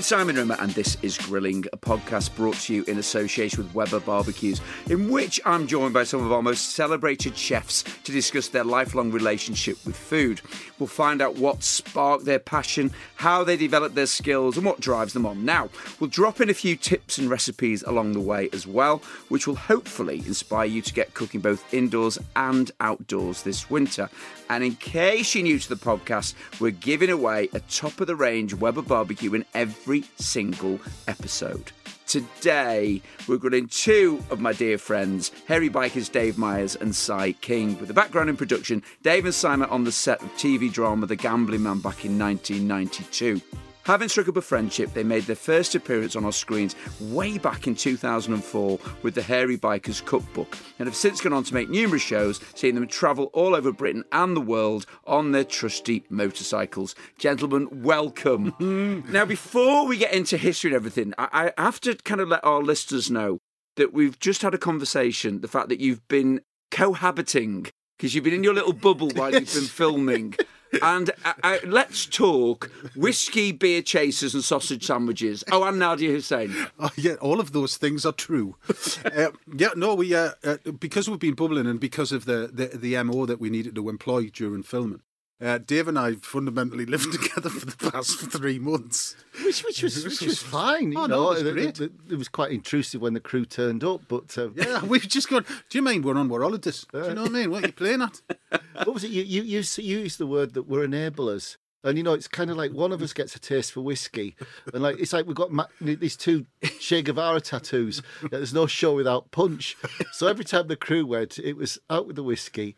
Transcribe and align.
I'm 0.00 0.04
Simon 0.04 0.36
Rimmer, 0.36 0.56
and 0.60 0.70
this 0.70 0.96
is 1.02 1.18
Grilling, 1.18 1.66
a 1.74 1.76
podcast 1.76 2.34
brought 2.34 2.56
to 2.60 2.74
you 2.74 2.84
in 2.84 2.96
association 2.96 3.62
with 3.62 3.74
Weber 3.74 4.00
Barbecues, 4.00 4.62
in 4.88 5.10
which 5.10 5.38
I'm 5.44 5.66
joined 5.66 5.92
by 5.92 6.04
some 6.04 6.24
of 6.24 6.32
our 6.32 6.40
most 6.40 6.70
celebrated 6.70 7.36
chefs 7.36 7.82
to 8.04 8.10
discuss 8.10 8.48
their 8.48 8.64
lifelong 8.64 9.12
relationship 9.12 9.76
with 9.84 9.94
food. 9.94 10.40
We'll 10.78 10.86
find 10.86 11.20
out 11.20 11.36
what 11.36 11.62
sparked 11.62 12.24
their 12.24 12.38
passion, 12.38 12.92
how 13.16 13.44
they 13.44 13.58
developed 13.58 13.94
their 13.94 14.06
skills, 14.06 14.56
and 14.56 14.64
what 14.64 14.80
drives 14.80 15.12
them 15.12 15.26
on. 15.26 15.44
Now, 15.44 15.68
we'll 16.00 16.08
drop 16.08 16.40
in 16.40 16.48
a 16.48 16.54
few 16.54 16.76
tips 16.76 17.18
and 17.18 17.28
recipes 17.28 17.82
along 17.82 18.12
the 18.12 18.20
way 18.20 18.48
as 18.54 18.66
well, 18.66 19.02
which 19.28 19.46
will 19.46 19.54
hopefully 19.54 20.22
inspire 20.26 20.64
you 20.64 20.80
to 20.80 20.94
get 20.94 21.12
cooking 21.12 21.42
both 21.42 21.74
indoors 21.74 22.18
and 22.36 22.70
outdoors 22.80 23.42
this 23.42 23.68
winter. 23.68 24.08
And 24.48 24.64
in 24.64 24.76
case 24.76 25.34
you're 25.34 25.44
new 25.44 25.58
to 25.58 25.68
the 25.68 25.76
podcast, 25.76 26.34
we're 26.58 26.70
giving 26.70 27.10
away 27.10 27.50
a 27.52 27.60
top 27.60 28.00
of 28.00 28.06
the 28.06 28.16
range 28.16 28.54
Weber 28.54 28.82
barbecue 28.82 29.34
in 29.34 29.44
every 29.54 29.89
single 30.16 30.78
episode. 31.08 31.72
Today, 32.06 33.02
we're 33.28 33.36
grilling 33.36 33.68
two 33.68 34.22
of 34.30 34.40
my 34.40 34.52
dear 34.52 34.78
friends, 34.78 35.30
Hairy 35.46 35.70
Bikers 35.70 36.10
Dave 36.10 36.38
Myers 36.38 36.74
and 36.74 36.94
Si 36.94 37.34
King. 37.34 37.78
With 37.78 37.90
a 37.90 37.94
background 37.94 38.30
in 38.30 38.36
production, 38.36 38.82
Dave 39.02 39.26
and 39.26 39.34
Simon 39.34 39.68
on 39.70 39.84
the 39.84 39.92
set 39.92 40.22
of 40.22 40.28
TV 40.32 40.72
drama 40.72 41.06
The 41.06 41.16
Gambling 41.16 41.62
Man 41.62 41.78
back 41.78 42.04
in 42.04 42.18
1992. 42.18 43.40
Having 43.84 44.08
struck 44.10 44.28
up 44.28 44.36
a 44.36 44.42
friendship, 44.42 44.92
they 44.92 45.02
made 45.02 45.24
their 45.24 45.34
first 45.34 45.74
appearance 45.74 46.14
on 46.14 46.24
our 46.24 46.32
screens 46.32 46.76
way 47.00 47.38
back 47.38 47.66
in 47.66 47.74
2004 47.74 48.78
with 49.02 49.14
the 49.14 49.22
Hairy 49.22 49.56
Bikers 49.56 50.04
Cookbook 50.04 50.58
and 50.78 50.86
have 50.86 50.94
since 50.94 51.20
gone 51.20 51.32
on 51.32 51.44
to 51.44 51.54
make 51.54 51.70
numerous 51.70 52.02
shows, 52.02 52.40
seeing 52.54 52.74
them 52.74 52.86
travel 52.86 53.30
all 53.32 53.54
over 53.54 53.72
Britain 53.72 54.04
and 54.12 54.36
the 54.36 54.40
world 54.40 54.86
on 55.06 55.32
their 55.32 55.44
trusty 55.44 56.04
motorcycles. 56.10 56.94
Gentlemen, 57.18 57.82
welcome. 57.82 58.52
Mm-hmm. 58.52 59.12
now, 59.12 59.24
before 59.24 59.86
we 59.86 59.96
get 59.96 60.12
into 60.12 60.36
history 60.36 60.70
and 60.70 60.76
everything, 60.76 61.14
I, 61.16 61.52
I 61.56 61.62
have 61.62 61.80
to 61.80 61.94
kind 61.96 62.20
of 62.20 62.28
let 62.28 62.44
our 62.44 62.62
listeners 62.62 63.10
know 63.10 63.38
that 63.76 63.94
we've 63.94 64.18
just 64.18 64.42
had 64.42 64.52
a 64.52 64.58
conversation, 64.58 65.40
the 65.40 65.48
fact 65.48 65.70
that 65.70 65.80
you've 65.80 66.06
been 66.06 66.42
cohabiting 66.70 67.66
because 67.96 68.14
you've 68.14 68.24
been 68.24 68.32
in 68.32 68.42
your 68.44 68.54
little 68.54 68.72
bubble 68.72 69.10
while 69.10 69.30
you've 69.30 69.52
been 69.52 69.64
filming. 69.66 70.34
And 70.82 71.10
uh, 71.24 71.32
uh, 71.42 71.58
let's 71.64 72.06
talk 72.06 72.70
whiskey, 72.94 73.52
beer 73.52 73.82
chasers, 73.82 74.34
and 74.34 74.44
sausage 74.44 74.86
sandwiches. 74.86 75.44
Oh, 75.50 75.64
and 75.64 75.80
Nadiya 75.80 76.10
Hussain. 76.10 76.54
Oh, 76.78 76.90
yeah, 76.96 77.14
all 77.14 77.40
of 77.40 77.52
those 77.52 77.76
things 77.76 78.06
are 78.06 78.12
true. 78.12 78.56
uh, 79.04 79.30
yeah, 79.56 79.70
no, 79.76 79.94
we 79.94 80.14
uh, 80.14 80.30
uh, 80.44 80.56
because 80.78 81.08
we've 81.08 81.18
been 81.18 81.34
bubbling 81.34 81.66
and 81.66 81.80
because 81.80 82.12
of 82.12 82.24
the, 82.24 82.50
the 82.52 82.76
the 82.76 83.02
mo 83.02 83.26
that 83.26 83.40
we 83.40 83.50
needed 83.50 83.74
to 83.74 83.88
employ 83.88 84.28
during 84.28 84.62
filming. 84.62 85.02
Uh, 85.40 85.56
Dave 85.56 85.88
and 85.88 85.98
I 85.98 86.16
fundamentally 86.16 86.84
lived 86.94 87.12
together 87.12 87.48
for 87.48 87.64
the 87.64 87.90
past 87.90 88.18
three 88.30 88.58
months, 88.58 89.16
which, 89.42 89.64
which 89.64 89.82
was 89.82 90.04
which 90.04 90.20
was 90.20 90.42
fine. 90.42 90.94
Oh, 90.96 91.02
you 91.02 91.08
no, 91.08 91.32
know, 91.32 91.32
it 91.32 91.44
was 91.44 91.52
great. 91.54 91.66
It, 91.66 91.80
it, 91.80 91.92
it, 92.10 92.16
was 92.16 92.28
quite 92.28 92.50
intrusive 92.50 93.00
when 93.00 93.14
the 93.14 93.20
crew 93.20 93.46
turned 93.46 93.82
up, 93.82 94.02
but 94.08 94.36
uh, 94.36 94.50
yeah, 94.54 94.84
we've 94.84 95.08
just 95.08 95.30
gone. 95.30 95.46
Do 95.70 95.78
you 95.78 95.82
mean 95.82 96.02
we're 96.02 96.16
on 96.16 96.30
our 96.30 96.42
holidays? 96.42 96.86
Do 96.92 96.98
you 96.98 97.14
know 97.14 97.22
what 97.22 97.30
I 97.30 97.34
mean? 97.34 97.50
What 97.50 97.64
are 97.64 97.68
you 97.68 97.72
playing 97.72 98.02
at? 98.02 98.20
what 98.84 98.92
was 98.92 99.04
it? 99.04 99.12
You 99.12 99.22
you 99.22 99.42
you 99.42 99.98
used 99.98 100.18
the 100.18 100.26
word 100.26 100.52
that 100.54 100.64
we're 100.64 100.86
enablers. 100.86 101.56
And 101.82 101.96
you 101.96 102.04
know, 102.04 102.12
it's 102.12 102.28
kind 102.28 102.50
of 102.50 102.56
like 102.58 102.72
one 102.72 102.92
of 102.92 103.00
us 103.00 103.12
gets 103.14 103.34
a 103.34 103.38
taste 103.38 103.72
for 103.72 103.80
whiskey, 103.80 104.36
and 104.74 104.82
like 104.82 104.98
it's 105.00 105.12
like 105.14 105.26
we've 105.26 105.34
got 105.34 105.50
ma- 105.50 105.66
these 105.80 106.16
two 106.16 106.44
Che 106.78 107.00
Guevara 107.00 107.40
tattoos. 107.40 108.02
There's 108.30 108.52
no 108.52 108.66
show 108.66 108.94
without 108.94 109.30
punch. 109.30 109.76
So 110.12 110.26
every 110.26 110.44
time 110.44 110.68
the 110.68 110.76
crew 110.76 111.06
went, 111.06 111.38
it 111.38 111.56
was 111.56 111.78
out 111.88 112.06
with 112.06 112.16
the 112.16 112.22
whiskey. 112.22 112.76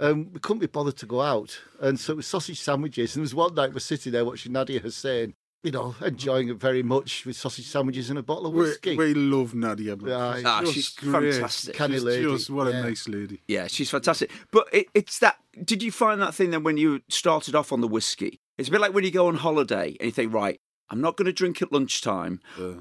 Um, 0.00 0.32
we 0.32 0.40
couldn't 0.40 0.58
be 0.60 0.66
bothered 0.66 0.96
to 0.96 1.06
go 1.06 1.20
out, 1.20 1.60
and 1.80 2.00
so 2.00 2.14
it 2.14 2.16
was 2.16 2.26
sausage 2.26 2.60
sandwiches. 2.60 3.14
And 3.14 3.20
there 3.20 3.24
was 3.24 3.34
one 3.36 3.54
night 3.54 3.72
we're 3.72 3.78
sitting 3.80 4.10
there 4.12 4.24
watching 4.24 4.52
Nadiya 4.52 4.80
Hussain, 4.82 5.34
you 5.62 5.70
know, 5.70 5.94
enjoying 6.04 6.48
it 6.48 6.56
very 6.56 6.82
much 6.82 7.26
with 7.26 7.36
sausage 7.36 7.66
sandwiches 7.66 8.10
and 8.10 8.18
a 8.18 8.22
bottle 8.22 8.46
of 8.46 8.54
whiskey. 8.54 8.96
We, 8.96 9.12
we 9.12 9.14
love 9.14 9.54
Nadia. 9.54 9.96
Yeah, 9.96 10.40
ah, 10.44 10.62
she's 10.64 10.88
great. 10.90 11.34
fantastic. 11.34 11.74
Canny 11.74 11.94
She's 11.94 12.04
lady. 12.04 12.22
just 12.24 12.50
what 12.50 12.66
a 12.66 12.82
nice 12.82 13.06
lady. 13.06 13.42
Yeah, 13.46 13.66
she's 13.66 13.90
fantastic. 13.90 14.30
But 14.50 14.66
it, 14.72 14.86
it's 14.94 15.18
that. 15.20 15.36
Did 15.64 15.82
you 15.82 15.92
find 15.92 16.20
that 16.22 16.34
thing 16.34 16.50
then 16.50 16.62
when 16.62 16.76
you 16.76 17.02
started 17.08 17.54
off 17.54 17.72
on 17.72 17.80
the 17.80 17.88
whiskey? 17.88 18.40
It's 18.60 18.68
a 18.68 18.72
bit 18.72 18.80
like 18.82 18.92
when 18.92 19.04
you 19.04 19.10
go 19.10 19.26
on 19.28 19.36
holiday 19.36 19.96
and 19.98 20.06
you 20.06 20.10
think, 20.12 20.34
right, 20.34 20.58
I'm 20.90 21.00
not 21.00 21.16
going 21.16 21.26
to 21.26 21.32
drink 21.32 21.62
at 21.62 21.72
lunchtime. 21.72 22.40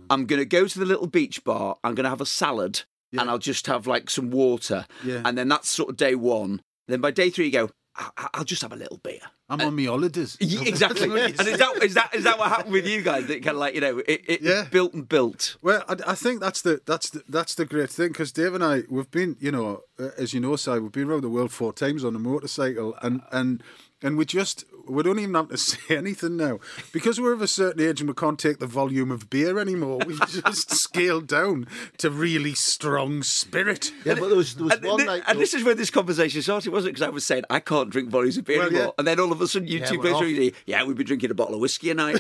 I'm 0.10 0.26
going 0.26 0.40
to 0.42 0.46
go 0.46 0.68
to 0.68 0.78
the 0.80 0.86
little 0.86 1.08
beach 1.08 1.44
bar. 1.46 1.78
I'm 1.84 1.96
going 1.96 2.04
to 2.04 2.10
have 2.10 2.20
a 2.22 2.26
salad 2.26 2.82
Yeah. 3.12 3.22
and 3.22 3.30
I'll 3.30 3.38
just 3.38 3.66
have 3.68 3.88
like 3.88 4.10
some 4.10 4.30
water. 4.30 4.86
Yeah. 5.06 5.22
And 5.24 5.38
then 5.38 5.48
that's 5.48 5.70
sort 5.70 5.90
of 5.90 5.96
day 5.98 6.16
one. 6.16 6.62
Then 6.90 7.00
by 7.02 7.12
day 7.12 7.30
three, 7.30 7.46
you 7.46 7.52
go, 7.52 7.70
I- 7.96 8.30
I'll 8.34 8.44
just 8.44 8.62
have 8.62 8.74
a 8.74 8.76
little 8.76 8.98
beer. 8.98 9.22
I'm 9.50 9.62
on 9.62 9.76
my 9.76 9.86
holidays. 9.86 10.38
Yeah, 10.42 10.62
exactly. 10.64 11.04
and 11.10 11.48
is 11.48 11.58
that 11.58 11.80
is 11.84 11.94
that 11.96 12.14
is 12.14 12.24
that 12.26 12.38
what 12.38 12.50
happened 12.50 12.72
with 12.74 12.88
you 12.88 13.02
guys? 13.02 13.26
That 13.28 13.42
kind 13.44 13.56
of 13.56 13.58
like 13.58 13.74
you 13.74 13.82
know 13.82 13.98
it, 14.00 14.22
it 14.28 14.42
Yeah. 14.42 14.66
built 14.70 14.94
and 14.94 15.08
built. 15.10 15.56
Well, 15.62 15.84
I, 15.88 15.96
I 16.08 16.16
think 16.16 16.40
that's 16.40 16.62
the 16.62 16.82
that's 16.86 17.10
the, 17.10 17.24
that's 17.28 17.56
the 17.56 17.66
great 17.66 17.90
thing 17.90 18.10
because 18.10 18.32
Dave 18.32 18.54
and 18.54 18.64
I 18.64 18.84
we've 18.90 19.10
been 19.10 19.38
you 19.40 19.52
know 19.52 19.82
uh, 20.00 20.10
as 20.18 20.34
you 20.36 20.40
know, 20.40 20.56
Si, 20.56 20.72
we've 20.78 20.92
been 20.92 21.10
around 21.10 21.22
the 21.22 21.30
world 21.30 21.52
four 21.52 21.74
times 21.74 22.04
on 22.06 22.16
a 22.16 22.20
motorcycle 22.20 22.96
and 23.02 23.22
and 23.32 23.64
and 24.04 24.18
we 24.18 24.26
just 24.26 24.66
we 24.90 25.04
don't 25.04 25.20
even 25.20 25.36
have 25.36 25.50
to 25.50 25.58
say 25.70 25.96
anything 25.98 26.38
now 26.38 26.60
because 26.92 27.20
we're 27.22 27.34
of 27.34 27.42
a 27.42 27.48
certain 27.48 27.82
age 27.88 28.02
and 28.02 28.10
we 28.10 28.14
can't 28.14 28.40
take 28.40 28.60
the 28.60 28.68
volume 28.68 29.12
of 29.12 29.30
beer 29.30 29.60
anymore. 29.60 30.00
We've 30.06 30.20
just 30.28 30.72
scaled 30.72 31.28
down 31.28 31.68
to 32.00 32.10
really 32.10 32.54
strong 32.56 33.24
spirit. 33.24 33.92
Yeah, 34.06 34.16
but 34.16 34.28
there 34.30 34.38
was 34.38 34.56
there 34.56 34.66
was 34.66 34.74
And, 34.74 34.86
one 34.86 35.00
thi- 35.00 35.06
night. 35.06 35.24
and 35.28 35.40
this 35.40 35.54
is 35.54 35.64
where 35.64 35.76
this 35.76 35.90
conversation 35.90 36.42
started, 36.42 36.72
wasn't 36.72 36.90
it? 36.90 36.94
Because 36.94 37.08
I 37.08 37.10
was 37.12 37.26
saying 37.26 37.44
I 37.50 37.60
can't 37.60 37.90
drink 37.90 38.10
volumes 38.10 38.38
of 38.38 38.46
beer 38.46 38.58
Well, 38.60 38.68
anymore, 38.68 38.86
yeah. 38.88 38.92
and 38.98 39.08
then 39.08 39.20
all 39.20 39.32
of 39.32 39.40
a 39.42 39.48
sudden 39.48 39.68
you 39.68 39.80
Yeah, 39.80 39.86
two 39.86 40.00
we're 40.00 40.20
really, 40.22 40.54
yeah, 40.66 40.84
we'd 40.84 40.98
be 40.98 41.04
drinking 41.04 41.32
a 41.32 41.36
bottle 41.36 41.56
of 41.56 41.62
whiskey 41.62 41.90
a 41.92 41.94
night. 41.94 42.20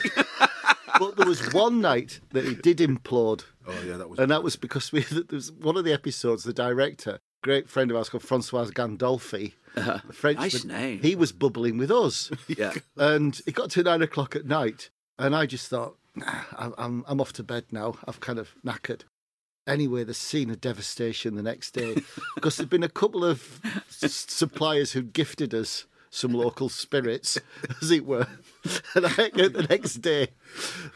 but 0.99 1.15
there 1.17 1.27
was 1.27 1.53
one 1.53 1.81
night 1.81 2.19
that 2.31 2.45
he 2.45 2.55
did 2.55 2.77
implode. 2.79 3.43
Oh 3.67 3.73
yeah, 3.85 3.97
that 3.97 4.09
was 4.09 4.19
And 4.19 4.29
that 4.31 4.43
was 4.43 4.55
because 4.55 4.91
we 4.91 5.01
there 5.01 5.23
was 5.31 5.51
one 5.51 5.77
of 5.77 5.85
the 5.85 5.93
episodes, 5.93 6.43
the 6.43 6.53
director, 6.53 7.19
great 7.43 7.69
friend 7.69 7.89
of 7.91 7.97
ours 7.97 8.09
called 8.09 8.23
Francois 8.23 8.65
Gandolfi, 8.65 9.53
a 10.09 10.13
Frenchman, 10.13 10.43
Nice 10.49 10.63
name. 10.65 10.99
he 11.01 11.15
was 11.15 11.31
bubbling 11.31 11.77
with 11.77 11.91
us. 11.91 12.31
yeah, 12.47 12.73
and 12.97 13.39
it 13.45 13.55
got 13.55 13.69
to 13.71 13.83
nine 13.83 14.01
o'clock 14.01 14.35
at 14.35 14.45
night, 14.45 14.89
and 15.17 15.35
I 15.35 15.45
just 15.45 15.67
thought, 15.69 15.95
nah, 16.15 16.41
I'm, 16.57 16.73
I'm, 16.77 17.05
I'm 17.07 17.21
off 17.21 17.33
to 17.33 17.43
bed 17.43 17.65
now. 17.71 17.95
I've 18.07 18.19
kind 18.19 18.39
of 18.39 18.49
knackered. 18.65 19.01
Anyway, 19.67 20.03
the 20.03 20.13
scene 20.15 20.49
of 20.49 20.59
devastation 20.61 21.35
the 21.35 21.43
next 21.43 21.71
day, 21.71 21.95
because 22.35 22.57
there'd 22.57 22.69
been 22.69 22.83
a 22.83 22.89
couple 22.89 23.23
of 23.23 23.59
s- 23.89 24.25
suppliers 24.27 24.93
who'd 24.93 25.13
gifted 25.13 25.53
us 25.53 25.85
some 26.09 26.33
local 26.33 26.69
spirits, 26.69 27.37
as 27.81 27.91
it 27.91 28.03
were. 28.05 28.25
And 28.95 29.05
I 29.05 29.09
out 29.09 29.33
the 29.53 29.67
next 29.69 29.95
day, 29.97 30.29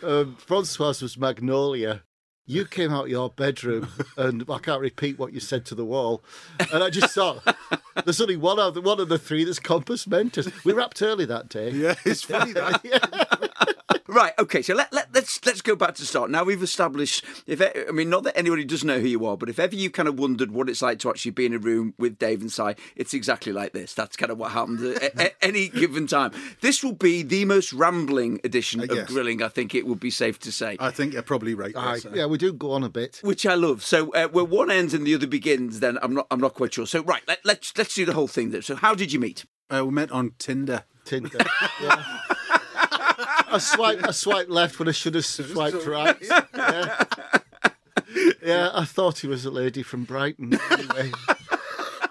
um, 0.02 0.36
Francois 0.38 0.96
was 1.02 1.18
Magnolia. 1.20 2.02
You 2.46 2.66
came 2.66 2.92
out 2.92 3.06
of 3.06 3.10
your 3.10 3.30
bedroom, 3.30 3.88
and 4.18 4.44
I 4.50 4.58
can't 4.60 4.82
repeat 4.82 5.18
what 5.18 5.32
you 5.32 5.40
said 5.40 5.66
to 5.68 5.76
the 5.76 5.86
wall. 5.86 6.24
And 6.74 6.84
I 6.84 6.90
just 6.90 7.16
thought, 7.16 7.42
there's 8.04 8.20
only 8.20 8.36
one 8.36 8.60
of 8.60 8.74
the, 8.74 8.82
one 8.82 9.00
of 9.00 9.08
the 9.08 9.18
three 9.18 9.46
that's 9.46 9.60
compos 9.60 10.06
mentis. 10.08 10.50
We 10.66 10.74
wrapped 10.74 11.02
early 11.02 11.26
that 11.26 11.48
day. 11.48 11.70
yeah. 11.72 11.96
It's 12.06 12.24
funny 12.24 12.52
that 12.54 13.53
right. 14.14 14.34
Okay, 14.40 14.62
so 14.62 14.74
let, 14.74 14.92
let 14.94 15.14
let's 15.14 15.46
let's 15.46 15.62
go 15.62 15.76
back 15.76 15.96
to 15.96 16.06
start. 16.06 16.30
Now 16.30 16.44
we've 16.44 16.64
established. 16.64 17.26
If 17.48 17.62
e- 17.62 17.86
I 17.88 17.92
mean, 17.92 18.10
not 18.10 18.24
that 18.24 18.38
anybody 18.38 18.64
does 18.64 18.84
know 18.84 19.00
who 19.00 19.08
you 19.08 19.26
are, 19.26 19.36
but 19.38 19.50
if 19.50 19.60
ever 19.60 19.76
you 19.76 19.90
kind 19.90 20.08
of 20.08 20.18
wondered 20.20 20.52
what 20.52 20.70
it's 20.70 20.82
like 20.82 21.00
to 21.00 21.10
actually 21.10 21.32
be 21.32 21.46
in 21.46 21.54
a 21.54 21.58
room 21.60 21.94
with 21.98 22.18
Dave 22.18 22.42
and 22.42 22.52
Si, 22.52 22.74
it's 22.96 23.14
exactly 23.14 23.52
like 23.52 23.74
this. 23.74 23.94
That's 23.94 24.16
kind 24.16 24.32
of 24.32 24.38
what 24.38 24.52
happens 24.52 24.82
at 24.82 25.20
a- 25.20 25.44
any 25.44 25.68
given 25.70 26.08
time. 26.08 26.32
This 26.62 26.84
will 26.84 26.94
be 26.94 27.24
the 27.24 27.46
most 27.46 27.74
rambling 27.74 28.40
edition 28.44 28.82
of 28.82 28.96
yes. 28.96 29.08
grilling. 29.08 29.42
I 29.42 29.48
think 29.50 29.76
it 29.76 29.86
would 29.86 30.00
be 30.00 30.12
safe 30.12 30.40
to 30.40 30.52
say. 30.52 30.78
I 30.80 30.92
think 30.92 31.14
you're 31.14 31.22
probably 31.22 31.54
right. 31.54 31.74
there, 31.74 31.84
Aye, 31.84 32.00
yeah, 32.14 32.26
we 32.26 32.38
do 32.38 32.54
go 32.54 32.72
on 32.72 32.84
a 32.84 32.90
bit. 32.90 33.20
which 33.24 33.46
I 33.46 33.56
love. 33.56 33.84
So 33.84 34.12
uh, 34.14 34.28
where 34.28 34.46
one 34.46 34.72
ends 34.72 34.94
and 34.94 35.06
the 35.06 35.16
other 35.16 35.28
begins, 35.28 35.80
then 35.80 35.98
I'm 36.02 36.14
not 36.14 36.28
I'm 36.32 36.40
not 36.40 36.54
quite 36.54 36.74
sure. 36.74 36.86
So 36.86 37.02
right, 37.04 37.24
let, 37.28 37.40
let's 37.44 37.76
let's 37.78 37.96
do 37.96 38.06
the 38.06 38.14
whole 38.14 38.28
thing. 38.28 38.52
Then. 38.52 38.62
So 38.62 38.76
how 38.76 38.94
did 38.96 39.12
you 39.12 39.20
meet? 39.20 39.46
Uh, 39.74 39.86
we 39.86 39.92
met 39.92 40.12
on 40.12 40.34
Tinder. 40.38 40.84
Tinder. 41.06 41.40
Yeah. 41.82 42.04
I 43.54 43.58
swipe, 43.60 44.04
I 44.04 44.12
swipe 44.12 44.50
left 44.50 44.80
when 44.80 44.88
I 44.88 44.92
should 44.92 45.16
have 45.16 45.26
swiped 45.26 45.86
right. 45.86 46.18
Yeah. 46.56 47.04
yeah, 48.44 48.70
I 48.74 48.86
thought 48.86 49.20
he 49.20 49.28
was 49.28 49.46
a 49.46 49.52
lady 49.52 49.82
from 49.82 50.04
Brighton. 50.04 50.60
Anyway. 50.70 51.12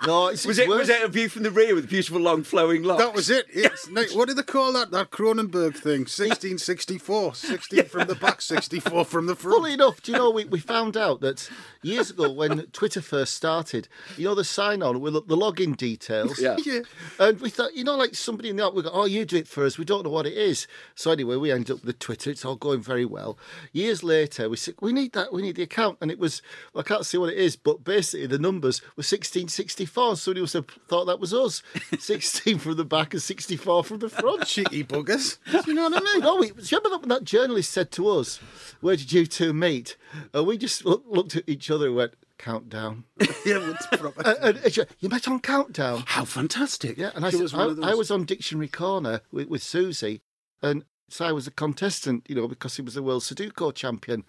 No, 0.06 0.28
it's, 0.28 0.44
Was 0.46 0.58
it's 0.58 0.66
it 0.66 0.68
worse. 0.68 0.78
was 0.80 0.88
it 0.88 1.02
a 1.02 1.08
view 1.08 1.28
from 1.28 1.42
the 1.44 1.50
rear 1.50 1.74
with 1.74 1.88
beautiful 1.88 2.20
long 2.20 2.42
flowing 2.42 2.82
locks? 2.82 3.02
That 3.02 3.14
was 3.14 3.30
it. 3.30 3.46
It's, 3.54 3.88
no, 3.88 4.02
what 4.14 4.28
do 4.28 4.34
they 4.34 4.42
call 4.42 4.72
that? 4.72 4.90
That 4.90 5.10
Kronenbourg 5.10 5.74
thing. 5.76 6.00
1664. 6.00 7.34
16 7.34 7.84
from 7.84 8.08
the 8.08 8.14
back, 8.14 8.40
64 8.40 9.04
from 9.04 9.26
the 9.26 9.36
front. 9.36 9.56
Funnily 9.56 9.74
enough, 9.74 10.02
do 10.02 10.12
you 10.12 10.18
know, 10.18 10.30
we, 10.30 10.44
we 10.44 10.58
found 10.58 10.96
out 10.96 11.20
that 11.20 11.48
years 11.82 12.10
ago 12.10 12.30
when 12.32 12.66
Twitter 12.72 13.00
first 13.00 13.34
started, 13.34 13.88
you 14.16 14.24
know, 14.24 14.34
the 14.34 14.44
sign 14.44 14.82
on 14.82 15.00
with 15.00 15.14
the 15.14 15.22
the 15.22 15.36
login 15.36 15.76
details. 15.76 16.40
Yeah. 16.40 16.56
Yeah. 16.64 16.80
And 17.18 17.40
we 17.40 17.50
thought, 17.50 17.74
you 17.74 17.84
know, 17.84 17.96
like 17.96 18.14
somebody 18.14 18.48
in 18.50 18.56
the 18.56 18.66
app, 18.66 18.74
we 18.74 18.82
go, 18.82 18.90
oh, 18.92 19.04
you 19.04 19.24
do 19.24 19.36
it 19.36 19.48
for 19.48 19.64
us. 19.64 19.78
We 19.78 19.84
don't 19.84 20.04
know 20.04 20.10
what 20.10 20.26
it 20.26 20.34
is. 20.36 20.66
So 20.94 21.10
anyway, 21.12 21.36
we 21.36 21.50
ended 21.52 21.76
up 21.76 21.84
with 21.84 21.98
Twitter. 21.98 22.30
It's 22.30 22.44
all 22.44 22.56
going 22.56 22.80
very 22.82 23.04
well. 23.04 23.38
Years 23.72 24.02
later, 24.02 24.48
we 24.48 24.56
said, 24.56 24.74
we 24.80 24.92
need 24.92 25.12
that. 25.12 25.32
We 25.32 25.42
need 25.42 25.56
the 25.56 25.62
account. 25.62 25.98
And 26.00 26.10
it 26.10 26.18
was, 26.18 26.42
well, 26.72 26.82
I 26.84 26.88
can't 26.88 27.06
see 27.06 27.18
what 27.18 27.30
it 27.30 27.38
is, 27.38 27.54
but 27.56 27.84
basically 27.84 28.26
the 28.26 28.38
numbers 28.38 28.80
were 28.96 29.02
1664. 29.02 29.91
64. 29.92 30.16
Somebody 30.16 30.40
must 30.40 30.54
have 30.54 30.66
thought 30.88 31.04
that 31.04 31.20
was 31.20 31.34
us. 31.34 31.62
16 31.98 32.58
from 32.58 32.76
the 32.76 32.84
back 32.84 33.12
and 33.12 33.22
64 33.22 33.84
from 33.84 33.98
the 33.98 34.08
front. 34.08 34.46
Cheeky 34.46 34.84
buggers. 34.84 35.38
Do 35.50 35.62
you 35.66 35.74
know 35.74 35.90
what 35.90 36.02
I 36.02 36.14
mean? 36.14 36.24
Oh, 36.24 36.40
we, 36.40 36.50
do 36.50 36.62
you 36.62 36.78
remember 36.78 37.06
that, 37.06 37.08
that 37.08 37.24
journalist 37.24 37.70
said 37.70 37.90
to 37.92 38.08
us, 38.08 38.38
Where 38.80 38.96
did 38.96 39.12
you 39.12 39.26
two 39.26 39.52
meet? 39.52 39.96
And 40.32 40.46
we 40.46 40.56
just 40.56 40.86
look, 40.86 41.04
looked 41.06 41.36
at 41.36 41.44
each 41.46 41.70
other 41.70 41.88
and 41.88 41.96
went, 41.96 42.14
Countdown. 42.38 43.04
yeah, 43.20 43.70
it's 43.70 43.86
proper. 43.86 44.22
And, 44.24 44.56
and, 44.56 44.58
and 44.64 44.86
you 44.98 45.08
met 45.08 45.28
on 45.28 45.40
Countdown? 45.40 46.04
How 46.06 46.24
fantastic. 46.24 46.96
Yeah, 46.96 47.10
and 47.14 47.24
I 47.24 47.30
was 47.30 47.54
I, 47.54 47.90
I 47.90 47.94
was 47.94 48.10
on 48.10 48.24
Dictionary 48.24 48.68
Corner 48.68 49.20
with, 49.30 49.48
with 49.48 49.62
Susie, 49.62 50.22
and 50.60 50.84
so 51.08 51.26
I 51.26 51.32
was 51.32 51.46
a 51.46 51.50
contestant, 51.50 52.24
you 52.28 52.34
know, 52.34 52.48
because 52.48 52.74
he 52.76 52.82
was 52.82 52.94
the 52.94 53.02
world 53.02 53.22
Sudoku 53.22 53.74
champion. 53.74 54.24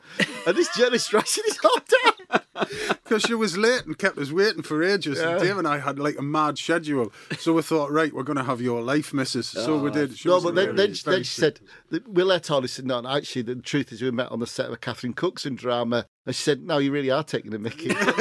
And 0.45 0.55
this 0.55 0.75
journalist 0.75 1.13
writing 1.13 1.43
his 1.47 1.57
whole 1.63 1.79
down. 2.03 2.12
Because 3.03 3.23
she 3.23 3.33
was 3.33 3.57
late 3.57 3.85
and 3.85 3.97
kept 3.97 4.17
us 4.17 4.31
waiting 4.31 4.63
for 4.63 4.81
ages. 4.83 5.19
And 5.19 5.39
Dave 5.39 5.57
and 5.57 5.67
I 5.67 5.79
had 5.79 5.99
like 5.99 6.17
a 6.17 6.21
mad 6.21 6.57
schedule. 6.57 7.11
So 7.37 7.53
we 7.53 7.61
thought, 7.61 7.91
right, 7.91 8.13
we're 8.13 8.23
going 8.23 8.37
to 8.37 8.43
have 8.43 8.61
your 8.61 8.81
life, 8.81 9.13
missus. 9.13 9.47
So 9.47 9.77
we 9.77 9.89
ah, 9.89 9.93
did. 9.93 10.17
She 10.17 10.29
No, 10.29 10.39
but 10.39 10.55
then, 10.55 10.67
then, 10.67 10.93
hilarious, 10.93 11.03
then 11.03 11.23
she 11.23 11.41
said, 11.41 11.59
we 12.07 12.23
let 12.23 12.45
said, 12.45 12.85
no, 12.85 13.01
no, 13.01 13.09
actually, 13.09 13.41
the 13.43 13.55
truth 13.55 13.91
is 13.91 14.01
we 14.01 14.11
met 14.11 14.31
on 14.31 14.39
the 14.39 14.47
set 14.47 14.67
of 14.67 14.73
a 14.73 14.77
Catherine 14.77 15.13
Cookson 15.13 15.55
drama. 15.55 16.05
And 16.25 16.35
she 16.35 16.41
said, 16.41 16.63
no, 16.63 16.77
you 16.77 16.91
really 16.91 17.11
are 17.11 17.23
taking 17.23 17.53
a 17.53 17.59
mickey. 17.59 17.87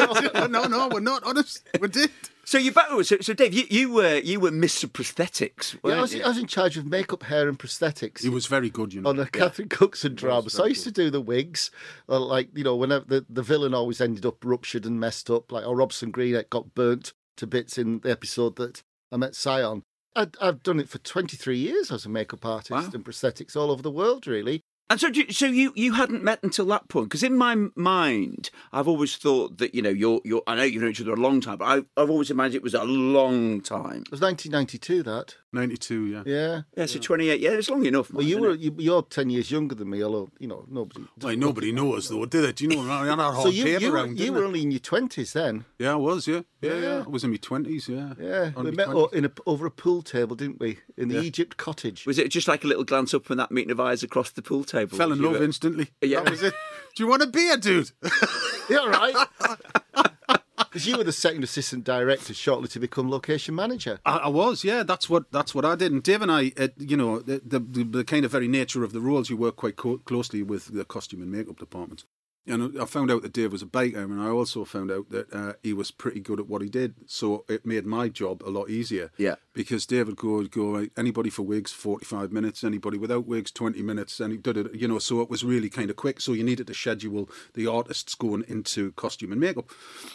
no, 0.47 0.47
no, 0.47 0.89
we're 0.93 1.01
not 1.01 1.23
honest. 1.25 1.67
We 1.81 1.89
did. 1.89 2.11
So 2.45 2.59
you 2.59 2.73
back. 2.73 2.89
So, 3.05 3.17
so 3.21 3.33
Dave, 3.35 3.55
you, 3.55 3.65
you 3.71 3.93
were 3.93 4.17
you 4.19 4.41
were 4.41 4.51
Mr. 4.51 4.87
Prosthetics. 4.87 5.77
Yeah, 5.85 5.99
I, 5.99 6.01
was, 6.01 6.15
you? 6.15 6.25
I 6.25 6.29
was 6.29 6.39
in 6.39 6.47
charge 6.49 6.77
of 6.77 6.85
makeup, 6.87 7.23
hair, 7.23 7.49
and 7.49 7.59
prosthetics. 7.59 8.23
He 8.23 8.29
was 8.29 8.47
very 8.47 8.69
good, 8.69 8.93
you 8.93 9.01
know. 9.01 9.11
on 9.11 9.19
a 9.21 9.27
Catherine 9.27 9.69
Cookson 9.69 10.15
drama. 10.17 10.51
So 10.51 10.65
I 10.65 10.69
used 10.69 10.85
to 10.85 10.91
do 10.91 11.09
the 11.11 11.21
wigs, 11.21 11.71
uh, 12.09 12.19
like 12.19 12.49
you 12.57 12.65
know, 12.65 12.75
whenever 12.75 13.05
the, 13.05 13.27
the 13.31 13.43
villain 13.43 13.75
always 13.75 14.01
ended 14.01 14.27
up 14.27 14.45
ruptured 14.45 14.85
and 14.87 14.99
messed 14.99 15.31
up, 15.31 15.53
like 15.53 15.67
or 15.67 15.77
Robson 15.77 16.11
Greenett 16.11 16.51
got 16.51 16.75
burnt 16.75 17.13
to 17.37 17.47
bits 17.47 17.79
in 17.79 18.01
the 18.01 18.11
episode 18.11 18.57
that 18.57 18.83
I 19.13 19.17
met 19.19 19.35
Sion. 19.37 19.83
I'd, 20.15 20.37
I've 20.43 20.63
done 20.63 20.79
it 20.79 20.91
for 20.91 20.99
23 20.99 21.57
years 21.57 21.91
as 21.91 22.05
a 22.05 22.09
makeup 22.11 22.45
artist 22.45 22.71
Wow. 22.71 22.91
and 22.93 23.03
prosthetics 23.05 23.57
all 23.57 23.71
over 23.71 23.81
the 23.83 23.91
world, 23.91 24.27
really. 24.27 24.61
And 24.91 25.01
so, 25.01 25.09
you- 25.09 25.33
so 25.33 25.47
you 25.47 25.73
you 25.75 25.95
hadn't 25.95 26.23
met 26.23 26.41
until 26.43 26.67
that 26.67 26.89
point? 26.89 27.09
Because 27.09 27.23
in 27.23 27.37
my 27.37 27.57
mind, 27.75 28.51
I've 28.73 28.89
always 28.89 29.17
thought 29.17 29.57
that 29.59 29.75
you 29.75 29.81
know 29.81 29.89
you're 29.91 30.21
you're. 30.25 30.43
I 30.47 30.55
know 30.57 30.65
you've 30.65 30.83
known 30.83 30.91
each 30.91 31.01
other 31.01 31.13
a 31.13 31.17
long 31.17 31.41
time, 31.41 31.57
but 31.59 31.65
I've, 31.65 31.87
I've 31.97 32.11
always 32.11 32.31
imagined 32.31 32.57
it 32.57 32.63
was 32.63 32.75
a 32.75 32.85
long 32.85 33.63
time. 33.63 34.03
It 34.03 34.11
was 34.11 34.21
1992, 34.21 35.03
that. 35.05 35.37
92, 35.55 36.07
yeah. 36.07 36.23
Yeah. 36.25 36.63
Yeah, 36.77 36.87
so 36.87 36.99
28. 36.99 37.39
Yeah, 37.41 37.51
it's 37.51 37.69
long 37.69 37.85
enough. 37.85 38.11
Well, 38.11 38.23
man, 38.23 38.29
you 38.31 38.37
isn't 38.37 38.49
were 38.49 38.55
it? 38.55 38.61
you, 38.61 38.75
you're 38.79 39.03
10 39.03 39.29
years 39.29 39.51
younger 39.51 39.75
than 39.75 39.91
me, 39.91 40.03
although 40.03 40.31
you 40.39 40.49
know 40.49 40.65
nobody. 40.71 41.05
Why, 41.21 41.35
nobody 41.35 41.73
knows, 41.73 42.09
though, 42.09 42.25
did 42.25 42.45
it? 42.45 42.61
You 42.63 42.69
know, 42.69 42.91
I 42.91 43.07
had 43.07 43.19
our 43.21 43.33
So 43.35 43.43
hard 43.43 43.55
you 43.55 43.65
tape 43.65 43.81
you, 43.83 43.91
were, 43.93 43.97
around, 43.99 44.11
you 44.13 44.17
didn't 44.17 44.35
were 44.35 44.43
I? 44.43 44.47
only 44.47 44.63
in 44.63 44.71
your 44.71 44.81
20s 44.81 45.33
then. 45.33 45.65
Yeah, 45.79 45.93
I 45.93 45.97
was, 45.97 46.27
yeah. 46.27 46.41
Yeah, 46.63 46.75
yeah. 46.75 46.81
Yeah. 46.81 47.03
I 47.07 47.09
was 47.09 47.23
in 47.25 47.31
my 47.33 47.37
20s, 47.37 47.89
yeah. 47.89 48.15
Yeah, 48.19 48.53
On 48.57 48.65
we 48.65 48.71
met 48.71 48.89
20s. 48.89 48.95
o- 48.97 49.07
in 49.09 49.25
a, 49.27 49.31
over 49.47 49.67
a 49.67 49.71
pool 49.71 50.01
table, 50.01 50.37
didn't 50.37 50.59
we? 50.61 50.79
In 50.97 51.09
the 51.09 51.19
Egypt 51.21 51.57
cottage. 51.59 52.07
Was 52.07 52.19
it 52.19 52.29
just 52.31 52.49
like 52.49 52.65
a 52.65 52.67
little 52.67 52.85
glance 52.85 53.13
up 53.13 53.29
and 53.29 53.39
that 53.39 53.51
meeting 53.51 53.71
of 53.73 53.81
eyes 53.81 54.03
across 54.03 54.31
the 54.31 54.41
pool 54.43 54.65
table? 54.73 54.97
Fell 54.97 55.13
in 55.13 55.19
You 55.19 55.25
love 55.31 55.39
were- 55.39 55.45
instantly. 55.45 55.89
Yeah. 56.03 56.21
That 56.23 56.31
was 56.31 56.43
it. 56.43 56.55
Do 56.97 57.03
you 57.05 57.09
want 57.09 57.23
to 57.23 57.29
be 57.29 57.51
a 57.51 57.57
beer, 57.57 57.57
dude? 57.59 57.91
Yeah, 58.71 58.87
right. 58.87 59.17
Because 60.57 60.87
you 60.87 60.97
were 60.97 61.05
the 61.05 61.13
second 61.13 61.45
assistant 61.45 61.85
director 61.85 62.33
shortly 62.33 62.67
to 62.69 62.81
become 62.81 63.11
location 63.11 63.55
manager. 63.55 63.99
I, 64.07 64.17
I 64.19 64.29
was, 64.29 64.65
yeah. 64.65 64.83
That's 64.85 65.11
what 65.11 65.31
that's 65.31 65.55
what 65.55 65.67
I 65.67 65.75
did. 65.75 65.93
And 65.93 66.03
Dave 66.03 66.23
and 66.23 66.33
I, 66.33 66.53
uh, 66.59 66.69
you 66.79 66.97
know, 66.97 67.19
the, 67.19 67.43
the 67.45 67.59
the 67.85 68.05
kind 68.05 68.25
of 68.25 68.31
very 68.31 68.49
nature 68.49 68.83
of 68.83 68.93
the 68.95 69.01
roles, 69.01 69.29
you 69.29 69.37
work 69.37 69.57
quite 69.57 69.77
co- 69.77 69.99
closely 69.99 70.43
with 70.43 70.73
the 70.73 70.87
costume 70.87 71.21
and 71.21 71.31
makeup 71.31 71.59
departments. 71.59 72.07
And 72.45 72.77
I 72.81 72.87
found 72.87 73.11
out 73.11 73.23
that 73.23 73.33
Dave 73.33 73.53
was 73.53 73.63
a 73.63 73.67
biker, 73.67 74.03
and 74.03 74.21
I 74.21 74.29
also 74.29 74.65
found 74.65 74.91
out 74.91 75.11
that 75.11 75.33
uh, 75.33 75.53
he 75.63 75.73
was 75.73 75.93
pretty 75.93 76.19
good 76.19 76.41
at 76.41 76.49
what 76.49 76.61
he 76.61 76.69
did. 76.69 76.95
So 77.07 77.45
it 77.49 77.65
made 77.65 77.87
my 77.87 78.09
job 78.09 78.43
a 78.43 78.51
lot 78.51 78.69
easier. 78.69 79.13
Yeah. 79.17 79.37
Because 79.53 79.87
Dave 79.87 80.09
would 80.09 80.17
go, 80.17 80.43
go 80.45 80.73
right, 80.73 80.91
anybody 80.97 81.31
for 81.31 81.43
wigs, 81.43 81.71
forty-five 81.71 82.33
minutes. 82.33 82.65
Anybody 82.65 82.99
without 82.99 83.27
wigs, 83.27 83.53
twenty 83.53 83.81
minutes. 83.81 84.19
And 84.19 84.33
he 84.33 84.39
did 84.39 84.57
it, 84.57 84.75
you 84.75 84.89
know. 84.89 84.99
So 84.99 85.21
it 85.21 85.31
was 85.31 85.45
really 85.45 85.71
kind 85.71 85.89
of 85.89 85.97
quick. 85.97 86.21
So 86.21 86.33
you 86.33 86.43
needed 86.43 86.67
to 86.67 86.75
schedule 86.75 87.31
the 87.55 87.69
artists 87.69 88.17
going 88.17 88.45
into 88.49 88.91
costume 88.93 89.31
and 89.31 89.41
makeup, 89.41 89.71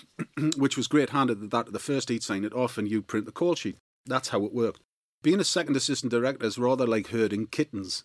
which 0.58 0.76
was 0.76 0.88
great. 0.88 1.12
Handed 1.12 1.50
that 1.52 1.72
the 1.72 1.80
first 1.80 2.10
he'd 2.10 2.24
sign 2.24 2.44
it 2.44 2.54
off, 2.54 2.78
and 2.78 2.90
you'd 2.90 3.08
print 3.08 3.26
the 3.26 3.32
call 3.32 3.56
sheet. 3.56 3.78
That's 4.06 4.30
how 4.30 4.44
it 4.44 4.54
worked. 4.54 4.82
Being 5.24 5.40
a 5.40 5.44
second 5.44 5.76
assistant 5.76 6.12
director 6.12 6.46
is 6.46 6.58
rather 6.58 6.86
like 6.86 7.08
herding 7.08 7.48
kittens. 7.48 8.04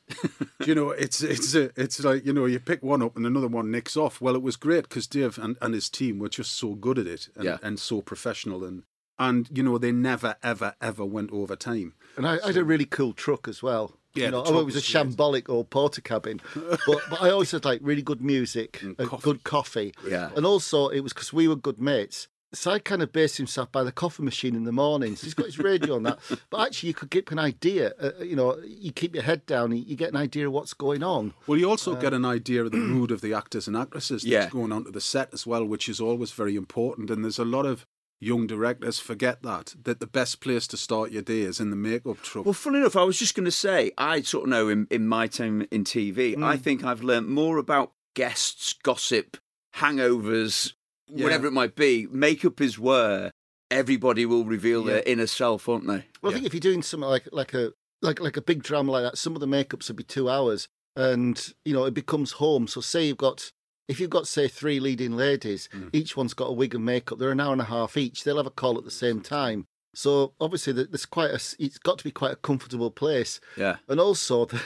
You 0.66 0.74
know, 0.74 0.90
it's 0.90 1.22
it's 1.22 1.54
a, 1.54 1.70
it's 1.76 2.02
like 2.02 2.24
you 2.24 2.32
know, 2.32 2.46
you 2.46 2.58
pick 2.58 2.82
one 2.82 3.02
up 3.02 3.16
and 3.16 3.26
another 3.26 3.48
one 3.48 3.70
nicks 3.70 3.96
off. 3.96 4.20
Well, 4.20 4.34
it 4.34 4.42
was 4.42 4.56
great 4.56 4.88
because 4.88 5.06
Dave 5.06 5.38
and, 5.38 5.56
and 5.60 5.74
his 5.74 5.88
team 5.90 6.18
were 6.18 6.28
just 6.28 6.52
so 6.52 6.74
good 6.74 6.98
at 6.98 7.06
it 7.06 7.28
and, 7.36 7.44
Yeah. 7.44 7.58
and 7.62 7.78
so 7.78 8.00
professional 8.00 8.64
and 8.64 8.82
and 9.18 9.48
you 9.52 9.62
know 9.62 9.78
they 9.78 9.92
never 9.92 10.36
ever 10.42 10.74
ever 10.80 11.04
went 11.04 11.30
over 11.32 11.54
time. 11.54 11.94
And 12.16 12.26
I, 12.26 12.38
I 12.42 12.46
had 12.48 12.56
a 12.56 12.64
really 12.64 12.86
cool 12.86 13.12
truck 13.12 13.46
as 13.46 13.62
well. 13.62 13.98
Yeah, 14.14 14.26
you 14.26 14.30
know, 14.32 14.42
the 14.42 14.46
although 14.48 14.60
it 14.60 14.66
was 14.66 14.76
a 14.76 14.80
shambolic 14.80 15.48
old 15.48 15.70
Portakabin, 15.70 16.40
but, 16.86 17.00
but 17.08 17.22
I 17.22 17.30
always 17.30 17.50
had 17.50 17.64
like 17.64 17.80
really 17.82 18.02
good 18.02 18.20
music 18.20 18.80
mm, 18.82 18.98
and 18.98 19.08
coffee. 19.08 19.22
good 19.22 19.44
coffee. 19.44 19.94
Yeah. 20.06 20.30
And 20.36 20.44
also, 20.44 20.88
it 20.88 21.00
was 21.00 21.12
because 21.12 21.32
we 21.32 21.48
were 21.48 21.56
good 21.56 21.80
mates. 21.80 22.28
So 22.54 22.70
I 22.70 22.78
kind 22.78 23.02
of 23.02 23.12
based 23.12 23.38
himself 23.38 23.72
by 23.72 23.82
the 23.82 23.92
coffee 23.92 24.22
machine 24.22 24.54
in 24.54 24.64
the 24.64 24.72
mornings. 24.72 25.22
He's 25.22 25.32
got 25.34 25.46
his 25.46 25.58
radio 25.58 25.94
on 25.96 26.02
that, 26.02 26.18
but 26.50 26.60
actually, 26.60 26.88
you 26.88 26.94
could 26.94 27.10
get 27.10 27.30
an 27.32 27.38
idea. 27.38 27.92
Uh, 28.00 28.10
you 28.22 28.36
know, 28.36 28.58
you 28.62 28.92
keep 28.92 29.14
your 29.14 29.24
head 29.24 29.46
down, 29.46 29.74
you 29.74 29.96
get 29.96 30.10
an 30.10 30.16
idea 30.16 30.46
of 30.46 30.52
what's 30.52 30.74
going 30.74 31.02
on. 31.02 31.32
Well, 31.46 31.58
you 31.58 31.68
also 31.70 31.94
get 31.96 32.12
an 32.12 32.24
idea 32.24 32.64
of 32.64 32.70
the 32.72 32.76
mood 32.76 33.10
of 33.10 33.20
the 33.22 33.32
actors 33.32 33.66
and 33.66 33.76
actresses 33.76 34.22
that's 34.22 34.30
Yeah. 34.30 34.50
going 34.50 34.70
onto 34.72 34.90
the 34.90 35.00
set 35.00 35.30
as 35.32 35.46
well, 35.46 35.64
which 35.64 35.88
is 35.88 36.00
always 36.00 36.32
very 36.32 36.54
important. 36.56 37.10
And 37.10 37.24
there's 37.24 37.38
a 37.38 37.44
lot 37.44 37.64
of 37.64 37.86
young 38.20 38.46
directors 38.46 39.00
forget 39.00 39.42
that 39.42 39.74
that 39.82 39.98
the 39.98 40.06
best 40.06 40.40
place 40.40 40.66
to 40.68 40.76
start 40.76 41.10
your 41.10 41.22
day 41.22 41.40
is 41.40 41.58
in 41.58 41.70
the 41.70 41.76
makeup 41.76 42.22
truck. 42.22 42.44
Well, 42.44 42.52
funny 42.52 42.78
enough, 42.78 42.94
I 42.96 43.02
was 43.02 43.18
just 43.18 43.34
going 43.34 43.46
to 43.46 43.50
say, 43.50 43.90
I 43.98 44.20
sort 44.22 44.44
of 44.44 44.50
know 44.50 44.68
in, 44.68 44.86
in 44.90 45.08
my 45.08 45.26
time 45.26 45.66
in 45.72 45.84
TV, 45.84 46.34
Hmm. 46.34 46.44
I 46.44 46.56
think 46.56 46.84
I've 46.84 47.02
learnt 47.02 47.28
more 47.28 47.56
about 47.56 47.92
guests, 48.14 48.74
gossip, 48.82 49.38
hangovers, 49.76 50.74
Yeah. 51.14 51.24
whatever 51.24 51.46
it 51.46 51.52
might 51.52 51.74
be. 51.74 52.06
Makeup 52.10 52.60
is 52.60 52.78
where 52.78 53.30
everybody 53.70 54.26
will 54.26 54.44
reveal 54.44 54.84
their 54.84 55.02
inner 55.06 55.26
self, 55.26 55.66
won't 55.66 55.86
they? 55.86 56.04
Well, 56.20 56.30
I 56.32 56.34
think 56.34 56.46
if 56.46 56.52
you're 56.54 56.60
doing 56.60 56.82
something 56.82 57.08
like 57.08 57.28
like 57.32 57.54
a 57.54 57.72
like 58.00 58.20
like 58.20 58.36
a 58.36 58.42
big 58.42 58.62
drama 58.62 58.92
like 58.92 59.04
that, 59.04 59.18
some 59.18 59.34
of 59.34 59.40
the 59.40 59.46
makeups 59.46 59.88
would 59.88 59.96
be 59.96 60.04
two 60.04 60.28
hours, 60.28 60.68
and 60.96 61.52
you 61.64 61.72
know 61.72 61.84
it 61.84 61.94
becomes 61.94 62.32
home. 62.32 62.66
So 62.66 62.80
say 62.80 63.06
you've 63.06 63.16
got 63.18 63.50
if 63.88 63.98
you've 64.00 64.10
got 64.10 64.26
say 64.26 64.48
three 64.48 64.80
leading 64.80 65.12
ladies, 65.12 65.68
hmm. 65.72 65.88
each 65.92 66.16
one's 66.16 66.34
got 66.34 66.46
a 66.48 66.52
wig 66.52 66.74
and 66.74 66.84
makeup. 66.84 67.18
They're 67.18 67.30
an 67.32 67.40
hour 67.40 67.52
and 67.52 67.60
a 67.62 67.64
half 67.66 67.96
each. 67.96 68.24
They'll 68.24 68.36
have 68.38 68.46
a 68.46 68.50
call 68.50 68.78
at 68.78 68.84
the 68.84 68.90
same 68.90 69.20
time. 69.20 69.66
So 69.94 70.32
obviously, 70.40 70.72
there- 70.72 70.86
there's 70.86 71.04
quite 71.06 71.30
a. 71.30 71.40
It's 71.58 71.78
got 71.78 71.98
to 71.98 72.04
be 72.04 72.10
quite 72.10 72.32
a 72.32 72.36
comfortable 72.36 72.90
place, 72.90 73.40
Yeah. 73.56 73.76
and 73.88 74.00
also. 74.00 74.46
The, 74.46 74.60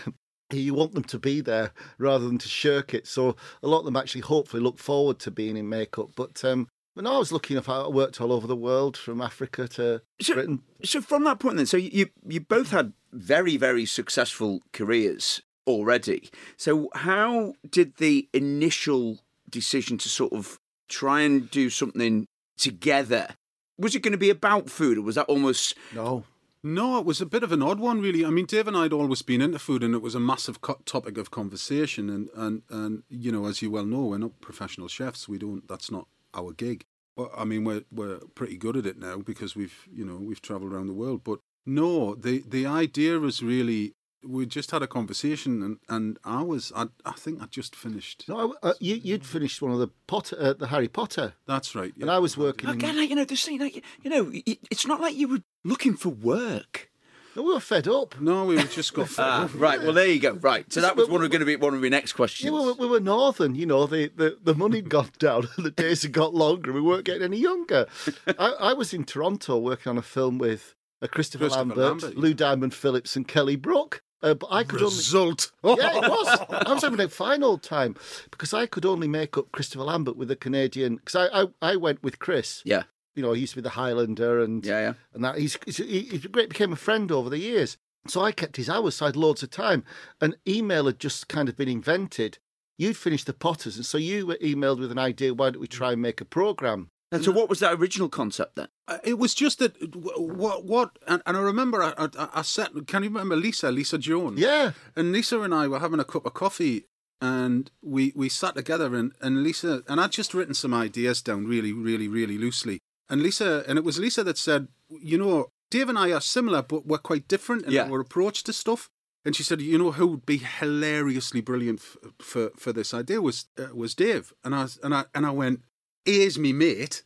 You 0.51 0.75
want 0.75 0.95
them 0.95 1.05
to 1.05 1.19
be 1.19 1.41
there 1.41 1.73
rather 1.99 2.27
than 2.27 2.39
to 2.39 2.49
shirk 2.49 2.95
it. 2.95 3.07
So 3.07 3.35
a 3.63 3.67
lot 3.69 3.81
of 3.81 3.85
them 3.85 3.97
actually 3.97 4.21
hopefully 4.23 4.63
look 4.63 4.79
forward 4.79 5.19
to 5.21 5.31
being 5.31 5.57
in 5.57 5.69
makeup. 5.69 6.11
But 6.15 6.45
um, 6.45 6.69
no, 6.95 7.15
I 7.17 7.19
was 7.19 7.33
lucky 7.33 7.55
enough. 7.55 7.69
I 7.69 7.89
worked 7.89 8.21
all 8.21 8.33
over 8.33 8.47
the 8.47 8.55
world, 8.57 8.97
from 8.97 9.21
Africa 9.21 9.67
to 9.69 10.03
So- 10.21 10.35
Britain. 10.35 10.63
So 10.85 11.01
from 11.01 11.25
that 11.25 11.41
point, 11.41 11.57
then, 11.57 11.67
so 11.67 11.77
you 11.77 12.11
you 12.29 12.41
both 12.41 12.71
had 12.71 12.93
very 13.13 13.57
very 13.57 13.87
successful 13.87 14.61
careers 14.73 15.43
already. 15.67 16.31
So 16.57 16.91
how 16.95 17.55
did 17.69 17.97
the 17.97 18.29
initial 18.33 19.19
decision 19.51 19.99
to 19.99 20.09
sort 20.09 20.33
of 20.33 20.61
try 20.89 21.23
and 21.23 21.51
do 21.51 21.71
something 21.71 22.27
together? 22.57 23.31
Was 23.79 23.95
it 23.97 24.01
going 24.03 24.13
to 24.13 24.19
be 24.19 24.31
about 24.31 24.71
food, 24.71 24.97
or 24.97 25.03
was 25.03 25.17
that 25.17 25.27
almost 25.27 25.75
No, 25.93 26.25
No, 26.67 26.99
it 26.99 27.07
was 27.07 27.21
a 27.21 27.27
bit 27.27 27.45
of 27.45 27.53
an 27.53 27.63
odd 27.63 27.79
one, 27.79 28.01
really. 28.01 28.25
I 28.25 28.31
mean, 28.31 28.45
Dave 28.45 28.67
and 28.67 28.77
I 28.77 28.83
had 28.83 28.93
always 28.93 29.23
been 29.23 29.41
into 29.41 29.61
food, 29.61 29.85
and 29.85 29.95
it 29.95 30.03
was 30.03 30.17
a 30.17 30.21
massive 30.21 30.63
co- 30.63 30.81
topic 30.85 31.17
of 31.17 31.31
conversation. 31.31 32.11
And, 32.11 32.29
and, 32.35 32.63
and 32.69 33.05
you 33.09 33.31
know, 33.31 33.47
as 33.47 33.63
you 33.63 33.71
well 33.71 33.85
know, 33.85 34.07
we're 34.07 34.19
not 34.19 34.41
professional 34.41 34.89
chefs. 34.89 35.29
We 35.29 35.39
don't. 35.39 35.69
That's 35.69 35.93
not 35.93 36.09
our 36.35 36.53
gig. 36.53 36.85
Well, 37.17 37.31
I 37.37 37.45
mean, 37.45 37.63
we're 37.63 37.85
we're 37.93 38.19
pretty 38.35 38.57
good 38.57 38.77
at 38.77 38.85
it 38.85 38.99
now 38.99 39.19
because 39.19 39.55
we've 39.55 39.87
you 39.93 40.05
know 40.05 40.17
we've 40.17 40.43
travelled 40.43 40.73
around 40.73 40.89
the 40.89 40.93
world. 40.93 41.23
But 41.23 41.39
no, 41.65 42.17
the 42.17 42.43
the 42.45 42.67
idea 42.67 43.21
was 43.21 43.45
really 43.45 43.95
we 44.25 44.47
just 44.47 44.71
had 44.71 44.83
a 44.83 44.87
conversation, 44.87 45.63
and, 45.63 45.79
and 45.89 46.19
I 46.25 46.43
was 46.43 46.73
I 46.75 46.87
I 47.05 47.13
think 47.13 47.43
I 47.43 47.47
just 47.47 47.77
finished. 47.77 48.25
no. 48.29 48.55
Uh, 48.63 48.73
you 48.81 48.97
you'd 48.97 49.25
finished 49.27 49.63
one 49.63 49.73
of 49.73 49.79
the 49.79 49.89
Potter, 50.07 50.37
uh, 50.41 50.53
the 50.53 50.69
Harry 50.69 50.89
Potter, 50.89 51.35
That's 51.47 51.75
right. 51.75 51.93
and 52.01 52.11
I 52.11 52.19
was 52.19 52.37
working. 52.37 52.69
In, 52.69 52.77
again? 52.77 52.97
Like, 52.97 53.11
you 53.11 53.17
know, 53.17 53.25
this 53.25 53.45
thing, 53.45 53.59
like 53.61 53.83
you 54.03 54.11
know, 54.11 54.31
it- 54.33 54.59
it's 54.71 54.87
not 54.87 55.01
like 55.01 55.15
you 55.17 55.29
were 55.29 55.43
looking 55.65 55.97
for 55.97 56.09
work. 56.09 56.91
no, 57.37 57.43
we 57.43 57.53
were 57.53 57.61
fed 57.61 57.87
up. 57.87 58.19
No, 58.21 58.45
we 58.47 58.57
just 58.65 58.95
got. 58.95 59.09
fed 59.17 59.23
Ah, 59.25 59.49
right. 59.57 59.81
Well, 59.83 59.93
there 59.93 60.07
you 60.07 60.19
go. 60.19 60.33
Right. 60.33 60.71
So 60.73 60.81
that 60.81 60.97
was 60.97 61.09
one 61.09 61.23
of 61.23 61.31
going 61.31 61.41
to 61.41 61.47
be 61.47 61.57
one 61.57 61.75
of 61.75 61.81
my 61.83 61.89
next 61.89 62.15
questions. 62.15 62.47
Yeah, 62.51 62.59
we 62.59 62.65
were, 62.67 62.75
we 62.75 62.87
were 62.87 63.01
northern, 63.01 63.55
you 63.55 63.67
know. 63.67 63.87
The, 63.87 64.11
the, 64.17 64.39
the 64.43 64.55
money 64.55 64.77
had 64.79 64.89
gone 64.89 65.11
down, 65.19 65.47
and 65.57 65.67
the 65.67 65.71
days 65.71 66.03
had 66.03 66.13
got 66.13 66.35
longer, 66.35 66.71
and 66.71 66.75
we 66.75 66.81
weren't 66.81 67.05
getting 67.05 67.23
any 67.23 67.39
younger. 67.39 67.87
I, 68.39 68.49
I 68.71 68.73
was 68.73 68.93
in 68.95 69.05
Toronto 69.05 69.59
working 69.59 69.91
on 69.91 69.99
a 69.99 70.03
film 70.03 70.39
with 70.39 70.75
uh, 71.03 71.07
Christopher, 71.09 71.45
Christopher 71.45 71.67
Lambert, 71.67 72.03
Lambert, 72.03 72.17
Lou 72.17 72.33
Diamond 72.33 72.73
Phillips, 72.75 73.17
and 73.17 73.29
Kelly 73.29 73.57
Brook. 73.57 74.01
Uh, 74.27 74.35
but 74.35 74.49
I 74.51 74.65
could 74.65 74.83
only 74.83 74.97
Result. 74.97 75.53
yeah, 75.65 75.97
it 75.97 76.11
was. 76.11 76.47
I 76.51 76.73
was 76.73 76.83
having 76.83 77.01
a 77.01 77.09
fine 77.09 77.43
old 77.43 77.63
time 77.63 77.95
because 78.31 78.53
I 78.53 78.67
could 78.67 78.85
only 78.85 79.07
make 79.09 79.39
up 79.39 79.53
Christopher 79.53 79.85
Lambert 79.85 80.17
with 80.17 80.31
a 80.31 80.37
Canadian. 80.37 80.97
Because 80.97 81.15
I, 81.15 81.43
I, 81.43 81.47
I 81.63 81.77
went 81.77 82.03
with 82.03 82.19
Chris. 82.19 82.63
Yeah. 82.65 82.85
you 83.15 83.23
know, 83.23 83.33
he 83.33 83.43
used 83.43 83.53
to 83.53 83.59
be 83.59 83.63
the 83.63 83.71
Highlander 83.71 84.43
and 84.43 84.65
Yeah, 84.65 84.81
yeah. 84.81 84.93
and 85.15 85.25
that 85.25 85.39
he's, 85.39 85.57
he's 85.65 85.77
he, 85.77 86.01
he 86.01 86.19
great 86.19 86.49
became 86.49 86.73
a 86.73 86.77
friend 86.77 87.13
over 87.13 87.31
the 87.31 87.39
years. 87.39 87.77
So 88.09 88.21
I 88.21 88.33
kept 88.33 88.57
his 88.57 88.69
hours, 88.69 88.97
so 88.97 89.07
I 89.07 89.09
had 89.09 89.17
loads 89.17 89.43
of 89.43 89.51
time. 89.51 89.85
And 90.21 90.37
email 90.47 90.87
had 90.87 90.99
just 90.99 91.29
kind 91.29 91.49
of 91.49 91.57
been 91.57 91.69
invented. 91.69 92.39
You'd 92.79 92.97
finished 92.97 93.27
the 93.27 93.33
Potters, 93.33 93.77
and 93.77 93.87
so 93.87 93.97
you 93.99 94.27
were 94.27 94.37
emailed 94.37 94.81
with 94.81 94.93
an 94.93 94.99
idea. 94.99 95.35
Why 95.35 95.51
don't 95.51 95.61
we 95.61 95.67
try 95.67 95.93
and 95.93 96.03
make 96.03 96.21
a 96.21 96.25
program? 96.27 96.91
And 97.13 97.25
so, 97.25 97.31
what 97.31 97.49
was 97.49 97.61
that 97.61 97.75
original 97.79 98.09
concept 98.09 98.57
then? 98.57 98.67
Uh, 98.89 98.99
It 99.05 99.19
was 99.19 99.33
just 99.35 99.59
that 99.61 99.77
what 100.17 100.65
what 100.65 100.99
and, 101.07 101.23
and 101.25 101.37
I 101.37 101.41
remember 101.41 101.83
I, 101.83 101.93
I, 101.97 102.29
I 102.35 102.43
sat. 102.43 102.71
Can 102.87 103.03
you 103.05 103.09
remember 103.11 103.37
Lisa? 103.37 103.71
Lisa 103.71 103.97
Jones. 103.99 104.41
Yeah, 104.41 104.73
And 104.97 105.13
Lisa 105.13 105.41
and 105.41 105.55
I 105.55 105.69
were 105.69 105.79
having 105.79 106.01
a 106.01 106.05
cup 106.05 106.27
of 106.27 106.35
coffee, 106.35 106.87
and 107.21 107.71
we 107.81 108.13
we 108.17 108.29
sat 108.29 108.55
together, 108.57 108.95
and 108.97 109.13
and 109.21 109.45
Lisa 109.45 109.83
and 109.89 110.01
I'd 110.01 110.11
just 110.13 110.35
written 110.35 110.55
some 110.55 110.75
ideas 110.75 111.23
down, 111.23 111.47
really, 111.47 111.73
really, 111.73 112.09
really 112.09 112.39
loosely. 112.39 112.81
And 113.09 113.23
Lisa 113.23 113.63
and 113.69 113.79
it 113.79 113.85
was 113.85 113.99
Lisa 114.01 114.25
that 114.25 114.37
said, 114.39 114.67
you 115.01 115.17
know, 115.17 115.47
Dave 115.71 115.89
and 115.89 115.99
I 115.99 116.11
are 116.13 116.21
similar, 116.21 116.61
but 116.63 116.87
we're 116.87 116.99
quite 116.99 117.29
different 117.29 117.67
in 117.67 117.73
Yeah. 117.73 117.89
our 117.89 118.01
approach 118.01 118.43
to 118.45 118.53
stuff. 118.53 118.89
And 119.25 119.35
she 119.37 119.43
said, 119.45 119.61
you 119.61 119.79
know, 119.79 119.93
who 119.93 120.07
would 120.09 120.27
be 120.27 120.39
hilariously 120.39 121.41
brilliant 121.41 121.81
f- 121.81 121.97
for 122.21 122.51
for 122.57 122.73
this 122.73 122.93
idea 122.93 123.21
was 123.23 123.47
uh, 123.59 123.75
was 123.75 123.95
Dave. 123.95 124.33
And 124.45 124.55
I 124.55 124.63
was, 124.63 124.79
and 124.83 124.93
I 124.95 125.05
and 125.15 125.25
I 125.27 125.31
went, 125.31 125.61
A 126.07 126.11
is 126.11 126.39
me 126.39 126.53
mate. 126.53 127.03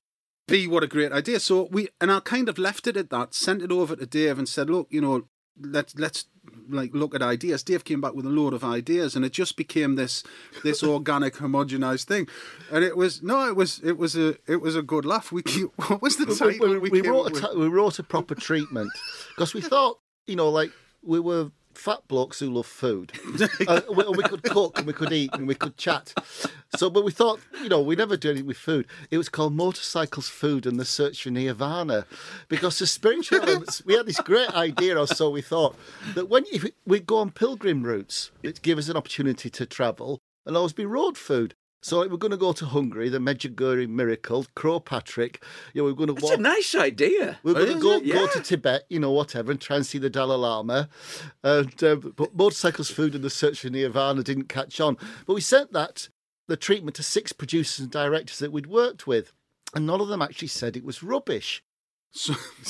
B, 0.46 0.66
what 0.66 0.82
a 0.82 0.88
great 0.88 1.12
idea. 1.12 1.38
So 1.40 1.68
we 1.70 1.88
and 2.00 2.10
I 2.10 2.20
kind 2.20 2.48
of 2.48 2.58
left 2.58 2.86
it 2.86 2.96
at 2.96 3.10
that, 3.10 3.34
sent 3.34 3.62
it 3.62 3.70
over 3.70 3.94
to 3.94 4.06
Dave 4.06 4.38
and 4.38 4.48
said, 4.48 4.68
look, 4.68 4.88
you 4.90 5.00
know, 5.00 5.28
let's 5.60 5.96
let's 5.96 6.26
like 6.68 6.92
look 6.94 7.14
at 7.14 7.22
ideas. 7.22 7.62
Dave 7.62 7.84
came 7.84 8.00
back 8.00 8.14
with 8.14 8.26
a 8.26 8.30
load 8.30 8.52
of 8.52 8.64
ideas, 8.64 9.14
and 9.14 9.24
it 9.24 9.32
just 9.32 9.56
became 9.56 9.94
this 9.96 10.24
this 10.64 10.82
organic, 10.82 11.34
homogenized 11.34 12.04
thing. 12.04 12.28
And 12.70 12.84
it 12.84 12.96
was 12.96 13.22
no, 13.22 13.46
it 13.48 13.56
was 13.56 13.80
it 13.84 13.96
was 13.96 14.16
a 14.16 14.36
it 14.46 14.60
was 14.60 14.76
a 14.76 14.82
good 14.82 15.04
laugh. 15.04 15.30
We 15.30 15.42
keep, 15.42 15.70
what 15.88 16.02
was 16.02 16.16
the 16.16 16.26
we, 16.26 16.34
title? 16.34 16.80
we, 16.80 16.90
we 16.90 17.00
wrote 17.02 17.42
a 17.42 17.58
we 17.58 17.68
wrote 17.68 17.98
a 17.98 18.02
proper 18.02 18.34
treatment 18.34 18.90
because 19.30 19.54
we 19.54 19.60
thought, 19.60 20.00
you 20.26 20.36
know, 20.36 20.48
like 20.48 20.72
we 21.02 21.20
were 21.20 21.50
fat 21.74 22.06
blokes 22.08 22.40
who 22.40 22.50
love 22.50 22.66
food. 22.66 23.12
uh, 23.68 23.80
we, 23.88 24.04
we 24.04 24.22
could 24.24 24.42
cook 24.42 24.78
and 24.78 24.86
we 24.86 24.92
could 24.92 25.12
eat 25.12 25.30
and 25.34 25.46
we 25.46 25.54
could 25.54 25.76
chat. 25.76 26.12
So, 26.76 26.90
but 26.90 27.04
we 27.04 27.12
thought, 27.12 27.40
you 27.62 27.68
know, 27.68 27.80
we 27.80 27.96
never 27.96 28.16
do 28.16 28.30
anything 28.30 28.46
with 28.46 28.56
food. 28.56 28.86
It 29.10 29.18
was 29.18 29.28
called 29.28 29.54
Motorcycles, 29.54 30.28
Food, 30.28 30.66
and 30.66 30.78
the 30.78 30.84
Search 30.84 31.22
for 31.22 31.30
Nirvana 31.30 32.06
because 32.48 32.78
the 32.78 32.86
spiritual 32.86 33.40
elements. 33.42 33.84
We 33.84 33.94
had 33.94 34.06
this 34.06 34.20
great 34.20 34.50
idea, 34.50 34.98
or 34.98 35.06
so 35.06 35.30
we 35.30 35.42
thought, 35.42 35.76
that 36.14 36.28
when 36.28 36.44
if 36.52 36.64
we- 36.86 37.00
go 37.00 37.18
on 37.18 37.30
pilgrim 37.30 37.82
routes, 37.82 38.30
it 38.42 38.62
give 38.62 38.78
us 38.78 38.88
an 38.88 38.96
opportunity 38.96 39.48
to 39.50 39.66
travel 39.66 40.20
and 40.46 40.56
always 40.56 40.72
be 40.72 40.84
road 40.84 41.16
food. 41.16 41.54
So 41.82 42.06
we're 42.06 42.18
going 42.18 42.30
to 42.30 42.36
go 42.36 42.52
to 42.52 42.66
Hungary, 42.66 43.08
the 43.08 43.18
Medjugorje 43.18 43.88
Miracle, 43.88 44.44
Croagh 44.54 44.84
Patrick. 44.84 45.42
You 45.72 45.80
know, 45.82 45.86
we're 45.88 45.94
going 45.94 46.08
to 46.08 46.12
It's 46.14 46.22
walk. 46.22 46.34
a 46.34 46.42
nice 46.42 46.74
idea. 46.74 47.38
We're 47.42 47.54
going 47.54 47.72
to 47.74 47.80
go, 47.80 47.92
it? 47.96 48.12
go 48.12 48.26
to 48.26 48.40
Tibet, 48.40 48.84
you 48.90 49.00
know, 49.00 49.10
whatever, 49.10 49.50
and 49.50 49.58
try 49.60 49.76
and 49.76 49.86
see 49.86 49.96
the 49.96 50.10
Dalai 50.10 50.36
Lama. 50.36 50.90
And, 51.42 51.82
uh, 51.82 51.96
but 51.96 52.34
motorcycles, 52.36 52.90
food, 52.90 53.14
and 53.14 53.24
the 53.24 53.30
search 53.30 53.60
for 53.60 53.70
Nirvana 53.70 54.22
didn't 54.22 54.50
catch 54.50 54.78
on. 54.78 54.98
But 55.26 55.32
we 55.34 55.40
sent 55.40 55.72
that 55.72 56.10
the 56.48 56.56
treatment 56.56 56.96
to 56.96 57.02
six 57.02 57.32
producers 57.32 57.80
and 57.80 57.90
directors 57.90 58.40
that 58.40 58.52
we'd 58.52 58.66
worked 58.66 59.06
with, 59.06 59.32
and 59.74 59.86
none 59.86 60.02
of 60.02 60.08
them 60.08 60.20
actually 60.20 60.48
said 60.48 60.76
it 60.76 60.84
was 60.84 61.02
rubbish. 61.02 61.62
So, 62.12 62.34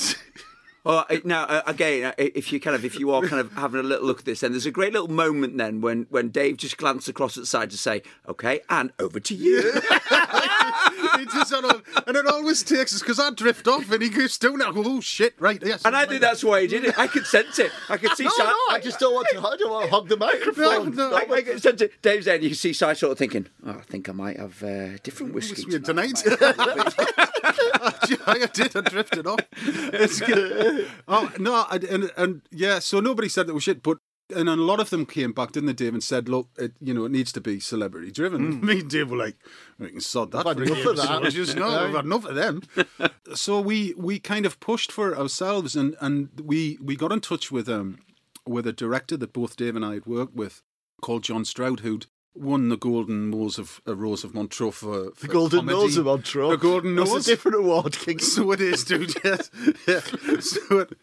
Well, 0.83 1.05
now 1.23 1.43
uh, 1.43 1.61
again, 1.67 2.05
uh, 2.05 2.13
if 2.17 2.51
you 2.51 2.59
kind 2.59 2.75
of 2.75 2.83
if 2.83 2.99
you 2.99 3.11
are 3.11 3.21
kind 3.21 3.39
of 3.39 3.53
having 3.53 3.79
a 3.79 3.83
little 3.83 4.05
look 4.05 4.19
at 4.19 4.25
this, 4.25 4.39
then 4.39 4.51
there's 4.51 4.65
a 4.65 4.71
great 4.71 4.93
little 4.93 5.07
moment 5.07 5.57
then 5.57 5.79
when 5.81 6.07
when 6.09 6.29
Dave 6.29 6.57
just 6.57 6.77
glanced 6.77 7.07
across 7.07 7.37
at 7.37 7.43
the 7.43 7.47
side 7.47 7.69
to 7.71 7.77
say, 7.77 8.01
"Okay, 8.27 8.61
and 8.69 8.91
over 8.99 9.19
to 9.19 9.35
you." 9.35 9.73
it 11.19 11.29
just 11.29 11.49
sort 11.49 11.65
of, 11.65 11.81
and 12.07 12.15
it 12.17 12.25
always 12.27 12.63
takes 12.63 12.93
us 12.93 12.99
because 13.01 13.19
I 13.19 13.31
drift 13.31 13.67
off 13.67 13.91
and 13.91 14.01
he 14.01 14.09
goes 14.09 14.37
down. 14.37 14.61
I 14.61 14.71
go, 14.71 14.83
oh 14.85 15.01
shit, 15.01 15.33
right? 15.39 15.61
Yes. 15.63 15.83
And 15.85 15.95
I 15.95 16.05
think 16.05 16.21
that's 16.21 16.43
why 16.43 16.61
he 16.61 16.67
did 16.67 16.85
it. 16.85 16.97
I 16.97 17.07
could 17.07 17.25
sense 17.25 17.59
it. 17.59 17.71
I 17.89 17.97
could 17.97 18.11
see. 18.11 18.23
No, 18.25 18.29
Si- 18.31 18.43
no, 18.43 18.55
I 18.69 18.79
just 18.81 18.99
don't 18.99 19.13
want 19.13 19.27
to. 19.31 19.37
I 19.39 19.55
don't 19.57 19.71
want 19.71 19.85
to 19.85 19.91
hug 19.91 20.07
the 20.09 20.17
microphone. 20.17 20.95
No, 20.95 21.09
no. 21.09 21.15
I, 21.15 21.25
I 21.31 21.41
could 21.41 21.61
sense 21.61 21.81
it. 21.81 22.01
Dave's 22.01 22.25
there, 22.25 22.35
and 22.35 22.43
you 22.43 22.49
can 22.49 22.57
see 22.57 22.73
Si 22.73 22.93
sort 22.95 23.11
of 23.11 23.17
thinking, 23.17 23.47
"Oh, 23.65 23.71
I 23.71 23.81
think 23.81 24.09
I 24.09 24.11
might 24.13 24.37
have 24.37 24.61
uh, 24.63 24.97
different 25.03 25.33
whiskey 25.33 25.63
Whiskey 25.65 25.79
tonight." 25.79 26.15
tonight. 26.15 26.95
I 28.27 28.47
did. 28.53 28.75
I 28.75 28.81
drifted 28.81 29.27
off. 29.27 29.39
It's 29.63 30.19
good. 30.19 30.87
Oh 31.07 31.31
no, 31.39 31.65
and 31.71 32.11
and 32.15 32.41
yeah. 32.51 32.79
So 32.79 32.99
nobody 32.99 33.27
said 33.27 33.47
that 33.47 33.53
was 33.53 33.63
shit, 33.63 33.83
but 33.83 33.97
and 34.31 34.49
a 34.49 34.55
lot 34.55 34.79
of 34.79 34.89
them 34.89 35.05
came 35.05 35.31
back, 35.31 35.51
didn't 35.51 35.67
they, 35.67 35.73
Dave, 35.73 35.93
and 35.93 36.03
said, 36.03 36.29
"Look, 36.29 36.49
it, 36.57 36.73
you 36.79 36.93
know, 36.93 37.05
it 37.05 37.11
needs 37.11 37.31
to 37.33 37.41
be 37.41 37.59
celebrity 37.59 38.11
driven." 38.11 38.59
Me 38.65 38.79
and 38.79 38.89
Dave 38.89 39.11
were 39.11 39.17
like, 39.17 39.35
"We 39.77 39.89
can 39.89 40.01
sod 40.01 40.31
that." 40.31 40.45
I've 40.45 40.57
for 40.57 40.63
had 40.63 40.71
enough 40.71 40.85
of 40.85 40.97
that. 40.97 41.23
Just 41.31 41.55
no, 41.55 41.85
we've 41.85 41.95
had 41.95 42.05
enough 42.05 42.25
of 42.25 42.35
them. 42.35 42.63
so 43.35 43.59
we 43.59 43.93
we 43.97 44.19
kind 44.19 44.45
of 44.45 44.59
pushed 44.59 44.91
for 44.91 45.11
it 45.11 45.17
ourselves, 45.17 45.75
and 45.75 45.95
and 46.01 46.29
we 46.43 46.77
we 46.81 46.95
got 46.95 47.11
in 47.11 47.19
touch 47.21 47.51
with 47.51 47.69
um 47.69 47.99
with 48.45 48.65
a 48.65 48.73
director 48.73 49.17
that 49.17 49.33
both 49.33 49.55
Dave 49.55 49.75
and 49.75 49.85
I 49.85 49.95
had 49.95 50.05
worked 50.05 50.35
with 50.35 50.61
called 51.01 51.23
John 51.23 51.45
Stroud, 51.45 51.81
who'd 51.81 52.07
won 52.33 52.69
the 52.69 52.77
Golden 52.77 53.29
Nose 53.29 53.57
of 53.57 53.81
uh, 53.87 53.95
Rose 53.95 54.23
of 54.23 54.33
Montreux 54.33 54.71
for, 54.71 55.11
for 55.11 55.27
The 55.27 55.33
Golden 55.33 55.59
comedy. 55.59 55.77
Nose 55.77 55.97
of 55.97 56.05
Montreux. 56.05 56.49
The 56.51 56.57
Golden 56.57 56.95
That's 56.95 57.13
a 57.13 57.23
different 57.23 57.57
award, 57.57 57.97
King. 57.97 58.19
So 58.19 58.51
it 58.51 58.61
is, 58.61 58.83
dude. 58.83 59.13
Yes. 59.23 59.49
Yeah. 59.87 59.99
So 60.39 60.79
it, 60.79 60.93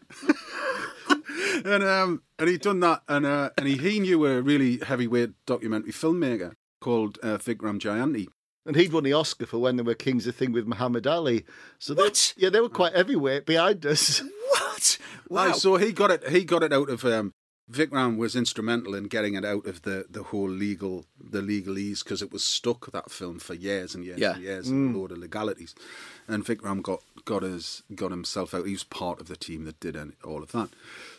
and 1.64 1.83
um 1.85 2.23
and 2.38 2.49
he'd 2.49 2.61
done 2.62 2.80
that, 2.80 3.02
and 3.09 3.26
uh, 3.26 3.50
and 3.59 3.66
he 3.66 3.76
he 3.76 4.00
knew 4.00 4.25
a 4.26 4.40
really 4.42 4.78
heavyweight 4.78 5.30
documentary 5.47 5.92
filmmaker 5.92 6.52
called 6.80 7.18
uh, 7.23 7.38
Vikram 7.38 7.78
Jayanti. 7.80 8.26
And 8.66 8.76
he'd 8.76 8.92
won 8.92 9.04
the 9.04 9.14
Oscar 9.14 9.47
for 9.47 9.59
when 9.59 9.76
there 9.76 9.85
were 9.85 9.95
Kings 9.95 10.26
of 10.26 10.37
Thing 10.37 10.52
with 10.52 10.66
Muhammad 10.66 11.07
Ali. 11.07 11.45
So 11.78 11.95
they, 11.95 12.02
What? 12.02 12.35
yeah, 12.37 12.50
they 12.50 12.61
were 12.61 12.68
quite 12.68 12.95
heavyweight 12.95 13.47
behind 13.47 13.85
us. 13.87 14.21
What? 14.50 14.99
Wow. 15.30 15.52
so 15.52 15.76
he 15.76 15.92
got 15.92 16.11
it. 16.11 16.28
He 16.28 16.45
got 16.45 16.62
it 16.62 16.73
out 16.73 16.88
of. 16.88 17.04
Um, 17.04 17.33
Vikram 17.71 18.16
was 18.16 18.35
instrumental 18.35 18.95
in 18.95 19.04
getting 19.09 19.35
it 19.35 19.45
out 19.45 19.66
of 19.66 19.83
the, 19.83 20.07
the 20.09 20.23
whole 20.23 20.49
legal 20.49 21.04
the 21.23 21.42
legalese 21.42 22.02
because 22.02 22.23
it 22.23 22.33
was 22.33 22.42
stuck 22.42 22.90
that 22.92 23.11
film 23.11 23.38
for 23.38 23.52
years 23.52 23.95
and 23.95 24.07
years 24.07 24.18
Yeah. 24.18 24.35
and 24.35 24.42
years 24.42 24.68
and 24.71 24.95
a 24.95 24.99
load 24.99 25.12
of 25.12 25.18
legalities, 25.18 25.75
and 26.26 26.47
Vikram 26.47 26.80
got 26.83 27.00
got 27.26 27.42
his 27.42 27.83
got 27.95 28.11
himself 28.11 28.54
out. 28.54 28.64
He 28.66 28.73
was 28.73 28.85
part 28.85 29.21
of 29.21 29.28
the 29.28 29.37
team 29.37 29.64
that 29.64 29.80
did 29.80 29.99
all 30.25 30.42
of 30.42 30.52
that. 30.52 30.71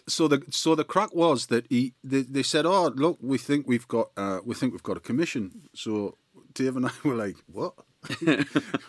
So 0.10 0.28
the 0.28 0.44
so 0.50 0.76
the 0.76 0.84
crack 0.84 1.14
was 1.14 1.48
that 1.48 1.66
he 1.70 1.94
they, 2.04 2.22
they 2.22 2.44
said, 2.44 2.66
oh 2.66 2.88
look, 2.96 3.18
we 3.22 3.38
think 3.38 3.68
we've 3.68 3.88
got 3.88 4.10
uh, 4.18 4.40
we 4.44 4.56
think 4.56 4.74
we've 4.74 4.84
got 4.84 4.98
a 4.98 5.02
commission. 5.02 5.70
So 5.74 6.16
Dave 6.54 6.76
and 6.76 6.86
I 6.86 6.92
were 7.04 7.16
like, 7.16 7.38
what? 7.52 7.74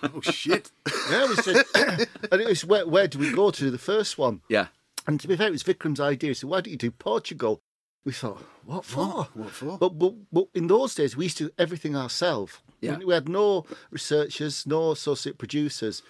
oh 0.02 0.20
shit! 0.22 0.70
Yeah, 1.10 1.26
we 1.28 1.34
said, 1.36 1.64
and 2.30 2.40
it 2.40 2.46
was 2.46 2.64
where, 2.64 2.86
where 2.86 3.08
do 3.08 3.18
we 3.18 3.32
go 3.32 3.50
to 3.50 3.70
the 3.70 3.78
first 3.78 4.18
one? 4.18 4.42
yeah. 4.48 4.66
And 5.06 5.18
to 5.20 5.26
be 5.26 5.36
fair, 5.36 5.48
it 5.48 5.52
was 5.52 5.64
Vikram's 5.64 5.98
idea. 5.98 6.34
So 6.34 6.46
why 6.48 6.60
don't 6.60 6.70
you 6.70 6.76
do 6.76 6.90
Portugal? 6.90 7.62
We 8.04 8.12
thought, 8.12 8.44
what 8.64 8.84
for? 8.84 9.06
What? 9.06 9.36
What 9.36 9.50
for? 9.50 9.78
But, 9.78 9.98
but, 9.98 10.14
but 10.32 10.46
in 10.54 10.68
those 10.68 10.94
days, 10.94 11.16
we 11.16 11.24
used 11.24 11.38
to 11.38 11.44
do 11.44 11.50
everything 11.58 11.96
ourselves. 11.96 12.58
Yeah. 12.80 12.98
We 12.98 13.12
had 13.12 13.28
no 13.28 13.64
researchers, 13.90 14.66
no 14.66 14.92
associate 14.92 15.38
producers. 15.38 16.02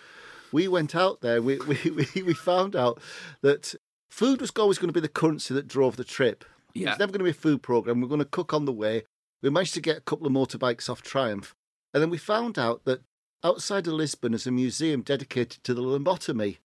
We 0.52 0.68
went 0.68 0.94
out 0.94 1.20
there. 1.20 1.40
We, 1.40 1.58
we, 1.58 1.78
we, 1.90 2.22
we 2.22 2.34
found 2.34 2.76
out 2.76 3.00
that 3.42 3.74
food 4.10 4.40
was 4.40 4.52
always 4.58 4.78
going 4.78 4.88
to 4.88 4.92
be 4.92 5.00
the 5.00 5.08
currency 5.08 5.54
that 5.54 5.68
drove 5.68 5.96
the 5.96 6.04
trip. 6.04 6.44
Yeah. 6.74 6.90
It's 6.90 6.98
never 6.98 7.12
going 7.12 7.20
to 7.20 7.24
be 7.24 7.30
a 7.30 7.34
food 7.34 7.62
program. 7.62 8.00
We're 8.00 8.08
going 8.08 8.20
to 8.20 8.24
cook 8.24 8.52
on 8.52 8.64
the 8.64 8.72
way. 8.72 9.04
We 9.42 9.50
managed 9.50 9.74
to 9.74 9.80
get 9.80 9.98
a 9.98 10.02
couple 10.02 10.26
of 10.26 10.32
motorbikes 10.32 10.88
off 10.88 11.02
Triumph. 11.02 11.54
And 11.94 12.02
then 12.02 12.10
we 12.10 12.18
found 12.18 12.58
out 12.58 12.84
that 12.84 13.02
outside 13.42 13.86
of 13.86 13.94
Lisbon 13.94 14.34
is 14.34 14.46
a 14.46 14.50
museum 14.50 15.02
dedicated 15.02 15.64
to 15.64 15.74
the 15.74 15.82
lobotomy. 15.82 16.58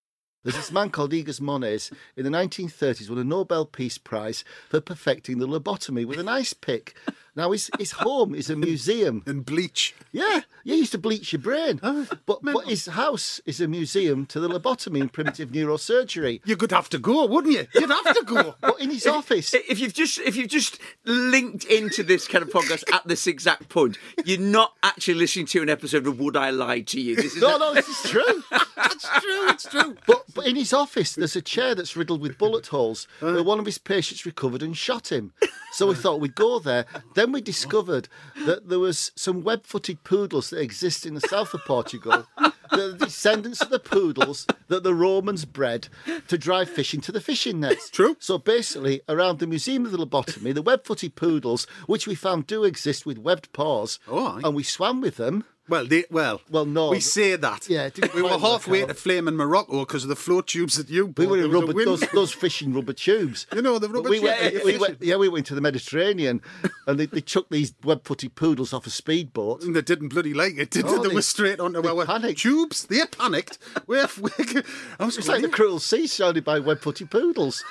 There's 0.45 0.57
this 0.57 0.71
man 0.71 0.91
called 0.91 1.11
Egas 1.11 1.41
Moniz 1.41 1.89
in 2.15 2.23
the 2.23 2.29
1930s 2.29 3.09
won 3.09 3.17
a 3.17 3.23
Nobel 3.23 3.65
Peace 3.65 3.97
Prize 3.97 4.43
for 4.69 4.79
perfecting 4.79 5.39
the 5.39 5.47
lobotomy 5.47 6.05
with 6.05 6.19
an 6.19 6.29
ice 6.29 6.53
pick. 6.53 6.95
Now 7.35 7.51
his 7.51 7.69
his 7.79 7.91
home 7.91 8.35
is 8.35 8.49
a 8.49 8.55
museum. 8.55 9.23
And 9.25 9.43
bleach. 9.43 9.95
Yeah, 10.11 10.41
you 10.63 10.75
used 10.75 10.93
to 10.93 10.97
bleach 10.97 11.33
your 11.33 11.41
brain, 11.41 11.79
oh, 11.83 12.07
but 12.25 12.43
but 12.43 12.65
his 12.65 12.85
house 12.85 13.41
is 13.45 13.59
a 13.59 13.67
museum 13.67 14.25
to 14.27 14.39
the 14.39 14.47
lobotomy 14.47 15.01
and 15.01 15.11
primitive 15.11 15.49
neurosurgery. 15.49 16.41
You 16.45 16.55
could 16.55 16.71
have 16.71 16.89
to 16.89 16.99
go, 16.99 17.25
wouldn't 17.25 17.53
you? 17.53 17.67
You'd 17.73 17.89
have 17.89 18.15
to 18.15 18.23
go. 18.23 18.55
But 18.61 18.79
in 18.79 18.91
his 18.91 19.05
office, 19.07 19.53
If 19.53 19.79
you've 19.79 19.93
just 19.93 20.19
if 20.19 20.35
you've 20.35 20.47
just 20.49 20.79
linked 21.05 21.65
into 21.65 22.03
this 22.03 22.27
kind 22.27 22.43
of 22.43 22.49
podcast 22.49 22.83
at 22.93 23.05
this 23.07 23.27
exact 23.27 23.67
point, 23.67 23.97
you're 24.23 24.39
not 24.39 24.73
actually 24.83 25.15
listening 25.15 25.47
to 25.47 25.61
an 25.61 25.69
episode 25.69 26.07
of 26.07 26.19
Would 26.19 26.37
I 26.37 26.51
Lie 26.51 26.81
to 26.81 27.01
You? 27.01 27.15
This 27.15 27.35
is 27.35 27.41
no, 27.41 27.57
no, 27.57 27.73
this 27.73 27.89
is 27.89 28.11
true. 28.11 28.43
it's 28.77 29.09
true. 29.09 29.49
It's 29.49 29.69
true. 29.69 29.95
But 30.07 30.24
in 30.45 30.55
his 30.55 30.71
office, 30.73 31.15
there's 31.15 31.35
a 31.35 31.41
chair 31.41 31.75
that's 31.75 31.95
riddled 31.97 32.21
with 32.21 32.37
bullet 32.37 32.67
holes 32.67 33.07
uh. 33.21 33.33
where 33.33 33.43
one 33.43 33.59
of 33.59 33.65
his 33.65 33.77
patients 33.77 34.25
recovered 34.25 34.61
and 34.63 34.77
shot 34.77 35.11
him. 35.11 35.33
So 35.73 35.87
we 35.87 35.95
thought 35.95 36.21
we'd 36.21 36.35
go 36.35 36.59
there. 36.59 36.85
Then 37.15 37.33
we 37.33 37.41
discovered 37.41 38.07
that 38.45 38.69
there 38.69 38.79
was 38.79 39.11
some 39.15 39.43
web-footed 39.43 40.03
poodles 40.05 40.49
that 40.51 40.61
exist 40.61 41.05
in 41.05 41.15
the 41.15 41.21
south 41.21 41.53
of 41.53 41.65
Portugal. 41.65 42.25
The 42.71 42.93
descendants 42.97 43.61
of 43.61 43.69
the 43.69 43.79
poodles 43.79 44.47
that 44.69 44.83
the 44.83 44.93
Romans 44.93 45.45
bred 45.45 45.87
to 46.29 46.37
drive 46.37 46.69
fish 46.69 46.93
into 46.93 47.11
the 47.11 47.19
fishing 47.21 47.59
nets. 47.59 47.89
True. 47.89 48.15
So 48.19 48.37
basically, 48.37 49.01
around 49.09 49.39
the 49.39 49.47
Museum 49.47 49.85
of 49.85 49.91
the 49.91 49.97
Lobotomy, 49.97 50.53
the 50.53 50.61
web-footed 50.61 51.15
poodles, 51.15 51.67
which 51.87 52.07
we 52.07 52.15
found 52.15 52.47
do 52.47 52.63
exist 52.63 53.05
with 53.05 53.17
webbed 53.17 53.51
paws, 53.53 53.99
Oh, 54.07 54.25
aye. 54.27 54.41
and 54.45 54.55
we 54.55 54.63
swam 54.63 55.01
with 55.01 55.17
them. 55.17 55.43
Well, 55.67 55.85
they, 55.87 56.03
well, 56.11 56.41
Well, 56.51 56.65
no, 56.65 56.91
We 56.91 56.99
say 56.99 57.35
that. 57.35 57.67
Yeah, 57.67 57.89
we 58.13 58.21
were 58.21 58.37
halfway 58.37 58.83
out. 58.83 58.89
to 58.89 58.93
flaming 58.93 59.35
Morocco 59.35 59.79
because 59.79 60.03
of 60.03 60.09
the 60.09 60.15
float 60.15 60.47
tubes 60.47 60.75
that 60.77 60.89
you. 60.89 61.07
We 61.07 61.11
bought. 61.13 61.29
were 61.29 61.41
in 61.43 61.51
rubber, 61.51 61.73
those, 61.73 62.01
those 62.13 62.31
fishing 62.31 62.71
rubber 62.73 62.93
tubes. 62.93 63.47
You 63.55 63.63
know, 63.63 63.79
the 63.79 63.87
But 63.87 63.95
rubber 63.95 64.09
we 64.11 64.19
went, 64.19 64.53
that 64.53 64.63
we 64.63 64.77
went, 64.77 65.01
yeah, 65.01 65.15
we 65.15 65.27
went 65.27 65.47
to 65.47 65.55
the 65.55 65.61
Mediterranean, 65.61 66.41
and 66.87 66.99
they, 66.99 67.07
they 67.07 67.21
chucked 67.21 67.49
these 67.51 67.73
web-footed 67.83 68.35
poodles 68.35 68.73
off 68.73 68.85
a 68.85 68.91
speedboat. 68.91 69.63
And 69.63 69.75
they 69.75 69.81
didn't 69.81 70.09
bloody 70.09 70.33
like 70.35 70.57
it, 70.57 70.69
did 70.69 70.85
Oh, 70.85 71.01
they? 71.01 71.09
They 71.09 71.15
were 71.15 71.21
straight 71.23 71.59
onto 71.59 71.81
they 71.81 71.89
our 71.89 72.05
panicked. 72.05 72.41
tubes. 72.41 72.85
They 72.85 73.03
panicked. 73.05 73.57
We're, 73.87 74.07
we're, 74.19 74.63
I 74.99 75.05
was 75.05 75.17
It's 75.17 75.27
like 75.27 75.41
the 75.41 75.49
cruel 75.49 75.79
sea 75.79 76.05
surrounded 76.05 76.43
by 76.43 76.59
web-footed 76.59 77.09
poodles. 77.09 77.63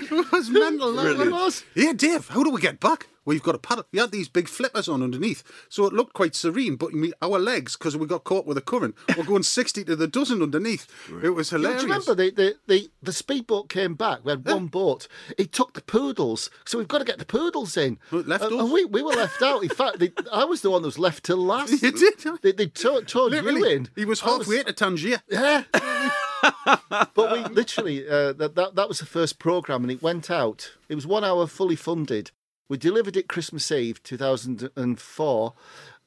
it 0.02 0.32
was 0.32 0.50
mental. 0.50 0.94
that 0.94 1.04
Brilliant. 1.04 1.32
was. 1.32 1.64
Yeah, 1.76 1.94
Dave, 1.94 2.28
how 2.30 2.44
do 2.44 2.50
we 2.52 2.62
get 2.62 2.80
back? 2.80 3.08
We've 3.26 3.42
got 3.42 3.56
a 3.56 3.58
paddle. 3.58 3.86
We 3.92 4.00
had 4.00 4.12
these 4.12 4.30
big 4.30 4.48
flippers 4.48 4.88
on 4.88 5.02
underneath, 5.02 5.42
so 5.68 5.88
it 5.88 5.94
looked 5.94 6.14
quite 6.14 6.36
serene. 6.36 6.76
But 6.76 6.92
our 7.24 7.40
legs, 7.40 7.76
because 7.76 7.98
we 7.98 8.06
got 8.06 8.24
caught 8.24 8.46
with 8.46 8.56
a 8.56 8.62
current, 8.62 8.94
were 9.18 9.24
going 9.24 9.42
sixty 9.58 9.84
to 9.86 9.96
the 9.96 10.08
dozen 10.08 10.44
underneath. 10.44 10.86
It 11.24 11.32
was 11.32 11.50
hilarious. 11.50 11.82
Do 11.82 11.88
you 11.88 11.94
remember 11.94 12.14
the, 12.14 12.30
the, 12.30 12.56
the, 12.68 12.92
the 13.02 13.12
speedboat 13.12 13.70
came 13.70 13.96
back? 13.96 14.24
We 14.24 14.30
had 14.32 14.46
one 14.46 14.68
boat. 14.68 15.08
It 15.40 15.52
took 15.52 15.74
the 15.74 15.82
poodles, 15.82 16.52
so 16.66 16.78
we've 16.78 16.88
got 16.88 17.00
to 17.00 17.04
get 17.06 17.18
the 17.18 17.26
poodles 17.26 17.76
in. 17.78 17.98
Well, 18.12 18.22
left 18.22 18.44
and, 18.44 18.54
us. 18.54 18.62
and 18.62 18.72
we, 18.72 18.86
we 18.86 19.02
were 19.02 19.14
left 19.14 19.42
out. 19.42 19.64
In 19.64 19.70
fact, 19.70 19.98
they, 19.98 20.12
I 20.32 20.46
was 20.46 20.62
the 20.62 20.70
one 20.70 20.84
that 20.84 20.88
was 20.88 21.00
left 21.00 21.24
till 21.24 21.38
last. 21.44 21.82
You 21.82 21.92
did? 21.92 22.20
They, 22.44 22.52
they 22.52 22.68
towed, 22.68 23.08
towed 23.08 23.34
you 23.34 23.66
in. 23.66 23.90
he 23.96 24.06
was 24.06 24.22
halfway 24.22 24.62
to 24.62 24.74
Tangier. 24.74 25.22
Yeah. 25.30 25.64
but 27.14 27.32
we 27.32 27.44
literally 27.54 28.08
uh, 28.08 28.34
that, 28.34 28.56
that 28.56 28.76
that 28.76 28.88
was 28.88 29.00
the 29.00 29.06
first 29.06 29.40
program, 29.40 29.84
and 29.84 29.92
it 29.92 30.02
went 30.02 30.30
out. 30.30 30.72
It 30.90 30.96
was 30.96 31.08
one 31.08 31.24
hour, 31.24 31.48
fully 31.48 31.76
funded. 31.76 32.32
We 32.70 32.78
delivered 32.78 33.16
it 33.18 33.28
Christmas 33.28 33.72
Eve, 33.72 34.02
two 34.04 34.18
thousand 34.18 34.70
and 34.76 35.00
four, 35.00 35.54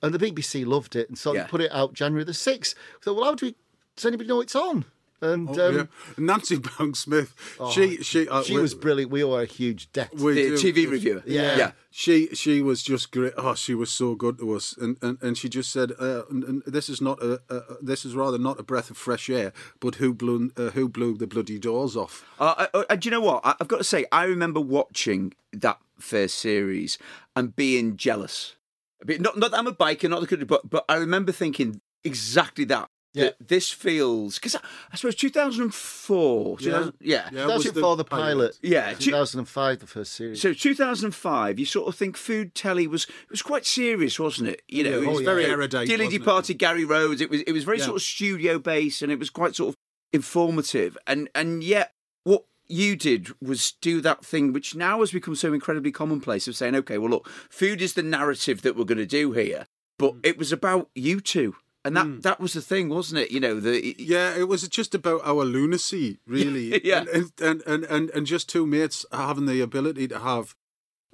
and 0.02 0.12
the 0.14 0.18
BBC 0.18 0.66
loved 0.66 0.96
it, 0.96 1.08
and 1.08 1.18
so 1.18 1.32
Yeah. 1.34 1.42
they 1.44 1.48
put 1.48 1.60
it 1.60 1.72
out 1.72 1.92
January 1.94 2.24
the 2.24 2.34
sixth. 2.34 2.74
So, 3.02 3.14
well, 3.14 3.24
how 3.24 3.34
do 3.34 3.46
we? 3.46 3.54
Does 3.96 4.06
anybody 4.06 4.28
know 4.28 4.40
it's 4.40 4.54
on? 4.56 4.84
And 5.20 5.48
Oh, 5.50 5.68
um, 5.68 5.74
yeah. 5.76 5.84
Nancy 6.16 6.56
Brown 6.66 6.94
Smith, 6.94 7.34
she 7.72 8.02
she 8.02 8.28
uh, 8.28 8.42
she 8.42 8.54
we- 8.54 8.62
was 8.62 8.74
brilliant. 8.74 9.10
We 9.10 9.24
owe 9.24 9.34
her 9.36 9.42
a 9.42 9.46
huge 9.46 9.90
debt. 9.92 10.14
we 10.14 10.34
The 10.34 10.56
do- 10.56 10.72
TV 10.72 10.90
reviewer. 10.90 11.22
Yeah. 11.26 11.56
Yeah. 11.56 11.70
She 11.90 12.28
she 12.34 12.62
was 12.62 12.82
just 12.82 13.10
great. 13.10 13.32
Oh, 13.36 13.54
she 13.54 13.74
was 13.74 13.90
so 13.90 14.14
good 14.14 14.38
to 14.38 14.52
us, 14.54 14.76
and 14.80 14.96
and, 15.02 15.18
and 15.20 15.36
she 15.36 15.48
just 15.48 15.72
said, 15.72 15.90
uh, 15.98 16.22
and, 16.30 16.44
and 16.44 16.62
"This 16.66 16.88
is 16.88 17.00
not 17.00 17.20
a, 17.22 17.40
a 17.50 17.62
this 17.82 18.04
is 18.04 18.14
rather 18.14 18.38
not 18.38 18.60
a 18.60 18.62
breath 18.62 18.90
of 18.90 18.96
fresh 18.96 19.28
air, 19.28 19.52
but 19.80 19.96
who 19.96 20.14
blew 20.14 20.52
uh, 20.56 20.70
who 20.70 20.88
blew 20.88 21.16
the 21.16 21.26
bloody 21.26 21.58
doors 21.58 21.96
off." 21.96 22.24
Uh, 22.38 22.66
uh, 22.72 22.84
and 22.88 23.00
do 23.00 23.06
you 23.08 23.10
know 23.10 23.20
what? 23.20 23.40
I- 23.44 23.56
I've 23.60 23.66
got 23.68 23.78
to 23.78 23.84
say, 23.84 24.06
I 24.12 24.24
remember 24.24 24.60
watching 24.60 25.34
that 25.52 25.78
first 25.98 26.38
series 26.38 26.96
and 27.34 27.56
being 27.56 27.96
jealous. 27.96 28.54
A 29.02 29.18
Not, 29.18 29.36
not 29.36 29.50
that 29.50 29.58
I'm 29.58 29.66
a 29.66 29.72
biker, 29.72 30.08
not 30.08 30.20
the 30.20 30.26
good, 30.28 30.46
but 30.46 30.68
but 30.70 30.84
I 30.88 30.94
remember 30.96 31.32
thinking 31.32 31.80
exactly 32.04 32.64
that. 32.66 32.88
Yeah. 33.14 33.24
that 33.24 33.48
this 33.48 33.70
feels 33.70 34.34
because 34.36 34.54
I, 34.54 34.60
I 34.92 34.96
suppose 34.96 35.14
2004, 35.16 36.58
2000, 36.58 36.94
yeah, 37.00 37.28
Yeah. 37.32 37.46
That 37.46 37.46
was 37.46 37.64
was 37.64 37.64
the 37.66 37.72
the 37.72 38.04
pilot. 38.04 38.06
pilot. 38.08 38.58
Yeah, 38.62 38.92
two 38.94 39.10
thousand 39.10 39.40
and 39.40 39.48
five, 39.48 39.78
the 39.80 39.86
first 39.86 40.12
series. 40.12 40.40
So 40.40 40.52
2005, 40.52 41.58
you 41.58 41.64
sort 41.66 41.88
of 41.88 41.94
think 41.94 42.16
food 42.16 42.54
telly 42.54 42.86
was 42.86 43.04
it 43.04 43.30
was 43.30 43.42
quite 43.42 43.66
serious, 43.66 44.18
wasn't 44.20 44.50
it? 44.50 44.62
You 44.68 44.84
know, 44.84 44.90
Yeah, 44.90 44.96
it 44.96 45.02
it 45.02 45.06
was 45.08 45.16
was 45.18 45.24
very 45.24 45.42
you 45.42 45.48
know, 45.48 45.54
erudite, 45.54 45.88
Dearly 45.88 46.04
wasn't 46.04 46.14
it? 46.14 46.18
departed 46.24 46.54
Gary 46.58 46.84
Rhodes. 46.84 47.20
It 47.20 47.30
was 47.30 47.40
it 47.42 47.52
was 47.52 47.64
very 47.64 47.78
Yeah. 47.78 47.84
sort 47.86 47.96
of 47.96 48.02
studio 48.02 48.58
based, 48.58 49.02
and 49.02 49.10
it 49.10 49.18
was 49.18 49.30
quite 49.30 49.56
sort 49.56 49.70
of 49.70 49.74
informative. 50.12 50.96
And 51.06 51.28
and 51.34 51.62
yet, 51.64 51.92
what 52.24 52.44
you 52.66 52.96
did 52.96 53.28
was 53.40 53.72
do 53.80 54.00
that 54.02 54.24
thing 54.24 54.52
which 54.52 54.74
now 54.74 55.00
has 55.00 55.10
become 55.12 55.34
so 55.34 55.52
incredibly 55.54 55.90
commonplace 55.90 56.46
of 56.46 56.54
saying, 56.56 56.74
okay, 56.76 56.98
well, 56.98 57.10
look, 57.10 57.28
food 57.48 57.80
is 57.80 57.94
the 57.94 58.02
narrative 58.02 58.60
that 58.62 58.76
we're 58.76 58.84
going 58.84 58.98
to 58.98 59.06
do 59.06 59.32
here, 59.32 59.66
but 59.98 60.14
Mm. 60.16 60.20
it 60.26 60.38
was 60.38 60.52
about 60.52 60.90
you 60.94 61.20
two. 61.20 61.56
And 61.84 61.96
that, 61.96 62.06
hmm. 62.06 62.20
that 62.20 62.40
was 62.40 62.52
the 62.52 62.60
thing, 62.60 62.88
wasn't 62.88 63.20
it? 63.20 63.30
You 63.30 63.40
know, 63.40 63.60
the 63.60 63.94
Yeah, 63.98 64.36
it 64.36 64.48
was 64.48 64.66
just 64.68 64.94
about 64.94 65.20
our 65.24 65.44
lunacy, 65.44 66.18
really. 66.26 66.80
Yeah. 66.84 67.04
and, 67.12 67.32
and 67.40 67.62
and 67.66 67.84
and 67.84 68.10
and 68.10 68.26
just 68.26 68.48
two 68.48 68.66
mates 68.66 69.06
having 69.12 69.46
the 69.46 69.60
ability 69.60 70.08
to 70.08 70.18
have. 70.18 70.54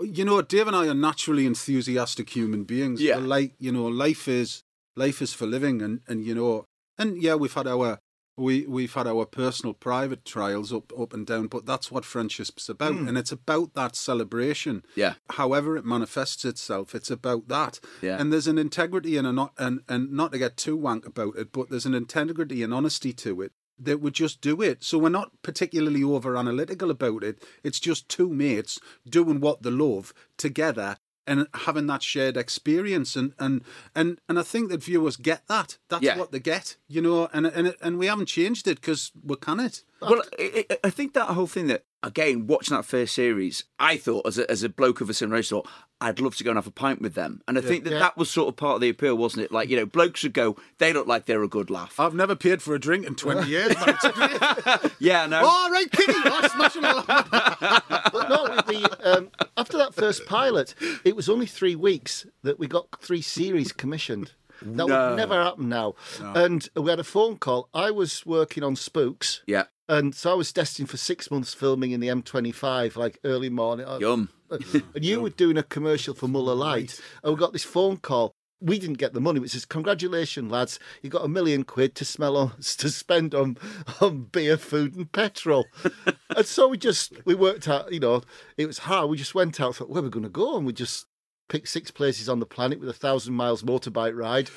You 0.01 0.25
know, 0.25 0.43
Dave 0.43 0.67
and 0.67 0.75
I 0.75 0.89
are 0.89 0.95
naturally 0.95 1.47
enthusiastic 1.47 2.31
human 2.31 2.65
beings. 2.65 3.01
Yeah. 3.01 3.17
Like 3.17 3.55
you 3.59 3.73
know, 3.73 3.87
life 3.87 4.27
is 4.27 4.65
life 4.97 5.21
is 5.23 5.33
for 5.33 5.47
living, 5.47 5.83
and 5.83 6.01
and 6.09 6.25
you 6.25 6.35
know, 6.35 6.65
and 6.99 7.23
yeah, 7.23 7.35
we've 7.35 7.53
had 7.53 7.67
our 7.67 7.99
we 8.37 8.67
we've 8.67 8.93
had 8.95 9.07
our 9.07 9.27
personal 9.27 9.75
private 9.75 10.25
trials 10.25 10.73
up 10.73 10.93
up 10.99 11.13
and 11.13 11.27
down, 11.27 11.47
but 11.47 11.67
that's 11.67 11.91
what 11.91 12.05
friendship's 12.05 12.69
about, 12.69 12.95
Hmm. 12.95 13.09
and 13.09 13.19
it's 13.19 13.33
about 13.33 13.75
that 13.75 13.95
celebration. 13.97 14.85
Yeah. 14.97 15.15
However 15.31 15.77
it 15.77 15.85
manifests 15.85 16.45
itself, 16.45 16.95
it's 16.95 17.11
about 17.11 17.49
that. 17.49 17.81
Yeah. 18.03 18.17
And 18.21 18.33
there's 18.33 18.47
an 18.49 18.59
integrity 18.59 19.17
and 19.17 19.27
a 19.27 19.33
not 19.33 19.53
and 19.59 19.81
and 19.89 20.13
not 20.13 20.33
to 20.33 20.39
get 20.39 20.57
too 20.57 20.77
wank 20.77 21.07
about 21.07 21.37
it, 21.37 21.53
but 21.53 21.71
there's 21.71 21.87
an 21.87 21.95
integrity 21.95 22.63
and 22.63 22.75
honesty 22.75 23.13
to 23.13 23.41
it 23.43 23.53
that 23.79 24.01
would 24.01 24.15
just 24.15 24.41
do 24.41 24.63
it. 24.63 24.85
So 24.85 24.99
we're 24.99 25.09
not 25.09 25.33
particularly 25.43 26.03
over 26.05 26.37
analytical 26.37 26.91
about 26.93 27.25
it. 27.25 27.43
It's 27.65 27.81
just 27.81 28.09
two 28.09 28.29
mates 28.29 28.79
doing 29.09 29.41
what 29.41 29.63
they 29.63 29.71
love 29.71 30.15
together 30.37 30.97
and 31.27 31.47
having 31.55 31.87
that 31.87 32.03
shared 32.03 32.37
experience 32.37 33.17
and 33.17 33.33
and 33.39 33.63
and, 33.95 34.19
and 34.29 34.39
I 34.39 34.43
think 34.43 34.71
that 34.71 34.83
viewers 34.85 35.17
get 35.17 35.47
that. 35.49 35.79
That's 35.89 36.03
Yeah. 36.05 36.19
what 36.19 36.31
they 36.33 36.41
get, 36.41 36.77
you 36.89 37.01
know, 37.03 37.29
and 37.33 37.47
and 37.47 37.75
and 37.81 37.99
we 37.99 38.07
haven't 38.07 38.27
changed 38.27 38.67
it 38.69 38.81
because 38.81 39.13
we 39.23 39.37
can 39.37 39.61
it. 39.61 39.85
Well, 40.01 40.23
I, 40.39 40.67
I 40.71 40.79
I 40.85 40.91
think 40.91 41.13
that 41.15 41.29
whole 41.29 41.47
thing 41.47 41.69
that 41.69 41.85
again, 42.05 42.47
watching 42.47 42.77
that 42.77 42.85
first 42.85 43.15
series, 43.15 43.65
I 43.79 43.97
thought 43.97 44.27
as 44.27 44.39
a, 44.39 44.49
as 44.51 44.63
a 44.63 44.69
bloke 44.69 45.01
of 45.01 45.11
a 45.11 45.15
similar 45.15 45.39
age, 45.39 45.49
thought 45.49 45.67
I'd 46.01 46.21
love 46.21 46.37
to 46.37 46.45
go 46.45 46.51
and 46.51 46.59
have 46.59 46.67
a 46.67 46.71
pint 46.71 47.01
with 47.01 47.15
them, 47.15 47.41
and 47.49 47.57
I 47.57 47.61
think 47.63 47.85
that 47.85 47.93
Yeah. 47.95 47.99
that 48.01 48.17
was 48.17 48.31
sort 48.31 48.49
of 48.49 48.57
part 48.57 48.75
of 48.77 48.81
the 48.83 48.91
appeal, 48.91 49.17
wasn't 49.17 49.45
it? 49.45 49.53
Like 49.53 49.69
you 49.71 49.77
know, 49.77 49.87
blokes 49.87 50.23
would 50.23 50.35
go, 50.35 50.57
they 50.79 50.93
look 50.93 51.07
like 51.07 51.25
they're 51.27 51.43
a 51.43 51.49
good 51.49 51.71
laugh. 51.71 51.99
I've 51.99 52.15
never 52.15 52.37
paid 52.37 52.61
for 52.63 52.75
a 52.75 52.79
drink 52.81 53.07
in 53.07 53.15
20 53.15 53.49
years, 53.49 53.75
but 53.75 53.89
it's 53.89 54.09
great. 54.83 54.93
yeah, 55.01 55.27
no, 55.27 55.45
All 55.47 55.71
right, 55.71 55.91
Kitty, 55.91 56.13
oh, 56.27 56.49
smash 56.55 56.77
it 56.77 56.85
all. 56.85 57.05
But 58.15 58.29
no, 58.29 58.47
the, 58.57 58.99
um, 59.03 59.31
after 59.57 59.77
that 59.79 59.95
first 59.95 60.27
pilot, 60.27 60.75
it 61.05 61.17
was 61.17 61.29
only 61.29 61.47
three 61.47 61.75
weeks 61.75 62.27
that 62.43 62.59
we 62.59 62.67
got 62.67 62.87
three 63.01 63.23
series 63.23 63.73
commissioned. 63.73 64.33
That 64.63 64.87
No. 64.87 65.09
would 65.11 65.17
never 65.17 65.43
happen 65.43 65.69
now. 65.69 65.95
And 66.21 66.69
we 66.77 66.89
had 66.91 67.01
a 67.01 67.05
phone 67.05 67.39
call. 67.39 67.69
I 67.75 67.91
was 67.91 68.25
working 68.25 68.63
on 68.63 68.77
Spooks. 68.77 69.41
yeah, 69.47 69.65
And 69.89 70.15
so 70.15 70.33
I 70.33 70.35
was 70.35 70.53
destined 70.53 70.89
for 70.89 70.97
six 70.97 71.31
months 71.31 71.53
filming 71.53 71.91
in 71.91 72.01
the 72.01 72.09
M25, 72.09 72.97
like 72.97 73.19
early 73.25 73.51
morning. 73.51 73.87
Uh, 73.87 73.99
yum. 74.01 74.31
and 74.51 75.05
you 75.05 75.21
were 75.21 75.31
doing 75.31 75.59
a 75.59 75.63
commercial 75.63 76.15
for 76.15 76.29
Muller 76.29 76.55
Light, 76.55 77.01
and 77.23 77.35
we 77.35 77.39
got 77.39 77.53
this 77.53 77.65
phone 77.65 77.99
call. 77.99 78.33
We 78.61 78.79
didn't 78.79 78.99
get 78.99 79.13
the 79.13 79.21
money, 79.21 79.41
which 79.41 79.51
says, 79.51 79.67
"Congratulations, 79.67 80.51
lads! 80.51 80.79
You 81.03 81.11
got 81.11 81.25
a 81.25 81.29
million 81.29 81.65
quid 81.65 81.95
to 81.97 82.05
smell 82.05 82.37
on 82.37 82.53
to 82.61 82.89
spend 82.89 83.35
on 83.35 83.59
on 84.01 84.25
beer, 84.25 84.57
food, 84.57 84.95
and 84.97 85.11
petrol." 85.11 85.67
and 86.37 86.47
so 86.47 86.69
we 86.69 86.79
just 86.79 87.13
we 87.27 87.35
worked 87.35 87.69
out. 87.69 87.93
You 87.93 88.01
know, 88.01 88.23
it 88.57 88.67
was 88.67 88.79
hard. 88.79 89.11
We 89.11 89.19
just 89.19 89.35
went 89.35 89.61
out. 89.61 89.77
Thought, 89.77 89.91
where 89.91 90.01
are 90.01 90.05
we 90.05 90.11
going 90.11 90.23
to 90.23 90.31
go? 90.31 90.57
And 90.57 90.65
we 90.65 90.73
just 90.73 91.07
picked 91.49 91.69
six 91.69 91.91
places 91.91 92.29
on 92.29 92.39
the 92.39 92.47
planet 92.47 92.81
with 92.81 92.89
a 92.89 92.95
thousand 92.95 93.35
miles 93.35 93.63
motorbike 93.63 94.17
ride, 94.17 94.51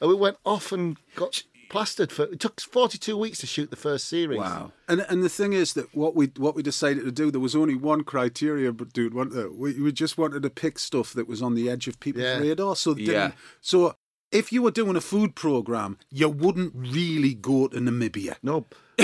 and 0.00 0.08
we 0.08 0.16
went 0.16 0.38
off 0.44 0.72
and 0.72 0.96
got 1.14 1.44
plastered 1.72 2.12
for. 2.12 2.24
It 2.26 2.38
took 2.38 2.60
forty 2.60 2.98
two 2.98 3.16
weeks 3.16 3.38
to 3.38 3.46
shoot 3.48 3.70
the 3.70 3.76
first 3.76 4.06
series. 4.06 4.38
Wow. 4.38 4.70
And 4.88 5.04
and 5.08 5.24
the 5.24 5.28
thing 5.28 5.52
is 5.54 5.72
that 5.72 5.92
what 5.96 6.14
we 6.14 6.26
what 6.36 6.54
we 6.54 6.62
decided 6.62 7.04
to 7.04 7.10
do, 7.10 7.32
there 7.32 7.40
was 7.40 7.56
only 7.56 7.74
one 7.74 8.04
criteria, 8.04 8.70
but 8.72 8.92
dude, 8.92 9.14
wasn't 9.14 9.34
there? 9.34 9.50
we 9.50 9.80
we 9.80 9.90
just 9.90 10.16
wanted 10.18 10.42
to 10.44 10.50
pick 10.50 10.78
stuff 10.78 11.12
that 11.14 11.26
was 11.26 11.42
on 11.42 11.54
the 11.56 11.68
edge 11.68 11.88
of 11.88 11.98
people's 11.98 12.22
Yeah. 12.24 12.38
radar. 12.38 12.76
So 12.76 12.94
Yeah. 12.96 13.06
didn't- 13.06 13.34
so 13.60 13.96
if 14.30 14.52
you 14.52 14.62
were 14.62 14.70
doing 14.70 14.96
a 14.96 15.00
food 15.00 15.34
program, 15.34 15.98
you 16.10 16.28
wouldn't 16.28 16.72
really 16.74 17.34
go 17.34 17.66
to 17.68 17.78
Namibia. 17.78 18.36
No. 18.42 18.66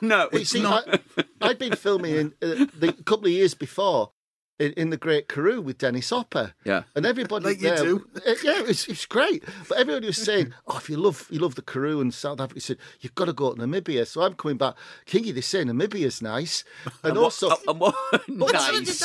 no, 0.00 0.16
Well, 0.16 0.28
you 0.32 0.38
it's 0.40 0.50
see, 0.50 0.62
not. 0.62 0.88
I, 0.88 1.24
I'd 1.40 1.58
been 1.58 1.74
filming 1.76 2.14
in, 2.14 2.26
uh, 2.42 2.66
the 2.78 2.88
a 2.98 3.02
couple 3.02 3.26
of 3.26 3.32
years 3.32 3.54
before 3.54 4.12
in, 4.58 4.72
in 4.72 4.90
the 4.90 4.96
Great 4.96 5.28
Karoo 5.28 5.60
with 5.60 5.78
Dennis 5.78 6.10
Hopper. 6.10 6.54
Yeah. 6.64 6.82
and 6.94 7.06
everybody 7.06 7.44
Like 7.44 7.60
you 7.60 7.68
there, 7.68 7.76
do. 7.84 8.06
Uh, 8.16 8.34
yeah, 8.44 8.62
it's 8.66 8.88
it's 8.88 9.06
great. 9.06 9.44
But 9.68 9.78
everybody 9.78 10.06
was 10.06 10.16
saying, 10.16 10.52
"Oh, 10.66 10.78
if 10.78 10.90
you 10.90 10.96
love 10.96 11.26
you 11.30 11.38
love 11.38 11.54
the 11.54 11.62
Karoo 11.62 12.00
and 12.00 12.12
South 12.12 12.40
Africa," 12.40 12.54
he 12.54 12.60
said 12.60 12.78
you've 13.00 13.14
got 13.14 13.26
to 13.26 13.32
go 13.32 13.52
to 13.54 13.60
Namibia. 13.60 14.06
So 14.06 14.22
I'm 14.22 14.34
coming 14.34 14.56
back, 14.56 14.74
Kingy. 15.06 15.34
They 15.34 15.40
say 15.40 15.62
Namibia's 15.64 16.20
nice, 16.22 16.64
and, 17.02 17.16
also. 17.16 17.50
And 17.66 17.78
what- 17.80 17.94
nice. 18.28 18.50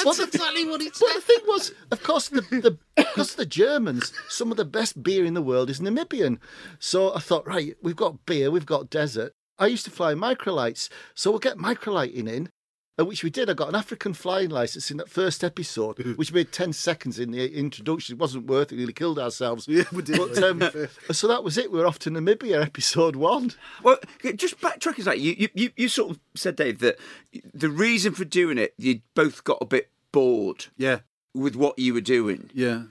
Well, 0.03 0.13
the- 0.13 0.23
exactly 0.23 0.65
what 0.65 0.81
it 0.81 0.97
well, 1.01 1.13
the 1.15 1.21
thing 1.21 1.39
was, 1.47 1.71
of 1.91 2.03
course, 2.03 2.29
the, 2.29 2.41
the 2.41 2.77
because 2.95 3.35
the 3.35 3.45
Germans, 3.45 4.11
some 4.29 4.51
of 4.51 4.57
the 4.57 4.65
best 4.65 5.01
beer 5.03 5.25
in 5.25 5.33
the 5.33 5.41
world 5.41 5.69
is 5.69 5.79
Namibian. 5.79 6.39
So 6.79 7.13
I 7.15 7.19
thought, 7.19 7.45
right, 7.47 7.75
we've 7.81 7.95
got 7.95 8.25
beer, 8.25 8.49
we've 8.51 8.65
got 8.65 8.89
desert. 8.89 9.33
I 9.59 9.67
used 9.67 9.85
to 9.85 9.91
fly 9.91 10.13
microlights, 10.15 10.89
so 11.13 11.29
we'll 11.29 11.39
get 11.39 11.57
microlighting 11.57 12.27
in, 12.27 12.49
which 12.97 13.23
we 13.23 13.29
did. 13.29 13.49
I 13.49 13.53
got 13.53 13.69
an 13.69 13.75
African 13.75 14.13
flying 14.13 14.49
license 14.49 14.91
in 14.91 14.97
that 14.97 15.09
first 15.09 15.43
episode, 15.43 15.97
which 16.15 16.31
made 16.31 16.51
10 16.51 16.73
seconds 16.73 17.17
in 17.19 17.31
the 17.31 17.51
introduction. 17.57 18.15
It 18.15 18.19
wasn't 18.19 18.45
worth 18.45 18.71
it, 18.71 18.75
we 18.75 18.79
nearly 18.79 18.93
killed 18.93 19.17
ourselves. 19.19 19.67
Yeah, 19.73 19.83
we 19.91 20.03
did. 20.03 20.17
But, 20.17 20.43
um, 20.43 20.87
so 21.11 21.27
that 21.27 21.43
was 21.43 21.57
it. 21.57 21.71
We 21.71 21.79
were 21.79 21.87
off 21.87 21.97
to 21.99 22.11
Namibia, 22.11 22.61
episode 22.61 23.15
one. 23.15 23.51
Well, 23.81 23.97
just 24.35 24.59
backtrack 24.61 24.99
is 24.99 25.07
like 25.07 25.19
you, 25.19 25.35
you, 25.37 25.49
you, 25.55 25.71
you 25.75 25.87
sort 25.89 26.11
of 26.11 26.19
said, 26.35 26.55
Dave, 26.55 26.79
that 26.79 26.97
the 27.53 27.69
reason 27.69 28.13
for 28.13 28.25
doing 28.25 28.57
it, 28.59 28.73
you 28.77 29.01
both 29.15 29.43
got 29.43 29.57
a 29.61 29.65
bit 29.65 29.89
bored 30.11 30.67
Yeah, 30.77 30.99
with 31.33 31.55
what 31.55 31.79
you 31.79 31.93
were 31.95 32.01
doing. 32.01 32.49
yeah. 32.53 32.83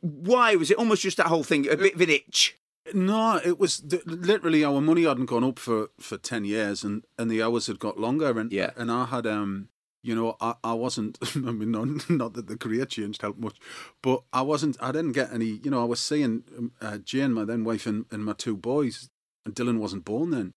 Why 0.00 0.54
was 0.54 0.70
it 0.70 0.78
almost 0.78 1.02
just 1.02 1.16
that 1.16 1.26
whole 1.26 1.42
thing 1.42 1.68
a 1.68 1.76
bit 1.76 1.96
of 1.96 2.00
an 2.00 2.08
itch? 2.08 2.56
No, 2.92 3.40
it 3.42 3.58
was 3.58 3.78
th- 3.80 4.04
literally 4.04 4.62
our 4.64 4.80
money 4.80 5.04
hadn't 5.04 5.26
gone 5.26 5.44
up 5.44 5.58
for, 5.58 5.88
for 5.98 6.18
ten 6.18 6.44
years, 6.44 6.84
and, 6.84 7.04
and 7.18 7.30
the 7.30 7.42
hours 7.42 7.66
had 7.66 7.78
got 7.78 7.98
longer, 7.98 8.38
and 8.38 8.52
Yeah. 8.52 8.70
and 8.76 8.90
I 8.92 9.06
had 9.06 9.26
um, 9.26 9.68
you 10.02 10.14
know, 10.14 10.36
I, 10.40 10.54
I 10.62 10.74
wasn't. 10.74 11.18
I 11.34 11.38
mean, 11.52 11.70
not, 11.70 12.10
not 12.10 12.34
that 12.34 12.46
the 12.46 12.58
career 12.58 12.84
changed 12.84 13.22
helped 13.22 13.40
much, 13.40 13.56
but 14.02 14.22
I 14.32 14.42
wasn't. 14.42 14.76
I 14.80 14.92
didn't 14.92 15.12
get 15.12 15.32
any. 15.32 15.60
You 15.64 15.70
know, 15.70 15.80
I 15.80 15.86
was 15.86 16.00
seeing 16.00 16.44
um, 16.58 16.72
uh, 16.82 16.98
Jane, 16.98 17.32
my 17.32 17.44
then 17.44 17.64
wife, 17.64 17.86
and, 17.86 18.04
and 18.10 18.24
my 18.24 18.34
two 18.34 18.56
boys, 18.56 19.08
and 19.46 19.54
Dylan 19.54 19.78
wasn't 19.78 20.04
born 20.04 20.30
then. 20.30 20.52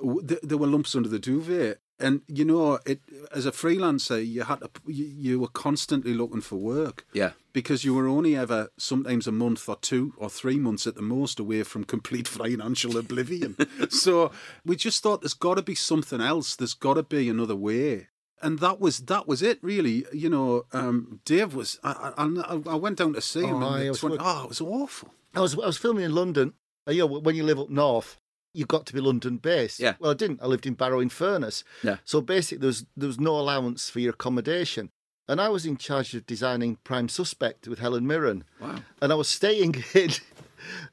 There 0.00 0.56
were 0.58 0.68
lumps 0.68 0.94
under 0.94 1.08
the 1.08 1.18
duvet, 1.18 1.78
and 2.02 2.20
you 2.28 2.44
know, 2.44 2.78
it 2.84 3.00
as 3.34 3.46
a 3.46 3.52
freelancer, 3.52 4.18
you 4.26 4.42
had 4.42 4.60
to, 4.60 4.70
you, 4.86 5.04
you 5.06 5.40
were 5.40 5.48
constantly 5.48 6.12
looking 6.14 6.40
for 6.42 6.56
work 6.56 7.06
Yeah. 7.14 7.32
because 7.52 7.84
you 7.84 7.94
were 7.94 8.08
only 8.08 8.36
ever 8.36 8.68
sometimes 8.78 9.26
a 9.26 9.32
month 9.32 9.68
or 9.68 9.76
two 9.76 10.12
or 10.18 10.28
three 10.28 10.58
months 10.58 10.86
at 10.86 10.94
the 10.96 11.02
most 11.02 11.38
away 11.40 11.62
from 11.62 11.84
complete 11.84 12.28
financial 12.42 12.96
oblivion. 12.98 13.56
so 13.88 14.32
we 14.66 14.76
just 14.76 15.02
thought 15.02 15.22
there's 15.22 15.34
got 15.34 15.54
to 15.54 15.62
be 15.62 15.74
something 15.74 16.20
else. 16.20 16.56
There's 16.56 16.74
got 16.74 16.94
to 16.94 17.02
be 17.02 17.28
another 17.28 17.56
way. 17.56 18.08
And 18.42 18.58
that 18.58 18.80
was 18.80 18.98
that 19.06 19.28
was 19.28 19.40
it 19.40 19.58
really. 19.62 20.04
You 20.12 20.28
know, 20.28 20.64
um, 20.72 21.20
Dave 21.24 21.54
was. 21.54 21.78
I, 21.84 22.12
I, 22.18 22.24
I- 22.24 22.72
I 22.72 22.74
went 22.74 22.98
down 22.98 23.12
to 23.12 23.20
see 23.20 23.44
him. 23.44 23.62
Oh, 23.62 23.66
and 23.72 23.84
I 23.86 23.88
was 23.90 24.00
20 24.00 24.16
work- 24.16 24.26
oh, 24.26 24.42
it 24.44 24.48
was 24.48 24.60
awful. 24.60 25.14
I 25.34 25.40
was 25.40 25.54
I 25.54 25.66
was 25.66 25.76
filming 25.78 26.04
in 26.04 26.12
London. 26.14 26.54
Uh, 26.88 26.90
you 26.90 27.06
know, 27.06 27.20
when 27.20 27.36
you 27.36 27.44
live 27.44 27.60
up 27.60 27.70
north, 27.70 28.16
you've 28.52 28.68
got 28.68 28.86
to 28.86 28.92
be 28.92 29.00
London 29.00 29.36
based. 29.38 29.80
Yeah. 29.80 29.94
Well, 29.98 30.10
I 30.10 30.14
didn't. 30.14 30.40
I 30.42 30.46
lived 30.46 30.66
in 30.66 30.74
Barrow 30.74 31.00
in 31.00 31.08
Furness. 31.08 31.64
Yeah. 31.82 31.96
So 32.04 32.20
basically, 32.20 32.58
there 32.60 32.68
was 32.68 32.86
there 32.96 33.06
was 33.06 33.20
no 33.20 33.38
allowance 33.38 33.88
for 33.90 34.00
your 34.00 34.12
accommodation, 34.12 34.90
and 35.28 35.40
I 35.40 35.48
was 35.48 35.66
in 35.66 35.76
charge 35.76 36.14
of 36.14 36.26
designing 36.26 36.76
Prime 36.84 37.08
Suspect 37.08 37.66
with 37.68 37.78
Helen 37.80 38.06
Mirren. 38.06 38.44
Wow. 38.60 38.76
And 39.00 39.12
I 39.12 39.16
was 39.16 39.28
staying 39.28 39.82
in. 39.94 40.10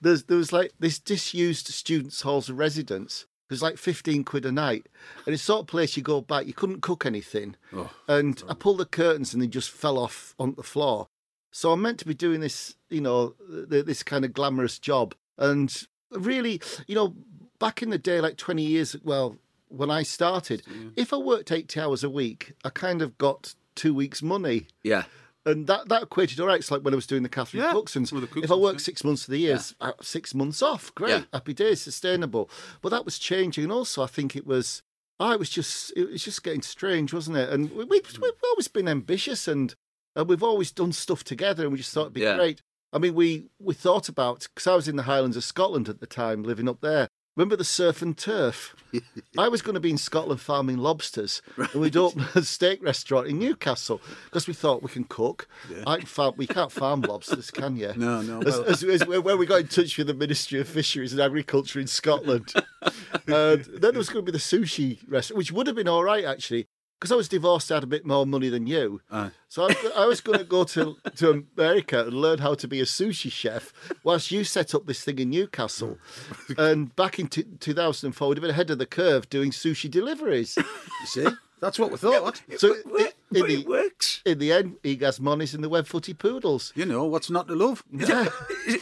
There's 0.01 0.23
there 0.23 0.37
was 0.37 0.51
like 0.51 0.73
this 0.79 0.99
disused 0.99 1.67
students' 1.67 2.21
halls 2.21 2.49
of 2.49 2.57
residence. 2.57 3.25
It 3.49 3.53
was 3.53 3.61
like 3.63 3.77
fifteen 3.77 4.23
quid 4.23 4.45
a 4.45 4.51
night, 4.51 4.87
and 5.25 5.33
it's 5.33 5.43
sort 5.43 5.61
of 5.61 5.67
place 5.67 5.97
you 5.97 6.03
go 6.03 6.21
back. 6.21 6.45
You 6.45 6.53
couldn't 6.53 6.81
cook 6.81 7.05
anything, 7.05 7.55
Oh, 7.73 7.89
and 8.07 8.41
I 8.47 8.53
pulled 8.53 8.77
the 8.77 8.85
curtains 8.85 9.33
and 9.33 9.41
they 9.41 9.47
just 9.47 9.71
fell 9.71 9.97
off 9.97 10.35
on 10.39 10.53
the 10.55 10.63
floor. 10.63 11.07
So 11.51 11.71
I'm 11.71 11.81
meant 11.81 11.97
to 11.99 12.05
be 12.05 12.13
doing 12.13 12.41
this, 12.41 12.75
you 12.91 13.01
know, 13.01 13.33
this 13.49 14.03
kind 14.03 14.23
of 14.23 14.33
glamorous 14.33 14.77
job. 14.77 15.15
And 15.39 15.75
really, 16.11 16.61
you 16.85 16.93
know, 16.93 17.15
back 17.59 17.83
in 17.83 17.89
the 17.89 17.97
day, 17.97 18.21
like 18.21 18.37
20 18.37 18.63
years, 18.63 18.95
well, 19.03 19.37
when 19.67 19.91
I 19.91 20.03
started, 20.03 20.63
if 20.95 21.13
I 21.13 21.17
worked 21.17 21.51
80 21.51 21.79
hours 21.79 22.03
a 22.03 22.09
week, 22.09 22.53
I 22.65 22.69
kind 22.69 23.01
of 23.01 23.17
got 23.17 23.53
two 23.75 23.93
weeks' 23.93 24.21
money. 24.23 24.67
Yeah. 24.83 25.03
And 25.45 25.67
that, 25.67 25.87
that 25.89 26.03
equated 26.03 26.39
all 26.39 26.47
right. 26.47 26.59
It's 26.59 26.69
like 26.71 26.81
when 26.81 26.93
I 26.93 26.95
was 26.95 27.07
doing 27.07 27.23
the 27.23 27.29
Catherine 27.29 27.63
Yeah, 27.63 27.73
Cooksons. 27.73 28.11
If 28.43 28.51
I 28.51 28.55
worked 28.55 28.81
six 28.81 29.03
months 29.03 29.27
of 29.27 29.31
the 29.31 29.37
year, 29.39 29.59
uh, 29.79 29.93
six 30.01 30.33
months 30.35 30.61
off. 30.61 30.93
Great. 30.95 31.09
Yeah. 31.11 31.21
Happy 31.33 31.53
days, 31.53 31.81
sustainable. 31.81 32.49
But 32.81 32.89
that 32.89 33.05
was 33.05 33.17
changing. 33.19 33.63
And 33.63 33.73
also, 33.73 34.03
I 34.03 34.07
think 34.07 34.35
it 34.35 34.45
was, 34.45 34.81
oh, 35.19 35.31
it 35.31 35.39
was 35.39 35.49
just, 35.49 35.93
it 35.95 36.09
was 36.11 36.23
just 36.23 36.43
getting 36.43 36.61
strange, 36.61 37.13
wasn't 37.13 37.37
it? 37.37 37.49
And 37.49 37.71
we, 37.71 37.83
we've, 37.85 38.17
we've 38.21 38.31
always 38.51 38.67
been 38.67 38.87
ambitious 38.87 39.47
and, 39.47 39.73
and 40.15 40.27
we've 40.27 40.43
always 40.43 40.71
done 40.71 40.91
stuff 40.91 41.23
together 41.23 41.63
and 41.63 41.71
we 41.71 41.77
just 41.77 41.93
thought 41.93 42.01
it'd 42.01 42.13
be 42.13 42.21
Yeah. 42.21 42.35
great. 42.35 42.61
I 42.91 42.97
mean, 42.97 43.13
we, 43.15 43.45
we 43.59 43.73
thought 43.75 44.09
about, 44.09 44.47
because 44.53 44.67
I 44.67 44.75
was 44.75 44.87
in 44.87 44.95
the 44.97 45.03
Highlands 45.03 45.37
of 45.37 45.43
Scotland 45.43 45.87
at 45.89 45.99
the 45.99 46.07
time, 46.07 46.43
living 46.43 46.67
up 46.67 46.81
there. 46.81 47.07
Remember 47.39 47.55
the 47.55 47.63
surf 47.63 48.01
and 48.01 48.17
turf? 48.17 48.75
I 49.37 49.47
was 49.47 49.61
going 49.61 49.75
to 49.75 49.79
be 49.79 49.91
in 49.91 49.97
Scotland 49.97 50.41
farming 50.41 50.75
lobsters, 50.75 51.41
and 51.55 51.75
we'd 51.75 51.95
open 51.95 52.25
a 52.35 52.41
steak 52.41 52.83
restaurant 52.83 53.27
in 53.27 53.39
Newcastle 53.39 54.01
because 54.25 54.45
we 54.45 54.53
thought 54.53 54.83
we 54.83 54.89
can 54.89 55.05
cook. 55.05 55.47
I 55.87 55.99
can 55.99 56.05
farm, 56.05 56.33
we 56.35 56.47
can't 56.47 56.69
farm 56.69 56.99
lobsters, 56.99 57.49
can 57.49 57.77
you? 57.77 57.93
No, 57.95 58.21
no, 58.21 58.41
As, 58.41 58.57
well- 58.57 58.65
as, 58.65 58.83
as, 58.83 59.07
when 59.07 59.37
we 59.37 59.45
got 59.45 59.61
in 59.61 59.67
touch 59.69 59.97
with 59.97 60.07
the 60.07 60.13
Ministry 60.13 60.59
of 60.59 60.67
Fisheries 60.67 61.13
and 61.13 61.21
Agriculture 61.21 61.79
in 61.79 61.87
Scotland, 61.87 62.53
and 62.81 63.63
then 63.63 63.79
there 63.79 63.93
was 63.93 64.09
going 64.09 64.25
to 64.25 64.31
be 64.33 64.37
the 64.37 64.43
sushi 64.43 64.99
restaurant, 65.07 65.37
which 65.37 65.53
would 65.53 65.67
have 65.67 65.77
been 65.77 65.87
all 65.87 66.03
right 66.03 66.25
actually. 66.25 66.67
Because 66.99 67.13
I 67.13 67.15
was 67.15 67.29
divorced, 67.29 67.71
I 67.71 67.75
had 67.75 67.83
a 67.83 67.87
bit 67.87 68.05
more 68.05 68.25
money 68.25 68.49
than 68.49 68.67
you. 68.67 68.99
Aye. 69.09 69.31
So 69.47 69.63
I 69.63 69.67
was, 69.67 69.77
I 69.95 70.05
was 70.05 70.19
going 70.21 70.37
to 70.39 70.43
go 70.43 70.65
to 70.65 70.97
to 71.15 71.45
America 71.57 72.01
and 72.05 72.13
learn 72.13 72.39
how 72.39 72.55
to 72.55 72.67
be 72.67 72.81
a 72.81 72.85
sushi 72.85 73.31
chef, 73.31 73.71
whilst 74.03 74.31
you 74.31 74.43
set 74.43 74.75
up 74.75 74.85
this 74.85 75.01
thing 75.03 75.19
in 75.19 75.29
Newcastle. 75.29 75.97
And 76.57 76.93
back 76.97 77.17
in 77.19 77.27
t- 77.27 77.43
2004, 77.59 78.27
we'd 78.27 78.37
have 78.37 78.41
been 78.41 78.51
ahead 78.51 78.69
of 78.69 78.79
the 78.79 78.85
curve 78.85 79.29
doing 79.29 79.51
sushi 79.51 79.89
deliveries. 79.89 80.57
You 80.57 81.05
see, 81.05 81.27
that's 81.61 81.79
what 81.79 81.91
we 81.91 81.97
thought. 81.97 82.41
So 82.57 82.75
But, 82.85 83.01
i- 83.01 83.13
in, 83.37 83.45
the, 83.47 83.53
it 83.61 83.67
works. 83.67 84.21
in 84.25 84.39
the 84.39 84.51
end, 84.51 84.75
Egas 84.83 85.19
Moniz 85.21 85.53
and 85.53 85.63
the 85.63 85.69
Web 85.69 85.87
Footy 85.87 86.13
Poodles. 86.13 86.73
You 86.75 86.85
know 86.85 87.05
what's 87.05 87.29
not 87.29 87.47
to 87.47 87.55
love. 87.55 87.81
Yeah. 87.91 88.27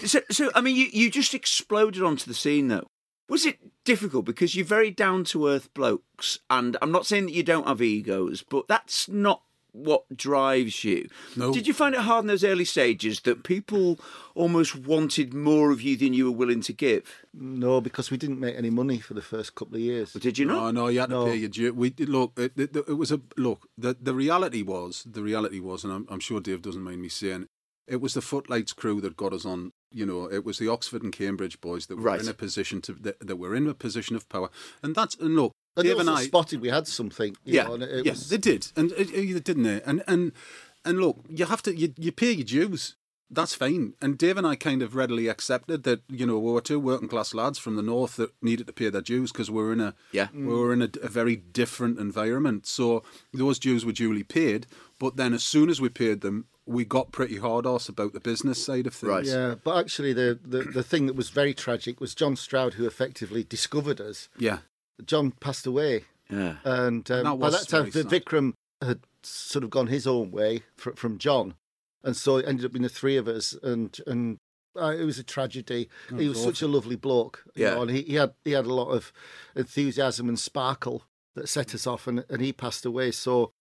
So, 0.06 0.21
so 0.32 0.49
I 0.56 0.62
mean, 0.62 0.75
you, 0.75 0.88
you 0.91 1.12
just 1.12 1.34
exploded 1.36 2.01
onto 2.01 2.25
the 2.25 2.34
scene, 2.34 2.67
though. 2.69 2.88
Was 3.30 3.45
it 3.45 3.60
difficult 3.88 4.26
because 4.26 4.56
you're 4.56 4.65
very 4.78 4.91
down 4.91 5.23
to 5.32 5.47
earth 5.47 5.73
blokes, 5.73 6.39
and 6.50 6.76
I'm 6.82 6.91
not 6.91 7.06
saying 7.08 7.26
that 7.28 7.34
you 7.34 7.43
don't 7.43 7.67
have 7.67 7.82
egos, 7.82 8.43
but 8.47 8.67
that's 8.67 9.08
not 9.08 9.41
what 9.71 10.04
drives 10.17 10.84
you. 10.84 11.08
No. 11.36 11.54
Did 11.54 11.67
you 11.67 11.73
find 11.73 11.93
it 11.95 12.02
hard 12.02 12.23
in 12.23 12.28
those 12.28 12.43
early 12.43 12.65
stages 12.65 13.19
that 13.21 13.43
people 13.43 14.00
almost 14.34 14.76
wanted 14.76 15.34
more 15.34 15.71
of 15.71 15.82
you 15.82 15.95
than 15.95 16.13
you 16.13 16.26
were 16.26 16.38
willing 16.38 16.62
to 16.62 16.73
give? 16.73 17.04
No, 17.34 17.80
because 17.80 18.10
we 18.12 18.17
didn't 18.17 18.39
make 18.39 18.56
any 18.58 18.71
money 18.71 19.00
for 19.00 19.13
the 19.13 19.21
first 19.21 19.56
couple 19.56 19.76
of 19.76 19.82
years. 19.82 20.15
Or 20.15 20.19
did 20.19 20.38
you 20.39 20.45
not? 20.45 20.73
No, 20.73 20.82
no, 20.84 20.88
you 20.88 21.00
had 21.02 21.10
to 21.12 21.26
pay 21.26 21.36
your 21.36 21.50
due. 21.50 21.73
We 21.73 21.89
did- 21.91 22.10
look. 22.10 22.34
It, 22.38 22.54
it, 22.58 22.76
it 22.76 22.97
was 22.97 23.12
a 23.12 23.21
look. 23.38 23.69
The 23.78 23.95
the 24.02 24.13
reality 24.13 24.63
was 24.63 25.04
the 25.10 25.21
reality 25.21 25.60
was, 25.60 25.84
and 25.84 25.93
I'm, 25.93 26.08
I'm 26.10 26.19
sure 26.19 26.39
Dave 26.41 26.62
doesn't 26.62 26.82
mind 26.84 27.02
me 27.02 27.10
saying, 27.10 27.47
it 27.88 28.02
was 28.02 28.13
the 28.13 28.21
Footlights 28.21 28.73
crew 28.73 29.02
that 29.02 29.15
got 29.17 29.34
us 29.34 29.45
on. 29.45 29.71
You 29.91 30.06
know, 30.06 30.26
it 30.32 30.43
was 30.43 30.58
the 30.60 30.67
Oxford 30.67 31.02
and 31.04 31.13
Cambridge 31.13 31.62
boys 31.62 31.86
that 31.88 31.95
were 31.97 32.04
Right. 32.04 32.21
in 32.21 32.28
a 32.28 32.34
position 32.34 32.82
to 32.82 32.93
that, 32.93 33.19
that 33.26 33.38
were 33.38 33.56
in 33.56 33.67
a 33.67 33.73
position 33.73 34.15
of 34.15 34.28
power, 34.30 34.50
and 34.84 34.93
that's 34.93 35.15
uh, 35.19 35.26
and 35.26 35.36
look, 35.36 35.54
And 35.78 35.86
Dave 35.86 35.95
they 35.95 36.02
and 36.02 36.10
I. 36.10 36.23
spotted 36.26 36.60
we 36.62 36.69
had 36.69 36.88
something. 36.88 37.36
you 37.45 37.54
Yeah, 37.56 37.63
know, 37.63 37.73
and 37.76 37.84
it, 37.84 37.89
it 38.00 38.06
yeah, 38.06 38.12
was, 38.12 38.30
they 38.30 38.38
did, 38.38 38.67
and 38.76 38.91
it, 38.91 39.12
it, 39.13 39.43
didn't 39.43 39.63
they? 39.63 39.82
And 39.84 40.04
and 40.08 40.34
and 40.84 41.00
look, 41.00 41.23
you 41.30 41.45
have 41.45 41.62
to 41.63 41.76
you, 41.76 41.93
you 41.97 42.12
pay 42.12 42.32
your 42.32 42.45
dues. 42.45 42.95
That's 43.30 43.54
fine. 43.54 43.94
And 44.02 44.18
Dave 44.18 44.38
and 44.38 44.48
I 44.48 44.56
kind 44.56 44.82
of 44.82 44.96
readily 44.96 45.28
accepted 45.28 45.84
that 45.84 46.02
you 46.08 46.26
know 46.26 46.40
we 46.40 46.52
were 46.52 46.62
two 46.62 46.80
working 46.80 47.10
class 47.10 47.34
lads 47.34 47.60
from 47.60 47.76
the 47.76 47.82
north 47.82 48.16
that 48.16 48.32
needed 48.42 48.68
to 48.68 48.74
pay 48.74 48.90
their 48.90 49.02
dues 49.02 49.32
because 49.32 49.52
we 49.52 49.62
were 49.62 49.74
in 49.74 49.82
a 49.82 49.96
Yeah. 50.13 50.28
we 50.34 50.46
were 50.46 50.72
in 50.72 50.82
a, 50.82 50.90
a 51.04 51.10
very 51.10 51.36
different 51.36 52.00
environment. 52.00 52.66
So 52.68 53.04
those 53.34 53.60
dues 53.60 53.86
were 53.86 53.92
duly 53.92 54.24
paid. 54.24 54.66
But 55.00 55.18
then 55.18 55.34
as 55.34 55.44
soon 55.44 55.70
as 55.70 55.82
we 55.82 55.90
paid 55.90 56.22
them, 56.22 56.46
we 56.66 56.86
got 56.86 57.12
pretty 57.12 57.38
hard 57.38 57.68
ass 57.68 57.88
about 57.90 58.13
the 58.13 58.20
business 58.20 58.63
side 58.63 58.88
of 58.88 58.94
things. 58.94 59.10
Right. 59.12 59.26
Yeah, 59.26 59.56
but 59.63 59.78
actually, 59.78 60.12
the, 60.13 60.40
the, 60.44 60.63
the 60.63 60.84
thing 60.84 61.06
that 61.08 61.16
was 61.16 61.30
very 61.30 61.54
tragic 61.54 62.02
was 62.02 62.16
John 62.16 62.36
Stroud, 62.36 62.74
who 62.74 62.86
effectively 62.88 63.44
discovered 63.44 64.02
us. 64.02 64.28
Yeah. 64.40 64.60
John 65.06 65.32
passed 65.32 65.66
away, 65.68 66.06
Yeah. 66.30 66.56
and 66.66 67.10
um, 67.12 67.24
That 67.24 67.40
by 67.40 67.50
that 67.52 67.68
time, 67.70 67.90
the 67.92 68.02
sad. 68.04 68.12
Vikram 68.12 68.54
had 68.82 69.02
sort 69.24 69.63
of 69.63 69.70
gone 69.70 69.88
his 69.88 70.08
own 70.08 70.32
way 70.32 70.63
fr- 70.76 70.92
from 70.96 71.20
John, 71.20 71.54
and 72.04 72.16
so 72.16 72.38
it 72.38 72.48
ended 72.48 72.66
up 72.66 72.72
being 72.74 72.84
the 72.84 72.90
three 72.90 73.18
of 73.18 73.28
us, 73.28 73.56
and 73.64 74.00
and 74.08 74.38
uh, 74.80 74.96
it 74.98 75.04
was 75.06 75.18
a 75.20 75.24
tragedy. 75.24 75.90
he 76.18 76.28
was 76.30 76.42
such 76.44 76.62
a 76.62 76.68
lovely 76.68 76.96
bloke, 76.96 77.44
you 77.56 77.64
Yeah. 77.66 77.76
know, 77.76 77.82
and 77.84 77.92
he, 77.92 78.02
he 78.04 78.16
had 78.16 78.34
he 78.46 78.52
had 78.52 78.66
a 78.66 78.74
lot 78.74 78.90
of 78.90 79.12
enthusiasm 79.56 80.28
and 80.30 80.40
sparkle 80.40 81.04
that 81.36 81.50
set 81.50 81.74
us 81.76 81.86
off, 81.88 82.08
and, 82.08 82.24
and 82.30 82.42
he 82.42 82.54
passed 82.54 82.86
away. 82.86 83.12
So 83.12 83.52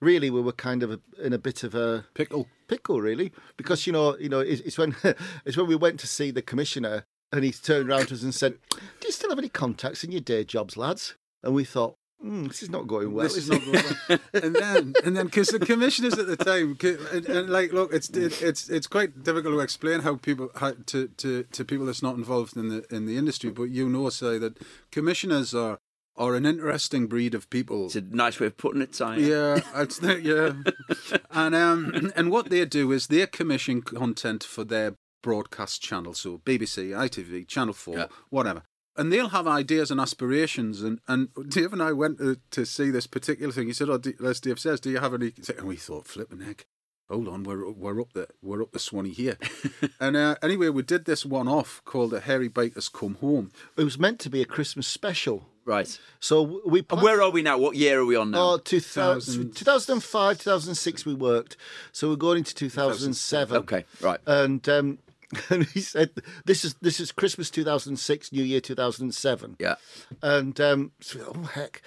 really, 0.00 0.30
we 0.30 0.40
were 0.40 0.52
kind 0.52 0.82
of 0.82 0.90
a, 0.90 1.00
in 1.22 1.32
a 1.32 1.38
bit 1.38 1.62
of 1.64 1.74
a 1.74 2.06
Pickle. 2.14 2.46
pickle 2.68 3.00
really 3.00 3.32
because 3.56 3.86
you 3.86 3.92
know 3.92 4.16
you 4.18 4.28
know 4.28 4.40
it's, 4.40 4.60
it's 4.62 4.76
when 4.78 4.94
it's 5.44 5.56
when 5.56 5.66
we 5.66 5.76
went 5.76 6.00
to 6.00 6.06
see 6.06 6.30
the 6.30 6.42
commissioner 6.42 7.04
and 7.32 7.44
he 7.44 7.52
turned 7.52 7.88
around 7.88 8.08
to 8.08 8.14
us 8.14 8.22
and 8.22 8.34
said 8.34 8.54
do 9.00 9.06
you 9.06 9.12
still 9.12 9.30
have 9.30 9.38
any 9.38 9.48
contacts 9.48 10.02
in 10.04 10.10
your 10.10 10.20
day 10.20 10.42
jobs 10.44 10.76
lads 10.76 11.14
and 11.42 11.54
we 11.54 11.62
thought 11.64 11.94
hmm, 12.20 12.44
this 12.46 12.62
is 12.62 12.70
not 12.70 12.86
going 12.86 13.12
well 13.12 13.24
this 13.24 13.36
is 13.36 13.48
is 13.48 13.50
not 13.50 13.64
going 13.64 13.84
well. 14.08 14.18
and 14.42 14.54
then 14.56 14.94
and 15.04 15.16
then 15.16 15.26
because 15.26 15.48
the 15.48 15.58
commissioners 15.58 16.18
at 16.18 16.26
the 16.26 16.36
time 16.36 16.76
and, 17.12 17.26
and 17.26 17.50
like 17.50 17.72
look 17.72 17.92
it's 17.92 18.08
it, 18.10 18.40
it's 18.42 18.68
it's 18.68 18.86
quite 18.86 19.22
difficult 19.22 19.54
to 19.54 19.60
explain 19.60 20.00
how 20.00 20.16
people 20.16 20.50
how, 20.56 20.72
to 20.86 21.08
to 21.08 21.42
to 21.44 21.64
people 21.64 21.86
that's 21.86 22.02
not 22.02 22.16
involved 22.16 22.56
in 22.56 22.68
the 22.68 22.84
in 22.94 23.06
the 23.06 23.16
industry 23.16 23.50
but 23.50 23.64
you 23.64 23.88
know 23.88 24.08
say 24.10 24.38
that 24.38 24.58
commissioners 24.90 25.54
are 25.54 25.78
are 26.18 26.34
an 26.34 26.46
interesting 26.46 27.06
breed 27.06 27.34
of 27.34 27.48
people 27.50 27.86
It's 27.86 27.96
a 27.96 28.00
nice 28.00 28.40
way 28.40 28.46
of 28.46 28.56
putting 28.56 28.80
it, 28.80 28.94
Simon. 28.94 29.22
yeah, 29.26 29.60
it's 29.74 29.98
the, 29.98 30.18
yeah, 30.22 31.18
and 31.30 31.54
um, 31.54 32.10
and 32.16 32.30
what 32.30 32.48
they 32.48 32.64
do 32.64 32.90
is 32.92 33.08
they 33.08 33.26
commission 33.26 33.82
content 33.82 34.42
for 34.42 34.64
their 34.64 34.94
broadcast 35.22 35.82
channel, 35.82 36.14
so 36.14 36.38
BBC, 36.38 36.90
ITV, 36.90 37.46
Channel 37.46 37.74
Four, 37.74 37.96
Yeah. 37.98 38.06
whatever, 38.30 38.62
and 38.96 39.12
they'll 39.12 39.30
have 39.30 39.46
ideas 39.46 39.90
and 39.90 40.00
aspirations. 40.00 40.82
And 40.82 41.00
and 41.08 41.28
Dave 41.48 41.72
and 41.72 41.82
I 41.82 41.92
went 41.92 42.18
to, 42.18 42.38
to 42.50 42.64
see 42.64 42.90
this 42.90 43.06
particular 43.06 43.52
thing. 43.52 43.66
He 43.66 43.72
said, 43.72 43.88
"Oh, 43.88 44.00
as 44.24 44.40
Dave 44.40 44.58
says, 44.58 44.80
do 44.80 44.90
you 44.90 44.98
have 44.98 45.14
any?" 45.14 45.32
And 45.56 45.66
we 45.66 45.76
thought, 45.76 46.06
"Flipping 46.06 46.40
heck." 46.40 46.66
Hold 47.08 47.28
on, 47.28 47.44
we're 47.44 47.70
we're 47.70 48.00
up 48.00 48.12
the 48.14 48.28
we're 48.42 48.62
up 48.62 48.72
the 48.72 48.80
Swanee 48.80 49.10
here, 49.10 49.38
and 50.00 50.16
uh, 50.16 50.34
anyway, 50.42 50.70
we 50.70 50.82
did 50.82 51.04
this 51.04 51.24
one 51.24 51.46
off 51.46 51.80
called 51.84 52.10
"The 52.10 52.20
Hairy 52.20 52.48
Bikers 52.48 52.92
Come 52.92 53.14
Home." 53.16 53.52
it 53.76 53.84
was 53.84 53.98
meant 53.98 54.18
to 54.20 54.30
be 54.30 54.42
a 54.42 54.46
christmas 54.46 54.88
special 54.88 55.46
Right. 55.66 55.98
So 56.20 56.44
w- 56.44 56.62
we. 56.64 56.86
And 56.90 57.02
where 57.02 57.20
are 57.20 57.30
we 57.30 57.42
now? 57.42 57.58
What 57.58 57.74
year 57.74 58.00
are 58.00 58.04
we 58.06 58.14
on 58.14 58.30
now? 58.30 58.52
Oh, 58.52 58.56
2000, 58.58 59.50
2005, 59.52 60.38
2006 60.38 61.04
we 61.04 61.12
worked. 61.12 61.56
So 61.90 62.08
we're 62.08 62.16
going 62.16 62.38
into 62.38 62.54
2007. 62.54 63.56
okay, 63.58 63.84
right. 64.00 64.20
And 64.26 64.66
um, 64.68 64.98
and 65.50 65.64
he 65.66 65.80
said, 65.80 66.10
"This 66.44 66.64
is 66.64 66.74
this 66.80 67.00
is 67.00 67.12
Christmas 67.12 67.50
2006, 67.50 68.32
New 68.32 68.42
Year 68.42 68.60
2007." 68.60 69.56
yeah. 69.58 69.76
And 70.22 70.60
um, 70.60 70.92
so, 71.00 71.32
oh 71.34 71.42
heck, 71.44 71.82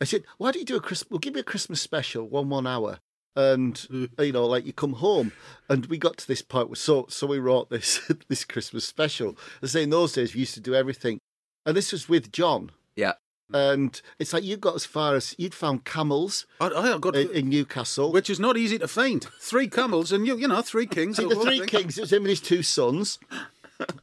I 0.00 0.04
said, 0.04 0.24
"Why 0.38 0.50
don't 0.50 0.60
you 0.60 0.66
do 0.66 0.76
a 0.76 0.80
Christmas? 0.80 1.10
We'll 1.10 1.18
give 1.18 1.34
you 1.34 1.40
a 1.40 1.44
Christmas 1.44 1.80
special, 1.80 2.28
one 2.28 2.48
one 2.48 2.66
hour." 2.66 2.98
And 3.36 4.10
you 4.18 4.32
know, 4.32 4.46
like 4.46 4.66
you 4.66 4.72
come 4.72 4.94
home, 4.94 5.32
and 5.68 5.86
we 5.86 5.98
got 5.98 6.16
to 6.18 6.26
this 6.26 6.42
point. 6.42 6.76
So 6.78 7.06
so 7.08 7.26
we 7.26 7.38
wrote 7.38 7.70
this 7.70 8.00
this 8.28 8.44
Christmas 8.44 8.84
special. 8.84 9.36
I 9.62 9.66
say 9.66 9.82
in 9.82 9.90
those 9.90 10.12
days 10.12 10.34
we 10.34 10.40
used 10.40 10.54
to 10.54 10.60
do 10.60 10.74
everything, 10.74 11.18
and 11.64 11.76
this 11.76 11.92
was 11.92 12.08
with 12.08 12.32
John. 12.32 12.70
Yeah. 12.96 13.14
And 13.52 14.00
it's 14.18 14.32
like 14.32 14.44
you 14.44 14.56
got 14.56 14.74
as 14.76 14.84
far 14.84 15.14
as 15.14 15.34
you'd 15.38 15.54
found 15.54 15.84
camels 15.84 16.46
I, 16.60 16.66
I 16.66 16.98
got, 16.98 17.16
in, 17.16 17.30
in 17.30 17.48
Newcastle. 17.48 18.12
which 18.12 18.30
is 18.30 18.38
not 18.40 18.56
easy 18.56 18.78
to 18.78 18.88
find. 18.88 19.24
Three 19.40 19.68
camels 19.68 20.12
and 20.12 20.26
you, 20.26 20.36
you 20.36 20.48
know, 20.48 20.62
three 20.62 20.86
kings. 20.86 21.16
The 21.30 21.34
three 21.36 21.58
thing. 21.60 21.68
kings, 21.68 21.98
it 21.98 22.02
was 22.02 22.12
him 22.12 22.22
and 22.22 22.30
his 22.30 22.40
two 22.40 22.62
sons. 22.62 23.18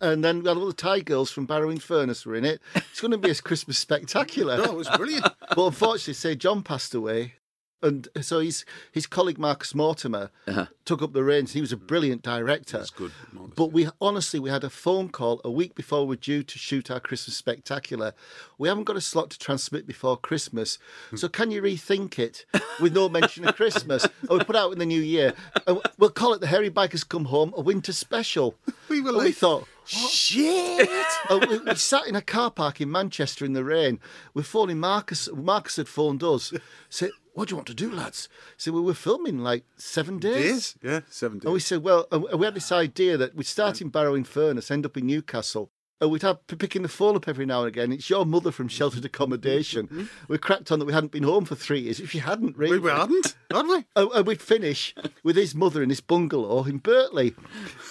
And 0.01 0.23
then 0.23 0.41
we 0.41 0.47
had 0.49 0.57
all 0.57 0.65
the 0.67 0.73
Thai 0.73 1.01
girls 1.01 1.29
from 1.29 1.45
Barrow 1.45 1.69
in 1.69 1.77
Furness 1.79 2.25
were 2.25 2.35
in 2.35 2.45
it. 2.45 2.61
It's 2.75 3.01
going 3.01 3.11
to 3.11 3.17
be 3.17 3.29
a 3.29 3.35
Christmas 3.35 3.77
spectacular. 3.77 4.57
No, 4.63 4.63
it 4.63 4.75
was 4.75 4.89
brilliant. 4.89 5.27
But 5.55 5.65
unfortunately, 5.67 6.13
say 6.15 6.35
John 6.35 6.63
passed 6.63 6.93
away. 6.95 7.33
And 7.81 8.07
so 8.21 8.39
his 8.39 8.65
his 8.91 9.05
colleague 9.05 9.37
Marcus 9.37 9.75
Mortimer 9.75 10.31
uh-huh. 10.47 10.65
took 10.83 11.01
up 11.01 11.13
the 11.13 11.23
reins. 11.23 11.53
He 11.53 11.61
was 11.61 11.71
a 11.71 11.77
brilliant 11.77 12.23
director. 12.23 12.79
That's 12.79 12.89
good, 12.89 13.11
Marcus. 13.31 13.53
But 13.55 13.71
we 13.71 13.87
honestly 14.01 14.39
we 14.39 14.49
had 14.49 14.63
a 14.63 14.69
phone 14.69 15.09
call 15.09 15.41
a 15.45 15.51
week 15.51 15.75
before 15.75 16.07
we're 16.07 16.15
due 16.15 16.41
to 16.41 16.57
shoot 16.57 16.89
our 16.89 16.99
Christmas 16.99 17.37
spectacular. 17.37 18.13
We 18.57 18.67
haven't 18.67 18.85
got 18.85 18.97
a 18.97 19.01
slot 19.01 19.29
to 19.31 19.39
transmit 19.39 19.85
before 19.85 20.17
Christmas, 20.17 20.79
so 21.15 21.27
can 21.27 21.51
you 21.51 21.61
rethink 21.61 22.17
it 22.17 22.45
with 22.79 22.93
no 22.93 23.09
mention 23.09 23.47
of 23.47 23.55
Christmas? 23.55 24.05
And 24.05 24.13
oh, 24.29 24.37
we 24.39 24.43
put 24.43 24.55
out 24.55 24.71
in 24.73 24.79
the 24.79 24.85
new 24.85 25.01
year. 25.01 25.33
And 25.67 25.79
we'll 25.99 26.09
call 26.09 26.33
it 26.33 26.41
the 26.41 26.47
Hairy 26.47 26.71
Bikers 26.71 27.07
Come 27.07 27.25
Home 27.25 27.53
a 27.55 27.61
winter 27.61 27.93
special. 27.93 28.55
We 28.89 29.01
were 29.01 29.09
And 29.09 29.17
we 29.17 29.25
like, 29.25 29.35
thought. 29.35 29.67
Shit! 29.85 30.89
Oh, 31.29 31.45
we, 31.45 31.57
we 31.57 31.75
sat 31.75 32.07
in 32.07 32.15
a 32.15 32.21
car 32.21 32.49
park 32.49 32.79
in 32.79 32.89
Manchester 32.89 33.43
in 33.43 33.51
the 33.51 33.65
rain. 33.65 33.99
We're 34.33 34.43
phoning 34.43 34.79
Marcus. 34.79 35.27
Marcus 35.33 35.75
had 35.75 35.89
phoned 35.89 36.23
us. 36.23 36.53
Said, 36.89 37.11
"What 37.37 37.49
do 37.49 37.53
you 37.53 37.57
want 37.57 37.67
to 37.67 37.75
do, 37.75 37.91
lads?" 37.91 38.27
"Well, 38.65 38.75
we 38.75 38.81
were 38.81 38.95
filming 38.95 39.37
like 39.39 39.63
seven 39.75 40.17
days." 40.17 40.73
Days? 40.73 40.75
Yeah, 40.81 41.01
seven 41.07 41.37
days. 41.37 41.45
And 41.45 41.53
we 41.53 41.59
said, 41.59 41.83
"Well," 41.83 42.07
and 42.11 42.23
we 42.23 42.45
had 42.45 42.55
this 42.55 42.71
idea 42.71 43.15
that 43.15 43.35
we'd 43.35 43.45
start 43.45 43.79
in 43.79 43.89
Barrow 43.89 44.15
in 44.15 44.23
Furness, 44.23 44.71
end 44.71 44.87
up 44.87 44.97
in 44.97 45.05
Newcastle. 45.05 45.69
And 46.01 46.11
we'd 46.11 46.23
have 46.23 46.45
picking 46.47 46.81
the 46.81 46.89
phone 46.89 47.15
up 47.15 47.27
every 47.27 47.45
now 47.45 47.59
and 47.59 47.67
again. 47.67 47.91
It's 47.91 48.09
your 48.09 48.25
mother 48.25 48.51
from 48.51 48.67
sheltered 48.67 48.99
mm-hmm. 48.99 49.05
accommodation. 49.07 49.87
Mm-hmm. 49.87 50.05
we 50.27 50.37
cracked 50.37 50.71
on 50.71 50.79
that 50.79 50.85
we 50.85 50.93
hadn't 50.93 51.11
been 51.11 51.23
home 51.23 51.45
for 51.45 51.55
three 51.55 51.81
years. 51.81 51.99
If 51.99 52.13
you 52.13 52.21
hadn't, 52.21 52.57
really, 52.57 52.79
we 52.79 52.89
hadn't, 52.89 53.35
had 53.51 53.67
we? 53.67 53.85
And, 53.95 54.11
and 54.11 54.27
we'd 54.27 54.41
finish 54.41 54.95
with 55.23 55.35
his 55.35 55.53
mother 55.53 55.83
in 55.83 55.89
his 55.89 56.01
bungalow 56.01 56.65
in 56.65 56.79
Birtley, 56.79 57.35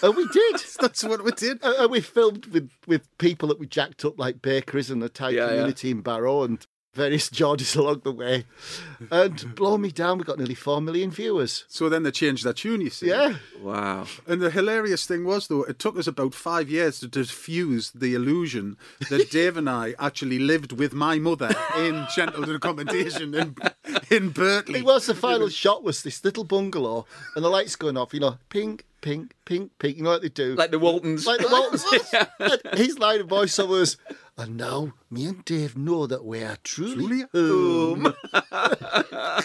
and 0.02 0.16
we 0.16 0.26
did. 0.28 0.56
That's 0.80 1.04
what 1.04 1.24
we 1.24 1.30
did. 1.32 1.58
And 1.62 1.74
and 1.76 1.90
we 1.90 2.00
filmed 2.00 2.46
with, 2.46 2.70
with 2.86 3.16
people 3.18 3.48
that 3.48 3.60
we 3.60 3.66
jacked 3.66 4.04
up, 4.04 4.18
like 4.18 4.42
bakeries 4.42 4.90
and 4.90 5.02
the 5.02 5.08
Thai 5.08 5.30
Yeah, 5.30 5.40
yeah. 5.40 5.48
community 5.48 5.90
in 5.90 6.00
Barrow 6.00 6.42
and 6.42 6.66
various 6.96 7.30
Georges 7.30 7.76
along 7.76 8.00
the 8.02 8.12
way. 8.12 8.44
And 9.10 9.54
blow 9.54 9.78
me 9.78 9.92
down, 9.92 10.18
we 10.18 10.24
got 10.24 10.38
nearly 10.38 10.54
4 10.54 10.80
million 10.80 11.10
viewers. 11.10 11.64
So 11.68 11.88
then 11.88 12.02
they 12.02 12.10
changed 12.10 12.44
their 12.44 12.54
tune, 12.54 12.80
you 12.80 12.90
see. 12.90 13.08
Yeah. 13.08 13.36
Wow. 13.60 14.06
And 14.26 14.40
the 14.40 14.50
hilarious 14.50 15.06
thing 15.06 15.24
was, 15.24 15.46
though, 15.46 15.62
it 15.64 15.78
took 15.78 15.98
us 15.98 16.06
about 16.06 16.34
five 16.34 16.68
years 16.68 16.98
to 17.00 17.08
diffuse 17.08 17.90
the 17.90 18.14
illusion 18.14 18.76
that 19.10 19.30
Dave 19.36 19.56
and 19.56 19.68
I 19.68 19.94
actually 19.98 20.38
lived 20.38 20.72
with 20.72 20.94
my 20.94 21.18
mother 21.18 21.54
in 21.78 22.06
Gentleton 22.14 22.56
accommodation 22.56 23.34
in, 23.34 23.54
in 24.10 24.32
Birtley. 24.32 24.76
It 24.76 24.84
was 24.84 25.06
the 25.06 25.14
final 25.14 25.48
shot 25.48 25.84
was 25.84 26.02
this 26.02 26.24
little 26.24 26.44
bungalow 26.44 27.06
and 27.34 27.44
the 27.44 27.50
lights 27.50 27.76
going 27.76 27.98
off, 27.98 28.14
you 28.14 28.20
know, 28.20 28.38
pink, 28.48 28.86
pink, 29.02 29.34
pink, 29.44 29.70
pink, 29.78 29.96
you 29.98 30.02
know 30.02 30.10
what 30.10 30.22
they 30.22 30.28
do? 30.28 30.54
Like 30.54 30.70
the 30.70 30.78
Waltons. 30.78 31.26
Like 31.26 31.40
the 31.40 31.48
Waltons. 31.48 31.84
And 32.72 32.78
His 32.78 32.98
line 32.98 33.20
of 33.20 33.28
voiceover 33.28 33.68
was, 33.68 33.96
and 34.38 34.56
now 34.56 34.92
me 35.10 35.26
and 35.26 35.44
Dave 35.44 35.76
know 35.76 36.06
that 36.06 36.24
we 36.24 36.42
are 36.42 36.56
truly, 36.62 37.24
Truly 37.32 38.04
home. 38.04 38.14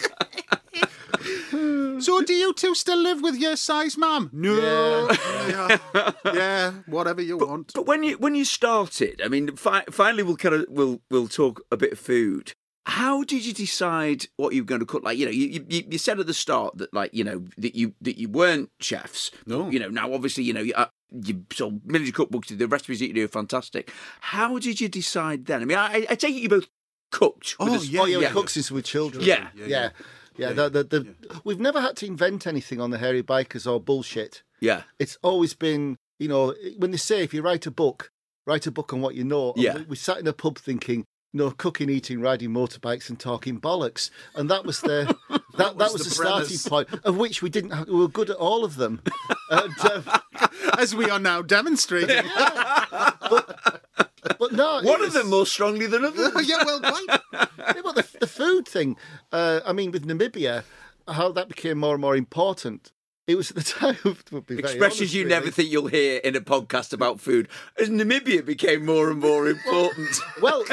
So 2.01 2.21
do 2.23 2.33
you 2.33 2.53
two 2.53 2.73
still 2.73 2.97
live 2.97 3.21
with 3.21 3.35
your 3.35 3.55
Si's 3.55 3.95
mum? 3.95 4.31
No. 4.33 5.07
Yeah. 5.47 6.11
yeah, 6.25 6.71
whatever 6.87 7.21
you 7.21 7.37
want. 7.37 7.73
But 7.75 7.85
when 7.85 8.03
you 8.03 8.17
when 8.17 8.33
you 8.33 8.43
started, 8.43 9.21
I 9.23 9.27
mean, 9.27 9.55
fi- 9.55 9.85
finally 9.91 10.23
we'll 10.23 10.37
kind 10.37 10.55
of 10.55 10.65
we'll 10.69 11.01
we'll 11.11 11.27
talk 11.27 11.61
a 11.71 11.77
bit 11.77 11.93
of 11.93 11.99
food. 11.99 12.53
How 12.87 13.23
did 13.23 13.45
you 13.45 13.53
decide 13.53 14.25
what 14.37 14.53
you 14.55 14.63
were 14.63 14.67
going 14.67 14.79
to 14.79 14.87
cook? 14.87 15.03
Like, 15.03 15.19
you 15.19 15.25
know, 15.25 15.31
you, 15.31 15.63
you, 15.69 15.83
you 15.87 15.97
said 15.99 16.19
at 16.19 16.25
the 16.25 16.33
start 16.33 16.79
that, 16.79 16.91
like, 16.91 17.13
you 17.13 17.23
know, 17.23 17.45
that 17.59 17.75
you 17.75 17.93
that 18.01 18.17
you 18.17 18.27
weren't 18.27 18.71
chefs. 18.79 19.29
No. 19.45 19.69
You 19.69 19.79
know, 19.79 19.89
now 19.89 20.11
obviously, 20.11 20.43
you 20.43 20.53
know, 20.53 20.65
uh, 20.75 20.87
you, 21.11 21.35
you 21.35 21.45
sold 21.53 21.85
millions 21.85 22.09
of 22.09 22.15
cookbooks. 22.15 22.57
The 22.57 22.67
recipes 22.67 22.99
that 22.99 23.07
you 23.07 23.13
do 23.13 23.25
are 23.25 23.29
fantastic. 23.29 23.91
How 24.21 24.57
did 24.59 24.79
you 24.81 24.87
decide 24.89 25.45
then? 25.45 25.61
I 25.61 25.65
mean, 25.65 25.77
I, 25.77 26.05
I 26.09 26.15
take 26.15 26.35
it 26.35 26.39
you 26.41 26.49
both 26.49 26.67
cooked. 27.11 27.55
Oh, 27.59 27.73
us- 27.75 27.87
yeah, 27.87 28.01
Oh, 28.01 28.05
yeah, 28.05 28.17
we 28.17 28.23
yeah. 28.23 28.31
cooked 28.31 28.51
since 28.51 28.71
we 28.71 28.75
were 28.75 28.81
children. 28.81 29.23
Yeah. 29.23 29.49
Yeah. 29.55 29.89
Yeah. 30.37 30.53
the, 30.53 30.69
the, 30.69 30.83
the, 30.83 31.15
We've 31.43 31.59
never 31.59 31.81
had 31.81 31.97
to 31.97 32.05
invent 32.05 32.47
anything 32.47 32.79
on 32.79 32.89
the 32.91 32.97
Hairy 32.97 33.21
Bikers 33.23 33.69
or 33.69 33.79
bullshit. 33.79 34.43
yeah. 34.61 34.83
It's 34.99 35.17
always 35.21 35.53
been, 35.53 35.97
you 36.19 36.27
know, 36.29 36.55
when 36.77 36.91
they 36.91 36.97
say 36.97 37.21
if 37.23 37.33
you 37.33 37.41
write 37.41 37.65
a 37.67 37.71
book, 37.71 38.09
write 38.47 38.65
a 38.65 38.71
book 38.71 38.93
on 38.93 39.01
what 39.01 39.15
you 39.15 39.23
know. 39.23 39.53
Yeah. 39.57 39.75
We, 39.77 39.81
we 39.83 39.95
sat 39.97 40.17
in 40.19 40.27
a 40.27 40.33
pub 40.33 40.57
thinking, 40.57 41.03
you 41.33 41.37
know, 41.37 41.51
cooking, 41.51 41.89
eating, 41.89 42.21
riding 42.21 42.49
motorbikes, 42.51 43.09
and 43.09 43.19
talking 43.19 43.59
bollocks, 43.59 44.09
and 44.35 44.49
that 44.49 44.65
was 44.65 44.81
the 44.81 45.15
that, 45.57 45.77
that, 45.77 45.91
was, 45.91 45.93
was 45.93 46.03
the, 46.03 46.09
the 46.09 46.15
starting 46.15 46.57
point. 46.69 47.05
Of 47.05 47.17
which 47.17 47.41
we 47.41 47.49
didn't. 47.49 47.71
Have, 47.71 47.87
we 47.87 47.95
were 47.95 48.07
good 48.07 48.29
at 48.29 48.37
all 48.37 48.63
of 48.63 48.75
them. 48.75 49.01
and, 49.49 49.79
um, 49.91 50.03
As 50.77 50.95
we 50.95 51.09
are 51.09 51.19
now 51.19 51.41
demonstrating. 51.41 52.23
but 54.39 54.51
no, 54.51 54.81
One 54.83 55.03
of 55.03 55.13
them 55.13 55.29
more 55.29 55.45
strongly 55.45 55.87
than 55.87 56.05
others. 56.05 56.31
yeah, 56.47 56.63
well, 56.65 56.79
quite. 56.79 57.19
Yeah, 57.33 57.81
but 57.83 57.95
the, 57.95 58.07
the 58.21 58.27
food 58.27 58.67
thing, 58.67 58.97
uh, 59.31 59.61
I 59.65 59.73
mean, 59.73 59.91
with 59.91 60.05
Namibia, 60.07 60.63
how 61.07 61.31
that 61.31 61.47
became 61.47 61.77
more 61.79 61.93
and 61.95 62.01
more 62.01 62.15
important. 62.15 62.91
It 63.27 63.35
was 63.35 63.51
at 63.51 63.57
the 63.57 63.63
time 63.79 63.97
of 64.03 64.25
be 64.47 64.57
Expressions 64.57 65.01
honest, 65.01 65.13
you 65.13 65.23
really. 65.25 65.29
never 65.29 65.51
think 65.51 65.71
you'll 65.71 65.87
hear 65.87 66.19
in 66.23 66.35
a 66.35 66.41
podcast 66.41 66.91
about 66.91 67.19
food. 67.19 67.47
As 67.79 67.89
Namibia 67.89 68.45
became 68.45 68.85
more 68.85 69.09
and 69.09 69.19
more 69.19 69.47
important. 69.47 70.09
Well, 70.41 70.63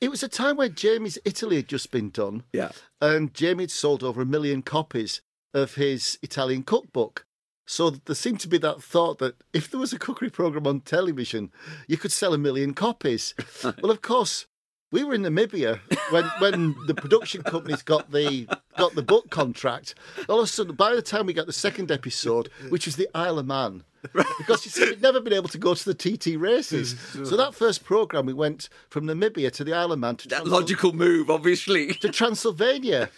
it 0.00 0.10
was 0.10 0.22
a 0.22 0.28
time 0.28 0.56
where 0.56 0.68
Jamie's 0.68 1.18
Italy 1.24 1.56
had 1.56 1.68
just 1.68 1.90
been 1.90 2.10
done, 2.10 2.44
yeah. 2.52 2.70
and 3.00 3.32
Jamie 3.34 3.64
had 3.64 3.70
sold 3.70 4.02
over 4.02 4.22
a 4.22 4.26
million 4.26 4.62
copies 4.62 5.20
of 5.54 5.74
his 5.74 6.18
Italian 6.22 6.62
cookbook. 6.62 7.24
So 7.66 7.90
there 7.90 8.14
seemed 8.14 8.40
to 8.40 8.48
be 8.48 8.58
that 8.58 8.82
thought 8.82 9.18
that 9.18 9.36
if 9.52 9.70
there 9.70 9.80
was 9.80 9.92
a 9.92 9.98
cookery 9.98 10.30
program 10.30 10.66
on 10.66 10.80
television, 10.80 11.50
you 11.88 11.96
could 11.96 12.12
sell 12.12 12.32
a 12.32 12.38
million 12.38 12.74
copies. 12.74 13.34
well, 13.64 13.90
of 13.90 14.02
course, 14.02 14.46
we 14.92 15.02
were 15.02 15.14
in 15.14 15.22
Namibia 15.22 15.80
when, 16.10 16.24
when 16.38 16.76
the 16.86 16.94
production 16.94 17.42
companies 17.42 17.82
got 17.82 18.12
the 18.12 18.46
got 18.78 18.94
the 18.94 19.02
book 19.02 19.30
contract. 19.30 19.94
All 20.28 20.38
of 20.38 20.44
a 20.44 20.46
sudden, 20.46 20.76
by 20.76 20.94
the 20.94 21.02
time 21.02 21.26
we 21.26 21.32
got 21.32 21.46
the 21.46 21.52
second 21.52 21.90
episode, 21.90 22.50
which 22.68 22.86
was 22.86 22.96
the 22.96 23.08
Isle 23.14 23.40
of 23.40 23.46
Man, 23.46 23.82
because 24.38 24.64
you 24.64 24.70
see, 24.70 24.84
we'd 24.84 25.02
never 25.02 25.20
been 25.20 25.32
able 25.32 25.48
to 25.48 25.58
go 25.58 25.74
to 25.74 25.92
the 25.92 25.94
TT 25.94 26.38
races. 26.38 26.94
So 27.26 27.36
that 27.36 27.54
first 27.54 27.84
program, 27.84 28.26
we 28.26 28.32
went 28.32 28.68
from 28.88 29.06
Namibia 29.06 29.50
to 29.52 29.64
the 29.64 29.72
Isle 29.72 29.92
of 29.92 29.98
Man 29.98 30.16
to 30.16 30.28
That 30.28 30.46
logical 30.46 30.92
move, 30.92 31.30
obviously. 31.30 31.94
to 32.00 32.08
Transylvania, 32.10 33.10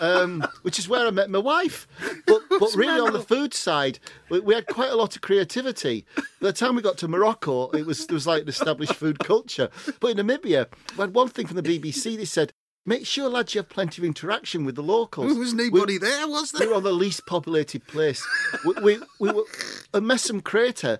um, 0.00 0.46
which 0.62 0.78
is 0.78 0.88
where 0.88 1.06
I 1.06 1.10
met 1.10 1.30
my 1.30 1.38
wife. 1.38 1.88
But, 2.26 2.42
but 2.50 2.74
really, 2.74 3.00
on 3.00 3.12
the 3.12 3.22
food 3.22 3.54
side, 3.54 3.98
we, 4.28 4.40
we 4.40 4.54
had 4.54 4.66
quite 4.66 4.90
a 4.90 4.96
lot 4.96 5.16
of 5.16 5.22
creativity. 5.22 6.04
By 6.16 6.22
the 6.48 6.52
time 6.52 6.76
we 6.76 6.82
got 6.82 6.98
to 6.98 7.08
Morocco, 7.08 7.70
it 7.70 7.86
was 7.86 8.06
there 8.06 8.14
was 8.14 8.26
like 8.26 8.42
an 8.42 8.48
established 8.48 8.94
food 8.94 9.18
culture. 9.18 9.70
But 10.00 10.18
in 10.18 10.26
Namibia, 10.26 10.66
we 10.96 11.00
had 11.00 11.14
one 11.14 11.28
thing 11.28 11.46
from 11.46 11.56
the 11.56 11.62
BBC. 11.62 12.16
They 12.16 12.24
said, 12.24 12.52
"Make 12.88 13.06
sure, 13.06 13.28
lads, 13.28 13.54
you 13.54 13.58
have 13.58 13.68
plenty 13.68 14.00
of 14.00 14.06
interaction 14.06 14.64
with 14.64 14.74
the 14.74 14.82
locals." 14.82 15.28
There 15.28 15.38
wasn't 15.38 15.60
anybody 15.60 15.98
there, 15.98 16.26
was 16.26 16.52
there? 16.52 16.66
We 16.66 16.70
were 16.70 16.76
on 16.78 16.84
the 16.84 16.92
least 16.92 17.26
populated 17.26 17.86
place. 17.86 18.26
We, 18.64 18.72
we, 18.82 18.98
we 19.20 19.30
were 19.30 19.44
a 19.92 20.00
Messum 20.00 20.42
crater. 20.42 20.98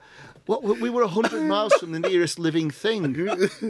What, 0.49 0.63
we 0.81 0.89
were 0.89 1.03
100 1.03 1.43
miles 1.45 1.75
from 1.75 1.93
the 1.93 2.01
nearest 2.01 2.39
living 2.39 2.71
thing. 2.71 3.05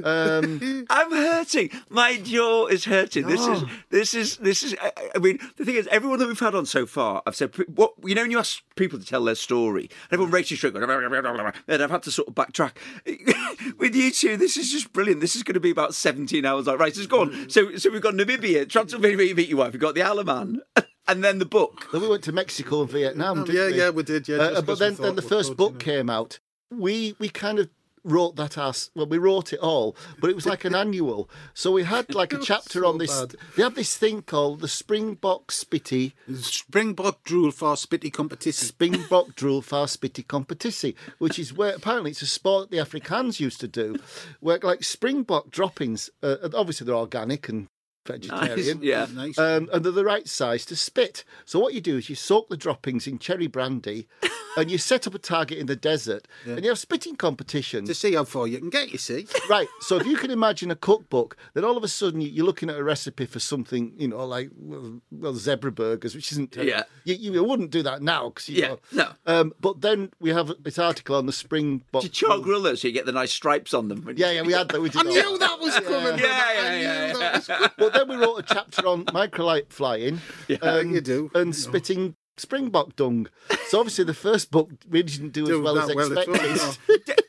Um, 0.05 0.87
I'm 0.89 1.11
hurting. 1.11 1.71
My 1.91 2.17
jaw 2.19 2.67
is 2.67 2.85
hurting. 2.85 3.27
This 3.27 3.45
is 3.47 3.65
this 3.91 4.15
is 4.15 4.37
this 4.37 4.63
is. 4.63 4.77
I, 4.81 4.93
I 5.17 5.19
mean, 5.19 5.39
the 5.57 5.65
thing 5.65 5.75
is, 5.75 5.89
everyone 5.89 6.21
that 6.21 6.29
we've 6.29 6.39
had 6.39 6.55
on 6.55 6.67
so 6.67 6.87
far, 6.87 7.21
I've 7.27 7.35
said, 7.35 7.53
what 7.75 7.95
you 8.05 8.15
know, 8.15 8.23
when 8.23 8.31
you 8.31 8.39
ask 8.39 8.63
people 8.77 8.99
to 8.99 9.05
tell 9.05 9.25
their 9.25 9.35
story, 9.35 9.83
and 10.11 10.13
everyone 10.13 10.31
races 10.33 10.59
straight, 10.59 10.73
going, 10.73 10.89
and 10.89 11.83
I've 11.83 11.91
had 11.91 12.03
to 12.05 12.13
sort 12.13 12.29
of 12.29 12.35
backtrack. 12.37 12.77
With 13.79 13.97
you 13.97 14.13
two, 14.13 14.37
this 14.37 14.57
is 14.57 14.71
just 14.71 14.93
brilliant. 14.93 15.21
This 15.21 15.35
is 15.35 15.43
going 15.43 15.55
to 15.55 15.61
be 15.61 15.71
about 15.71 15.95
17 15.97 16.45
hours. 16.45 16.67
Like, 16.69 16.79
right, 16.79 16.95
so 16.95 17.01
it's 17.01 17.09
gone. 17.09 17.51
So, 17.51 17.77
so 17.77 17.91
we've 17.91 18.01
got 18.03 18.15
Namibia, 18.15 18.69
Transylvania, 18.69 19.17
where 19.17 19.27
you 19.27 19.35
meet 19.35 19.49
your 19.49 19.59
wife. 19.59 19.73
We've 19.73 19.81
got 19.81 19.97
the 19.97 20.03
Isle 20.03 20.21
of 20.21 20.27
Man, 20.27 20.61
and 21.09 21.25
then 21.25 21.39
the 21.39 21.45
book. 21.47 21.89
then 21.93 22.03
we 22.03 22.09
went 22.09 22.23
to 22.25 22.33
Mexico 22.33 22.83
and 22.83 22.91
Vietnam. 22.91 23.45
didn't 23.45 23.57
yeah, 23.57 23.67
we? 23.67 23.79
yeah, 23.79 23.91
we 23.91 24.03
did, 24.05 24.29
yeah, 24.29 24.37
Uh, 24.37 24.51
just 24.51 24.67
but 24.67 24.73
'cause 24.73 24.79
then, 24.79 24.95
then 24.95 25.17
the 25.17 25.23
first 25.23 25.57
book 25.57 25.85
you 25.85 25.93
know. 25.93 25.99
came 25.99 26.11
out. 26.11 26.39
We 26.71 27.15
we 27.19 27.29
kind 27.29 27.59
of 27.59 27.71
wrote 28.05 28.37
that 28.37 28.57
as 28.57 28.91
well. 28.95 29.07
We 29.07 29.19
wrote 29.19 29.53
it 29.53 29.61
all, 29.61 29.97
but 30.21 30.31
it 30.31 30.37
was 30.37 30.47
like 30.47 30.65
an 30.65 30.75
annual. 30.85 31.29
So 31.55 31.73
we 31.73 31.85
had 31.85 32.15
like 32.15 32.33
a 32.33 32.39
chapter 32.43 32.85
on 32.85 32.99
this. 32.99 33.21
bad. 33.21 33.35
They 33.57 33.63
have 33.63 33.75
this 33.75 33.97
thing 33.97 34.23
called 34.23 34.61
the 34.61 34.69
Springbok 34.69 35.49
Spitty 35.49 36.13
Springbok 36.35 37.25
drool 37.25 37.51
for 37.51 37.75
spitty 37.75 38.13
competition. 38.13 38.67
Springbok 38.67 39.35
Drool 39.35 39.63
for 39.63 39.87
Spitty 39.87 40.27
Competition, 40.27 40.95
which 41.19 41.39
is 41.39 41.53
where 41.53 41.75
apparently 41.75 42.13
it's 42.13 42.23
a 42.23 42.27
sport 42.27 42.71
the 42.71 42.79
Afrikaans 42.79 43.41
used 43.41 43.61
to 43.61 43.69
do, 43.69 43.97
where 44.41 44.59
like 44.63 44.85
Springbok 44.85 45.51
droppings, 45.51 46.11
uh, 46.23 46.37
obviously 46.55 46.87
they're 46.87 46.95
organic 46.95 47.49
and 47.49 47.69
vegetarian. 48.09 48.81
Yeah. 48.83 49.07
Nice. 49.15 49.39
Um, 49.39 49.69
and 49.73 49.85
they're 49.85 49.93
the 49.93 50.05
right 50.05 50.27
size 50.29 50.65
to 50.67 50.77
spit. 50.77 51.25
So 51.45 51.59
what 51.61 51.75
you 51.75 51.81
do 51.81 51.97
is 51.99 52.09
you 52.11 52.17
soak 52.17 52.49
the 52.49 52.57
droppings 52.57 53.07
in 53.07 53.19
cherry 53.19 53.47
brandy, 53.47 54.09
and 54.57 54.71
you 54.71 54.79
set 54.79 55.07
up 55.07 55.15
a 55.15 55.19
target 55.19 55.59
in 55.59 55.67
the 55.67 55.77
desert, 55.77 56.27
and 56.45 56.63
you 56.65 56.71
have 56.71 56.79
spitting 56.79 57.15
competitions. 57.17 57.89
to 57.89 57.95
see 57.95 58.15
how 58.15 58.25
far 58.25 58.47
you 58.49 58.59
can 58.59 58.71
get, 58.71 58.91
you 58.91 58.99
see. 58.99 59.27
Right. 59.49 59.69
So 59.81 59.97
if 59.97 60.07
you 60.07 60.17
can 60.17 60.31
imagine 60.31 60.71
a 60.71 60.77
cookbook, 60.77 61.37
then 61.55 61.65
all 61.65 61.77
of 61.77 61.85
a 61.85 61.89
sudden 61.89 62.21
you- 62.21 62.29
you're 62.29 62.45
looking 62.45 62.69
at 62.69 62.77
a 62.77 62.85
recipe 62.85 63.25
for 63.27 63.39
something, 63.41 63.93
you 63.97 64.09
know, 64.09 64.27
like 64.27 64.51
well, 64.57 65.01
well 65.11 65.35
zebra 65.35 65.73
burgers, 65.73 66.15
which 66.15 66.33
isn't. 66.33 66.57
Yeah. 66.57 66.83
You, 67.05 67.15
you 67.15 67.45
wouldn't 67.45 67.71
do 67.71 67.83
that 67.83 68.03
now 68.03 68.29
because 68.31 68.49
you 68.49 68.61
Yeah, 68.63 68.69
know. 68.69 68.79
no. 68.93 69.09
Um, 69.27 69.55
but 69.61 69.81
then 69.81 70.11
we 70.21 70.31
have 70.31 70.53
this 70.63 70.79
article 70.79 71.17
on 71.17 71.27
the 71.27 71.33
Springbok. 71.33 72.03
To 72.03 72.09
char 72.09 72.39
grill 72.41 72.63
those 72.63 72.83
so 72.83 72.89
you 72.89 72.95
get 72.95 73.07
the 73.07 73.13
nice 73.13 73.33
stripes 73.33 73.73
on 73.75 73.89
them. 73.89 74.05
Yeah, 74.17 74.33
yeah, 74.33 74.43
we 74.43 74.53
had 74.53 74.69
that. 74.69 74.81
We 74.83 74.89
did 74.95 75.01
I 75.01 75.03
knew 75.05 75.39
that. 75.39 75.41
that 75.41 75.61
was 75.61 75.75
coming. 75.81 76.19
Yeah, 76.19 76.53
yeah, 76.53 76.71
I 76.71 76.81
yeah, 76.81 77.13
that 77.15 77.49
yeah. 77.49 77.69
Was 78.07 78.07
coming. 78.07 78.07
But 78.07 78.07
then 78.07 78.09
we 78.09 78.25
wrote 78.27 78.39
a 78.39 78.55
chapter 78.55 78.87
on 78.87 79.05
microlight 79.07 79.71
flying. 79.71 80.21
um, 80.63 80.91
you 80.95 81.01
do. 81.01 81.31
And 81.35 81.55
spitting 81.55 82.15
Springbok 82.37 82.97
dung. 82.97 83.29
So 83.69 83.81
obviously 83.81 84.05
the 84.05 84.15
first 84.15 84.51
book 84.51 84.71
really 84.89 85.09
didn't 85.09 85.33
do, 85.33 85.45
as 85.45 85.61
well 85.61 85.75
that 85.75 85.91
as 85.91 85.95
well 85.95 86.19
at 86.19 86.29
all, 86.29 86.35
expected. 86.35 86.79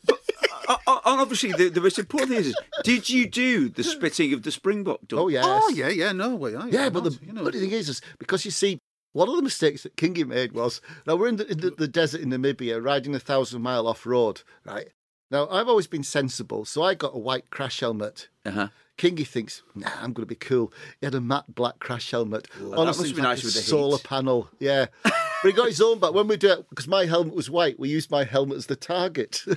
no. 0.07 0.15
Uh, 0.69 0.75
uh, 0.85 0.99
obviously, 1.03 1.51
the, 1.51 1.69
the 1.69 1.81
most 1.81 1.97
important 1.97 2.29
thing 2.29 2.39
is, 2.41 2.55
did 2.83 3.09
you 3.09 3.27
do 3.27 3.69
the 3.69 3.83
spitting 3.83 4.33
of 4.33 4.43
the 4.43 4.51
Springbok 4.51 4.99
dung? 5.07 5.17
Oh 5.19 5.27
yes. 5.27 5.43
Oh 5.47 5.69
yeah, 5.69 5.87
yeah, 5.89 6.11
no 6.11 6.35
way. 6.35 6.55
I, 6.55 6.67
Yeah, 6.67 6.85
I 6.85 6.89
but 6.89 7.05
the 7.05 7.09
not, 7.09 7.23
you 7.23 7.33
know. 7.33 7.41
bloody 7.41 7.59
thing 7.59 7.71
is, 7.71 7.89
is 7.89 8.01
because 8.19 8.45
you 8.45 8.51
see, 8.51 8.77
one 9.13 9.27
of 9.29 9.35
the 9.35 9.41
mistakes 9.41 9.81
that 9.81 9.95
Kingy 9.97 10.27
made 10.27 10.51
was 10.51 10.79
now 11.07 11.15
we're 11.15 11.27
in 11.29 11.37
the, 11.37 11.51
in 11.51 11.57
the, 11.59 11.71
the 11.71 11.87
desert 11.87 12.21
in 12.21 12.29
Namibia, 12.29 12.83
riding 12.83 13.15
a 13.15 13.19
thousand 13.19 13.63
mile 13.63 13.87
off 13.87 14.05
road, 14.05 14.43
right? 14.63 14.89
Now 15.31 15.47
I've 15.49 15.67
always 15.67 15.87
been 15.87 16.03
sensible, 16.03 16.65
so 16.65 16.83
I 16.83 16.93
got 16.93 17.15
a 17.15 17.19
white 17.19 17.49
crash 17.49 17.79
helmet. 17.79 18.29
Uh-huh. 18.45 18.67
Kingy 18.99 19.25
thinks, 19.25 19.63
nah, 19.75 19.89
I'm 20.01 20.11
going 20.13 20.27
to 20.27 20.29
be 20.29 20.35
cool. 20.35 20.73
He 20.99 21.05
had 21.05 21.15
a 21.15 21.21
matte 21.21 21.55
black 21.55 21.79
crash 21.79 22.11
helmet. 22.11 22.47
that 22.59 22.77
Honestly, 22.77 23.03
must 23.03 23.11
it 23.13 23.15
be 23.15 23.21
like 23.21 23.29
nice 23.29 23.43
a 23.43 23.45
with 23.47 23.53
the 23.55 23.61
solar 23.61 23.97
heat. 23.97 24.03
panel. 24.03 24.49
Yeah. 24.59 24.87
but 25.03 25.13
he 25.45 25.53
got 25.53 25.67
his 25.69 25.79
own 25.81 25.99
back. 25.99 26.13
When 26.13 26.27
we 26.27 26.35
do 26.35 26.51
it, 26.51 26.69
because 26.69 26.87
my 26.87 27.05
helmet 27.05 27.33
was 27.33 27.49
white, 27.49 27.79
we 27.79 27.87
used 27.89 28.11
my 28.11 28.25
helmet 28.25 28.57
as 28.57 28.65
the 28.67 28.75
target. 28.75 29.43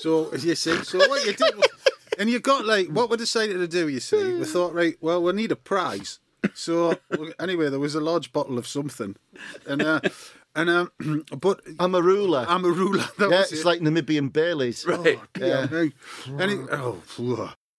So 0.00 0.28
as 0.30 0.44
you 0.44 0.54
see, 0.54 0.76
so 0.84 0.98
what 1.08 1.24
you 1.26 1.32
did, 1.32 1.56
was, 1.56 1.66
and 2.18 2.30
you 2.30 2.38
got 2.38 2.64
like 2.64 2.86
what 2.88 3.10
we 3.10 3.16
decided 3.16 3.54
to 3.54 3.66
do. 3.66 3.88
You 3.88 3.98
see, 3.98 4.34
we 4.34 4.44
thought, 4.44 4.72
right, 4.72 4.96
well, 5.00 5.20
we 5.22 5.32
need 5.32 5.50
a 5.50 5.56
prize. 5.56 6.20
So 6.54 6.96
anyway, 7.40 7.68
there 7.68 7.80
was 7.80 7.96
a 7.96 8.00
large 8.00 8.32
bottle 8.32 8.58
of 8.58 8.66
something, 8.68 9.16
and 9.66 9.82
uh, 9.82 10.00
and 10.54 10.70
um, 10.70 10.92
but 11.40 11.64
Amarula. 11.78 12.46
I'm 12.48 12.64
a 12.64 12.70
ruler. 12.70 13.04
That 13.18 13.30
yeah, 13.30 13.40
it's 13.40 13.52
it. 13.52 13.64
like 13.64 13.80
Namibian 13.80 14.32
Baileys. 14.32 14.86
Right. 14.86 15.18
Yeah. 15.36 15.66
And 15.70 16.50
he, 16.50 16.58
oh. 16.70 17.02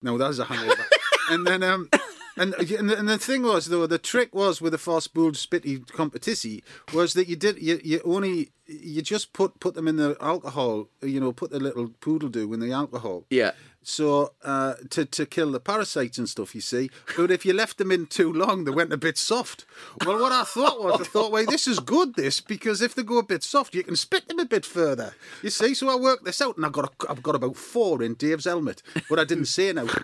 No, 0.01 0.17
that's 0.17 0.39
a 0.39 0.45
hangover. 0.45 0.85
and 1.29 1.45
then, 1.45 1.63
um, 1.63 1.89
and 2.37 2.53
and 2.55 2.89
the, 2.89 2.97
and 2.97 3.09
the 3.09 3.17
thing 3.17 3.43
was 3.43 3.67
though, 3.67 3.85
the 3.85 3.97
trick 3.97 4.33
was 4.33 4.61
with 4.61 4.71
the 4.71 4.77
fast 4.77 5.13
bulled 5.13 5.35
spitty 5.35 5.85
competition 5.91 6.61
was 6.93 7.13
that 7.13 7.27
you 7.27 7.35
did 7.35 7.61
you, 7.61 7.79
you 7.83 8.01
only 8.05 8.51
you 8.65 9.01
just 9.01 9.33
put 9.33 9.59
put 9.59 9.75
them 9.75 9.87
in 9.87 9.97
the 9.97 10.15
alcohol, 10.21 10.89
you 11.01 11.19
know, 11.19 11.31
put 11.31 11.51
the 11.51 11.59
little 11.59 11.89
poodle 11.99 12.29
do 12.29 12.51
in 12.53 12.59
the 12.59 12.71
alcohol. 12.71 13.25
Yeah. 13.29 13.51
So 13.81 14.33
uh, 14.43 14.75
to 14.91 15.05
to 15.05 15.25
kill 15.25 15.51
the 15.51 15.59
parasites 15.59 16.17
and 16.17 16.27
stuff, 16.29 16.53
you 16.53 16.61
see. 16.61 16.89
But 17.17 17.31
if 17.31 17.45
you 17.45 17.53
left 17.53 17.77
them 17.77 17.91
in 17.91 18.05
too 18.05 18.31
long, 18.31 18.65
they 18.65 18.71
went 18.71 18.93
a 18.93 18.97
bit 18.97 19.17
soft. 19.17 19.65
Well, 20.05 20.19
what 20.19 20.31
I 20.31 20.43
thought 20.43 20.83
was, 20.83 21.01
I 21.01 21.03
thought, 21.05 21.31
well, 21.31 21.45
this 21.45 21.67
is 21.67 21.79
good, 21.79 22.15
this 22.15 22.41
because 22.41 22.81
if 22.81 22.93
they 22.93 23.03
go 23.03 23.17
a 23.17 23.23
bit 23.23 23.41
soft, 23.43 23.73
you 23.73 23.83
can 23.83 23.95
spit 23.95 24.27
them 24.27 24.39
a 24.39 24.45
bit 24.45 24.65
further. 24.65 25.15
You 25.41 25.49
see. 25.49 25.73
So 25.73 25.89
I 25.89 25.95
worked 25.95 26.25
this 26.25 26.41
out, 26.41 26.57
and 26.57 26.65
I 26.65 26.69
got 26.69 26.85
a, 26.85 27.11
I've 27.11 27.23
got 27.23 27.35
about 27.35 27.55
four 27.55 28.03
in 28.03 28.15
Dave's 28.15 28.45
helmet, 28.45 28.83
but 29.09 29.17
I 29.19 29.23
didn't 29.23 29.45
say 29.45 29.71
now. 29.73 29.87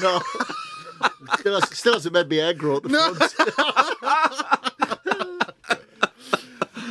No. 0.00 0.20
still, 1.38 1.60
still 1.62 1.92
hasn't 1.94 2.14
made 2.14 2.28
me 2.28 2.36
hair 2.36 2.54
grow 2.54 2.76
at 2.78 2.82
the 2.84 2.88
front. 2.88 3.18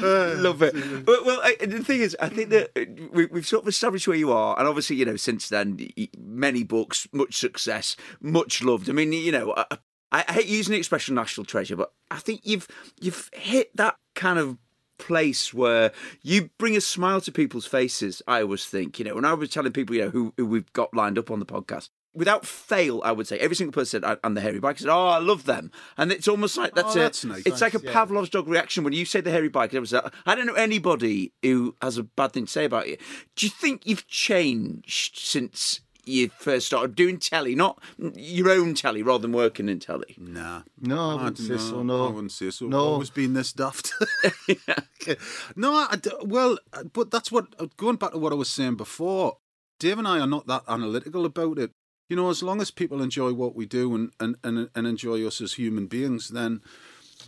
Love 0.38 0.62
it. 0.62 0.74
Well, 1.06 1.26
well 1.26 1.42
I, 1.44 1.56
the 1.66 1.84
thing 1.84 2.02
is, 2.02 2.16
I 2.20 2.30
think 2.30 2.50
that 2.50 2.72
uh, 2.76 2.86
we, 3.12 3.26
we've 3.28 3.48
sort 3.48 3.64
of 3.64 3.68
established 3.68 4.08
where 4.08 4.18
you 4.18 4.32
are, 4.32 4.58
and 4.58 4.68
obviously, 4.68 4.96
you 4.96 5.06
know, 5.06 5.16
since 5.16 5.50
then, 5.50 5.80
many 6.18 6.64
books, 6.64 7.08
much 7.12 7.36
success, 7.36 7.96
much 8.22 8.64
loved. 8.64 8.90
I 8.90 8.94
mean, 8.94 9.14
you 9.14 9.32
know, 9.32 9.54
I, 9.56 9.78
I 10.12 10.32
hate 10.32 10.48
using 10.48 10.74
the 10.74 10.78
expression 10.78 11.16
"national 11.16 11.46
treasure," 11.46 11.76
but 11.76 11.94
I 12.12 12.18
think 12.18 12.42
you've 12.44 12.68
you've 13.00 13.30
hit 13.34 13.76
that 13.76 13.98
kind 14.14 14.40
of 14.40 14.58
place 14.98 15.54
where 15.54 15.92
you 16.22 16.50
bring 16.58 16.76
a 16.76 16.82
smile 16.82 17.22
to 17.22 17.32
people's 17.32 17.66
faces. 17.66 18.22
I 18.28 18.42
always 18.42 18.66
think, 18.66 19.00
you 19.00 19.06
know, 19.06 19.16
when 19.16 19.26
I 19.26 19.34
was 19.34 19.50
telling 19.50 19.72
people, 19.72 19.96
you 19.96 20.04
know, 20.04 20.10
who, 20.10 20.34
who 20.38 20.46
we've 20.46 20.72
got 20.74 20.94
lined 20.94 21.18
up 21.18 21.32
on 21.32 21.40
the 21.40 21.46
podcast. 21.46 21.90
Without 22.16 22.46
fail, 22.46 23.02
I 23.04 23.12
would 23.12 23.28
say 23.28 23.38
every 23.40 23.56
single 23.56 23.74
person 23.74 24.02
said, 24.02 24.06
I 24.06 24.18
"And 24.26 24.38
the 24.38 24.42
hairy 24.42 24.60
bike." 24.60 24.80
said, 24.80 24.90
"Oh, 24.90 25.08
I 25.08 25.18
love 25.20 25.44
them," 25.46 25.70
and 25.98 26.12
it's 26.12 26.28
almost 26.28 26.56
like 26.58 26.74
that's 26.74 26.96
Oh, 26.96 27.00
a, 27.02 27.04
nice. 27.28 27.44
it's 27.46 27.62
like 27.62 27.74
a 27.76 27.82
yeah. 27.84 27.92
Pavlov's 27.94 28.30
dog 28.30 28.48
reaction 28.48 28.84
when 28.86 28.94
you 28.94 29.04
say 29.06 29.20
the 29.22 29.32
hairy 29.32 29.50
bike. 29.50 29.74
It 29.74 29.82
was, 29.82 29.94
uh, 29.94 30.10
I 30.26 30.34
don't 30.36 30.46
know 30.46 30.54
anybody 30.54 31.34
who 31.44 31.76
has 31.82 31.98
a 31.98 32.04
bad 32.04 32.32
thing 32.32 32.46
to 32.46 32.52
say 32.52 32.64
about 32.66 32.88
you. 32.88 32.98
Do 33.36 33.46
you 33.46 33.50
think 33.50 33.82
you've 33.86 34.08
changed 34.08 35.18
since 35.18 35.82
you 36.08 36.30
first 36.38 36.68
started 36.68 36.96
doing 36.96 37.18
telly, 37.18 37.56
not 37.56 37.82
your 37.98 38.50
own 38.52 38.76
telly, 38.76 39.02
rather 39.02 39.24
than 39.24 39.32
working 39.32 39.68
in 39.68 39.80
telly? 39.80 40.16
Nah. 40.18 40.62
No, 40.80 41.10
I 41.12 41.16
wouldn't 41.16 41.38
say 41.40 41.58
so, 41.58 41.84
no. 41.84 42.08
I 42.08 42.12
wouldn't 42.12 42.32
say 42.32 42.50
so. 42.52 42.68
No. 42.68 42.80
Always 42.80 43.10
been 43.10 43.34
this 43.34 43.52
daft. 43.52 43.92
no, 45.56 45.74
I 45.74 45.96
d 46.02 46.12
well, 46.24 46.58
but 46.94 47.12
that's 47.12 47.32
what, 47.32 47.76
going 47.78 47.96
back 47.98 48.12
to 48.12 48.18
what 48.20 48.32
I 48.32 48.36
was 48.36 48.50
saying 48.50 48.76
before, 48.76 49.38
Dave 49.80 49.98
and 50.00 50.08
I 50.08 50.20
are 50.20 50.28
not 50.28 50.48
that 50.48 50.64
analytical 50.68 51.26
about 51.26 51.60
it. 51.60 51.72
You 52.10 52.16
know, 52.16 52.30
as 52.30 52.44
long 52.44 52.62
as 52.62 52.70
people 52.72 53.02
enjoy 53.02 53.34
what 53.34 53.56
we 53.56 53.66
do 53.66 53.96
and, 53.96 54.12
and, 54.20 54.36
and, 54.44 54.70
and 54.76 54.86
enjoy 54.88 55.26
us 55.26 55.42
as 55.42 55.54
human 55.54 55.88
beings, 55.88 56.30
then 56.30 56.62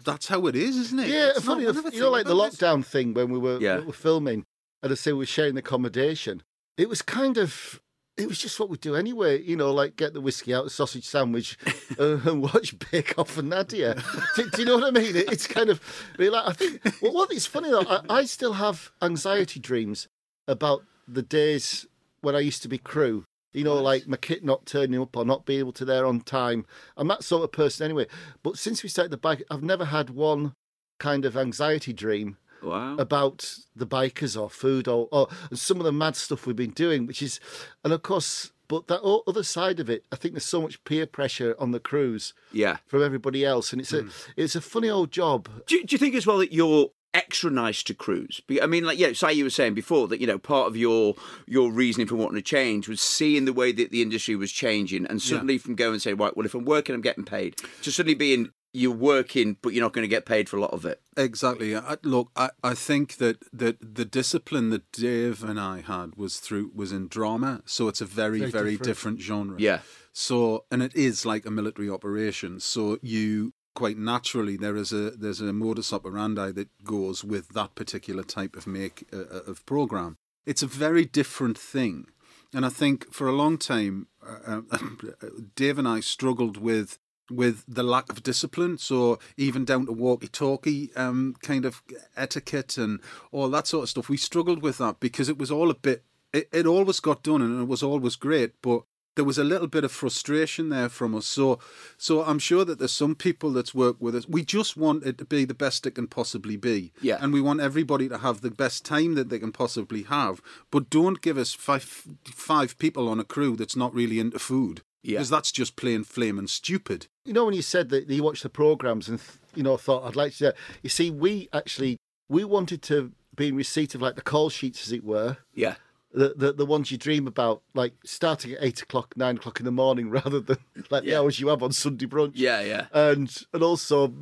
that's 0.03 0.27
how 0.27 0.45
it 0.47 0.55
is, 0.55 0.77
isn't 0.77 0.99
it? 0.99 1.07
Yeah, 1.07 1.29
It's 1.35 1.41
funny 1.45 1.63
not- 1.65 1.75
enough, 1.77 1.93
you 1.93 2.01
know, 2.01 2.11
like 2.11 2.25
the 2.25 2.35
think 2.35 2.59
about 2.59 2.77
lockdown 2.79 2.85
thing 2.85 3.13
when 3.13 3.31
we 3.31 3.39
were, 3.39 3.59
Yeah. 3.59 3.79
we 3.79 3.85
were 3.85 3.93
filming, 3.93 4.45
and 4.83 4.91
I 4.91 4.95
say 4.95 5.11
we 5.13 5.19
were 5.19 5.25
sharing 5.25 5.57
accommodation. 5.57 6.43
It 6.77 6.89
was 6.89 7.01
kind 7.01 7.37
of, 7.39 7.81
it 8.17 8.27
was 8.27 8.37
just 8.37 8.59
what 8.59 8.69
we 8.69 8.77
do 8.77 8.95
anyway. 8.95 9.41
You 9.41 9.55
know, 9.55 9.73
like 9.73 9.95
get 9.95 10.13
the 10.13 10.21
whiskey 10.21 10.53
out, 10.53 10.63
the 10.65 10.69
sausage 10.69 11.05
sandwich, 11.05 11.57
uh, 11.99 12.19
and 12.25 12.43
watch 12.43 12.75
Bake 12.91 13.17
Off 13.17 13.35
and 13.39 13.51
Nadiya. 13.51 13.95
do, 14.35 14.49
do 14.51 14.59
you 14.61 14.65
know 14.65 14.75
what 14.75 14.83
I 14.85 14.91
mean? 14.91 15.15
It, 15.15 15.31
it's 15.31 15.47
kind 15.47 15.71
of, 15.71 15.81
really 16.19 16.29
like, 16.31 16.47
I 16.47 16.53
think. 16.53 17.01
Well, 17.01 17.13
what 17.13 17.31
is 17.31 17.47
funny 17.47 17.71
though, 17.71 17.81
I, 17.81 18.01
I 18.19 18.25
still 18.25 18.53
have 18.53 18.91
anxiety 19.01 19.59
dreams 19.59 20.07
about 20.47 20.83
the 21.07 21.23
days 21.23 21.87
when 22.21 22.35
I 22.35 22.39
used 22.41 22.61
to 22.61 22.67
be 22.67 22.77
crew. 22.77 23.23
You 23.57 23.63
know, 23.63 23.75
like 23.75 24.07
my 24.07 24.17
kit 24.17 24.43
not 24.43 24.65
turning 24.65 24.99
up 25.01 25.15
or 25.17 25.25
not 25.25 25.45
being 25.45 25.59
able 25.59 25.73
to 25.73 25.85
there 25.85 26.05
on 26.05 26.21
time. 26.21 26.65
I'm 26.95 27.07
that 27.07 27.23
sort 27.23 27.43
of 27.43 27.51
person 27.51 27.85
anyway. 27.85 28.07
But 28.43 28.57
since 28.57 28.83
we 28.83 28.89
started 28.89 29.11
the 29.11 29.17
bike, 29.17 29.43
I've 29.49 29.63
never 29.63 29.85
had 29.85 30.11
one 30.11 30.53
kind 30.99 31.25
of 31.25 31.37
anxiety 31.37 31.93
dream 31.93 32.37
Wow. 32.61 32.97
about 32.97 33.55
the 33.75 33.85
bikers 33.85 34.39
or 34.39 34.49
food 34.49 34.87
or, 34.87 35.07
or 35.11 35.27
some 35.53 35.77
of 35.77 35.83
the 35.83 35.91
mad 35.91 36.15
stuff 36.15 36.47
we've 36.47 36.55
been 36.55 36.71
doing, 36.71 37.05
which 37.05 37.21
is, 37.21 37.39
and 37.83 37.93
of 37.93 38.01
course, 38.01 38.51
but 38.67 38.87
that 38.87 39.01
other 39.01 39.43
side 39.43 39.79
of 39.79 39.89
it, 39.89 40.05
I 40.11 40.15
think 40.15 40.33
there's 40.33 40.45
so 40.45 40.61
much 40.61 40.83
peer 40.83 41.05
pressure 41.05 41.55
on 41.59 41.71
the 41.71 41.79
crews 41.79 42.33
yeah. 42.51 42.77
from 42.85 43.03
everybody 43.03 43.45
else, 43.45 43.71
and 43.71 43.81
it's 43.81 43.93
a 43.93 44.01
hmm. 44.01 44.09
it's 44.35 44.55
a 44.55 44.61
funny 44.61 44.89
old 44.89 45.11
job. 45.11 45.47
Do, 45.67 45.81
do 45.83 45.93
you 45.93 45.97
think 45.97 46.15
as 46.15 46.27
well 46.27 46.39
that 46.39 46.51
you're 46.51 46.89
extra 47.13 47.49
nice 47.49 47.83
to 47.83 47.93
crews. 47.93 48.41
I 48.61 48.67
mean, 48.67 48.83
like, 48.83 48.99
yeah, 48.99 49.13
say 49.13 49.33
you 49.33 49.43
were 49.43 49.49
saying 49.49 49.73
before 49.73 50.07
that, 50.09 50.21
you 50.21 50.27
know, 50.27 50.37
part 50.37 50.67
of 50.67 50.77
your 50.77 51.15
your 51.45 51.71
reasoning 51.71 52.07
for 52.07 52.15
wanting 52.15 52.35
to 52.35 52.41
change 52.41 52.87
was 52.87 53.01
seeing 53.01 53.45
the 53.45 53.53
way 53.53 53.71
that 53.71 53.91
the 53.91 54.01
industry 54.01 54.35
was 54.35 54.51
changing 54.51 55.05
and 55.05 55.21
suddenly 55.21 55.57
from 55.57 55.75
going 55.75 55.93
and 55.93 56.01
saying, 56.01 56.17
right, 56.17 56.35
well, 56.35 56.45
if 56.45 56.53
I'm 56.53 56.65
working, 56.65 56.93
I'm 56.95 57.01
getting 57.01 57.25
paid, 57.25 57.57
to 57.81 57.91
suddenly 57.91 58.15
being 58.15 58.51
you're 58.73 58.91
working, 58.91 59.57
but 59.61 59.73
you're 59.73 59.83
not 59.83 59.93
going 59.93 60.03
to 60.03 60.09
get 60.09 60.25
paid 60.25 60.47
for 60.47 60.57
a 60.57 60.61
lot 60.61 60.71
of 60.71 60.85
it. 60.85 61.01
Exactly. 61.15 61.75
I, 61.75 61.97
look, 62.03 62.29
I, 62.35 62.51
I 62.63 62.75
think 62.75 63.15
that, 63.15 63.43
that 63.51 63.77
the 63.81 64.05
discipline 64.05 64.69
that 64.69 64.91
Dave 64.91 65.43
and 65.43 65.59
I 65.59 65.81
had 65.81 66.15
was 66.15 66.39
through 66.39 66.71
was 66.75 66.91
in 66.91 67.07
drama, 67.07 67.61
so 67.65 67.87
it's 67.87 68.01
a 68.01 68.05
very 68.05 68.39
Very 68.39 68.51
very, 68.51 68.71
different. 68.77 68.85
different. 68.85 69.21
genre. 69.21 69.55
Yeah. 69.57 69.79
So 70.13 70.65
and 70.69 70.83
it 70.83 70.95
is 70.95 71.25
like 71.25 71.45
a 71.45 71.51
military 71.51 71.89
operation. 71.89 72.59
So 72.59 72.99
you 73.01 73.53
quite 73.77 73.99
naturally 73.99 74.57
there 74.57 74.75
is 74.75 74.91
a 74.91 75.11
there's 75.11 75.39
a 75.39 75.53
modus 75.53 75.93
operandi 75.93 76.51
that 76.51 76.69
goes 76.83 77.23
with 77.23 77.49
that 77.49 77.75
particular 77.75 78.23
type 78.23 78.55
of 78.55 78.65
make 78.65 79.07
uh, 79.13 79.51
of 79.51 79.63
program. 79.67 80.17
It's 80.47 80.63
a 80.63 80.73
very 80.87 81.05
different 81.05 81.59
thing, 81.59 82.07
and 82.55 82.65
I 82.65 82.69
think 82.69 83.13
for 83.13 83.27
a 83.27 83.39
long 83.43 83.59
time, 83.59 84.07
uh, 84.27 84.61
uh, 84.71 84.77
Dave 85.55 85.77
and 85.77 85.87
I 85.87 85.99
struggled 85.99 86.57
with 86.57 86.97
with 87.29 87.63
the 87.67 87.83
lack 87.83 88.09
of 88.09 88.23
discipline. 88.23 88.79
So 88.79 89.19
even 89.35 89.63
down 89.63 89.85
to 89.85 89.91
walkie-talkie 89.91 90.95
um, 90.95 91.35
kind 91.43 91.63
of 91.63 91.83
etiquette 92.15 92.79
and 92.79 92.99
all 93.31 93.49
that 93.49 93.67
sort 93.67 93.83
of 93.83 93.89
stuff, 93.89 94.09
we 94.09 94.17
struggled 94.17 94.63
with 94.63 94.79
that 94.79 94.99
because 94.99 95.29
it 95.29 95.37
was 95.37 95.51
all 95.51 95.69
a 95.69 95.75
bit 95.75 96.03
it, 96.33 96.49
it 96.51 96.65
always 96.65 96.99
got 96.99 97.21
done 97.21 97.43
and 97.43 97.61
it 97.61 97.67
was 97.67 97.83
always 97.83 98.15
great, 98.15 98.53
but 98.63 98.81
there 99.17 99.25
was 99.25 99.37
a 99.37 99.43
little 99.43 99.67
bit 99.67 99.83
of 99.83 99.91
frustration 99.91 100.69
there 100.69 100.87
from 100.87 101.13
us. 101.13 101.25
So, 101.25 101.59
so 101.97 102.23
I'm 102.23 102.39
sure 102.39 102.63
that 102.63 102.79
there's 102.79 102.93
some 102.93 103.13
people 103.15 103.51
that's 103.51 103.75
worked 103.75 103.99
with 104.01 104.15
us. 104.15 104.25
We 104.29 104.45
just 104.45 104.77
want 104.77 105.03
it 105.05 105.17
to 105.17 105.25
be 105.25 105.43
the 105.43 105.53
best 105.53 105.85
it 105.85 105.91
can 105.95 106.07
possibly 106.07 106.55
be, 106.55 106.93
Yeah. 107.01 107.17
and 107.19 107.33
we 107.33 107.41
want 107.41 107.59
everybody 107.59 108.07
to 108.07 108.19
have 108.19 108.39
the 108.39 108.51
best 108.51 108.85
time 108.85 109.15
that 109.15 109.27
they 109.27 109.39
can 109.39 109.51
possibly 109.51 110.03
have. 110.03 110.41
But 110.71 110.89
don't 110.89 111.21
give 111.21 111.37
us 111.37 111.53
five 111.53 111.83
five 112.25 112.77
people 112.79 113.09
on 113.09 113.19
a 113.19 113.25
crew 113.25 113.55
that's 113.57 113.75
not 113.75 113.93
really 113.93 114.19
into 114.19 114.39
food, 114.39 114.81
Yeah. 115.03 115.17
because 115.17 115.29
that's 115.29 115.51
just 115.51 115.75
plain 115.75 116.05
flaming 116.05 116.47
stupid. 116.47 117.07
You 117.25 117.33
know 117.33 117.43
when 117.45 117.55
you 117.55 117.61
said 117.61 117.89
that 117.89 118.07
you 118.09 118.23
watched 118.23 118.43
the 118.43 118.49
programs 118.49 119.09
and 119.09 119.19
you 119.55 119.63
know 119.63 119.75
thought 119.77 120.05
I'd 120.07 120.15
like 120.15 120.33
to. 120.37 120.51
do. 120.51 120.57
You 120.83 120.89
see, 120.89 121.11
we 121.11 121.49
actually 121.51 121.97
we 122.29 122.43
wanted 122.45 122.81
to 122.83 123.11
be 123.35 123.47
in 123.49 123.55
receipt 123.55 123.95
of 123.95 124.01
like 124.01 124.15
the 124.15 124.21
call 124.21 124.49
sheets, 124.49 124.85
as 124.87 124.91
it 124.91 125.03
were. 125.03 125.37
Yeah. 125.53 125.75
The, 126.17 126.33
the 126.35 126.53
the 126.53 126.65
ones 126.65 126.89
you 126.91 126.97
dream 126.97 127.27
about, 127.27 127.61
like 127.75 127.93
starting 128.03 128.51
at 128.53 128.59
eight 128.61 128.81
o'clock, 128.81 129.13
nine 129.15 129.37
o'clock 129.37 129.59
in 129.59 129.65
the 129.65 129.71
morning, 129.71 130.09
rather 130.19 130.39
than 130.39 130.57
like 130.89 131.03
the 131.03 131.11
Yeah. 131.11 131.19
hours 131.19 131.39
you 131.39 131.49
have 131.49 131.61
on 131.61 131.71
Sunday 131.71 132.07
brunch. 132.07 132.31
Yeah, 132.35 132.61
yeah. 132.61 132.85
and 132.91 133.29
and 133.53 133.61
also, 133.63 134.13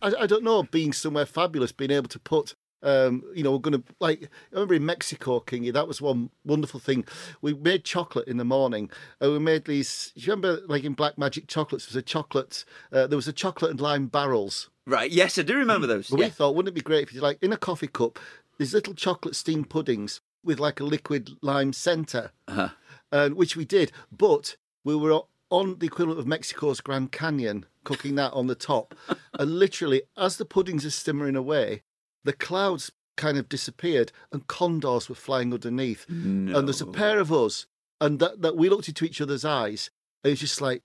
I, 0.00 0.12
I 0.20 0.26
don't 0.26 0.42
know, 0.44 0.62
being 0.62 0.92
somewhere 0.92 1.26
fabulous, 1.26 1.70
being 1.72 1.90
able 1.90 2.08
to 2.08 2.18
put. 2.18 2.54
Um, 2.82 3.22
you 3.34 3.42
know, 3.42 3.52
we're 3.52 3.58
going 3.68 3.82
to 3.82 3.84
like. 4.00 4.24
I 4.24 4.54
remember 4.54 4.74
in 4.74 4.84
Mexico, 4.86 5.40
Kingy, 5.40 5.72
that 5.72 5.88
was 5.88 6.02
one 6.02 6.28
wonderful 6.44 6.80
thing. 6.80 7.04
We 7.40 7.54
made 7.54 7.82
chocolate 7.84 8.28
in 8.28 8.36
the 8.36 8.44
morning. 8.44 8.90
and 9.20 9.32
we 9.32 9.38
made 9.38 9.64
these. 9.66 10.12
Do 10.14 10.20
you 10.22 10.32
remember, 10.32 10.60
like 10.66 10.84
in 10.84 10.92
Black 10.94 11.16
Magic 11.18 11.46
chocolates, 11.46 11.86
there 11.86 11.90
was 11.98 12.02
a 12.02 12.02
chocolate. 12.02 12.64
Uh, 12.92 13.06
there 13.06 13.16
was 13.16 13.28
a 13.28 13.32
chocolate 13.32 13.70
and 13.70 13.80
lime 13.80 14.06
barrels. 14.08 14.68
Right. 14.86 15.10
Yes, 15.10 15.38
I 15.38 15.42
do 15.42 15.56
remember 15.56 15.86
those. 15.86 16.08
But 16.10 16.20
Yeah. 16.20 16.26
we 16.26 16.30
thought, 16.30 16.54
wouldn't 16.54 16.72
it 16.72 16.74
be 16.74 16.82
great 16.82 17.04
if 17.08 17.14
you 17.14 17.20
like 17.22 17.38
in 17.42 17.52
a 17.54 17.56
coffee 17.56 17.86
cup, 17.86 18.18
these 18.58 18.74
little 18.74 18.92
chocolate 18.94 19.34
steamed 19.34 19.70
puddings 19.70 20.20
with 20.44 20.58
like 20.60 20.80
a 20.80 20.84
liquid 20.84 21.30
lime 21.42 21.72
centre, 21.72 22.30
Uh-huh. 22.48 22.68
and 23.10 23.34
which 23.34 23.56
we 23.56 23.64
did. 23.64 23.92
But 24.12 24.56
we 24.84 24.94
were 24.94 25.20
on 25.50 25.78
the 25.78 25.86
equivalent 25.86 26.20
of 26.20 26.26
Mexico's 26.26 26.80
Grand 26.80 27.12
Canyon, 27.12 27.66
cooking 27.84 28.14
that 28.16 28.32
on 28.32 28.46
the 28.46 28.54
top, 28.54 28.94
and 29.38 29.58
literally 29.58 30.02
as 30.16 30.36
the 30.36 30.44
puddings 30.44 30.84
are 30.84 30.90
simmering 30.90 31.36
away, 31.36 31.82
the 32.24 32.32
clouds 32.32 32.90
kind 33.16 33.38
of 33.38 33.48
disappeared 33.48 34.10
and 34.32 34.46
condors 34.48 35.08
were 35.08 35.14
flying 35.14 35.52
underneath. 35.54 36.04
No. 36.08 36.58
And 36.58 36.66
there's 36.66 36.80
a 36.80 36.86
pair 36.86 37.20
of 37.20 37.32
us, 37.32 37.66
and 38.00 38.18
that, 38.18 38.42
that 38.42 38.56
we 38.56 38.68
looked 38.68 38.88
into 38.88 39.04
each 39.04 39.20
other's 39.20 39.44
eyes. 39.44 39.90
And 40.24 40.32
it's 40.32 40.40
just 40.40 40.60
like, 40.60 40.82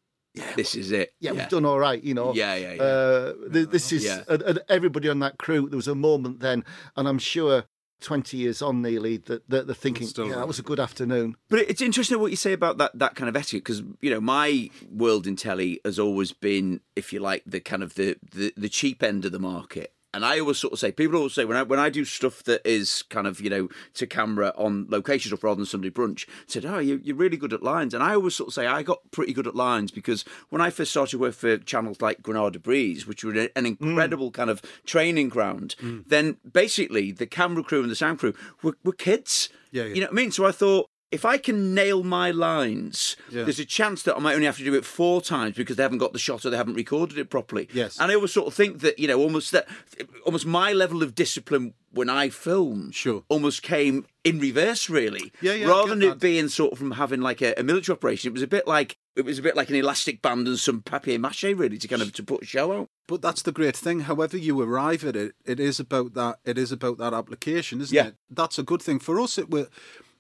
This 0.56 0.76
is 0.76 0.92
it. 0.92 1.14
yeah, 1.20 1.32
yeah. 1.32 1.40
we've 1.40 1.50
done 1.50 1.66
all 1.66 1.80
right, 1.80 2.04
you 2.04 2.14
know. 2.14 2.34
Yeah, 2.36 2.54
yeah, 2.56 2.74
yeah. 2.74 2.82
Uh, 2.84 3.34
th- 3.52 3.70
this 3.70 3.92
is 3.92 4.04
Yeah. 4.06 4.22
and, 4.28 4.42
and 4.44 4.60
everybody 4.70 5.10
on 5.10 5.20
that 5.20 5.40
crew. 5.40 5.68
There 5.70 5.78
was 5.78 5.88
a 5.88 5.96
moment 5.96 6.40
then, 6.42 6.64
and 6.96 7.08
I'm 7.08 7.18
sure 7.20 7.64
twenty 8.00 8.38
years 8.38 8.62
on, 8.62 8.82
nearly 8.82 9.18
that, 9.18 9.50
that 9.50 9.68
they're 9.68 9.76
thinking, 9.76 10.08
Still 10.08 10.26
yeah, 10.26 10.34
right. 10.34 10.40
that 10.40 10.48
was 10.48 10.60
a 10.60 10.64
good 10.64 10.80
afternoon. 10.80 11.36
But 11.50 11.60
it's 11.60 11.82
interesting 11.82 12.20
what 12.20 12.32
you 12.32 12.38
say 12.38 12.54
about 12.54 12.78
that 12.78 12.98
that 12.98 13.16
kind 13.16 13.30
of 13.30 13.36
etiquette 13.36 13.64
because 13.64 13.84
you 14.02 14.10
know 14.10 14.22
my 14.22 14.70
world 14.92 15.28
in 15.28 15.36
telly 15.36 15.80
has 15.86 16.00
always 16.00 16.34
been, 16.34 16.82
if 16.96 17.12
you 17.14 17.20
like, 17.20 17.44
the 17.46 17.60
kind 17.60 17.84
of 17.84 17.96
the 17.96 18.18
the, 18.32 18.54
the 18.56 18.70
cheap 18.70 19.04
end 19.04 19.26
of 19.26 19.32
the 19.32 19.40
market. 19.40 19.94
And 20.14 20.26
I 20.26 20.40
always 20.40 20.58
sort 20.58 20.74
of 20.74 20.80
say, 20.80 20.92
people 20.92 21.18
always 21.18 21.34
say 21.34 21.46
when 21.46 21.58
I 21.58 21.64
when 21.64 21.80
I 21.80 21.90
do 21.90 22.04
stuff 22.04 22.44
that 22.44 22.62
is 22.66 23.04
kind 23.04 23.28
of 23.28 23.40
you 23.42 23.50
know 23.50 23.70
to 23.96 24.08
camera 24.08 24.54
on 24.58 24.88
location 24.90 25.30
stuff 25.30 25.44
rather 25.44 25.58
than 25.58 25.66
Sunday 25.66 25.90
brunch, 25.90 26.28
said, 26.48 26.66
oh, 26.66 26.80
you, 26.80 27.00
you're 27.04 27.16
really 27.16 27.38
good 27.38 27.54
at 27.54 27.62
lines. 27.62 27.94
And 27.94 28.02
I 28.04 28.16
always 28.16 28.36
sort 28.36 28.48
of 28.48 28.54
say 28.54 28.66
I 28.66 28.82
got 28.82 29.00
pretty 29.12 29.34
good 29.34 29.48
at 29.48 29.56
lines 29.56 29.92
because 29.92 30.26
when 30.50 30.62
I 30.62 30.70
first 30.72 30.92
started 30.92 31.20
work 31.20 31.36
for 31.36 31.58
channels 31.58 32.02
like 32.02 32.24
Granada 32.24 32.60
Breeze, 32.60 33.06
which 33.06 33.24
were 33.24 33.34
an 33.34 33.50
mm. 33.56 33.66
incredible 33.80 34.32
kind 34.32 34.50
of 34.50 34.62
training 34.86 35.30
ground, 35.30 35.76
mm. 35.80 36.04
then 36.08 36.38
basically 36.52 37.12
the 37.12 37.28
camera 37.28 37.64
crew 37.64 37.82
and 37.82 37.92
the 37.92 37.96
sound 37.96 38.20
crew 38.20 38.34
were, 38.64 38.78
were 38.84 38.94
kids. 38.94 39.50
Yeah, 39.72 39.84
yeah. 39.84 39.90
You 39.90 40.02
know 40.02 40.08
what 40.08 40.14
I 40.14 40.16
mean? 40.16 40.32
So 40.32 40.46
I 40.46 40.52
thought 40.52 40.90
if 41.12 41.26
I 41.26 41.38
can 41.40 41.74
nail 41.74 42.04
my 42.04 42.30
lines, 42.32 43.16
Yeah. 43.32 43.44
there's 43.44 43.60
a 43.60 43.66
chance 43.66 44.04
that 44.04 44.16
I 44.16 44.20
might 44.20 44.36
only 44.36 44.46
have 44.46 44.58
to 44.58 44.64
do 44.64 44.76
it 44.76 44.86
four 44.86 45.22
times 45.22 45.56
because 45.56 45.76
they 45.76 45.84
haven't 45.84 45.98
got 45.98 46.14
the 46.14 46.20
shot 46.20 46.46
or 46.46 46.50
they 46.52 46.58
haven't 46.58 46.76
recorded 46.76 47.18
it 47.18 47.30
properly. 47.32 47.68
Yes. 47.74 47.98
And 48.00 48.12
I 48.12 48.16
always 48.16 48.32
sort 48.32 48.48
of 48.48 48.54
think 48.54 48.80
that, 48.82 49.00
you 49.00 49.08
know, 49.08 49.20
almost 49.20 49.52
that 49.52 49.68
almost 50.26 50.46
my 50.46 50.72
level 50.72 51.02
of 51.02 51.16
discipline 51.16 51.74
when 51.92 52.10
I 52.10 52.30
film 52.30 52.92
Sure. 52.92 53.24
almost 53.28 53.64
came 53.64 54.06
in 54.24 54.40
reverse 54.40 54.88
really. 54.90 55.32
Yeah, 55.42 55.54
yeah, 55.54 55.68
Rather 55.68 55.90
than 55.90 56.00
that. 56.00 56.08
it 56.12 56.20
being 56.20 56.48
sort 56.48 56.74
of 56.74 56.78
from 56.78 56.92
having 56.92 57.22
like 57.22 57.42
a, 57.42 57.56
a 57.58 57.64
military 57.64 57.96
operation, 57.96 58.30
it 58.30 58.34
was 58.34 58.44
a 58.44 58.48
bit 58.48 58.68
like 58.68 58.98
it 59.16 59.26
was 59.26 59.40
a 59.40 59.42
bit 59.42 59.56
like 59.56 59.70
an 59.70 59.76
elastic 59.76 60.22
band 60.22 60.48
and 60.48 60.60
some 60.60 60.82
papier 60.82 61.18
mache 61.20 61.44
really 61.44 61.78
to 61.80 61.88
kind 61.88 62.02
of 62.04 62.14
to 62.14 62.24
put 62.24 62.44
a 62.44 62.46
show 62.46 62.72
out. 62.72 62.88
But 63.08 63.22
that's 63.24 63.42
the 63.42 63.52
great 63.52 63.76
thing. 63.76 64.02
However 64.02 64.38
you 64.38 64.62
arrive 64.62 65.04
at 65.04 65.16
it, 65.16 65.34
it 65.44 65.60
is 65.60 65.80
about 65.80 66.14
that. 66.14 66.38
It 66.46 66.58
is 66.60 66.72
about 66.72 67.00
that 67.00 67.14
application, 67.16 67.82
isn't 67.82 67.96
Yeah. 67.96 68.08
it? 68.10 68.16
That's 68.30 68.60
a 68.60 68.64
good 68.64 68.82
thing 68.84 69.00
for 69.00 69.20
us. 69.20 69.40
It 69.40 69.50
we 69.50 69.66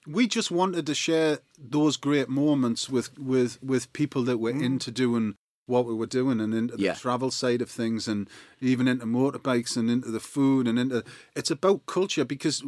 we 0.09 0.27
just 0.27 0.49
wanted 0.51 0.85
to 0.87 0.95
share 0.95 1.39
those 1.57 1.95
great 1.97 2.29
moments 2.29 2.89
with 2.89 3.17
with 3.17 3.61
with 3.63 3.91
people 3.93 4.23
that 4.23 4.37
were 4.39 4.53
mm. 4.53 4.63
into 4.63 4.91
doing 4.91 5.35
what 5.67 5.85
we 5.85 5.93
were 5.93 6.07
doing 6.07 6.39
and 6.41 6.51
into 6.53 6.75
the 6.75 6.83
Yeah. 6.83 6.95
travel 6.95 7.29
side 7.29 7.61
of 7.61 7.69
things 7.69 8.07
and 8.07 8.27
even 8.59 8.87
into 8.87 9.05
motorbikes 9.05 9.77
and 9.77 9.87
into 9.89 10.09
the 10.09 10.19
food 10.19 10.67
and 10.67 10.79
into 10.79 11.03
it's 11.35 11.51
about 11.51 11.85
culture 11.85 12.25
because 12.25 12.63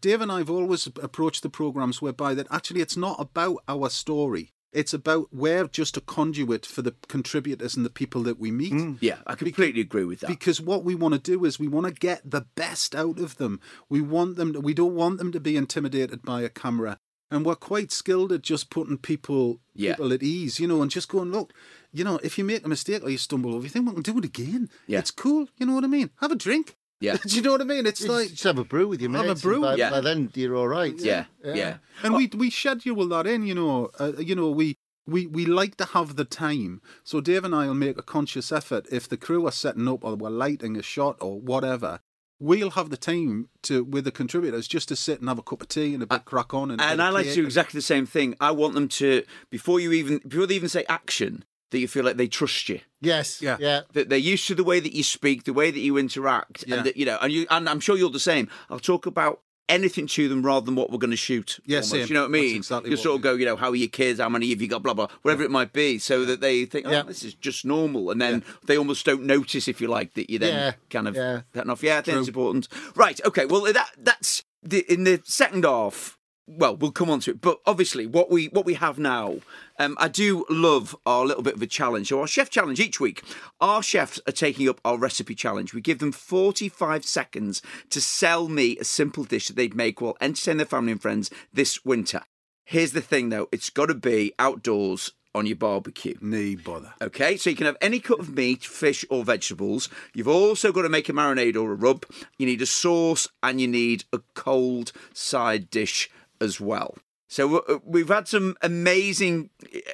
Dave 0.00 0.20
and 0.20 0.32
I've 0.32 0.50
always 0.50 0.88
approached 1.00 1.42
the 1.44 1.48
programs 1.48 2.02
whereby 2.02 2.34
that 2.34 2.48
actually 2.50 2.80
it's 2.80 2.96
not 2.96 3.20
about 3.20 3.58
our 3.68 3.88
story 3.88 4.50
it's 4.72 4.94
about 4.94 5.28
we're 5.32 5.66
just 5.66 5.96
a 5.96 6.00
conduit 6.00 6.64
for 6.64 6.82
the 6.82 6.94
contributors 7.08 7.76
and 7.76 7.84
the 7.84 7.90
people 7.90 8.22
that 8.22 8.38
we 8.38 8.50
meet 8.50 8.72
mm. 8.72 8.96
Yeah, 9.00 9.18
I 9.26 9.34
completely 9.34 9.80
agree 9.80 10.04
with 10.04 10.20
that. 10.20 10.28
because 10.28 10.60
what 10.60 10.84
we 10.84 10.94
want 10.94 11.14
to 11.14 11.20
do 11.20 11.44
is 11.44 11.58
we 11.58 11.68
want 11.68 11.86
to 11.86 11.92
get 11.92 12.20
the 12.28 12.46
best 12.54 12.94
out 12.94 13.18
of 13.18 13.36
them. 13.36 13.60
We 13.88 14.00
want 14.00 14.36
them. 14.36 14.52
To, 14.52 14.60
we 14.60 14.74
don't 14.74 14.94
want 14.94 15.18
them 15.18 15.32
to 15.32 15.40
be 15.40 15.56
intimidated 15.56 16.22
by 16.22 16.42
a 16.42 16.48
camera, 16.48 16.98
and 17.30 17.44
we're 17.44 17.56
quite 17.56 17.90
skilled 17.92 18.32
at 18.32 18.42
just 18.42 18.70
putting 18.70 18.98
people 18.98 19.60
Yeah. 19.74 19.92
people 19.94 20.12
at 20.12 20.22
ease, 20.22 20.60
you 20.60 20.68
know, 20.68 20.82
and 20.82 20.90
just 20.90 21.08
going 21.08 21.32
look. 21.32 21.52
You 21.92 22.04
know, 22.04 22.20
if 22.22 22.38
you 22.38 22.44
make 22.44 22.64
a 22.64 22.68
mistake 22.68 23.02
or 23.02 23.10
you 23.10 23.18
stumble 23.18 23.54
over, 23.54 23.64
you 23.64 23.70
think 23.70 23.86
we 23.88 23.94
can 23.94 24.02
do 24.02 24.18
it 24.18 24.24
again. 24.24 24.68
Yeah. 24.86 25.00
It's 25.00 25.10
cool. 25.10 25.48
You 25.58 25.66
know 25.66 25.74
what 25.74 25.84
I 25.84 25.88
mean? 25.88 26.10
Have 26.20 26.30
a 26.32 26.36
drink. 26.36 26.76
Yeah. 27.00 27.16
do 27.26 27.34
you 27.36 27.42
know 27.42 27.52
what 27.52 27.60
I 27.60 27.64
mean? 27.64 27.86
It's 27.86 28.00
Just, 28.00 28.10
like, 28.10 28.28
just 28.30 28.44
have 28.44 28.58
a 28.58 28.64
brew 28.64 28.86
with 28.88 29.00
your 29.00 29.10
Have 29.12 29.24
a 29.24 29.28
mates. 29.28 29.42
brew. 29.42 29.54
and 29.54 29.62
By, 29.62 29.74
Yeah. 29.76 29.90
by 29.90 30.00
then 30.00 30.30
you're 30.34 30.54
all 30.56 30.68
right. 30.68 30.94
yeah, 30.98 31.24
yeah. 31.44 31.78
and 32.02 32.14
we 32.14 32.30
we 32.36 32.50
schedule 32.50 33.08
that 33.08 33.26
in. 33.26 33.46
You 33.46 33.54
know, 33.54 33.90
uh, 33.98 34.12
you 34.18 34.34
know 34.34 34.50
we. 34.50 34.76
We, 35.06 35.26
we 35.26 35.44
like 35.44 35.76
to 35.78 35.86
have 35.86 36.14
the 36.14 36.24
time. 36.26 36.82
So 37.02 37.20
Dave 37.20 37.42
and 37.42 37.52
I 37.52 37.66
will 37.66 37.74
make 37.74 37.98
a 37.98 38.02
conscious 38.02 38.52
effort 38.52 38.86
if 38.92 39.08
the 39.08 39.16
crew 39.16 39.44
are 39.44 39.50
setting 39.50 39.88
up 39.88 40.04
or 40.04 40.14
we're 40.14 40.30
lighting 40.30 40.76
a 40.76 40.82
shot 40.82 41.16
or 41.20 41.40
whatever. 41.40 41.98
We'll 42.38 42.70
have 42.72 42.90
the 42.90 42.96
time 42.96 43.48
to 43.62 43.82
with 43.82 44.04
the 44.04 44.12
contributors 44.12 44.68
just 44.68 44.86
to 44.88 44.94
sit 44.96 45.18
and 45.18 45.28
have 45.28 45.38
a 45.38 45.42
cup 45.42 45.62
of 45.62 45.68
tea 45.68 45.94
and 45.94 46.02
a 46.02 46.06
bit 46.06 46.26
crack 46.26 46.54
on 46.54 46.70
and, 46.70 46.80
And 46.80 47.02
I 47.02 47.08
like 47.08 47.26
to 47.26 47.34
do 47.34 47.44
exactly 47.44 47.78
the 47.78 47.82
same 47.82 48.06
thing. 48.06 48.36
I 48.40 48.52
want 48.52 48.74
them 48.74 48.86
to 48.88 49.24
before 49.50 49.80
you 49.80 49.90
even 49.92 50.18
before 50.28 50.46
they 50.46 50.54
even 50.54 50.68
say 50.68 50.84
action, 50.88 51.44
that 51.70 51.78
you 51.78 51.88
feel 51.88 52.04
like 52.04 52.16
they 52.16 52.28
trust 52.28 52.68
you. 52.68 52.80
Yes. 53.00 53.40
Yeah. 53.40 53.56
Yeah. 53.60 53.82
That 53.92 54.08
they're 54.08 54.18
used 54.18 54.46
to 54.48 54.54
the 54.54 54.64
way 54.64 54.80
that 54.80 54.92
you 54.94 55.02
speak, 55.02 55.44
the 55.44 55.52
way 55.52 55.70
that 55.70 55.80
you 55.80 55.96
interact, 55.96 56.64
Yeah. 56.66 56.76
and 56.76 56.86
that 56.86 56.96
you 56.96 57.06
know, 57.06 57.18
and 57.20 57.32
you 57.32 57.46
and 57.50 57.68
I'm 57.68 57.80
sure 57.80 57.96
you're 57.96 58.10
the 58.10 58.20
same. 58.20 58.48
I'll 58.68 58.78
talk 58.78 59.06
about 59.06 59.40
anything 59.68 60.08
to 60.08 60.28
them 60.28 60.44
rather 60.44 60.66
than 60.66 60.74
what 60.74 60.90
we're 60.90 60.98
going 60.98 61.12
to 61.12 61.16
shoot. 61.16 61.60
Yeah, 61.64 61.76
almost. 61.78 61.94
You 62.08 62.14
know 62.14 62.22
what 62.22 62.26
I 62.26 62.30
mean? 62.30 62.56
exactly 62.56 62.90
you 62.90 62.96
sort 62.96 63.14
of 63.14 63.22
go, 63.22 63.34
you 63.34 63.46
know, 63.46 63.54
how 63.54 63.68
are 63.70 63.76
your 63.76 63.88
kids? 63.88 64.18
How 64.18 64.28
many 64.28 64.50
have 64.50 64.60
you 64.60 64.66
got? 64.66 64.82
Blah 64.82 64.94
blah, 64.94 65.06
whatever 65.22 65.44
it 65.44 65.50
might 65.52 65.72
be, 65.72 65.98
so 65.98 66.24
that 66.24 66.40
they 66.40 66.64
think, 66.64 66.86
oh, 66.86 66.90
Yeah. 66.90 67.02
this 67.02 67.22
is 67.22 67.34
just 67.34 67.64
normal, 67.64 68.10
and 68.10 68.20
then 68.20 68.42
they 68.66 68.76
almost 68.76 69.06
don't 69.06 69.22
notice, 69.22 69.68
if 69.68 69.80
you 69.80 69.86
like, 69.86 70.14
that 70.14 70.28
you 70.28 70.40
then 70.40 70.52
Yeah. 70.54 70.72
kind 70.90 71.06
of 71.06 71.14
Yeah. 71.14 71.42
cutting 71.54 71.70
off. 71.70 71.82
Yeah, 71.84 71.98
I 71.98 72.02
think 72.02 72.18
it's 72.18 72.26
important. 72.28 72.66
Right. 72.96 73.20
Okay. 73.24 73.46
Well, 73.46 73.72
that 73.72 73.90
that's 73.96 74.42
the 74.62 74.80
in 74.92 75.04
the 75.04 75.20
second 75.24 75.64
half. 75.64 76.18
Well, 76.52 76.76
we'll 76.76 76.90
come 76.90 77.10
on 77.10 77.20
to 77.20 77.30
it, 77.30 77.40
but 77.40 77.60
obviously, 77.64 78.06
what 78.06 78.28
we 78.28 78.48
what 78.48 78.66
we 78.66 78.74
have 78.74 78.98
now, 78.98 79.36
um, 79.78 79.96
I 80.00 80.08
do 80.08 80.44
love 80.50 80.96
our 81.06 81.24
little 81.24 81.44
bit 81.44 81.54
of 81.54 81.62
a 81.62 81.66
challenge. 81.66 82.08
So, 82.08 82.20
our 82.20 82.26
chef 82.26 82.50
challenge 82.50 82.80
each 82.80 82.98
week, 82.98 83.22
our 83.60 83.84
chefs 83.84 84.20
are 84.26 84.32
taking 84.32 84.68
up 84.68 84.80
our 84.84 84.98
recipe 84.98 85.36
challenge. 85.36 85.72
We 85.72 85.80
give 85.80 86.00
them 86.00 86.10
forty 86.10 86.68
five 86.68 87.04
seconds 87.04 87.62
to 87.90 88.00
sell 88.00 88.48
me 88.48 88.76
a 88.78 88.84
simple 88.84 89.22
dish 89.22 89.46
that 89.46 89.54
they'd 89.54 89.76
make 89.76 90.00
while 90.00 90.16
entertaining 90.20 90.56
their 90.56 90.66
family 90.66 90.90
and 90.90 91.00
friends 91.00 91.30
this 91.52 91.84
winter. 91.84 92.22
Here's 92.64 92.92
the 92.92 93.00
thing, 93.00 93.28
though: 93.28 93.48
it's 93.52 93.70
got 93.70 93.86
to 93.86 93.94
be 93.94 94.32
outdoors 94.36 95.12
on 95.32 95.46
your 95.46 95.56
barbecue. 95.56 96.16
Nay 96.20 96.56
bother. 96.56 96.94
Okay, 97.00 97.36
so 97.36 97.50
you 97.50 97.54
can 97.54 97.66
have 97.66 97.76
any 97.80 98.00
cut 98.00 98.18
of 98.18 98.34
meat, 98.34 98.64
fish, 98.64 99.04
or 99.08 99.24
vegetables. 99.24 99.88
You've 100.14 100.26
also 100.26 100.72
got 100.72 100.82
to 100.82 100.88
make 100.88 101.08
a 101.08 101.12
marinade 101.12 101.54
or 101.54 101.70
a 101.70 101.76
rub. 101.76 102.06
You 102.38 102.46
need 102.46 102.60
a 102.60 102.66
sauce 102.66 103.28
and 103.40 103.60
you 103.60 103.68
need 103.68 104.02
a 104.12 104.18
cold 104.34 104.90
side 105.14 105.70
dish 105.70 106.10
as 106.40 106.60
well. 106.60 106.96
So 107.28 107.80
we've 107.84 108.08
had 108.08 108.26
some 108.26 108.56
amazing 108.60 109.50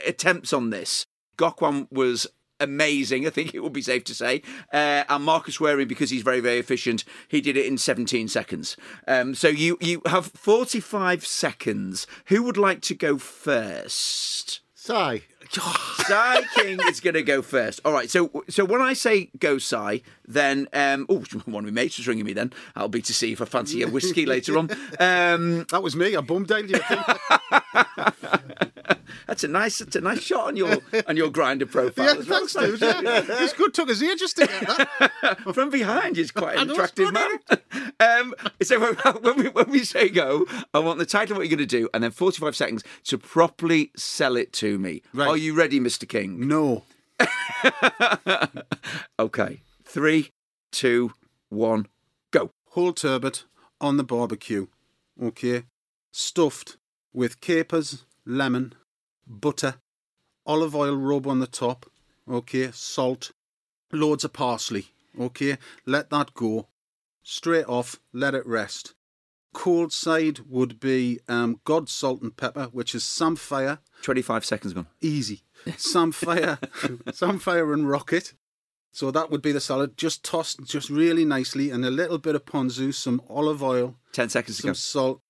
attempts 0.07 0.53
on 0.53 0.71
this. 0.71 1.05
Gok 1.37 1.61
Wan 1.61 1.87
was 1.91 2.27
amazing, 2.61 3.27
I 3.27 3.31
think 3.31 3.55
it 3.55 3.61
would 3.61 3.73
be 3.73 3.83
safe 3.83 4.05
to 4.05 4.15
say. 4.15 4.43
Uh, 4.73 5.05
and 5.09 5.25
Marcus 5.25 5.59
Wareing, 5.59 5.89
because 5.89 6.11
he's 6.11 6.23
very, 6.23 6.41
very 6.41 6.59
efficient, 6.59 7.05
he 7.29 7.41
did 7.41 7.57
it 7.57 7.67
in 7.67 7.79
17 7.79 8.29
seconds. 8.29 8.77
Um, 9.07 9.35
so 9.35 9.49
you, 9.49 9.77
you 9.81 10.01
have 10.07 10.27
45 10.27 11.27
seconds. 11.27 12.07
Who 12.27 12.43
would 12.43 12.57
like 12.57 12.81
to 12.83 12.95
go 12.95 13.19
first? 13.19 14.61
Sigh. 14.87 15.23
Si 15.49 16.43
King 16.55 16.79
is 16.89 17.01
going 17.01 17.15
to 17.15 17.23
go 17.23 17.43
first. 17.43 17.81
All 17.85 17.93
right. 17.93 18.09
So, 18.11 18.45
so 18.49 18.65
when 18.65 18.81
I 18.81 18.93
say 18.93 19.31
go 19.39 19.59
Si, 19.59 20.03
then 20.27 20.69
um, 20.73 21.07
oh, 21.09 21.25
one 21.47 21.65
of 21.65 21.73
my 21.73 21.83
mates 21.83 21.99
was 21.99 22.07
ringing 22.07 22.25
me. 22.25 22.33
Then 22.33 22.53
I'll 22.77 22.89
be 22.89 23.03
to 23.03 23.15
see 23.15 23.33
if 23.33 23.41
I 23.41 23.47
fancy 23.47 23.83
a 23.83 23.89
whiskey 23.89 24.27
later 24.27 24.59
on. 24.59 24.71
Um, 25.01 25.67
That 25.71 25.83
was 25.83 25.97
me. 25.97 26.15
I 26.17 26.21
bummed 26.21 26.49
dialed 26.49 26.71
you. 26.71 26.81
That's 29.27 29.45
a 29.45 29.49
nice, 29.49 29.79
that's 29.79 29.97
a 29.97 30.01
nice 30.01 30.23
shot 30.23 30.49
on 30.49 30.57
your 30.57 30.79
on 31.07 31.17
your 31.17 31.31
Grindr 31.31 31.71
profile. 31.71 32.05
yeah, 32.15 32.21
as 32.21 32.29
well. 32.29 32.47
thanks, 32.47 32.55
dude. 32.55 32.81
Yeah. 32.81 33.25
It's 33.43 33.53
good. 33.53 33.75
Took 33.75 33.91
us 33.91 34.03
ages 34.03 34.33
to 34.35 34.47
get 34.47 34.61
that. 34.61 35.39
From 35.55 35.71
behind, 35.71 36.17
he's 36.17 36.31
quite 36.31 36.57
an 36.57 36.71
attractive 36.71 37.13
man. 37.13 37.39
um, 38.01 38.35
so 38.63 38.81
when, 38.81 38.95
when 39.23 39.37
we 39.37 39.49
when 39.49 39.71
we 39.71 39.85
say 39.85 40.09
go, 40.09 40.47
I 40.75 40.79
want 40.79 40.99
the 40.99 41.07
title 41.07 41.33
of 41.33 41.39
what 41.39 41.49
you're 41.49 41.57
going 41.57 41.69
to 41.69 41.79
do, 41.79 41.89
and 41.95 42.03
then 42.03 42.11
45 42.11 42.57
seconds 42.57 42.85
to 43.05 43.19
properly 43.19 43.91
sell 43.97 44.37
it 44.37 44.53
to 44.55 44.79
me. 44.79 45.03
Right. 45.13 45.29
Are 45.29 45.37
you 45.37 45.55
ready, 45.55 45.81
Mr. 45.81 46.09
King? 46.09 46.47
No. 46.49 46.85
Okay. 49.19 49.61
Three, 49.85 50.33
two, 50.73 51.13
one, 51.49 51.87
go. 52.31 52.51
Whole 52.71 52.93
turbot 52.93 53.45
on 53.81 53.97
the 53.97 54.05
barbecue. 54.05 54.67
Okay. 55.23 55.65
Stuffed 56.13 56.77
with 57.13 57.41
capers, 57.41 58.05
lemon, 58.27 58.75
butter, 59.27 59.77
olive 60.45 60.75
oil 60.75 60.97
rub 60.97 61.27
on 61.27 61.41
the 61.41 61.47
top. 61.47 61.87
Okay. 62.31 62.71
Salt, 62.73 63.33
loads 63.93 64.25
of 64.25 64.33
parsley. 64.33 64.89
Okay. 65.19 65.59
Let 65.85 66.11
that 66.11 66.35
go. 66.35 66.69
Straight 67.23 67.67
off, 67.67 67.99
let 68.13 68.35
it 68.35 68.47
rest. 68.47 68.95
Cold 69.53 69.93
side 69.93 70.41
would 70.49 70.79
be 70.79 71.19
um, 71.29 71.61
God's 71.65 71.91
salt 71.91 72.21
and 72.21 72.37
pepper, 72.37 72.65
which 72.73 72.95
is 72.95 73.05
samphire. 73.05 73.79
25 74.03 74.45
seconds 74.45 74.75
gone. 74.75 74.87
Easy. 75.01 75.43
Samphire, 75.79 76.59
samphire 77.13 77.73
and 77.73 77.89
rocket. 77.89 78.35
So 78.93 79.11
that 79.11 79.31
would 79.31 79.43
be 79.43 79.53
the 79.53 79.61
salad. 79.61 79.97
Just 79.97 80.23
tossed 80.23 80.63
just 80.65 80.91
really 80.91 81.25
nicely, 81.25 81.71
and 81.71 81.85
a 81.85 81.91
little 81.91 82.19
bit 82.19 82.35
of 82.35 82.45
ponzu, 82.45 82.95
some 82.95 83.23
olive 83.29 83.63
oil, 83.63 83.97
10 84.13 84.29
seconds 84.29 84.59
to 84.59 84.63
go. 84.63 84.67
some 84.69 84.75
salt. 84.75 85.21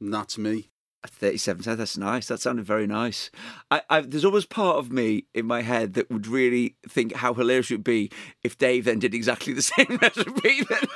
And 0.00 0.14
that's 0.14 0.38
me. 0.38 0.70
37 1.10 1.62
cents. 1.62 1.78
That's 1.78 1.98
nice. 1.98 2.28
That 2.28 2.40
sounded 2.40 2.64
very 2.64 2.86
nice. 2.86 3.30
I, 3.70 3.82
I, 3.90 4.00
there's 4.00 4.24
always 4.24 4.46
part 4.46 4.76
of 4.76 4.92
me 4.92 5.26
in 5.34 5.46
my 5.46 5.62
head 5.62 5.94
that 5.94 6.10
would 6.10 6.26
really 6.26 6.76
think 6.88 7.14
how 7.14 7.34
hilarious 7.34 7.70
it 7.70 7.74
would 7.74 7.84
be 7.84 8.10
if 8.42 8.58
Dave 8.58 8.84
then 8.84 8.98
did 8.98 9.14
exactly 9.14 9.52
the 9.52 9.62
same 9.62 9.98
recipe 10.00 10.62
that, 10.64 10.88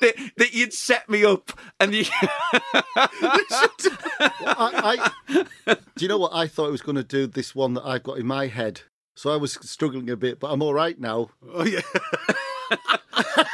that, 0.00 0.30
that 0.36 0.54
you'd 0.54 0.72
set 0.72 1.08
me 1.08 1.24
up 1.24 1.52
and 1.80 1.94
you. 1.94 2.04
I, 4.20 5.10
I, 5.26 5.44
do 5.96 6.04
you 6.04 6.08
know 6.08 6.18
what 6.18 6.34
I 6.34 6.46
thought 6.46 6.68
I 6.68 6.70
was 6.70 6.82
going 6.82 6.96
to 6.96 7.04
do? 7.04 7.26
This 7.26 7.54
one 7.54 7.74
that 7.74 7.84
I've 7.84 8.02
got 8.02 8.18
in 8.18 8.26
my 8.26 8.46
head. 8.46 8.82
So 9.14 9.30
I 9.30 9.36
was 9.36 9.54
struggling 9.60 10.08
a 10.10 10.16
bit, 10.16 10.40
but 10.40 10.50
I'm 10.50 10.62
all 10.62 10.74
right 10.74 10.98
now. 10.98 11.30
Oh 11.52 11.64
yeah. 11.64 11.82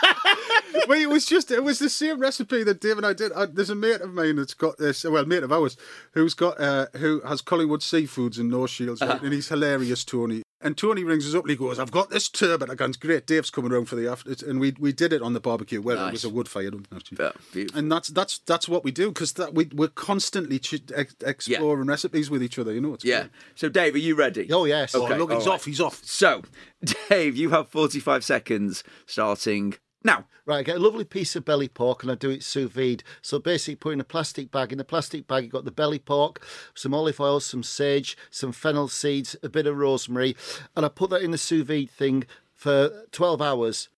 well, 0.89 1.01
it 1.01 1.09
was 1.09 1.27
just 1.27 1.51
it 1.51 1.63
was 1.63 1.79
the 1.79 1.91
same 1.91 2.19
recipe 2.21 2.65
that 2.65 2.81
Dave 2.81 2.97
and 2.97 3.07
I 3.07 3.13
did. 3.13 3.33
I, 3.33 3.47
there's 3.47 3.71
a 3.71 3.75
mate 3.75 4.01
of 4.01 4.13
mine 4.13 4.37
that's 4.37 4.55
got 4.55 4.79
this. 4.79 5.05
Well, 5.05 5.25
mate 5.27 5.43
of 5.43 5.53
ours 5.53 5.77
who's 6.13 6.35
got 6.35 6.61
uh, 6.61 6.87
who 6.97 7.21
has 7.21 7.41
Collingwood 7.43 7.81
Seafoods 7.81 8.39
in 8.39 8.49
North 8.49 8.71
Shields, 8.71 9.01
right? 9.01 9.21
and 9.23 9.33
he's 9.33 9.49
hilarious, 9.49 10.05
Tony. 10.05 10.43
And 10.61 10.77
Tony 10.77 11.05
rings 11.05 11.25
us 11.29 11.37
up 11.37 11.43
and 11.45 11.51
he 11.51 11.57
goes, 11.57 11.79
"I've 11.79 11.93
got 11.93 12.11
this 12.11 12.29
turbot." 12.29 12.69
I 12.69 12.75
go, 12.75 12.89
great." 12.99 13.29
Dave's 13.29 13.49
coming 13.49 13.71
around 13.71 13.85
for 13.85 13.95
the 13.95 14.09
after, 14.11 14.35
and 14.45 14.59
we 14.59 14.75
we 14.81 14.93
did 14.93 15.13
it 15.13 15.23
on 15.23 15.33
the 15.33 15.39
barbecue. 15.39 15.81
Well, 15.81 16.09
it 16.09 16.11
was 16.11 16.25
a 16.25 16.29
wood 16.31 16.49
fired 16.49 16.75
one 16.75 16.87
actually. 16.93 17.19
Yeah. 17.55 17.67
And 17.75 17.93
that's 17.93 18.09
that's 18.09 18.39
that's 18.39 18.69
what 18.69 18.83
we 18.83 18.91
do 18.91 19.09
because 19.13 19.35
that 19.35 19.55
we 19.55 19.69
we're 19.73 19.87
constantly 19.87 20.59
ch- 20.59 20.83
ex- 20.93 21.15
exploring 21.25 21.87
recipes 21.87 22.29
with 22.29 22.43
each 22.43 22.59
other. 22.59 22.73
You 22.73 22.81
know, 22.81 22.95
it's 22.95 23.05
Yeah. 23.05 23.21
great. 23.21 23.31
So, 23.55 23.69
Dave, 23.69 23.95
are 23.95 23.99
you 23.99 24.17
ready? 24.17 24.53
Oh, 24.53 24.65
yes. 24.65 24.97
Oh, 24.97 25.05
Okay, 25.05 25.17
look, 25.17 25.31
he's 25.31 25.43
all 25.43 25.53
right. 25.53 25.55
off. 25.55 25.65
He's 25.65 25.81
off. 25.81 26.05
So, 26.05 26.43
Dave, 27.09 27.37
you 27.37 27.51
have 27.51 27.69
45 27.69 28.25
seconds 28.25 28.83
starting 29.07 29.75
now. 30.03 30.27
Right, 30.47 30.59
I 30.59 30.63
get 30.63 30.77
a 30.77 30.81
lovely 30.81 31.05
piece 31.05 31.37
of 31.37 31.45
belly 31.45 31.69
pork 31.69 32.03
and 32.03 32.11
I 32.11 32.15
do 32.15 32.31
it 32.31 32.43
sous 32.43 32.71
vide. 32.71 33.03
So 33.21 33.39
basically, 33.39 33.77
put 33.77 33.93
in 33.93 34.01
a 34.01 34.05
plastic 34.05 34.51
bag. 34.51 34.73
In 34.73 34.79
the 34.79 34.85
plastic 34.85 35.27
bag, 35.27 35.45
you've 35.45 35.53
got 35.53 35.67
the 35.67 35.71
belly 35.71 35.99
pork, 35.99 36.43
some 36.75 36.95
olive 36.95 37.21
oil, 37.21 37.41
some 37.41 37.63
sage, 37.63 38.17
some 38.31 38.53
fennel 38.53 38.89
seeds, 38.89 39.37
a 39.43 39.49
bit 39.49 39.67
of 39.67 39.77
rosemary, 39.77 40.37
and 40.75 40.87
I 40.87 40.89
put 40.89 41.11
that 41.11 41.23
in 41.23 41.33
the 41.33 41.39
sous 41.39 41.67
vide 41.67 41.91
thing 41.91 42.25
for 42.55 43.05
12 43.13 43.43
hours. 43.43 43.89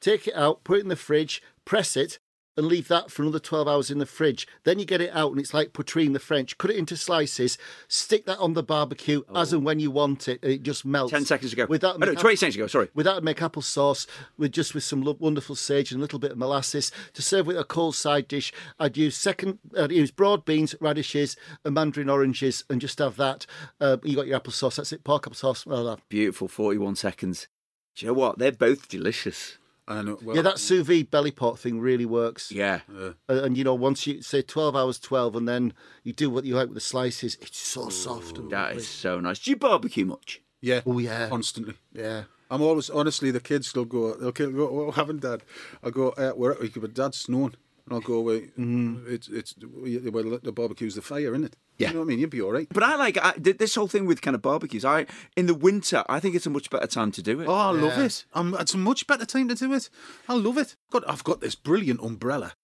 Take 0.00 0.28
it 0.28 0.34
out, 0.34 0.64
put 0.64 0.78
it 0.78 0.82
in 0.82 0.88
the 0.88 0.96
fridge, 0.96 1.42
press 1.64 1.96
it, 1.96 2.18
and 2.58 2.66
leave 2.66 2.88
that 2.88 3.08
for 3.10 3.22
another 3.22 3.38
12 3.38 3.68
hours 3.68 3.88
in 3.88 3.98
the 3.98 4.04
fridge. 4.04 4.48
Then 4.64 4.80
you 4.80 4.84
get 4.84 5.00
it 5.00 5.10
out 5.14 5.30
and 5.30 5.40
it's 5.40 5.54
like 5.54 5.72
poutine 5.72 6.12
the 6.12 6.18
French. 6.18 6.58
Cut 6.58 6.72
it 6.72 6.76
into 6.76 6.96
slices, 6.96 7.56
stick 7.86 8.26
that 8.26 8.38
on 8.38 8.54
the 8.54 8.64
barbecue 8.64 9.22
as 9.32 9.52
and 9.52 9.64
when 9.64 9.78
you 9.78 9.92
want 9.92 10.26
it. 10.26 10.40
and 10.42 10.52
It 10.52 10.64
just 10.64 10.84
melts. 10.84 11.12
10 11.12 11.24
seconds 11.24 11.52
to 11.52 11.56
go. 11.56 11.66
With 11.66 11.82
that, 11.82 11.94
oh, 11.94 11.98
no, 11.98 12.14
20 12.14 12.34
seconds 12.34 12.54
to 12.56 12.58
go, 12.58 12.66
sorry. 12.66 12.88
with 12.94 13.06
that, 13.06 13.22
make 13.22 13.36
applesauce 13.38 14.08
with 14.36 14.50
just 14.50 14.74
with 14.74 14.82
some 14.82 15.04
wonderful 15.20 15.54
sage 15.54 15.92
and 15.92 16.00
a 16.00 16.02
little 16.02 16.18
bit 16.18 16.32
of 16.32 16.38
molasses 16.38 16.90
to 17.14 17.22
serve 17.22 17.46
with 17.46 17.56
a 17.56 17.64
cold 17.64 17.94
side 17.94 18.26
dish. 18.26 18.52
I'd 18.80 18.96
use 18.96 19.16
second, 19.16 19.60
I'd 19.78 19.92
use 19.92 20.10
broad 20.10 20.44
beans, 20.44 20.74
radishes, 20.80 21.36
and 21.64 21.74
mandarin 21.74 22.10
oranges, 22.10 22.64
and 22.68 22.80
just 22.80 22.98
have 22.98 23.16
that. 23.16 23.46
Uh, 23.80 23.98
you 24.02 24.16
got 24.16 24.26
your 24.26 24.40
applesauce. 24.40 24.76
That's 24.76 24.92
it. 24.92 25.04
Pork 25.04 25.24
applesauce. 25.30 25.64
Well, 25.64 25.86
uh, 25.86 25.96
Beautiful, 26.08 26.48
41 26.48 26.96
seconds. 26.96 27.46
Do 27.94 28.06
you 28.06 28.12
know 28.12 28.18
what? 28.18 28.38
They're 28.38 28.50
both 28.50 28.88
delicious. 28.88 29.58
I 29.88 30.02
know. 30.02 30.18
Well, 30.22 30.36
yeah, 30.36 30.42
that 30.42 30.58
sous 30.58 30.86
vide 30.86 31.10
belly 31.10 31.30
pot 31.30 31.58
thing 31.58 31.80
really 31.80 32.04
works. 32.06 32.52
Yeah. 32.52 32.80
Uh, 32.94 33.12
and 33.28 33.56
you 33.56 33.64
know, 33.64 33.74
once 33.74 34.06
you 34.06 34.20
say 34.22 34.42
twelve 34.42 34.76
hours, 34.76 34.98
twelve, 35.00 35.34
and 35.34 35.48
then 35.48 35.72
you 36.04 36.12
do 36.12 36.28
what 36.28 36.44
you 36.44 36.54
like 36.54 36.66
with 36.68 36.74
the 36.74 36.80
slices, 36.80 37.38
it's 37.40 37.58
so 37.58 37.88
soft 37.88 38.36
and 38.38 38.50
That 38.50 38.66
lovely. 38.66 38.76
is 38.82 38.88
so 38.88 39.18
nice. 39.18 39.38
Do 39.38 39.50
you 39.50 39.56
barbecue 39.56 40.04
much? 40.04 40.42
yeah. 40.60 40.82
Oh 40.84 40.98
yeah, 40.98 41.28
Constantly. 41.28 41.74
yeah. 41.92 42.24
I'm 42.50 42.62
always 42.62 42.88
honestly 42.90 43.30
the 43.30 43.40
kids 43.40 43.68
still 43.68 43.84
go. 43.84 44.14
They'll 44.14 44.32
go. 44.32 44.50
What 44.86 44.94
haven't 44.94 45.20
dad? 45.22 45.42
I 45.82 45.90
go. 45.90 46.10
Uh, 46.10 46.30
where 46.32 46.52
are 46.52 46.64
you? 46.64 46.80
But 46.80 46.94
dad's 46.94 47.18
snowing, 47.18 47.54
and 47.88 47.94
I'll 47.96 48.00
go 48.00 48.14
away. 48.14 48.50
It's 48.56 49.28
it's 49.28 49.54
well 49.62 50.38
the 50.42 50.52
barbecue's 50.52 50.94
the 50.94 51.02
fire, 51.02 51.32
isn't 51.34 51.44
it? 51.44 51.56
Yeah. 51.78 51.88
You 51.88 51.94
know 51.94 52.00
what 52.00 52.06
I 52.06 52.08
mean? 52.08 52.18
You'll 52.18 52.28
be 52.30 52.42
all 52.42 52.52
right. 52.52 52.68
But 52.70 52.82
I 52.82 52.96
like 52.96 53.16
I, 53.16 53.32
this 53.38 53.74
whole 53.74 53.88
thing 53.88 54.04
with 54.06 54.20
kind 54.20 54.34
of 54.34 54.42
barbecues. 54.42 54.84
I 54.84 55.06
in 55.36 55.46
the 55.46 55.54
winter, 55.54 56.04
I 56.08 56.20
think 56.20 56.34
it's 56.34 56.46
a 56.46 56.50
much 56.50 56.68
better 56.70 56.86
time 56.86 57.12
to 57.12 57.22
do 57.22 57.40
it. 57.40 57.48
Oh, 57.48 57.54
I 57.54 57.70
love 57.70 57.96
Yeah. 57.98 58.04
it. 58.04 58.24
Um, 58.34 58.56
it's 58.58 58.74
a 58.74 58.78
much 58.78 59.06
better 59.06 59.24
time 59.24 59.48
to 59.48 59.54
do 59.54 59.72
it. 59.72 59.88
I 60.28 60.34
love 60.34 60.58
it. 60.58 60.76
Got, 60.90 61.08
I've 61.08 61.24
got 61.24 61.40
this 61.40 61.54
brilliant 61.54 62.00
umbrella. 62.00 62.54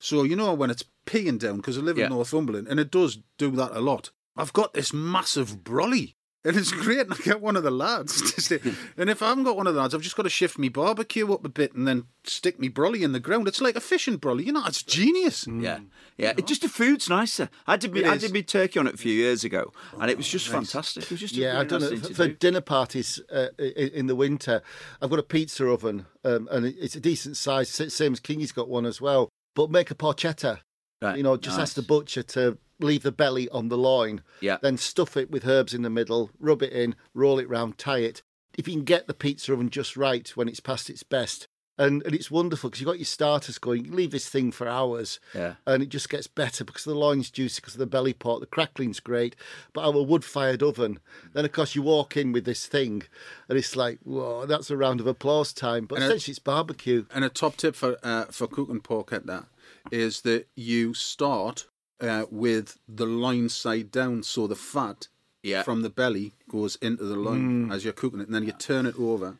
So, 0.00 0.22
you 0.22 0.36
know, 0.36 0.52
when 0.52 0.70
it's 0.70 0.84
peeing 1.06 1.38
down, 1.38 1.56
because 1.56 1.78
I 1.78 1.80
live 1.80 1.96
Yeah. 1.96 2.06
in 2.06 2.10
Northumberland, 2.12 2.68
and 2.68 2.78
it 2.78 2.90
does 2.90 3.18
do 3.38 3.50
that 3.52 3.72
a 3.72 3.80
lot, 3.80 4.10
I've 4.36 4.52
got 4.52 4.74
this 4.74 4.92
massive 4.92 5.64
brolly. 5.64 6.14
And 6.46 6.56
it's 6.56 6.72
great. 6.72 7.00
And 7.00 7.14
I 7.14 7.16
get 7.16 7.40
one 7.40 7.56
of 7.56 7.62
the 7.62 7.70
lads 7.70 8.32
to 8.34 8.40
stay. 8.40 8.60
And 8.98 9.08
if 9.08 9.22
I 9.22 9.28
haven't 9.30 9.44
got 9.44 9.56
one 9.56 9.66
of 9.66 9.74
the 9.74 9.80
lads, 9.80 9.94
I've 9.94 10.02
just 10.02 10.14
got 10.16 10.24
to 10.24 10.28
shift 10.30 10.58
me 10.58 10.68
barbecue 10.68 11.32
up 11.32 11.42
a 11.44 11.48
bit 11.48 11.72
and 11.74 11.88
then 11.88 12.04
stick 12.24 12.60
me 12.60 12.68
brolly 12.68 13.02
in 13.02 13.12
the 13.12 13.20
ground. 13.20 13.48
It's 13.48 13.60
like 13.62 13.76
a 13.76 13.80
fishing 13.80 14.18
brolly. 14.18 14.44
You 14.44 14.52
know, 14.52 14.62
it's 14.66 14.82
genius. 14.82 15.46
Yeah, 15.48 15.80
yeah. 16.18 16.34
It 16.36 16.46
just 16.46 16.60
the 16.60 16.68
food's 16.68 17.08
nicer. 17.08 17.48
I 17.66 17.76
did 17.78 17.92
me, 17.94 18.00
It 18.00 18.06
I 18.06 18.14
is. 18.16 18.22
did 18.22 18.32
me 18.32 18.42
turkey 18.42 18.78
on 18.78 18.86
it 18.86 18.94
a 18.94 18.98
few 18.98 19.12
years 19.14 19.42
ago, 19.44 19.72
and 19.98 20.10
it 20.10 20.16
was 20.18 20.28
just 20.28 20.48
fantastic. 20.48 21.04
It 21.04 21.10
was 21.10 21.20
just 21.20 21.34
Yeah, 21.34 21.52
really 21.52 21.60
I 21.60 21.64
don't 21.64 21.80
nice 21.80 21.90
it 21.92 21.98
for, 22.02 22.08
to 22.08 22.14
for 22.14 22.26
do. 22.28 22.34
dinner 22.34 22.60
parties 22.60 23.20
uh, 23.32 23.48
in, 23.58 23.88
in 23.88 24.06
the 24.06 24.14
winter. 24.16 24.62
I've 25.00 25.08
got 25.10 25.18
a 25.18 25.22
pizza 25.24 25.66
oven, 25.66 26.04
um, 26.24 26.46
and 26.50 26.66
it's 26.66 26.94
a 26.94 27.00
decent 27.00 27.38
size, 27.38 27.70
same 27.70 28.12
as 28.12 28.20
Kingy's 28.20 28.52
got 28.52 28.68
one 28.68 28.84
as 28.84 29.00
well. 29.00 29.30
But 29.54 29.70
make 29.70 29.90
a 29.90 29.94
porchetta. 29.94 30.58
Right, 31.02 31.16
You 31.16 31.22
know, 31.22 31.36
just 31.36 31.58
ask 31.58 31.74
the 31.74 31.82
butcher 31.82 32.22
to 32.22 32.56
leave 32.80 33.02
the 33.02 33.12
belly 33.12 33.48
on 33.50 33.68
the 33.68 33.78
loin. 33.78 34.22
Yeah. 34.40 34.58
Then 34.60 34.76
stuff 34.76 35.16
it 35.16 35.30
with 35.30 35.46
herbs 35.46 35.74
in 35.74 35.82
the 35.82 35.90
middle, 35.90 36.30
rub 36.38 36.62
it 36.62 36.72
in, 36.72 36.94
roll 37.14 37.38
it 37.38 37.48
round, 37.48 37.78
tie 37.78 37.98
it. 37.98 38.22
If 38.56 38.68
you 38.68 38.74
can 38.74 38.84
get 38.84 39.06
the 39.06 39.14
pizza 39.14 39.52
oven 39.52 39.70
just 39.70 39.96
right 39.96 40.28
when 40.36 40.48
it's 40.48 40.60
past 40.60 40.88
its 40.90 41.02
best. 41.02 41.48
And, 41.76 42.04
and 42.06 42.14
it's 42.14 42.30
wonderful 42.30 42.70
because 42.70 42.80
you've 42.80 42.86
got 42.86 43.00
your 43.00 43.04
starters 43.04 43.58
going. 43.58 43.84
You 43.84 43.90
leave 43.90 44.12
this 44.12 44.28
thing 44.28 44.52
for 44.52 44.68
hours 44.68 45.18
Yeah. 45.34 45.54
and 45.66 45.82
it 45.82 45.88
just 45.88 46.08
gets 46.08 46.28
better 46.28 46.62
because 46.62 46.84
the 46.84 46.94
loin's 46.94 47.32
juicy, 47.32 47.60
because 47.60 47.74
of 47.74 47.80
the 47.80 47.86
belly 47.86 48.12
part, 48.12 48.38
the 48.38 48.46
crackling's 48.46 49.00
great. 49.00 49.34
But 49.72 49.84
our 49.84 50.04
wood 50.04 50.24
fired 50.24 50.62
oven, 50.62 51.00
then 51.32 51.44
of 51.44 51.50
course 51.50 51.74
you 51.74 51.82
walk 51.82 52.16
in 52.16 52.30
with 52.30 52.44
this 52.44 52.66
thing 52.66 53.02
and 53.48 53.58
it's 53.58 53.74
like, 53.74 53.98
whoa, 54.04 54.46
that's 54.46 54.70
a 54.70 54.76
round 54.76 55.00
of 55.00 55.08
applause 55.08 55.52
time. 55.52 55.86
But 55.86 55.96
And 55.96 56.04
it- 56.04 56.06
essentially 56.10 56.32
it's 56.34 56.38
barbecue. 56.38 57.06
And 57.12 57.24
a 57.24 57.28
top 57.28 57.56
tip 57.56 57.74
for 57.74 57.96
uh, 58.04 58.26
for 58.26 58.46
cooking 58.46 58.80
pork 58.80 59.12
at 59.12 59.26
that 59.26 59.46
is 59.90 60.20
that 60.20 60.46
you 60.54 60.94
start 60.94 61.66
uh, 62.00 62.26
with 62.30 62.78
the 62.88 63.06
loin 63.06 63.48
side 63.48 63.90
down, 63.90 64.22
so 64.22 64.46
the 64.46 64.56
fat 64.56 65.08
Yeah. 65.42 65.62
from 65.62 65.82
the 65.82 65.90
belly 65.90 66.32
goes 66.48 66.76
into 66.76 67.04
the 67.04 67.16
loin 67.16 67.70
as 67.70 67.84
you're 67.84 67.92
cooking 67.92 68.20
it, 68.20 68.26
and 68.26 68.34
then 68.34 68.44
you 68.44 68.52
turn 68.52 68.86
it 68.86 68.98
over, 68.98 69.36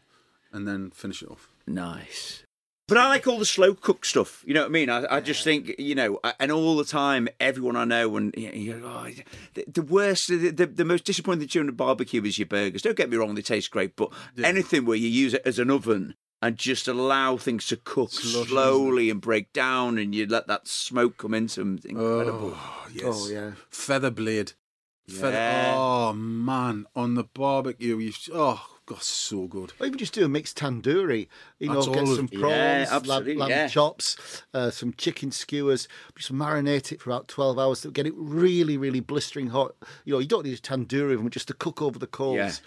and 0.53 0.67
then 0.69 0.91
finish 0.91 1.23
it 1.23 1.31
off. 1.31 1.49
Nice. 1.67 2.43
But 2.87 2.99
I 2.99 3.09
like 3.09 3.27
all 3.27 3.39
the 3.39 3.47
slow 3.47 3.73
cook 3.73 4.05
stuff. 4.05 4.45
You 4.47 4.53
know 4.53 4.61
what 4.61 4.67
I 4.67 4.73
mean? 4.73 4.91
I, 4.91 5.17
I 5.17 5.21
just 5.21 5.43
think, 5.43 5.75
you 5.79 5.95
know, 5.95 6.21
I- 6.23 6.35
and 6.39 6.53
all 6.53 6.77
the 6.77 6.85
time, 6.85 7.29
everyone 7.41 7.77
I 7.77 7.85
know, 7.87 8.15
and 8.19 8.35
you 8.37 8.79
know, 8.79 8.87
oh, 8.87 9.09
the, 9.55 9.65
the 9.67 9.81
worst, 9.83 10.29
the, 10.29 10.51
the, 10.51 10.67
the 10.67 10.85
most 10.85 11.05
disappointing 11.05 11.49
thing 11.49 11.63
in 11.63 11.69
a 11.71 11.73
barbecue 11.73 12.23
is 12.25 12.39
your 12.39 12.45
burgers. 12.47 12.83
Don't 12.83 12.97
get 12.97 13.09
me 13.09 13.17
wrong, 13.17 13.35
they 13.35 13.41
taste 13.43 13.71
great, 13.71 13.97
but 13.97 14.11
anything 14.43 14.85
where 14.85 14.99
you 14.99 15.09
use 15.09 15.33
it 15.33 15.41
as 15.47 15.59
an 15.59 15.71
oven 15.71 16.15
and 16.45 16.59
just 16.59 16.87
allow 16.89 17.39
things 17.39 17.67
to 17.69 17.77
cook 17.77 18.11
Slushy, 18.11 18.51
slowly 18.51 19.09
and 19.09 19.19
break 19.19 19.51
down, 19.55 19.97
and 19.97 20.15
you 20.15 20.27
let 20.27 20.47
that 20.47 20.69
smoke 20.69 21.17
come 21.17 21.33
into 21.33 21.61
them, 21.61 21.77
it's 21.77 21.87
incredible. 21.87 22.53
Oh 22.55 22.87
yes. 22.93 23.05
Oh, 23.07 23.29
yeah. 23.31 23.53
Feather 23.71 24.11
blade. 24.11 24.53
Fed- 25.09 25.33
Yeah. 25.33 25.75
oh 25.75 26.13
man, 26.13 26.87
on 26.95 27.15
the 27.15 27.25
barbecue, 27.25 27.97
you 27.97 28.13
oh 28.35 28.63
god, 28.85 29.03
so 29.03 29.47
good. 29.47 29.73
Or 29.81 29.87
even 29.87 29.99
just 29.99 30.13
do 30.13 30.27
a 30.27 30.29
mixed 30.29 30.59
tandoori. 30.59 31.29
You 31.59 31.69
know, 31.69 31.83
get 31.87 32.07
some 32.09 32.29
prawns, 32.29 32.91
absolutely, 32.91 33.37
lamb, 33.37 33.49
lamb 33.49 33.51
yeah. 33.51 33.69
chops, 33.69 34.43
uh, 34.53 34.71
some 34.71 34.93
chicken 34.99 35.31
skewers. 35.31 35.89
Just 36.15 36.31
marinate 36.31 36.93
it 36.93 37.01
for 37.01 37.09
about 37.09 37.29
twelve 37.29 37.59
hours 37.59 37.81
to 37.83 37.91
get 37.91 38.07
it 38.07 38.15
really, 38.17 38.77
really 38.77 39.01
blistering 39.01 39.49
hot. 39.49 39.75
You 40.05 40.13
know, 40.13 40.19
you 40.19 40.29
don't 40.29 40.45
need 40.45 40.59
a 40.59 40.61
tandoori 40.61 41.15
of 41.15 41.21
them 41.21 41.31
just 41.31 41.49
to 41.49 41.55
cook 41.55 41.81
over 41.81 41.99
the 41.99 42.07
coals. 42.07 42.61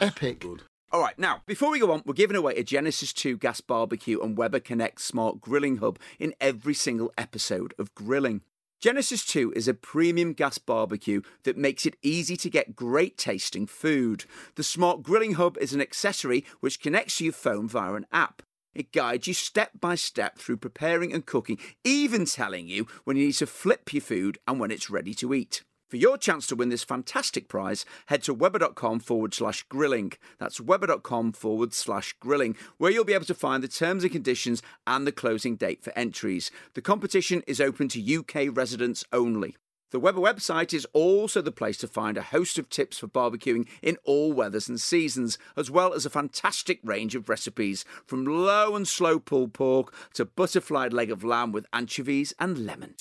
Epic. 0.00 0.44
All 0.92 1.00
right, 1.00 1.18
now, 1.18 1.40
before 1.46 1.70
we 1.70 1.78
go 1.78 1.90
on, 1.90 2.02
we're 2.04 2.12
giving 2.12 2.36
away 2.36 2.54
a 2.54 2.62
Genesis 2.62 3.14
2 3.14 3.38
gas 3.38 3.62
barbecue 3.62 4.20
and 4.20 4.36
Weber 4.36 4.60
Connect 4.60 5.00
smart 5.00 5.40
grilling 5.40 5.78
hub 5.78 5.98
in 6.18 6.34
every 6.38 6.74
single 6.74 7.10
episode 7.16 7.72
of 7.78 7.94
Grilling. 7.94 8.42
Genesis 8.78 9.24
2 9.24 9.54
is 9.56 9.66
a 9.66 9.72
premium 9.72 10.34
gas 10.34 10.58
barbecue 10.58 11.22
that 11.44 11.56
makes 11.56 11.86
it 11.86 11.96
easy 12.02 12.36
to 12.36 12.50
get 12.50 12.76
great 12.76 13.16
tasting 13.16 13.66
food. 13.66 14.26
The 14.56 14.62
smart 14.62 15.02
grilling 15.02 15.34
hub 15.34 15.56
is 15.56 15.72
an 15.72 15.80
accessory 15.80 16.44
which 16.60 16.82
connects 16.82 17.16
to 17.16 17.24
your 17.24 17.32
phone 17.32 17.68
via 17.68 17.94
an 17.94 18.04
app. 18.12 18.42
It 18.74 18.92
guides 18.92 19.26
you 19.26 19.32
step 19.32 19.70
by 19.80 19.94
step 19.94 20.36
through 20.36 20.58
preparing 20.58 21.10
and 21.14 21.24
cooking, 21.24 21.58
even 21.84 22.26
telling 22.26 22.68
you 22.68 22.86
when 23.04 23.16
you 23.16 23.24
need 23.24 23.32
to 23.36 23.46
flip 23.46 23.94
your 23.94 24.02
food 24.02 24.36
and 24.46 24.60
when 24.60 24.70
it's 24.70 24.90
ready 24.90 25.14
to 25.14 25.32
eat. 25.32 25.62
For 25.92 25.98
your 25.98 26.16
chance 26.16 26.46
to 26.46 26.56
win 26.56 26.70
this 26.70 26.84
fantastic 26.84 27.48
prize, 27.48 27.84
head 28.06 28.22
to 28.22 28.32
weber.com 28.32 29.00
forward 29.00 29.34
slash 29.34 29.62
grilling. 29.64 30.14
That's 30.38 30.58
weber.com 30.58 31.32
forward 31.32 31.74
slash 31.74 32.14
grilling, 32.14 32.56
where 32.78 32.90
you'll 32.90 33.04
be 33.04 33.12
able 33.12 33.26
to 33.26 33.34
find 33.34 33.62
the 33.62 33.68
terms 33.68 34.02
and 34.02 34.10
conditions 34.10 34.62
and 34.86 35.06
the 35.06 35.12
closing 35.12 35.54
date 35.54 35.84
for 35.84 35.92
entries. 35.94 36.50
The 36.72 36.80
competition 36.80 37.42
is 37.46 37.60
open 37.60 37.88
to 37.88 38.16
UK 38.16 38.56
residents 38.56 39.04
only. 39.12 39.54
The 39.90 40.00
Weber 40.00 40.22
website 40.22 40.72
is 40.72 40.86
also 40.94 41.42
the 41.42 41.52
place 41.52 41.76
to 41.76 41.86
find 41.86 42.16
a 42.16 42.22
host 42.22 42.58
of 42.58 42.70
tips 42.70 42.96
for 42.96 43.06
barbecuing 43.06 43.68
in 43.82 43.98
all 44.04 44.32
weathers 44.32 44.70
and 44.70 44.80
seasons, 44.80 45.36
as 45.58 45.70
well 45.70 45.92
as 45.92 46.06
a 46.06 46.08
fantastic 46.08 46.80
range 46.82 47.14
of 47.14 47.28
recipes 47.28 47.84
from 48.06 48.24
low 48.24 48.74
and 48.74 48.88
slow 48.88 49.18
pulled 49.18 49.52
pork 49.52 49.92
to 50.14 50.24
butterflied 50.24 50.94
leg 50.94 51.10
of 51.10 51.22
lamb 51.22 51.52
with 51.52 51.66
anchovies 51.70 52.32
and 52.38 52.64
lemon. 52.64 52.94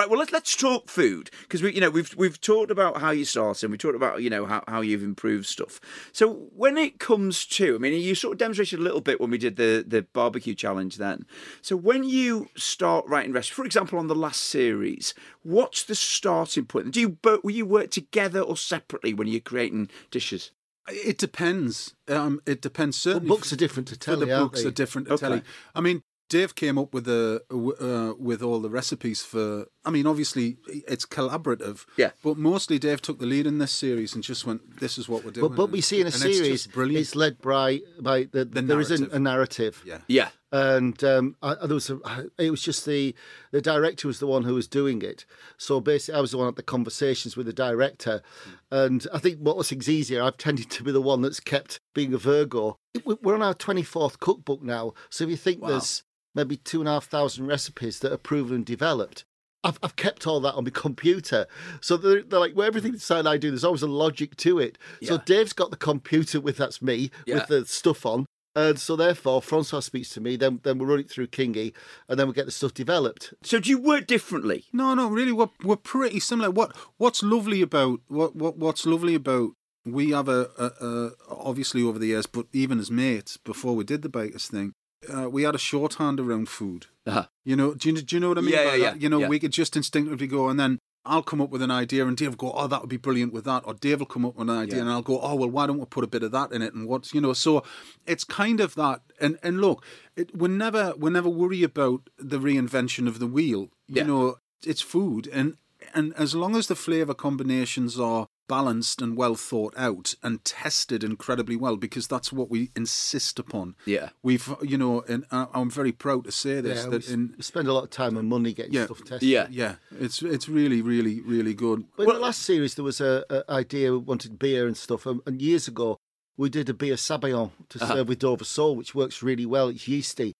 Right, 0.00 0.08
well 0.08 0.18
let's 0.18 0.32
let's 0.32 0.56
talk 0.56 0.88
food 0.88 1.28
because 1.42 1.62
we 1.62 1.74
you 1.74 1.80
know 1.82 1.90
we've 1.90 2.16
we've 2.16 2.40
talked 2.40 2.70
about 2.70 3.02
how 3.02 3.10
you 3.10 3.26
started 3.26 3.64
and 3.64 3.70
we 3.70 3.76
talked 3.76 3.94
about 3.96 4.22
you 4.22 4.30
know 4.30 4.46
how, 4.46 4.64
how 4.66 4.80
you've 4.80 5.02
improved 5.02 5.44
stuff. 5.44 5.78
So 6.10 6.48
when 6.56 6.78
it 6.78 6.98
comes 6.98 7.44
to, 7.48 7.74
I 7.74 7.78
mean, 7.78 7.92
you 8.00 8.14
sort 8.14 8.32
of 8.32 8.38
demonstrated 8.38 8.78
a 8.78 8.82
little 8.82 9.02
bit 9.02 9.20
when 9.20 9.28
we 9.28 9.36
did 9.36 9.56
the 9.56 9.84
the 9.86 10.00
barbecue 10.00 10.54
challenge 10.54 10.96
then. 10.96 11.26
So 11.60 11.76
when 11.76 12.02
you 12.02 12.48
start 12.56 13.04
writing 13.08 13.34
recipes, 13.34 13.54
for 13.54 13.66
example, 13.66 13.98
on 13.98 14.06
the 14.06 14.14
last 14.14 14.40
series, 14.40 15.12
what's 15.42 15.82
the 15.84 15.94
starting 15.94 16.64
point? 16.64 16.92
Do 16.92 17.00
you 17.00 17.10
both 17.10 17.44
will 17.44 17.50
you 17.50 17.66
work 17.66 17.90
together 17.90 18.40
or 18.40 18.56
separately 18.56 19.12
when 19.12 19.28
you're 19.28 19.40
creating 19.40 19.90
dishes? 20.10 20.50
It 20.88 21.18
depends. 21.18 21.94
Um, 22.08 22.40
it 22.46 22.62
depends 22.62 23.04
Well, 23.04 23.16
certainly. 23.16 23.28
books 23.28 23.52
are 23.52 23.56
different 23.56 23.86
to 23.88 23.98
telly, 23.98 24.26
the 24.26 24.38
books 24.38 24.62
they? 24.62 24.68
are 24.68 24.72
different 24.72 25.08
to 25.08 25.14
Okay. 25.14 25.26
telly. 25.26 25.42
I 25.74 25.82
mean, 25.82 26.02
Dave 26.30 26.54
came 26.54 26.78
up 26.78 26.94
with 26.94 27.04
the 27.04 27.42
uh, 27.50 28.14
with 28.18 28.40
all 28.42 28.60
the 28.60 28.70
recipes 28.70 29.20
for. 29.22 29.66
I 29.84 29.90
mean, 29.90 30.06
obviously 30.06 30.58
it's 30.92 31.04
collaborative. 31.06 31.84
Yeah. 31.96 32.10
But 32.22 32.36
mostly 32.36 32.78
Dave 32.78 33.00
took 33.02 33.18
the 33.18 33.26
lead 33.26 33.46
in 33.46 33.58
this 33.58 33.72
series 33.72 34.14
and 34.14 34.22
just 34.22 34.46
went, 34.46 34.78
"This 34.80 34.96
is 34.96 35.08
what 35.08 35.24
we're 35.24 35.32
doing." 35.32 35.48
But, 35.48 35.56
but 35.56 35.70
we 35.70 35.80
see 35.80 36.00
in 36.00 36.06
a 36.06 36.14
And 36.14 36.14
it's 36.24 36.36
series, 36.38 36.66
brilliant. 36.66 37.00
it's 37.02 37.14
led 37.16 37.38
by 37.42 37.80
by 38.00 38.28
the, 38.30 38.44
The 38.44 38.62
there 38.62 38.80
is 38.80 38.90
a, 38.90 38.98
narrative. 38.98 39.14
a 39.14 39.18
narrative. 39.18 39.82
yeah. 39.84 39.98
Yeah, 40.06 40.28
and 40.52 41.02
um, 41.04 41.36
I, 41.42 41.54
there 41.66 41.74
was 41.74 41.90
a, 41.90 41.98
it 42.38 42.50
was 42.50 42.62
just 42.62 42.86
the 42.86 43.14
the 43.52 43.60
director 43.60 44.06
was 44.06 44.18
the 44.20 44.26
one 44.26 44.44
who 44.44 44.54
was 44.54 44.68
doing 44.68 45.02
it. 45.02 45.26
So 45.56 45.80
basically, 45.80 46.18
I 46.18 46.20
was 46.20 46.30
the 46.32 46.38
one 46.38 46.48
at 46.48 46.56
the 46.56 46.62
conversations 46.62 47.36
with 47.36 47.46
the 47.46 47.52
director, 47.52 48.22
and 48.70 49.04
I 49.12 49.18
think 49.18 49.38
what 49.40 49.56
was 49.56 49.68
things 49.70 49.88
easier. 49.88 50.22
I've 50.22 50.36
tended 50.36 50.70
to 50.70 50.84
be 50.84 50.92
the 50.92 51.02
one 51.02 51.22
that's 51.22 51.40
kept 51.40 51.80
being 51.94 52.14
a 52.14 52.18
Virgo. 52.18 52.76
We- 53.04 53.16
We're 53.22 53.34
on 53.34 53.42
our 53.42 53.54
twenty 53.54 53.82
fourth 53.82 54.20
cookbook 54.20 54.62
now, 54.62 54.92
so 55.10 55.24
if 55.24 55.30
you 55.30 55.36
think 55.36 55.60
there's 55.66 56.04
maybe 56.34 56.56
two 56.56 56.80
and 56.80 56.88
a 56.88 56.92
half 56.92 57.06
thousand 57.06 57.46
recipes 57.46 57.98
that 58.00 58.12
are 58.12 58.16
proven 58.18 58.56
and 58.56 58.66
developed. 58.66 59.24
I've, 59.62 59.78
I've 59.82 59.96
kept 59.96 60.26
all 60.26 60.40
that 60.40 60.54
on 60.54 60.64
my 60.64 60.70
computer. 60.74 61.46
So 61.80 61.96
they're, 61.96 62.22
they're 62.22 62.40
like, 62.40 62.56
well, 62.56 62.66
everything 62.66 62.98
side 62.98 63.26
I 63.26 63.36
do, 63.36 63.50
there's 63.50 63.64
always 63.64 63.82
a 63.82 63.86
logic 63.86 64.36
to 64.38 64.58
it. 64.58 64.78
So 65.02 65.14
Yeah. 65.14 65.20
Dave's 65.26 65.52
got 65.52 65.70
the 65.70 65.76
computer 65.76 66.40
with, 66.40 66.56
that's 66.56 66.80
me, 66.80 67.10
Yeah. 67.26 67.34
with 67.36 67.46
the 67.48 67.66
stuff 67.66 68.06
on. 68.06 68.26
And 68.56 68.80
so 68.80 68.96
therefore, 68.96 69.40
Francois 69.40 69.78
speaks 69.80 70.08
to 70.10 70.20
me, 70.20 70.34
then 70.34 70.58
then 70.64 70.78
we 70.78 70.84
run 70.84 70.98
it 70.98 71.08
through 71.08 71.28
Kingy, 71.28 71.72
and 72.08 72.18
then 72.18 72.26
we'll 72.26 72.34
get 72.34 72.46
the 72.46 72.50
stuff 72.50 72.74
developed. 72.74 73.32
So 73.44 73.60
do 73.60 73.70
you 73.70 73.78
work 73.78 74.08
differently? 74.08 74.64
No, 74.72 74.92
no, 74.94 75.06
really, 75.08 75.30
we're 75.30 75.50
we're 75.62 75.76
pretty 75.76 76.18
similar. 76.18 76.50
What 76.50 76.74
what's 76.96 77.22
lovely 77.22 77.62
about 77.62 78.00
what 78.08 78.34
what 78.34 78.56
what's 78.56 78.84
lovely 78.84 79.14
about 79.14 79.50
we 79.86 80.10
have 80.10 80.28
a, 80.28 80.48
a, 80.58 80.84
a 80.84 81.10
obviously 81.30 81.80
over 81.84 82.00
the 82.00 82.08
years, 82.08 82.26
but 82.26 82.46
even 82.52 82.80
as 82.80 82.90
mates 82.90 83.36
before 83.36 83.76
we 83.76 83.84
did 83.84 84.02
the 84.02 84.08
bakers 84.08 84.48
thing, 84.48 84.72
uh, 85.08 85.28
we 85.30 85.42
had 85.44 85.54
a 85.54 85.58
shorthand 85.58 86.20
around 86.20 86.48
food. 86.48 86.86
Uh-huh. 87.06 87.26
You 87.44 87.56
know, 87.56 87.74
do 87.74 87.90
you, 87.90 88.02
do 88.02 88.16
you 88.16 88.20
know 88.20 88.28
what 88.28 88.38
I 88.38 88.42
mean? 88.42 88.52
Yeah, 88.54 88.64
yeah, 88.64 88.74
yeah, 88.74 88.94
You 88.94 89.08
know, 89.08 89.20
yeah. 89.20 89.28
we 89.28 89.38
could 89.38 89.52
just 89.52 89.76
instinctively 89.76 90.26
go, 90.26 90.48
and 90.48 90.58
then 90.60 90.78
I'll 91.04 91.22
come 91.22 91.40
up 91.40 91.48
with 91.50 91.62
an 91.62 91.70
idea, 91.70 92.06
and 92.06 92.16
Dave 92.16 92.30
will 92.30 92.36
go, 92.36 92.52
"Oh, 92.52 92.66
that 92.66 92.80
would 92.82 92.90
be 92.90 92.98
brilliant 92.98 93.32
with 93.32 93.44
that," 93.46 93.62
or 93.66 93.72
Dave 93.72 94.00
will 94.00 94.06
come 94.06 94.26
up 94.26 94.36
with 94.36 94.48
an 94.50 94.54
idea, 94.54 94.76
Yeah. 94.76 94.82
and 94.82 94.90
I'll 94.90 95.00
go, 95.02 95.18
"Oh, 95.20 95.34
well, 95.34 95.48
why 95.48 95.66
don't 95.66 95.78
we 95.78 95.86
put 95.86 96.04
a 96.04 96.06
bit 96.06 96.22
of 96.22 96.30
that 96.32 96.52
in 96.52 96.60
it?" 96.60 96.74
And 96.74 96.86
what's 96.86 97.14
you 97.14 97.20
know, 97.22 97.32
so 97.32 97.64
it's 98.06 98.24
kind 98.24 98.60
of 98.60 98.74
that. 98.74 99.00
And 99.18 99.38
and 99.42 99.60
look, 99.62 99.82
it, 100.14 100.36
we 100.36 100.48
never 100.48 100.92
we 100.98 101.10
never 101.10 101.30
worry 101.30 101.62
about 101.62 102.10
the 102.18 102.38
reinvention 102.38 103.08
of 103.08 103.18
the 103.18 103.26
wheel. 103.26 103.70
You 103.88 104.04
know, 104.04 104.36
it's 104.62 104.82
food, 104.82 105.26
and 105.32 105.56
and 105.94 106.12
as 106.16 106.34
long 106.34 106.54
as 106.54 106.66
the 106.66 106.76
flavour 106.76 107.14
combinations 107.14 107.98
are 107.98 108.26
balanced 108.56 109.00
and 109.02 109.16
well 109.16 109.36
thought 109.36 109.74
out 109.76 110.14
and 110.22 110.44
tested 110.44 111.00
incredibly 111.04 111.56
well, 111.56 111.76
because 111.76 112.06
that's 112.08 112.30
what 112.32 112.50
we 112.50 112.70
insist 112.74 113.38
upon. 113.38 113.66
Yeah. 113.86 114.08
We've, 114.22 114.48
you 114.62 114.76
know, 114.82 114.94
and 115.12 115.24
I- 115.30 115.46
I'm 115.54 115.70
very 115.70 115.92
proud 115.92 116.24
to 116.24 116.32
say 116.32 116.60
this 116.60 116.82
Yeah, 116.84 116.90
that 116.90 117.04
s- 117.04 117.10
in 117.14 117.34
we 117.36 117.42
spend 117.42 117.68
a 117.68 117.72
lot 117.72 117.84
of 117.84 117.90
time 117.90 118.16
and 118.16 118.28
money 118.28 118.52
getting 118.52 118.74
Yeah. 118.74 118.86
stuff 118.86 119.04
tested. 119.04 119.28
Yeah. 119.36 119.46
yeah, 119.62 119.74
it's 120.06 120.18
it's 120.22 120.48
really 120.48 120.80
really 120.82 121.16
really 121.34 121.54
good. 121.54 121.78
But 121.96 122.08
in 122.08 122.14
the 122.14 122.20
last 122.28 122.42
series, 122.42 122.74
there 122.74 122.84
was 122.92 123.00
a, 123.00 123.24
a 123.30 123.38
idea 123.62 123.92
we 123.92 123.98
wanted 123.98 124.38
beer 124.38 124.66
and 124.66 124.76
stuff, 124.76 125.06
and, 125.06 125.20
and 125.26 125.40
years 125.40 125.68
ago 125.68 125.96
we 126.36 126.48
did 126.48 126.68
a 126.70 126.74
beer 126.74 126.96
sabayon 126.96 127.50
to 127.68 127.76
Uh-huh. 127.82 127.94
serve 127.94 128.08
with 128.08 128.18
Dover 128.20 128.44
Sole, 128.56 128.74
which 128.76 128.94
works 128.94 129.22
really 129.22 129.46
well. 129.46 129.68
It's 129.68 129.86
yeasty, 129.86 130.32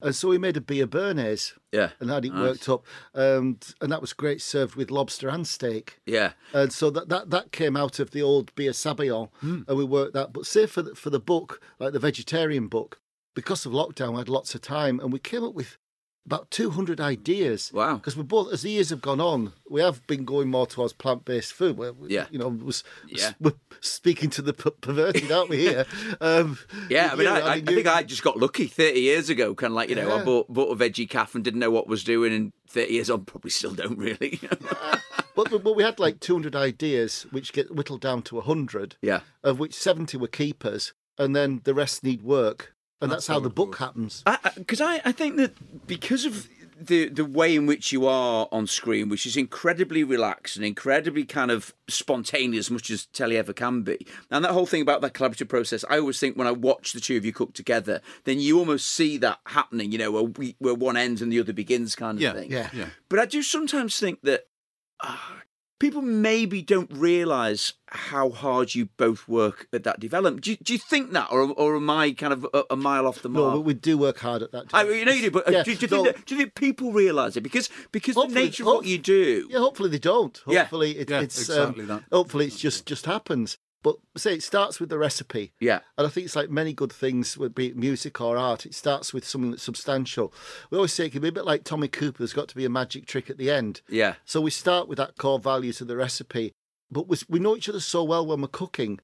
and 0.00 0.14
so 0.14 0.28
we 0.28 0.38
made 0.38 0.56
a 0.56 0.60
beer 0.60 0.86
béarnaise 0.86 1.52
Yeah. 1.72 1.90
and 2.00 2.10
had 2.10 2.24
it 2.24 2.32
Nice. 2.32 2.40
worked 2.40 2.68
up, 2.68 2.86
and 3.14 3.74
and 3.80 3.90
that 3.92 4.00
was 4.00 4.12
great 4.12 4.40
served 4.40 4.74
with 4.76 4.90
lobster 4.90 5.28
and 5.28 5.46
steak. 5.46 5.98
Yeah. 6.06 6.32
And 6.52 6.72
so 6.72 6.90
that, 6.90 7.08
that, 7.08 7.30
that 7.30 7.52
came 7.52 7.76
out 7.76 7.98
of 7.98 8.10
the 8.12 8.22
old 8.22 8.54
beer 8.54 8.72
sabayon, 8.72 9.30
Hmm. 9.40 9.62
and 9.68 9.76
we 9.78 9.84
worked 9.84 10.14
that. 10.14 10.32
But 10.32 10.46
say 10.46 10.66
for 10.66 10.82
the, 10.82 10.94
for 10.94 11.10
the 11.10 11.20
book, 11.20 11.60
like 11.78 11.92
the 11.92 11.98
vegetarian 11.98 12.68
book, 12.68 13.00
because 13.34 13.66
of 13.66 13.72
lockdown, 13.72 14.12
we 14.12 14.18
had 14.18 14.28
lots 14.28 14.54
of 14.54 14.60
time, 14.60 14.98
and 15.00 15.12
we 15.12 15.18
came 15.18 15.44
up 15.44 15.54
with 15.54 15.76
about 16.28 16.50
200 16.50 17.00
ideas. 17.00 17.70
Wow. 17.72 17.96
Because 17.96 18.16
we 18.16 18.22
both, 18.22 18.52
as 18.52 18.60
the 18.62 18.70
years 18.70 18.90
have 18.90 19.00
gone 19.00 19.20
on, 19.20 19.52
we 19.70 19.80
have 19.80 20.06
been 20.06 20.24
going 20.26 20.48
more 20.50 20.66
towards 20.66 20.92
plant 20.92 21.24
based 21.24 21.52
food. 21.54 21.78
We're, 21.78 21.94
Yeah. 22.06 22.26
You 22.30 22.38
know, 22.38 22.48
was, 22.48 22.84
Yeah. 23.08 23.32
we're 23.40 23.54
speaking 23.80 24.28
to 24.30 24.42
the 24.42 24.52
perverted, 24.52 25.32
aren't 25.32 25.48
we 25.50 25.58
here? 25.58 25.86
Um, 26.20 26.58
Yeah, 26.90 27.10
I 27.12 27.16
mean, 27.16 27.26
you 27.26 27.32
I, 27.32 27.38
know, 27.40 27.46
I, 27.46 27.50
I 27.52 27.54
you- 27.56 27.62
think 27.64 27.86
I 27.86 28.02
just 28.02 28.22
got 28.22 28.36
lucky 28.36 28.66
30 28.66 29.00
years 29.00 29.30
ago. 29.30 29.54
Kind 29.54 29.72
of 29.72 29.76
like, 29.76 29.88
you 29.88 29.94
know, 29.94 30.14
I 30.14 30.22
bought, 30.22 30.48
bought 30.52 30.70
a 30.70 30.76
veggie 30.76 31.08
calf 31.08 31.34
and 31.34 31.42
didn't 31.42 31.60
know 31.60 31.70
what 31.70 31.88
was 31.88 32.04
doing. 32.04 32.32
And 32.34 32.52
30 32.68 32.92
years 32.92 33.08
on, 33.10 33.24
probably 33.24 33.50
still 33.50 33.72
don't 33.74 33.98
really. 33.98 34.38
But, 35.34 35.50
but, 35.52 35.62
but 35.62 35.76
we 35.76 35.84
had 35.84 36.00
like 36.00 36.18
200 36.18 36.56
ideas, 36.56 37.24
which 37.30 37.52
get 37.52 37.72
whittled 37.72 38.00
down 38.00 38.22
to 38.22 38.34
100. 38.34 38.96
yeah. 39.02 39.20
of 39.44 39.60
which 39.60 39.72
70 39.72 40.16
were 40.16 40.26
keepers, 40.26 40.92
and 41.16 41.34
then 41.36 41.60
the 41.62 41.74
rest 41.74 42.02
need 42.02 42.22
work. 42.22 42.74
And 43.00 43.10
that's, 43.12 43.26
That's 43.26 43.26
how, 43.28 43.34
how 43.34 43.40
the 43.40 43.50
book 43.50 43.72
goes. 43.72 43.78
happens. 43.78 44.24
Because 44.56 44.80
I, 44.80 45.00
I, 45.04 45.12
think 45.12 45.36
that 45.36 45.86
because 45.86 46.24
of 46.24 46.48
the 46.80 47.08
the 47.08 47.24
way 47.24 47.54
in 47.54 47.66
which 47.66 47.92
you 47.92 48.06
are 48.06 48.48
on 48.50 48.66
screen, 48.66 49.08
which 49.08 49.26
is 49.26 49.36
incredibly 49.36 50.02
relaxed 50.04 50.56
and 50.56 50.64
incredibly 50.64 51.24
kind 51.24 51.50
of 51.50 51.74
spontaneous, 51.88 52.66
as 52.66 52.70
much 52.70 52.90
as 52.90 53.06
telly 53.06 53.36
ever 53.36 53.52
can 53.52 53.82
be, 53.82 54.06
and 54.30 54.44
that 54.44 54.52
whole 54.52 54.66
thing 54.66 54.82
about 54.82 55.00
that 55.02 55.12
collaborative 55.14 55.48
process, 55.48 55.84
I 55.88 55.98
always 55.98 56.18
think 56.18 56.36
when 56.36 56.46
I 56.46 56.52
watch 56.52 56.92
the 56.92 57.00
two 57.00 57.16
of 57.16 57.24
you 57.24 57.32
cook 57.32 57.54
together, 57.54 58.00
then 58.24 58.40
you 58.40 58.58
almost 58.58 58.88
see 58.88 59.16
that 59.18 59.38
happening. 59.46 59.92
You 59.92 59.98
know, 59.98 60.10
where, 60.10 60.22
we, 60.24 60.56
where 60.58 60.74
one 60.74 60.96
ends 60.96 61.22
and 61.22 61.32
the 61.32 61.40
other 61.40 61.52
begins, 61.52 61.94
kind 61.94 62.18
of 62.18 62.22
Yeah, 62.22 62.32
thing. 62.32 62.50
Yeah. 62.50 62.70
Yeah. 62.72 62.86
But 63.08 63.18
I 63.20 63.26
do 63.26 63.42
sometimes 63.42 63.98
think 63.98 64.22
that 64.22 64.46
ah, 65.02 65.37
people 65.78 66.02
maybe 66.02 66.60
don't 66.62 66.90
realise 66.92 67.74
how 67.86 68.30
hard 68.30 68.74
you 68.74 68.86
both 68.96 69.26
work 69.28 69.68
at 69.72 69.84
that 69.84 70.00
development. 70.00 70.44
Do 70.44 70.50
you, 70.52 70.56
do 70.62 70.72
you 70.72 70.78
think 70.78 71.12
that, 71.12 71.28
or 71.30 71.42
or 71.52 71.76
am 71.76 71.88
I 71.88 72.12
kind 72.12 72.32
of 72.32 72.46
a, 72.52 72.64
a 72.70 72.76
mile 72.76 73.06
off 73.06 73.22
the 73.22 73.28
No, 73.28 73.40
mark? 73.42 73.54
but 73.54 73.60
we 73.62 73.74
do 73.74 73.96
work 73.98 74.18
hard 74.18 74.42
at 74.42 74.52
that. 74.52 74.66
I 74.72 74.82
Time. 74.84 74.94
you 74.94 75.04
know 75.04 75.12
you 75.12 75.22
do, 75.22 75.30
but 75.30 75.48
uh, 75.48 75.52
Yeah, 75.52 75.62
do, 75.62 75.74
do 75.74 75.80
you 75.82 75.88
think 75.88 76.06
that, 76.06 76.26
do 76.26 76.34
you 76.34 76.40
think 76.42 76.54
people 76.54 76.92
realise 76.92 77.36
it 77.36 77.42
because 77.42 77.70
because 77.92 78.14
the 78.16 78.26
nature 78.28 78.64
of 78.64 78.66
what 78.68 78.86
you 78.86 78.98
do? 78.98 79.46
yeah, 79.50 79.58
hopefully 79.58 79.90
they 79.90 79.98
don't. 79.98 80.40
Yeah. 80.46 80.60
Hopefully 80.60 80.98
it, 80.98 81.10
Yeah, 81.10 81.20
it's 81.20 81.38
exactly 81.38 81.82
um, 81.82 81.88
that. 81.88 82.02
hopefully 82.12 82.46
it's 82.46 82.58
just 82.58 82.86
just 82.86 83.06
happens. 83.06 83.58
But 83.82 83.96
say 84.16 84.34
it 84.34 84.42
starts 84.42 84.80
with 84.80 84.88
the 84.88 84.98
recipe. 84.98 85.52
Yeah. 85.60 85.80
And 85.96 86.06
I 86.06 86.10
think 86.10 86.24
it's 86.24 86.34
like 86.36 86.50
many 86.50 86.72
good 86.72 86.92
things, 86.92 87.38
would 87.38 87.54
be 87.54 87.68
it 87.68 87.76
music 87.76 88.20
or 88.20 88.36
art. 88.36 88.66
It 88.66 88.74
starts 88.74 89.14
with 89.14 89.24
something 89.26 89.52
that's 89.52 89.62
substantial. 89.62 90.32
We 90.70 90.76
always 90.78 90.92
say 90.92 91.06
it 91.06 91.12
can 91.12 91.22
be 91.22 91.28
a 91.28 91.32
bit 91.32 91.44
like 91.44 91.62
Tommy 91.62 91.86
Cooper. 91.88 92.18
There's 92.18 92.32
got 92.32 92.48
to 92.48 92.56
be 92.56 92.64
a 92.64 92.70
magic 92.70 93.06
trick 93.06 93.30
at 93.30 93.38
the 93.38 93.50
end. 93.50 93.80
Yeah. 93.88 94.14
So 94.24 94.40
we 94.40 94.50
start 94.50 94.88
with 94.88 94.98
that 94.98 95.16
core 95.16 95.38
value 95.38 95.72
to 95.74 95.84
the 95.84 95.96
recipe, 95.96 96.52
but 96.90 97.06
we, 97.08 97.16
we 97.28 97.38
know 97.38 97.56
each 97.56 97.68
other 97.68 97.80
so 97.80 98.02
well 98.02 98.26
when 98.26 98.40
we're 98.40 98.48
cooking 98.48 98.98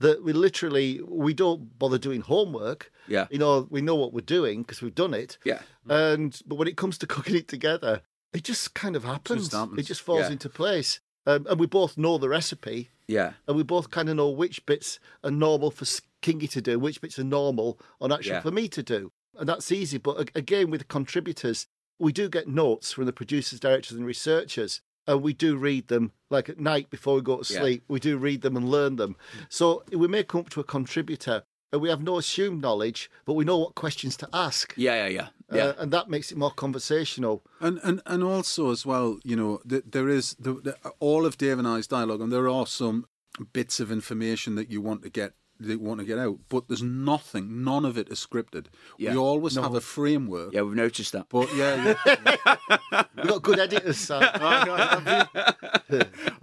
that 0.00 0.22
we 0.22 0.32
literally 0.32 1.00
we 1.08 1.32
don't 1.34 1.78
bother 1.78 1.98
doing 1.98 2.20
homework. 2.20 2.92
Yeah. 3.08 3.28
You 3.30 3.38
know, 3.38 3.66
we 3.70 3.80
know 3.80 3.94
what 3.96 4.12
we're 4.12 4.20
doing 4.20 4.60
because 4.62 4.82
we've 4.82 4.94
done 4.94 5.14
it. 5.14 5.38
Yeah. 5.44 5.60
And 5.88 6.38
but 6.46 6.56
when 6.56 6.68
it 6.68 6.76
comes 6.76 6.98
to 6.98 7.06
cooking 7.14 7.34
it 7.34 7.48
together, 7.48 8.02
it 8.34 8.44
just 8.44 8.74
kind 8.74 8.94
of 8.94 9.04
happens. 9.04 9.52
happens. 9.52 9.78
It 9.78 9.86
just 9.86 10.02
falls 10.02 10.26
Yeah. 10.26 10.32
into 10.32 10.50
place. 10.50 11.00
Um, 11.28 11.46
and 11.50 11.60
we 11.60 11.66
both 11.66 11.98
know 11.98 12.16
the 12.16 12.28
recipe, 12.30 12.88
Yeah. 13.06 13.34
and 13.46 13.54
we 13.54 13.62
both 13.62 13.90
kind 13.90 14.08
of 14.08 14.16
know 14.16 14.30
which 14.30 14.64
bits 14.64 14.98
are 15.22 15.30
normal 15.30 15.70
for 15.70 15.84
Kingy 16.22 16.48
to 16.50 16.62
do, 16.62 16.78
which 16.78 17.02
bits 17.02 17.18
are 17.18 17.24
normal 17.24 17.78
on 18.00 18.10
actually 18.10 18.30
Yeah. 18.32 18.40
for 18.40 18.50
me 18.50 18.66
to 18.68 18.82
do, 18.82 19.12
and 19.36 19.46
that's 19.46 19.70
easy. 19.70 19.98
But 19.98 20.30
again, 20.34 20.70
with 20.70 20.80
the 20.80 20.86
contributors, 20.86 21.66
we 21.98 22.12
do 22.12 22.30
get 22.30 22.48
notes 22.48 22.92
from 22.92 23.04
the 23.04 23.12
producers, 23.12 23.60
directors, 23.60 23.98
and 23.98 24.06
researchers, 24.06 24.80
and 25.06 25.20
we 25.20 25.34
do 25.34 25.56
read 25.58 25.88
them 25.88 26.12
like 26.30 26.48
at 26.48 26.58
night 26.60 26.88
before 26.88 27.16
we 27.16 27.20
go 27.20 27.42
to 27.42 27.52
Yeah. 27.52 27.60
sleep. 27.60 27.82
We 27.88 28.00
do 28.00 28.16
read 28.16 28.40
them 28.40 28.56
and 28.56 28.70
learn 28.70 28.96
them. 28.96 29.14
So 29.50 29.84
we 29.92 30.08
may 30.08 30.24
come 30.24 30.40
up 30.40 30.50
to 30.50 30.60
a 30.60 30.64
contributor, 30.64 31.42
and 31.70 31.82
we 31.82 31.90
have 31.90 32.02
no 32.02 32.16
assumed 32.16 32.62
knowledge, 32.62 33.10
but 33.26 33.34
we 33.34 33.44
know 33.44 33.58
what 33.58 33.74
questions 33.74 34.16
to 34.16 34.28
ask. 34.32 34.72
Yeah. 34.78 34.94
Yeah. 35.06 35.08
Yeah. 35.08 35.28
Yeah. 35.50 35.64
Uh, 35.64 35.74
and 35.78 35.92
that 35.92 36.10
makes 36.10 36.30
it 36.30 36.38
more 36.38 36.50
conversational. 36.50 37.42
And, 37.60 37.80
and 37.82 38.02
and 38.06 38.22
also 38.22 38.70
as 38.70 38.84
well, 38.84 39.18
you 39.24 39.36
know, 39.36 39.60
th- 39.68 39.84
there 39.86 40.08
is 40.08 40.36
the, 40.38 40.54
the, 40.54 40.76
all 41.00 41.24
of 41.24 41.38
Dave 41.38 41.58
and 41.58 41.66
I's 41.66 41.86
dialogue, 41.86 42.20
and 42.20 42.32
there 42.32 42.48
are 42.48 42.66
some 42.66 43.06
bits 43.52 43.80
of 43.80 43.90
information 43.90 44.54
that 44.56 44.70
you 44.70 44.80
want 44.80 45.02
to 45.02 45.10
get 45.10 45.32
that 45.60 45.80
want 45.80 46.00
to 46.00 46.06
get 46.06 46.18
out, 46.18 46.38
but 46.48 46.68
there's 46.68 46.82
nothing, 46.82 47.64
none 47.64 47.84
of 47.84 47.98
it 47.98 48.08
is 48.10 48.24
scripted. 48.24 48.66
Yeah. 48.96 49.12
We 49.12 49.18
always 49.18 49.56
have 49.56 49.74
a 49.74 49.80
framework. 49.80 50.52
yeah. 50.52 50.62
We've 50.62 50.76
noticed 50.76 51.12
that. 51.12 51.26
But 51.28 51.52
yeah, 51.54 51.94
yeah. 52.06 53.04
We've 53.16 53.26
got 53.26 53.42
good 53.42 53.58
editors, 53.58 53.98
Sam. 53.98 54.22
I 54.32 55.26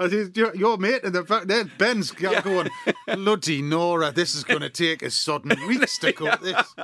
think 0.10 0.36
your, 0.36 0.56
your 0.56 0.78
mate 0.78 1.04
in 1.04 1.14
the 1.14 1.24
back 1.24 1.46
there, 1.46 1.64
Ben's 1.64 2.12
got 2.12 2.44
going, 2.44 2.70
bloody 3.08 3.62
Nora, 3.62 4.12
this 4.12 4.36
is 4.36 4.44
going 4.44 4.62
to 4.62 4.70
take 4.70 5.04
us 5.04 5.16
sudden 5.16 5.56
weeks 5.68 5.98
to 6.00 6.12
cook 6.12 6.42
this. 6.42 6.76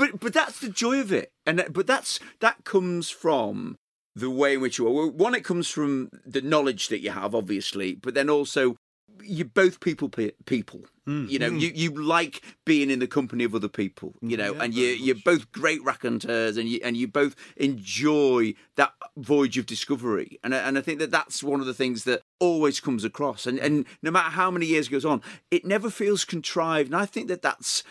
But 0.00 0.18
but 0.18 0.32
that's 0.32 0.60
the 0.60 0.70
joy 0.70 0.98
of 0.98 1.12
it, 1.12 1.30
and 1.44 1.62
but 1.70 1.86
that's 1.86 2.18
that 2.40 2.64
comes 2.64 3.10
from 3.10 3.76
the 4.16 4.30
way 4.30 4.54
in 4.54 4.62
which 4.62 4.78
you 4.78 4.88
are. 4.88 5.06
One, 5.08 5.34
it 5.34 5.44
comes 5.44 5.68
from 5.68 6.10
the 6.24 6.40
knowledge 6.40 6.88
that 6.88 7.00
you 7.00 7.10
have, 7.10 7.34
obviously, 7.34 7.94
but 7.94 8.14
then 8.14 8.30
also 8.30 8.76
you're 9.22 9.44
both 9.44 9.80
people 9.80 10.08
pe- 10.08 10.32
people. 10.46 10.80
Mm. 11.06 11.28
You 11.28 11.38
know, 11.38 11.50
mm. 11.50 11.60
you, 11.60 11.72
you 11.74 11.90
like 11.90 12.42
being 12.64 12.90
in 12.90 12.98
the 13.00 13.06
company 13.06 13.44
of 13.44 13.54
other 13.54 13.68
people. 13.68 14.14
Mm. 14.22 14.30
You 14.30 14.36
know, 14.38 14.54
and 14.54 14.72
you 14.72 14.86
you're 14.86 15.16
both 15.22 15.52
great 15.52 15.84
raconteurs, 15.84 16.56
and 16.56 16.66
you 16.66 16.80
and 16.82 16.96
you 16.96 17.06
both 17.06 17.36
enjoy 17.58 18.54
that 18.76 18.94
voyage 19.18 19.58
of 19.58 19.66
discovery. 19.66 20.38
And 20.42 20.54
I- 20.54 20.58
and 20.58 20.78
I 20.78 20.80
think 20.80 20.98
that 21.00 21.10
that's 21.10 21.42
one 21.42 21.60
of 21.60 21.66
the 21.66 21.74
things 21.74 22.04
that 22.04 22.22
always 22.38 22.80
comes 22.80 23.04
across. 23.04 23.46
And 23.46 23.58
and 23.58 23.84
no 24.02 24.10
matter 24.10 24.30
how 24.30 24.50
many 24.50 24.66
years 24.66 24.88
goes 24.88 25.04
on, 25.04 25.20
it 25.50 25.64
never 25.64 25.90
feels 25.90 26.24
contrived. 26.24 26.88
And 26.88 26.96
I 26.96 27.06
think 27.06 27.28
that 27.28 27.42
that's 27.42 27.82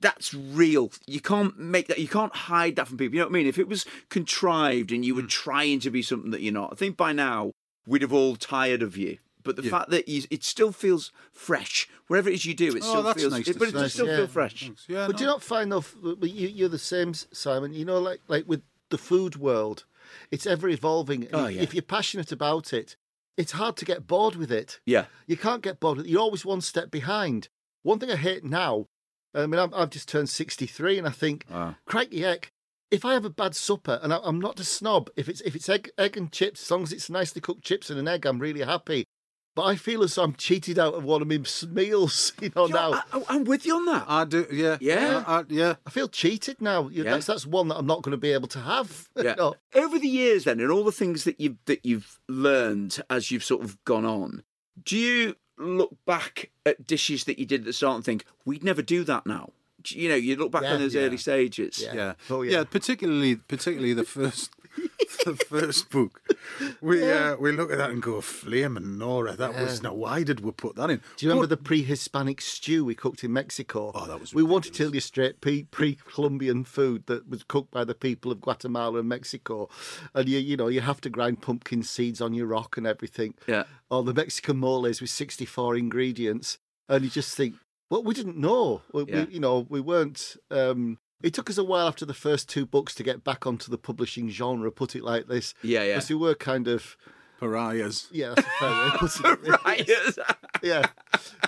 that's 0.00 0.34
real. 0.34 0.90
You 1.06 1.20
can't 1.20 1.58
make 1.58 1.88
that. 1.88 1.98
You 1.98 2.08
can't 2.08 2.34
hide 2.34 2.76
that 2.76 2.88
from 2.88 2.98
people. 2.98 3.14
You 3.14 3.20
know 3.20 3.26
what 3.26 3.32
I 3.32 3.38
mean? 3.38 3.46
If 3.46 3.58
it 3.58 3.68
was 3.68 3.84
contrived 4.08 4.92
and 4.92 5.04
you 5.04 5.14
were 5.14 5.22
hmm. 5.22 5.28
trying 5.28 5.80
to 5.80 5.90
be 5.90 6.02
something 6.02 6.30
that 6.30 6.40
you're 6.40 6.52
not, 6.52 6.72
I 6.72 6.76
think 6.76 6.96
by 6.96 7.12
now 7.12 7.52
we'd 7.86 8.02
have 8.02 8.12
all 8.12 8.36
tired 8.36 8.82
of 8.82 8.96
you. 8.96 9.18
But 9.42 9.56
the 9.56 9.62
fact 9.62 9.90
that 9.90 10.08
you, 10.08 10.22
it 10.30 10.42
still 10.42 10.72
feels 10.72 11.12
fresh, 11.30 11.86
wherever 12.06 12.30
it 12.30 12.34
is 12.34 12.46
you 12.46 12.54
do, 12.54 12.68
it 12.74 12.82
Oh, 12.82 12.88
still 12.88 13.02
that's 13.02 13.20
feels. 13.20 13.32
nice 13.34 13.46
it, 13.46 13.52
to 13.52 13.58
but 13.58 13.68
it 13.68 13.72
say. 13.72 13.78
does 13.78 13.92
still 13.92 14.06
Yeah. 14.06 14.16
feel 14.16 14.26
fresh. 14.26 14.70
Yeah, 14.88 15.06
But 15.06 15.18
do 15.18 15.24
you 15.24 15.28
not 15.28 15.42
find 15.42 15.70
though, 15.70 15.84
but 16.02 16.30
you, 16.30 16.48
you're 16.48 16.70
the 16.70 16.78
same, 16.78 17.12
Simon? 17.12 17.74
You 17.74 17.84
know, 17.84 17.98
like 17.98 18.20
like 18.26 18.48
with 18.48 18.62
the 18.88 18.96
food 18.96 19.36
world, 19.36 19.84
it's 20.30 20.46
ever 20.46 20.66
evolving. 20.68 21.28
Oh, 21.32 21.46
yeah. 21.48 21.60
if 21.60 21.74
you're 21.74 21.82
passionate 21.82 22.32
about 22.32 22.72
it, 22.72 22.96
it's 23.36 23.52
hard 23.52 23.76
to 23.76 23.84
get 23.84 24.06
bored 24.06 24.36
with 24.36 24.50
it. 24.50 24.80
Yeah, 24.86 25.06
You 25.26 25.36
can't 25.36 25.62
get 25.62 25.78
bored 25.78 25.98
with 25.98 26.06
it. 26.06 26.10
You're 26.10 26.22
always 26.22 26.46
one 26.46 26.62
step 26.62 26.90
behind. 26.90 27.48
One 27.82 27.98
thing 27.98 28.10
I 28.10 28.16
hate 28.16 28.44
now, 28.44 28.86
I 29.34 29.46
mean, 29.46 29.58
I'm, 29.58 29.72
I've 29.74 29.90
just 29.90 30.08
turned 30.08 30.28
63, 30.28 30.98
and 30.98 31.06
I 31.06 31.10
think, 31.10 31.44
Wow. 31.50 31.74
crikey 31.86 32.20
heck, 32.22 32.50
if 32.90 33.04
I 33.04 33.14
have 33.14 33.24
a 33.24 33.30
bad 33.30 33.54
supper, 33.56 33.98
and 34.02 34.12
I, 34.12 34.20
I'm 34.22 34.40
not 34.40 34.60
a 34.60 34.64
snob, 34.64 35.10
if 35.16 35.28
it's 35.28 35.40
if 35.42 35.56
it's 35.56 35.68
egg, 35.68 35.90
egg 35.98 36.16
and 36.16 36.30
chips, 36.30 36.62
as 36.62 36.70
long 36.70 36.82
as 36.84 36.92
it's 36.92 37.10
nicely 37.10 37.40
cooked 37.40 37.64
chips 37.64 37.90
and 37.90 37.98
an 37.98 38.06
egg, 38.08 38.24
I'm 38.26 38.38
really 38.38 38.62
happy. 38.62 39.04
But 39.56 39.62
I 39.66 39.76
feel 39.76 40.02
as 40.02 40.16
though 40.16 40.24
I'm 40.24 40.34
cheated 40.34 40.80
out 40.80 40.94
of 40.94 41.04
one 41.04 41.22
of 41.22 41.28
my 41.28 41.38
meals, 41.70 42.32
you 42.40 42.50
know, 42.56 42.66
now. 42.66 42.92
I, 42.94 43.02
I, 43.12 43.22
I'm 43.28 43.44
with 43.44 43.64
you 43.64 43.76
on 43.76 43.84
that. 43.86 44.04
I 44.08 44.24
do, 44.24 44.46
yeah. 44.50 44.78
Yeah. 44.80 45.22
I, 45.28 45.38
I- 45.40 45.44
yeah. 45.48 45.74
I 45.86 45.90
feel 45.90 46.08
cheated 46.08 46.60
now. 46.60 46.88
You- 46.88 47.04
Yeah. 47.04 47.12
That's 47.12 47.26
that's 47.26 47.46
one 47.46 47.68
that 47.68 47.76
I'm 47.76 47.86
not 47.86 48.02
going 48.02 48.10
to 48.12 48.16
be 48.16 48.32
able 48.32 48.48
to 48.48 48.60
have. 48.60 49.08
Yeah. 49.16 49.34
know. 49.34 49.54
Over 49.74 49.98
the 50.00 50.08
years, 50.08 50.42
then, 50.44 50.58
and 50.60 50.70
all 50.72 50.82
the 50.84 50.90
things 50.92 51.22
that 51.24 51.40
you've 51.40 51.58
that 51.66 51.84
you've 51.86 52.18
learned 52.28 53.00
as 53.08 53.30
you've 53.30 53.44
sort 53.44 53.62
of 53.64 53.82
gone 53.84 54.04
on, 54.04 54.42
do 54.84 54.96
you 54.98 55.36
look 55.58 55.94
back 56.06 56.50
at 56.66 56.86
dishes 56.86 57.24
that 57.24 57.38
you 57.38 57.46
did 57.46 57.60
at 57.60 57.66
the 57.66 57.72
start 57.72 57.96
and 57.96 58.04
think 58.04 58.24
we'd 58.44 58.64
never 58.64 58.82
do 58.82 59.04
that 59.04 59.26
now? 59.26 59.50
You 59.88 60.08
know, 60.08 60.14
you 60.14 60.36
look 60.36 60.50
back 60.50 60.62
Yeah. 60.62 60.74
on 60.74 60.80
those 60.80 60.94
Yeah. 60.94 61.02
early 61.02 61.18
stages. 61.18 61.80
Yeah. 61.82 61.94
Yeah. 61.94 62.14
Oh, 62.30 62.42
yeah. 62.42 62.52
yeah. 62.58 62.64
particularly 62.64 63.36
particularly 63.36 63.92
the 63.92 64.04
first 64.04 64.50
the 65.24 65.36
first 65.48 65.90
book. 65.90 66.20
We 66.80 67.10
uh, 67.10 67.36
we 67.36 67.52
look 67.52 67.70
at 67.72 67.78
that 67.78 67.90
and 67.90 68.02
go, 68.02 68.20
Flame 68.20 68.76
and 68.76 68.98
Nora, 68.98 69.34
that 69.36 69.54
was 69.54 69.82
now 69.82 69.94
why 69.94 70.22
did 70.22 70.40
we 70.40 70.50
put 70.52 70.76
that 70.76 70.90
in? 70.90 71.00
Do 71.16 71.26
you 71.26 71.30
remember 71.30 71.46
the 71.46 71.56
pre-Hispanic 71.56 72.40
stew 72.40 72.84
we 72.84 72.94
cooked 72.94 73.24
in 73.24 73.32
Mexico? 73.32 73.92
Oh, 73.94 74.06
that 74.06 74.20
was 74.20 74.34
We 74.34 74.42
wanted 74.42 74.74
to 74.74 74.84
illustrate 74.84 75.40
pre- 75.40 75.64
pre-Columbian 75.64 76.64
food 76.64 77.06
that 77.06 77.28
was 77.28 77.42
cooked 77.44 77.70
by 77.70 77.84
the 77.84 77.94
people 77.94 78.30
of 78.32 78.40
Guatemala 78.40 79.00
and 79.00 79.08
Mexico, 79.08 79.68
and 80.14 80.28
you 80.28 80.38
you 80.38 80.56
know 80.56 80.68
you 80.68 80.80
have 80.80 81.00
to 81.02 81.10
grind 81.10 81.40
pumpkin 81.42 81.82
seeds 81.82 82.20
on 82.20 82.34
your 82.34 82.46
rock 82.46 82.76
and 82.76 82.86
everything. 82.86 83.34
Yeah. 83.46 83.64
Or 83.90 84.02
the 84.02 84.14
Mexican 84.14 84.58
moles 84.58 85.00
with 85.00 85.10
sixty-four 85.10 85.76
ingredients, 85.76 86.58
and 86.88 87.04
you 87.04 87.10
just 87.10 87.36
think, 87.36 87.54
well, 87.90 88.02
we 88.02 88.14
didn't 88.14 88.36
know. 88.36 88.82
We, 88.92 89.04
Yeah. 89.04 89.24
we, 89.24 89.34
you 89.34 89.40
know, 89.40 89.66
we 89.68 89.80
weren't. 89.80 90.36
Um, 90.50 90.98
it 91.24 91.34
took 91.34 91.48
us 91.50 91.58
a 91.58 91.64
while 91.64 91.88
after 91.88 92.04
the 92.06 92.14
first 92.14 92.48
two 92.48 92.64
books 92.66 92.94
to 92.96 93.02
get 93.02 93.24
back 93.24 93.46
onto 93.46 93.70
the 93.70 93.78
publishing 93.78 94.28
genre. 94.30 94.70
Put 94.70 94.94
it 94.94 95.02
like 95.02 95.26
this. 95.26 95.54
Yeah, 95.62 95.82
yeah. 95.82 95.94
Because 95.94 96.10
we 96.10 96.16
were 96.16 96.34
kind 96.34 96.68
of. 96.68 96.96
pariahs? 97.40 98.08
Yeah, 98.12 98.34
that's 98.36 98.46
a 98.46 98.50
fair 98.60 98.70
way 98.70 98.86
of 98.86 98.92
putting 99.00 99.32
it. 99.32 99.64
Right. 99.64 99.90
Yeah. 100.62 100.86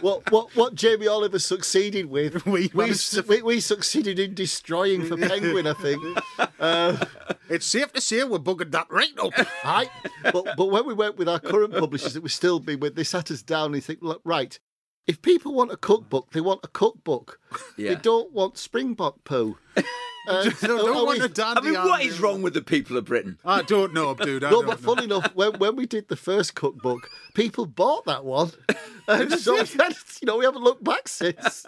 What 0.02 0.30
what 0.30 0.54
what 0.54 0.74
Jamie 0.74 1.06
Oliver 1.06 1.38
succeeded 1.38 2.06
with, 2.06 2.44
We 2.46 2.52
we, 2.52 2.70
managed 2.74 3.14
to- 3.14 3.22
we, 3.22 3.40
we 3.40 3.60
succeeded 3.60 4.18
in 4.18 4.34
destroying 4.34 5.04
for 5.06 5.16
Penguin, 5.16 5.66
I 5.66 5.72
think. 5.74 6.02
Uh, 6.60 6.96
It's 7.50 7.66
safe 7.66 7.92
to 7.92 8.00
say 8.00 8.24
we're 8.24 8.38
bugging 8.38 8.70
that 8.72 8.86
right 8.90 9.12
up. 9.22 9.32
right. 9.64 9.88
But 10.22 10.44
but 10.56 10.66
when 10.66 10.86
we 10.86 10.94
went 10.94 11.16
with 11.16 11.28
our 11.28 11.38
current 11.38 11.72
publishers, 11.74 12.16
it 12.16 12.22
was 12.22 12.34
still 12.34 12.60
be 12.60 12.76
with 12.76 12.94
they 12.96 13.04
sat 13.04 13.30
us 13.30 13.42
down 13.42 13.66
and 13.66 13.74
they 13.76 13.80
think, 13.80 14.00
look, 14.02 14.20
right, 14.24 14.58
if 15.06 15.22
people 15.22 15.54
want 15.54 15.70
a 15.72 15.76
cookbook, 15.76 16.32
they 16.32 16.40
want 16.40 16.60
a 16.64 16.68
cookbook. 16.68 17.40
Yeah. 17.78 17.90
They 17.94 18.00
don't 18.00 18.32
want 18.32 18.56
Springbok 18.58 19.24
poo. 19.24 19.58
Uh, 20.28 20.42
They 20.60 20.66
don't 20.66 20.80
oh, 20.80 21.04
want 21.04 21.20
we- 21.20 21.24
a 21.24 21.28
dandy 21.28 21.60
I 21.60 21.64
mean, 21.70 21.74
what 21.74 22.02
is 22.02 22.18
wrong 22.18 22.42
with 22.42 22.52
the 22.52 22.60
people 22.60 22.96
of 22.96 23.04
Britain? 23.04 23.38
I 23.44 23.62
don't 23.62 23.94
know, 23.94 24.12
dude. 24.12 24.42
I 24.42 24.50
No, 24.50 24.60
but 24.60 24.82
know. 24.82 24.94
funny 24.94 25.04
enough, 25.04 25.32
when, 25.36 25.52
when 25.60 25.76
we 25.76 25.86
did 25.86 26.08
the 26.08 26.16
first 26.16 26.56
cookbook, 26.56 27.08
people 27.34 27.64
bought 27.64 28.06
that 28.06 28.24
one. 28.24 28.50
And 29.06 29.30
so, 29.34 29.54
you 29.56 30.24
know, 30.24 30.36
we 30.38 30.44
haven't 30.44 30.64
looked 30.64 30.82
back 30.82 31.06
since. 31.06 31.64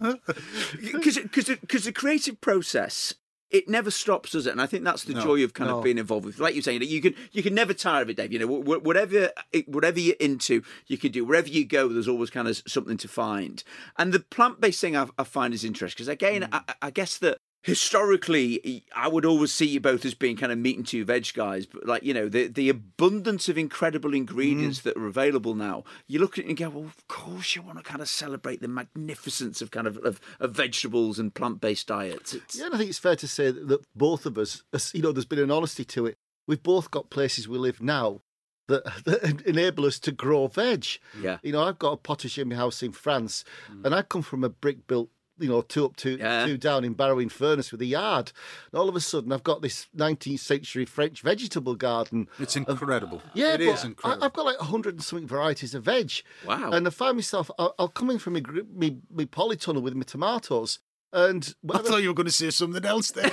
Because 0.00 1.18
because 1.18 1.84
the 1.84 1.92
creative 1.92 2.40
process 2.40 3.14
it 3.50 3.68
never 3.68 3.90
stops, 3.90 4.30
does 4.30 4.46
it? 4.46 4.50
And 4.52 4.60
I 4.60 4.66
think 4.66 4.84
that's 4.84 5.04
the 5.04 5.14
No, 5.14 5.22
joy 5.22 5.44
of 5.44 5.54
kind 5.54 5.70
no. 5.70 5.78
of 5.78 5.84
being 5.84 5.98
involved 5.98 6.26
with. 6.26 6.38
Like 6.38 6.54
you're 6.54 6.62
saying, 6.62 6.82
you 6.82 7.00
can 7.00 7.14
you 7.32 7.42
can 7.42 7.54
never 7.54 7.74
tire 7.74 8.02
of 8.02 8.10
it, 8.10 8.16
Dave. 8.16 8.32
You 8.32 8.38
know, 8.38 8.46
whatever 8.46 9.30
whatever 9.66 9.98
you're 10.00 10.16
into, 10.20 10.62
you 10.86 10.98
can 10.98 11.12
do. 11.12 11.24
Wherever 11.24 11.48
you 11.48 11.64
go, 11.64 11.88
there's 11.88 12.08
always 12.08 12.30
kind 12.30 12.48
of 12.48 12.62
something 12.66 12.96
to 12.98 13.08
find. 13.08 13.62
And 13.98 14.12
the 14.12 14.20
plant 14.20 14.60
based 14.60 14.80
thing 14.80 14.96
I, 14.96 15.08
I 15.18 15.24
find 15.24 15.52
is 15.52 15.64
interesting 15.64 15.96
because 15.98 16.08
again, 16.08 16.42
hmm. 16.42 16.54
I, 16.54 16.74
I 16.82 16.90
guess 16.90 17.18
that 17.18 17.38
historically, 17.62 18.84
I 18.94 19.08
would 19.08 19.24
always 19.24 19.52
see 19.52 19.66
you 19.66 19.80
both 19.80 20.04
as 20.04 20.14
being 20.14 20.36
kind 20.36 20.52
of 20.52 20.58
meat 20.58 20.76
and 20.76 20.86
two 20.86 21.04
veg 21.04 21.32
guys. 21.34 21.66
But 21.66 21.86
like 21.86 22.02
you 22.02 22.14
know, 22.14 22.28
the 22.28 22.46
the 22.48 22.68
abundance 22.68 23.48
of 23.48 23.58
incredible 23.58 24.14
ingredients 24.14 24.80
mm. 24.80 24.82
that 24.84 24.96
are 24.96 25.06
available 25.06 25.54
now, 25.54 25.84
you 26.06 26.18
look 26.18 26.38
at 26.38 26.44
it 26.44 26.48
and 26.48 26.56
go, 26.56 26.70
well, 26.70 26.84
of 26.84 27.08
course 27.08 27.54
you 27.54 27.62
want 27.62 27.78
to 27.78 27.84
kind 27.84 28.00
of 28.00 28.08
celebrate 28.08 28.60
the 28.60 28.68
magnificence 28.68 29.60
of 29.60 29.70
kind 29.70 29.86
of 29.86 29.96
of, 29.98 30.20
of 30.38 30.52
vegetables 30.52 31.18
and 31.18 31.34
plant 31.34 31.60
based 31.60 31.86
diets. 31.88 32.34
It's, 32.34 32.58
Yeah, 32.58 32.66
and 32.66 32.74
I 32.74 32.78
think 32.78 32.90
it's 32.90 32.98
fair 32.98 33.16
to 33.16 33.28
say 33.28 33.50
that, 33.50 33.68
that 33.68 33.84
both 33.94 34.26
of 34.26 34.38
us, 34.38 34.62
you 34.94 35.02
know, 35.02 35.12
there's 35.12 35.24
been 35.24 35.38
an 35.38 35.50
honesty 35.50 35.84
to 35.84 36.06
it. 36.06 36.16
We've 36.46 36.62
both 36.62 36.90
got 36.90 37.10
places 37.10 37.46
we 37.46 37.58
live 37.58 37.80
now 37.80 38.22
that, 38.70 38.84
that 39.04 39.42
enable 39.42 39.84
us 39.84 39.98
to 40.00 40.12
grow 40.12 40.46
veg. 40.46 40.86
Yeah. 41.20 41.38
You 41.42 41.52
know, 41.52 41.62
I've 41.62 41.78
got 41.78 41.92
a 41.92 41.96
potager 41.96 42.42
in 42.42 42.48
my 42.48 42.56
house 42.56 42.82
in 42.82 42.92
France, 42.92 43.44
mm. 43.70 43.84
and 43.84 43.94
I 43.94 44.02
come 44.02 44.22
from 44.22 44.44
a 44.44 44.48
brick 44.48 44.86
built 44.86 45.10
you 45.40 45.48
know, 45.48 45.62
two 45.62 45.84
up, 45.86 45.96
two, 45.96 46.16
Yeah. 46.20 46.46
two 46.46 46.56
down 46.56 46.84
in 46.84 46.92
Barrow 46.92 47.18
in 47.18 47.28
Furness 47.28 47.72
with 47.72 47.80
a 47.80 47.86
yard. 47.86 48.32
And 48.70 48.78
all 48.80 48.88
of 48.88 48.94
a 48.96 49.00
sudden, 49.00 49.32
I've 49.32 49.42
got 49.42 49.62
this 49.62 49.88
19th 49.96 50.40
century 50.40 50.84
French 50.84 51.22
vegetable 51.22 51.74
garden. 51.74 52.28
It's 52.38 52.56
incredible. 52.56 53.22
Yeah, 53.34 53.54
it 53.54 53.60
is 53.62 53.80
but 53.80 53.84
I, 53.84 53.86
incredible. 53.88 54.24
I've 54.24 54.32
got 54.32 54.44
like 54.46 54.58
100 54.60 54.94
and 54.94 55.02
something 55.02 55.26
varieties 55.26 55.74
of 55.74 55.84
veg. 55.84 56.12
Wow. 56.46 56.70
And 56.72 56.86
I 56.86 56.90
find 56.90 57.16
myself, 57.16 57.50
I'll, 57.58 57.74
I'll 57.78 57.88
come 57.88 58.10
in 58.10 58.18
from 58.18 58.34
my, 58.34 58.42
my, 58.74 58.96
my 59.10 59.24
polytunnel 59.24 59.82
with 59.82 59.94
my 59.94 60.02
tomatoes. 60.02 60.78
And 61.12 61.54
I 61.72 61.78
thought 61.78 62.02
you 62.02 62.08
were 62.08 62.14
going 62.14 62.26
to 62.26 62.32
say 62.32 62.50
something 62.50 62.84
else 62.84 63.10
there. 63.10 63.32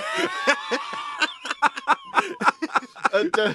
and, 3.12 3.38
uh, 3.38 3.54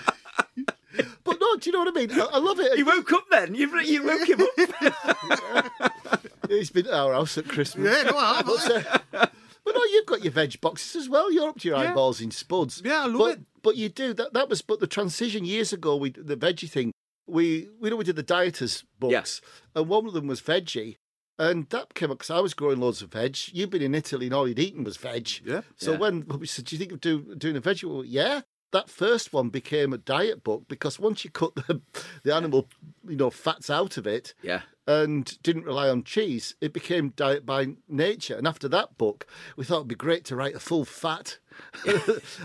but 1.24 1.38
no, 1.40 1.56
do 1.58 1.70
you 1.70 1.72
know 1.72 1.80
what 1.80 1.90
I 1.90 2.00
mean? 2.00 2.12
I, 2.12 2.26
I 2.34 2.38
love 2.38 2.60
it. 2.60 2.78
You 2.78 2.86
woke 2.86 3.12
up 3.12 3.26
then. 3.30 3.56
You, 3.56 3.80
you 3.82 4.04
woke 4.06 4.28
him 4.30 4.42
up. 4.42 5.72
He's 6.58 6.70
been 6.70 6.88
at 6.88 6.94
our 6.94 7.14
house 7.14 7.38
at 7.38 7.48
Christmas. 7.48 7.92
yeah, 7.96 8.10
no, 8.12 8.18
I 8.18 8.36
have. 8.38 8.46
But, 8.46 8.86
uh, 9.14 9.26
but 9.66 9.76
no, 9.76 9.82
you've 9.92 10.06
got 10.06 10.24
your 10.24 10.34
veg 10.34 10.60
boxes 10.62 10.96
as 11.04 11.10
well. 11.10 11.32
You're 11.32 11.50
up 11.50 11.60
to 11.60 11.68
your 11.68 11.78
Yeah. 11.82 11.92
eyeballs 11.92 12.22
in 12.22 12.32
spuds. 12.32 12.82
Yeah, 12.84 13.04
I 13.04 13.08
love 13.08 13.20
but, 13.20 13.32
it. 13.38 13.42
But 13.62 13.76
you 13.78 13.90
do 13.90 14.14
that. 14.14 14.34
That 14.34 14.50
was 14.50 14.62
but 14.62 14.80
the 14.80 14.88
transition 14.88 15.46
years 15.46 15.72
ago. 15.74 15.96
We 15.96 16.10
the 16.12 16.36
veggie 16.38 16.70
thing. 16.70 16.92
We 17.28 17.70
we 17.80 17.90
know 17.90 17.96
we 17.96 18.04
did 18.04 18.18
the 18.18 18.24
dieters 18.24 18.84
books, 19.00 19.42
and 19.76 19.88
one 19.88 20.06
of 20.06 20.14
them 20.14 20.28
was 20.28 20.42
veggie. 20.42 20.98
And 21.40 21.68
that 21.70 21.96
came 21.96 22.12
up 22.12 22.20
because 22.20 22.30
I 22.30 22.42
was 22.42 22.54
growing 22.54 22.80
loads 22.80 23.02
of 23.02 23.12
veg. 23.12 23.38
You've 23.54 23.72
been 23.72 23.82
in 23.82 23.96
Italy 23.96 24.28
and 24.28 24.36
all 24.36 24.48
you'd 24.48 24.60
eaten 24.60 24.84
was 24.84 24.98
veg. 24.98 25.28
Yeah. 25.44 25.62
So 25.78 25.94
Yeah. 25.94 25.98
when 25.98 26.28
we 26.28 26.46
said, 26.46 26.66
"Do 26.66 26.76
you 26.76 26.80
think 26.80 26.92
of 26.92 27.02
do, 27.02 27.34
doing 27.36 27.56
a 27.56 27.60
veg?" 27.60 27.84
Well, 27.84 28.04
yeah. 28.06 28.42
That 28.72 28.90
first 28.90 29.34
one 29.34 29.50
became 29.50 29.94
a 29.94 29.98
diet 30.00 30.44
book 30.44 30.64
because 30.68 31.00
once 31.00 31.24
you 31.24 31.30
cut 31.32 31.54
the 31.56 31.82
the 32.24 32.34
animal, 32.36 32.68
you 33.08 33.16
know, 33.16 33.30
fats 33.30 33.70
out 33.70 33.98
of 33.98 34.06
it, 34.06 34.34
yeah. 34.42 34.62
And 34.86 35.42
didn't 35.44 35.66
rely 35.66 35.90
on 35.90 36.04
cheese, 36.04 36.56
it 36.60 36.74
became 36.74 37.14
diet 37.16 37.46
by 37.46 37.68
nature. 37.88 38.36
And 38.36 38.48
after 38.48 38.68
that 38.70 38.98
book, 38.98 39.26
we 39.56 39.64
thought 39.64 39.78
it'd 39.78 39.88
be 39.88 39.96
great 39.96 40.26
to 40.26 40.36
write 40.36 40.56
a 40.56 40.60
full 40.60 40.86
fat, 40.86 41.38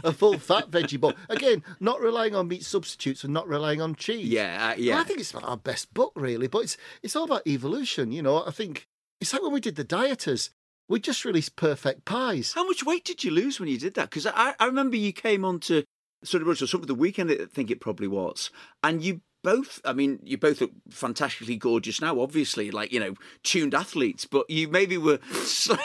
a 0.05 0.13
full 0.13 0.39
fat 0.39 0.71
veggie 0.71 1.01
book. 1.01 1.17
Again, 1.29 1.65
not 1.81 2.01
relying 2.01 2.35
on 2.35 2.49
meat 2.49 2.65
substitutes 2.65 3.25
and 3.25 3.35
not 3.35 3.49
relying 3.49 3.81
on 3.81 3.95
cheese. 3.95 4.29
Yeah. 4.29 4.73
Uh, 4.73 4.75
yeah. 4.79 5.01
I 5.01 5.05
think 5.05 5.21
it's 5.21 5.35
our 5.35 5.57
best 5.57 5.93
book, 5.95 6.13
really. 6.15 6.47
But 6.47 6.65
it's 6.65 6.77
it's 7.03 7.17
all 7.17 7.25
about 7.25 7.47
evolution. 7.47 8.13
You 8.13 8.23
know, 8.23 8.45
I 8.45 8.51
think 8.51 8.87
it's 9.21 9.33
like 9.33 9.43
when 9.43 9.53
we 9.53 9.61
did 9.61 9.77
the 9.77 9.85
dieters. 9.85 10.51
We 10.91 11.01
just 11.01 11.27
released 11.27 11.55
perfect 11.57 12.07
pies. 12.07 12.55
How 12.55 12.65
much 12.65 12.83
weight 12.83 13.05
did 13.05 13.23
you 13.23 13.31
lose 13.31 13.61
when 13.61 13.69
you 13.69 13.77
did 13.77 13.93
that? 13.93 14.09
Because 14.09 14.27
I, 14.27 14.55
I 14.59 14.65
remember 14.65 14.97
you 14.97 15.13
came 15.13 15.45
on 15.45 15.61
to 15.61 15.85
sort 16.25 16.43
of 16.43 16.49
or 16.49 16.55
something 16.55 16.87
the 16.87 16.95
weekend. 16.95 17.31
I 17.31 17.45
think 17.45 17.71
it 17.71 17.81
probably 17.81 18.09
was, 18.09 18.51
and 18.83 19.03
you 19.03 19.21
both. 19.43 19.81
I 19.85 19.93
mean, 19.93 20.19
you 20.23 20.37
both 20.39 20.61
look 20.61 20.73
fantastically 20.91 21.57
gorgeous 21.57 22.01
now. 22.01 22.21
Obviously, 22.21 22.71
like 22.71 22.93
you 22.93 23.01
know, 23.01 23.15
tuned 23.43 23.75
athletes, 23.75 24.25
but 24.25 24.49
you 24.51 24.69
maybe 24.69 24.99
were 24.99 25.19
slightly, 25.33 25.83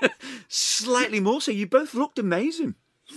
slightly 0.48 1.20
more 1.20 1.40
so. 1.40 1.50
You 1.50 1.66
both 1.66 1.94
looked 1.94 2.18
amazing. 2.18 2.74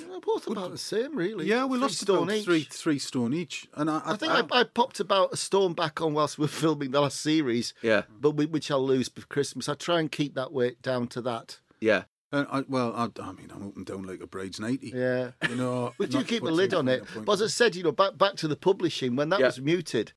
They're 0.09 0.19
both 0.19 0.47
about 0.47 0.71
the 0.71 0.77
same, 0.77 1.15
really. 1.15 1.45
Yeah, 1.47 1.63
we 1.65 1.77
Three 1.77 1.81
lost 1.81 1.99
stone 1.99 2.23
about 2.23 2.35
each. 2.35 2.45
three 2.45 2.63
three 2.63 2.99
stone 2.99 3.33
each, 3.33 3.67
and 3.73 3.89
I, 3.89 4.01
I 4.05 4.15
think 4.17 4.33
I, 4.33 4.43
I 4.51 4.63
popped 4.65 4.99
about 4.99 5.33
a 5.33 5.37
stone 5.37 5.73
back 5.73 6.01
on 6.01 6.13
whilst 6.13 6.37
we 6.37 6.45
are 6.45 6.49
filming 6.49 6.91
the 6.91 6.99
last 7.01 7.21
series. 7.21 7.73
Yeah. 7.81 8.01
but 8.19 8.31
we, 8.31 8.45
which 8.45 8.69
I'll 8.69 8.85
lose 8.85 9.07
for 9.07 9.25
Christmas. 9.27 9.69
I 9.69 9.75
try 9.75 9.99
and 10.01 10.11
keep 10.11 10.35
that 10.35 10.51
weight 10.51 10.81
down 10.81 11.07
to 11.09 11.21
that. 11.21 11.59
Yeah. 11.79 12.03
And 12.31 12.45
I, 12.51 12.63
well, 12.67 12.93
I, 12.93 13.09
I 13.21 13.31
mean, 13.31 13.49
I'm 13.53 13.67
up 13.67 13.77
and 13.77 13.85
down 13.85 14.03
like 14.03 14.21
a 14.21 14.27
bride's 14.27 14.59
ninety. 14.59 14.91
Yeah. 14.93 15.31
You 15.49 15.55
know, 15.55 15.93
We 15.97 16.07
do 16.07 16.23
keep 16.23 16.43
a 16.43 16.47
lid 16.47 16.73
on 16.73 16.87
it. 16.87 17.03
But 17.25 17.33
as 17.33 17.41
I 17.41 17.47
said, 17.47 17.75
you 17.75 17.83
know, 17.83 17.91
back 17.93 18.17
back 18.17 18.35
to 18.37 18.47
the 18.47 18.55
publishing, 18.57 19.15
when 19.15 19.29
that 19.29 19.39
Yeah. 19.39 19.45
was 19.47 19.61
muted, 19.61 20.11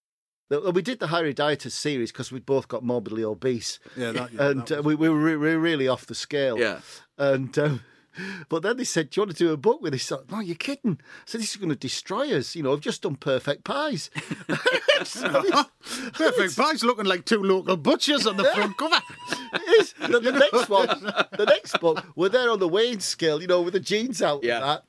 the- 0.49 0.73
we 0.73 0.83
did 0.83 0.99
the 0.99 1.07
Hairy 1.09 1.33
Dieters 1.33 1.71
series 1.73 2.11
because 2.11 2.33
we'd 2.33 2.45
both 2.47 2.67
got 2.67 2.83
morbidly 2.83 3.23
obese. 3.23 3.79
Yeah, 3.97 4.11
that- 4.13 4.33
yeah, 4.33 4.49
and 4.49 4.67
that 4.67 4.79
uh, 4.81 4.83
we, 4.83 4.97
we 4.97 5.09
were 5.09 5.21
re- 5.21 5.37
re- 5.37 5.55
really 5.55 5.87
off 5.87 6.07
the 6.07 6.15
scale. 6.17 6.59
Yeah. 6.59 6.81
And 7.17 7.57
um, 7.59 7.83
but 8.49 8.63
then 8.63 8.77
they 8.77 8.85
said, 8.85 9.11
"Do 9.11 9.21
you 9.21 9.27
want 9.27 9.37
to 9.37 9.45
do 9.45 9.53
a 9.53 9.57
book 9.57 9.81
with 9.81 9.93
this?" 9.93 10.11
I 10.11 10.17
thought, 10.17 10.31
No, 10.31 10.41
you're 10.41 10.57
kidding. 10.57 11.01
So 11.25 11.39
this 11.39 11.51
is 11.51 11.57
going 11.57 11.71
to 11.71 11.77
destroy 11.77 12.35
us. 12.37 12.55
You 12.57 12.63
know, 12.63 12.73
I've 12.73 12.81
just 12.81 13.03
done 13.03 13.17
perfect 13.17 13.65
pies. 13.65 14.11
Perfect 15.01 16.57
pies 16.57 16.85
looking 16.85 17.07
like 17.07 17.25
two 17.25 17.43
local 17.43 17.77
butchers 17.77 18.27
on 18.27 18.37
the 18.37 18.45
front 18.45 18.77
cover. 18.77 19.01
It 19.55 19.81
is. 19.81 19.93
The, 19.95 20.21
the 20.21 20.33
next 20.33 20.69
one, 20.69 20.89
the 21.37 21.47
next 21.47 21.81
book, 21.81 22.05
we're 22.17 22.29
there 22.29 22.51
on 22.51 22.59
the 22.59 22.69
weighing 22.69 23.01
scale, 23.01 23.41
you 23.41 23.47
know, 23.49 23.63
with 23.63 23.73
the 23.75 23.81
jeans 23.81 24.21
out 24.23 24.45
Yeah. 24.45 24.57
and 24.57 24.65
that. 24.65 24.85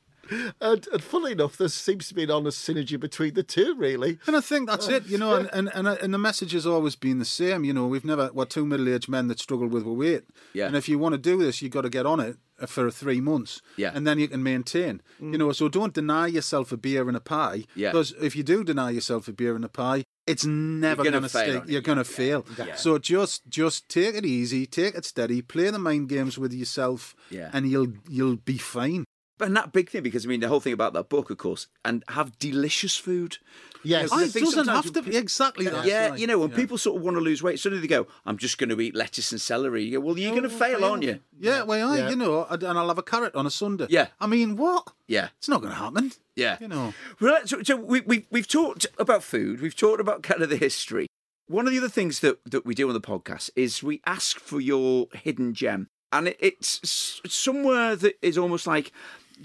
And, 0.62 0.88
and 0.94 1.04
funnily 1.04 1.34
enough, 1.34 1.58
there 1.58 1.68
seems 1.68 2.08
to 2.08 2.14
be 2.14 2.24
an 2.24 2.32
honest 2.32 2.66
synergy 2.68 2.98
between 3.00 3.34
the 3.34 3.44
two, 3.44 3.76
really. 3.76 4.18
And 4.28 4.36
I 4.36 4.40
think 4.42 4.70
that's 4.70 4.88
oh, 4.88 4.94
it, 4.94 5.06
you 5.08 5.18
know, 5.18 5.36
and, 5.36 5.50
and, 5.52 5.70
and, 5.74 5.88
and 5.88 6.14
the 6.14 6.18
message 6.18 6.54
has 6.54 6.66
always 6.66 6.96
been 6.96 7.20
the 7.20 7.26
same, 7.26 7.66
you 7.66 7.74
know, 7.74 7.86
we've 7.88 8.06
never, 8.06 8.30
we're 8.34 8.46
two 8.46 8.66
middle 8.66 8.88
aged 8.88 9.10
men 9.10 9.28
that 9.28 9.40
struggle 9.40 9.68
with 9.68 9.84
weight. 9.84 10.24
Yeah. 10.54 10.68
And 10.68 10.76
if 10.76 10.88
you 10.88 10.98
want 11.00 11.14
to 11.14 11.18
do 11.18 11.38
this, 11.38 11.62
you've 11.62 11.72
got 11.74 11.82
to 11.82 11.90
get 11.90 12.06
on 12.06 12.20
it 12.22 12.38
Uh, 12.62 12.66
for 12.68 12.92
three 12.92 13.20
months. 13.22 13.62
Yeah. 13.78 13.92
And 13.96 14.06
then 14.06 14.20
you 14.20 14.28
can 14.28 14.44
maintain, 14.44 15.02
you 15.20 15.38
know, 15.38 15.52
so 15.52 15.68
don't 15.70 15.94
deny 15.94 16.28
yourself 16.28 16.72
a 16.72 16.78
beer 16.78 17.08
and 17.08 17.18
a 17.18 17.22
pie. 17.22 17.66
Yeah. 17.76 17.90
Because 17.92 18.14
if 18.22 18.36
you 18.36 18.44
do 18.44 18.64
deny 18.64 18.92
yourself 18.92 19.28
a 19.28 19.34
beer 19.34 19.56
and 19.56 19.66
a 19.66 19.70
pie, 19.70 20.04
it's 20.28 20.46
never 20.46 21.04
gonna 21.04 21.28
fail 21.28 21.62
stick. 21.62 21.64
You're 21.68 21.82
going 21.82 21.98
to 21.98 22.04
fail. 22.04 22.46
Yeah. 22.58 22.76
So 22.76 22.98
just 23.00 23.50
just 23.50 23.90
take 23.90 24.16
it 24.16 24.26
easy, 24.26 24.66
take 24.68 24.94
it 24.96 25.06
steady, 25.06 25.42
play 25.42 25.70
the 25.72 25.80
mind 25.80 26.10
games 26.10 26.38
with 26.38 26.54
yourself, 26.54 27.16
Yeah. 27.32 27.50
and 27.54 27.70
you'll 27.70 27.94
you'll 28.08 28.38
be 28.38 28.58
fine. 28.58 29.04
And 29.42 29.56
that 29.58 29.72
big 29.74 29.90
thing, 29.90 30.04
because 30.04 30.26
I 30.26 30.30
mean, 30.30 30.40
the 30.40 30.48
whole 30.48 30.60
thing 30.60 30.74
about 30.74 30.94
that 30.94 31.10
book, 31.10 31.30
of 31.30 31.38
course, 31.38 31.68
and 31.84 32.04
have 32.10 32.38
delicious 32.40 32.96
food. 32.98 33.38
Yes. 33.84 34.12
I 34.12 34.18
oh, 34.18 34.20
it 34.26 34.30
think 34.30 34.46
doesn't 34.46 34.68
have 34.68 34.94
to 34.94 35.02
be 35.02 35.18
exactly 35.18 35.66
that. 35.66 35.86
yeah, 35.86 36.14
you 36.16 36.28
know, 36.28 36.38
when 36.38 36.52
Yeah. 36.52 36.56
people 36.56 36.78
sort 36.78 36.98
of 36.98 37.02
want 37.04 37.18
to 37.18 37.22
lose 37.22 37.42
weight, 37.42 37.60
suddenly 37.60 37.82
they 37.82 37.88
go, 37.88 38.06
"I'm 38.28 38.38
just 38.38 38.60
going 38.60 38.70
to 38.70 38.80
eat 38.80 38.96
lettuce 38.96 39.32
and 39.32 39.42
celery." 39.42 39.84
You 39.86 39.94
go, 39.98 40.06
well, 40.06 40.20
you're 40.20 40.32
going 40.32 40.44
to 40.48 40.56
oh, 40.56 40.60
fail, 40.60 40.86
aren't 40.86 41.02
you? 41.02 41.20
Yeah, 41.40 41.64
well, 41.64 41.92
I, 41.92 41.98
Yeah. 41.98 42.10
you 42.12 42.16
know, 42.16 42.46
and 42.48 42.64
I'll 42.64 42.90
have 42.90 43.00
a 43.00 43.04
carrot 43.04 43.34
on 43.34 43.48
a 43.48 43.52
Sunday. 43.52 43.88
Yeah. 43.90 44.08
I 44.20 44.28
mean, 44.28 44.56
what? 44.56 44.92
Yeah, 45.08 45.30
It's 45.40 45.50
not 45.50 45.62
going 45.62 45.74
to 45.74 45.80
happen. 45.80 46.12
yeah. 46.36 46.58
You 46.62 46.68
know. 46.68 46.94
Right, 47.20 47.50
so, 47.50 47.64
so 47.64 47.76
we, 47.76 48.02
we, 48.02 48.28
we've 48.30 48.48
talked 48.48 48.86
about 49.00 49.24
food, 49.24 49.62
we've 49.62 49.76
talked 49.76 50.00
about 50.00 50.22
kind 50.22 50.44
of 50.44 50.50
the 50.50 50.58
history. 50.58 51.08
One 51.48 51.66
of 51.66 51.74
the 51.74 51.80
other 51.80 51.90
things 51.90 52.20
that, 52.20 52.40
that 52.46 52.66
we 52.66 52.76
do 52.76 52.88
on 52.88 52.94
the 52.94 53.02
podcast 53.02 53.50
is 53.56 53.82
we 53.82 54.00
ask 54.06 54.40
for 54.40 54.62
your 54.62 55.08
hidden 55.14 55.54
gem. 55.56 55.88
And 56.14 56.36
it's 56.40 57.22
somewhere 57.28 57.96
that 57.96 58.16
is 58.22 58.38
almost 58.38 58.68
like 58.68 58.92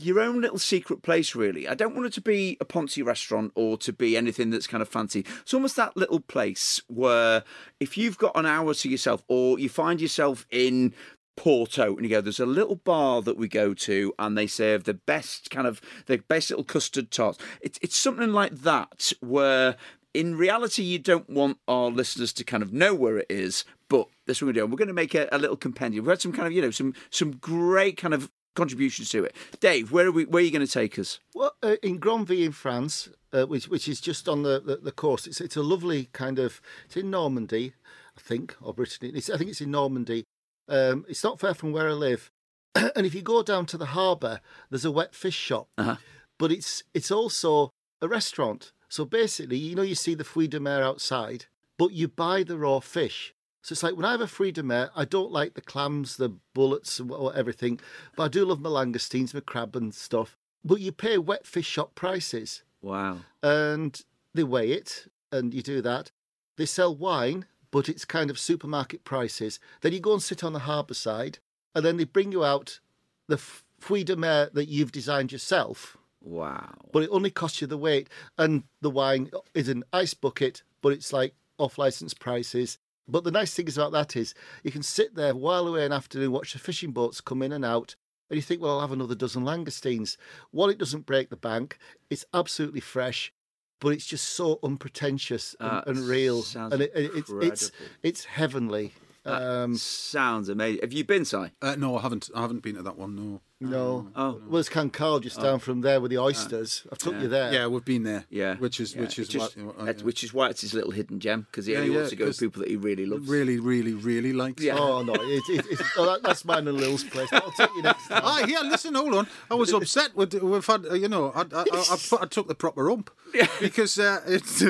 your 0.01 0.21
own 0.21 0.41
little 0.41 0.59
secret 0.59 1.03
place, 1.03 1.35
really. 1.35 1.67
I 1.69 1.75
don't 1.75 1.95
want 1.95 2.07
it 2.07 2.13
to 2.15 2.21
be 2.21 2.57
a 2.61 2.65
Ponzi 2.65 3.05
restaurant 3.05 3.53
or 3.55 3.77
to 3.79 3.93
be 3.93 4.17
anything 4.17 4.51
that's 4.51 4.67
kind 4.67 4.83
of 4.83 4.89
fancy. 4.89 5.25
It's 5.41 5.55
almost 5.55 5.77
that 5.77 5.97
little 5.97 6.21
place 6.21 6.81
where 6.89 7.45
if 7.81 7.97
you've 7.97 8.19
got 8.19 8.37
an 8.37 8.47
hour 8.47 8.75
to 8.75 8.89
yourself 8.89 9.25
or 9.29 9.59
you 9.59 9.69
find 9.69 10.01
yourself 10.01 10.47
in 10.51 10.95
Porto, 11.37 11.95
and 11.95 12.03
you 12.03 12.09
go, 12.09 12.21
there's 12.21 12.41
a 12.41 12.47
little 12.47 12.77
bar 12.77 13.21
that 13.23 13.37
we 13.37 13.49
go 13.49 13.75
to, 13.75 14.15
and 14.19 14.39
they 14.39 14.47
serve 14.47 14.85
the 14.85 14.95
best 14.95 15.51
kind 15.51 15.67
of 15.67 15.81
the 16.07 16.17
best 16.17 16.51
little 16.51 16.65
custard 16.65 17.11
tarts. 17.11 17.39
It's 17.61 17.79
it's 17.83 17.97
something 17.97 18.33
like 18.33 18.55
that 18.63 19.13
where. 19.21 19.77
In 20.15 20.39
reality, 20.39 20.83
you 20.83 20.99
don't 20.99 21.29
want 21.29 21.59
our 21.69 21.91
listeners 21.91 22.33
to 22.33 22.43
kind 22.43 22.63
of 22.63 22.73
know 22.73 22.95
where 22.95 23.19
it 23.19 23.27
is, 23.29 23.67
but 23.91 24.09
this 24.25 24.39
is 24.39 24.43
what 24.43 24.47
we're 24.47 24.53
doing. 24.55 24.71
We're 24.71 24.79
going 24.79 24.89
to 24.89 24.95
make 24.95 25.15
a, 25.15 25.29
a 25.31 25.37
little 25.37 25.59
compendium. 25.59 26.07
We've 26.07 26.13
had 26.13 26.23
some 26.23 26.33
kind 26.33 26.47
of, 26.47 26.55
you 26.55 26.63
know, 26.63 26.71
some 26.71 26.95
some 27.11 27.33
great 27.33 27.99
kind 27.99 28.15
of 28.15 28.31
contributions 28.57 29.09
to 29.11 29.25
it. 29.25 29.35
Dave, 29.61 29.93
where 29.93 30.07
are 30.07 30.13
we? 30.13 30.25
Where 30.25 30.41
are 30.43 30.45
you 30.45 30.51
going 30.51 30.67
to 30.67 30.73
take 30.73 30.99
us? 30.99 31.21
Well, 31.35 31.53
uh, 31.63 31.77
in 31.83 31.99
Granville 31.99 32.43
in 32.47 32.53
France, 32.53 33.09
uh, 33.33 33.45
which 33.47 33.69
which 33.69 33.87
is 33.89 34.01
just 34.01 34.29
on 34.29 34.43
the, 34.43 34.61
the, 34.61 34.77
the 34.79 34.93
coast, 34.93 35.27
it's 35.27 35.41
it's 35.41 35.57
a 35.57 35.63
lovely 35.63 36.09
kind 36.13 36.39
of 36.39 36.61
it's 36.87 36.97
in 36.97 37.11
Normandy, 37.11 37.75
I 38.17 38.21
think, 38.21 38.57
or 38.61 38.75
Brittany. 38.75 39.13
It's, 39.15 39.31
I 39.31 39.37
think 39.37 39.51
it's 39.51 39.61
in 39.61 39.71
Normandy. 39.71 40.25
Um, 40.69 41.05
it's 41.09 41.23
not 41.23 41.39
far 41.39 41.55
from 41.55 41.71
where 41.73 41.89
I 41.89 41.93
live, 41.93 42.31
and 42.75 43.07
if 43.07 43.15
you 43.15 43.23
go 43.23 43.43
down 43.45 43.67
to 43.67 43.79
the 43.79 43.87
harbour, 43.87 44.41
there's 44.71 44.85
a 44.85 44.91
wet 44.91 45.15
fish 45.15 45.37
shop, 45.37 45.69
Uh-huh. 45.79 45.97
but 46.39 46.51
it's 46.51 46.83
it's 46.95 47.11
also 47.13 47.71
a 48.03 48.09
restaurant. 48.09 48.73
So 48.89 49.05
basically, 49.05 49.59
you 49.59 49.75
know, 49.77 49.83
you 49.83 49.95
see 49.95 50.15
the 50.15 50.25
fruits 50.25 50.51
de 50.53 50.61
mer 50.61 50.83
outside, 50.83 51.47
but 51.79 51.93
you 51.93 52.09
buy 52.09 52.43
the 52.43 52.57
raw 52.59 52.81
fish. 52.81 53.35
So 53.67 53.73
it's 53.73 53.83
like 53.83 53.97
when 53.97 54.05
I 54.05 54.13
have 54.13 54.21
a 54.21 54.53
de 54.53 54.63
mer, 54.63 54.91
I 54.95 55.05
don't 55.05 55.33
like 55.33 55.55
the 55.55 55.61
clams, 55.61 56.19
the 56.19 56.29
bullets, 56.55 57.01
wha- 57.01 57.31
everything, 57.31 57.81
but 58.15 58.23
I 58.23 58.29
do 58.29 58.45
love 58.45 58.61
my 58.61 58.71
langoustines, 58.71 59.35
my 59.35 59.41
crab 59.41 59.75
and 59.75 59.93
stuff. 59.93 60.37
But 60.65 60.79
you 60.81 60.93
pay 60.93 61.19
wet 61.19 61.45
fish 61.45 61.67
shop 61.67 61.97
prices, 61.97 62.63
Wow. 62.81 63.23
and 63.43 64.01
they 64.33 64.45
weigh 64.45 64.71
it, 64.71 65.09
and 65.33 65.53
you 65.53 65.63
do 65.63 65.83
that. 65.83 66.13
They 66.57 66.65
sell 66.65 66.95
wine, 66.95 67.47
but 67.73 67.89
it's 67.89 68.05
kind 68.05 68.31
of 68.31 68.39
supermarket 68.39 69.03
prices. 69.03 69.59
Then 69.81 69.93
you 69.93 69.99
go 69.99 70.13
and 70.13 70.23
sit 70.23 70.45
on 70.45 70.53
the 70.53 70.61
harbour 70.61 70.95
side, 70.95 71.41
and 71.75 71.85
then 71.85 71.97
they 71.97 72.05
bring 72.05 72.31
you 72.31 72.45
out 72.45 72.79
the 73.27 73.35
f- 73.35 73.65
fruit 73.81 74.07
de 74.07 74.15
mer 74.15 74.49
that 74.53 74.69
you've 74.69 74.93
designed 74.93 75.33
yourself 75.33 75.97
Wow. 76.21 76.73
but 76.93 77.03
it 77.03 77.11
only 77.11 77.33
costs 77.33 77.61
you 77.61 77.67
the 77.67 77.77
weight. 77.77 78.09
And 78.39 78.63
the 78.81 78.91
wine 78.91 79.29
is 79.55 79.69
an 79.69 79.83
ice 79.93 80.15
bucket, 80.15 80.63
but 80.83 80.93
it's 80.93 81.13
like 81.13 81.35
off 81.59 81.79
license 81.79 82.15
prices. 82.15 82.79
But 83.09 83.25
the 83.25 83.31
nice 83.31 83.55
thing 83.55 83.69
is 83.69 83.77
about 83.79 83.93
that 83.93 84.17
is 84.17 84.35
you 84.65 84.71
can 84.73 84.83
sit 84.83 85.15
there 85.15 85.35
while 85.35 85.67
away 85.69 85.87
an 85.87 85.93
afternoon, 85.93 86.33
watch 86.33 86.53
the 86.53 86.59
fishing 86.59 86.91
boats 86.93 87.21
come 87.21 87.43
in 87.43 87.53
and 87.53 87.65
out, 87.65 87.95
and 88.29 88.37
you 88.37 88.43
think, 88.43 88.61
well, 88.61 88.73
I'll 88.75 88.81
have 88.81 88.93
another 88.93 89.15
dozen 89.15 89.45
langoustines. 89.45 90.17
While 90.51 90.69
it 90.71 90.79
doesn't 90.79 91.07
break 91.07 91.31
the 91.31 91.37
bank. 91.37 91.79
It's 92.11 92.25
absolutely 92.35 92.81
fresh, 92.81 93.33
but 93.81 93.91
it's 93.91 94.07
just 94.07 94.29
so 94.31 94.59
unpretentious 94.63 95.55
and, 95.61 95.85
and 95.87 95.99
real, 96.09 96.43
sounds 96.43 96.73
and 96.73 96.83
it, 96.83 96.93
it- 96.95 97.11
it's 97.15 97.31
it's 97.31 97.73
it's 98.03 98.25
heavenly. 98.25 98.93
Um, 99.25 99.77
Sounds 99.77 100.49
amazing. 100.49 100.83
Have 100.83 100.93
you 100.93 101.03
been, 101.05 101.25
Si? 101.25 101.37
Uh, 101.61 101.75
no, 101.77 101.97
I 101.99 102.03
haven't. 102.03 102.31
I 102.35 102.43
haven't 102.43 102.63
been 102.63 102.77
to 102.77 102.83
that 102.83 102.97
one. 102.97 103.17
No. 103.17 103.41
No. 103.61 104.09
Oh. 104.15 104.41
Well, 104.47 104.61
it's 104.61 104.69
Cancale 104.69 105.21
just 105.23 105.41
down 105.41 105.59
from 105.61 105.81
there 105.81 106.01
with 106.01 106.11
the 106.11 106.19
oysters. 106.19 106.87
I've 106.93 106.99
took 106.99 107.21
you 107.21 107.29
there. 107.29 107.53
Yeah, 107.53 107.67
we've 107.69 107.85
been 107.85 108.03
there. 108.03 108.25
Yeah. 108.29 108.57
Which 108.57 108.81
is 108.81 108.95
Yeah, 108.95 109.01
which 109.03 109.19
is 109.19 109.29
just- 109.29 109.57
what, 109.57 109.79
that's- 109.79 110.03
which 110.03 110.23
is 110.23 110.35
why 110.35 110.51
it's 110.51 110.61
his 110.61 110.75
little 110.75 110.91
hidden 110.91 111.21
gem 111.21 111.47
because 111.51 111.65
he 111.67 111.73
Yeah, 111.73 111.79
only 111.81 111.91
yeah, 111.93 111.97
wants 111.97 112.11
to 112.11 112.17
go 112.17 112.25
with 112.27 112.35
'cause 112.35 112.41
people 112.41 112.61
that 112.63 112.69
he 112.71 112.77
really 112.77 113.07
loves. 113.07 113.27
really, 113.29 113.59
really, 113.59 113.95
really 113.95 114.33
likes. 114.33 114.63
Yeah. 114.63 114.77
Oh 114.79 115.03
no, 115.03 115.15
it, 115.15 115.43
it, 115.49 115.67
it's, 115.71 115.83
oh, 115.97 116.05
that, 116.07 116.23
that's 116.23 116.45
mine 116.45 116.69
and 116.69 116.77
Lil's 116.79 117.05
place. 117.05 117.29
I'll 117.33 117.51
take 117.53 117.71
you 117.77 117.83
next 117.83 118.09
time. 118.09 118.23
Ah, 118.25 118.45
yeah. 118.47 118.61
Listen, 118.61 118.95
hold 118.95 119.15
on. 119.15 119.27
I 119.51 119.55
was 119.55 119.73
upset 119.73 120.15
with 120.15 120.35
we've 120.35 120.67
had. 120.67 120.85
uh, 120.87 120.95
You 120.95 121.09
know, 121.09 121.33
I 121.35 121.41
I, 121.41 121.61
I, 121.61 121.65
I, 121.73 121.97
I 122.23 122.27
took 122.27 122.49
the 122.49 122.55
proper 122.55 122.91
ump 122.91 123.11
because 123.61 123.99
uh, 123.99 124.21
it's 124.27 124.63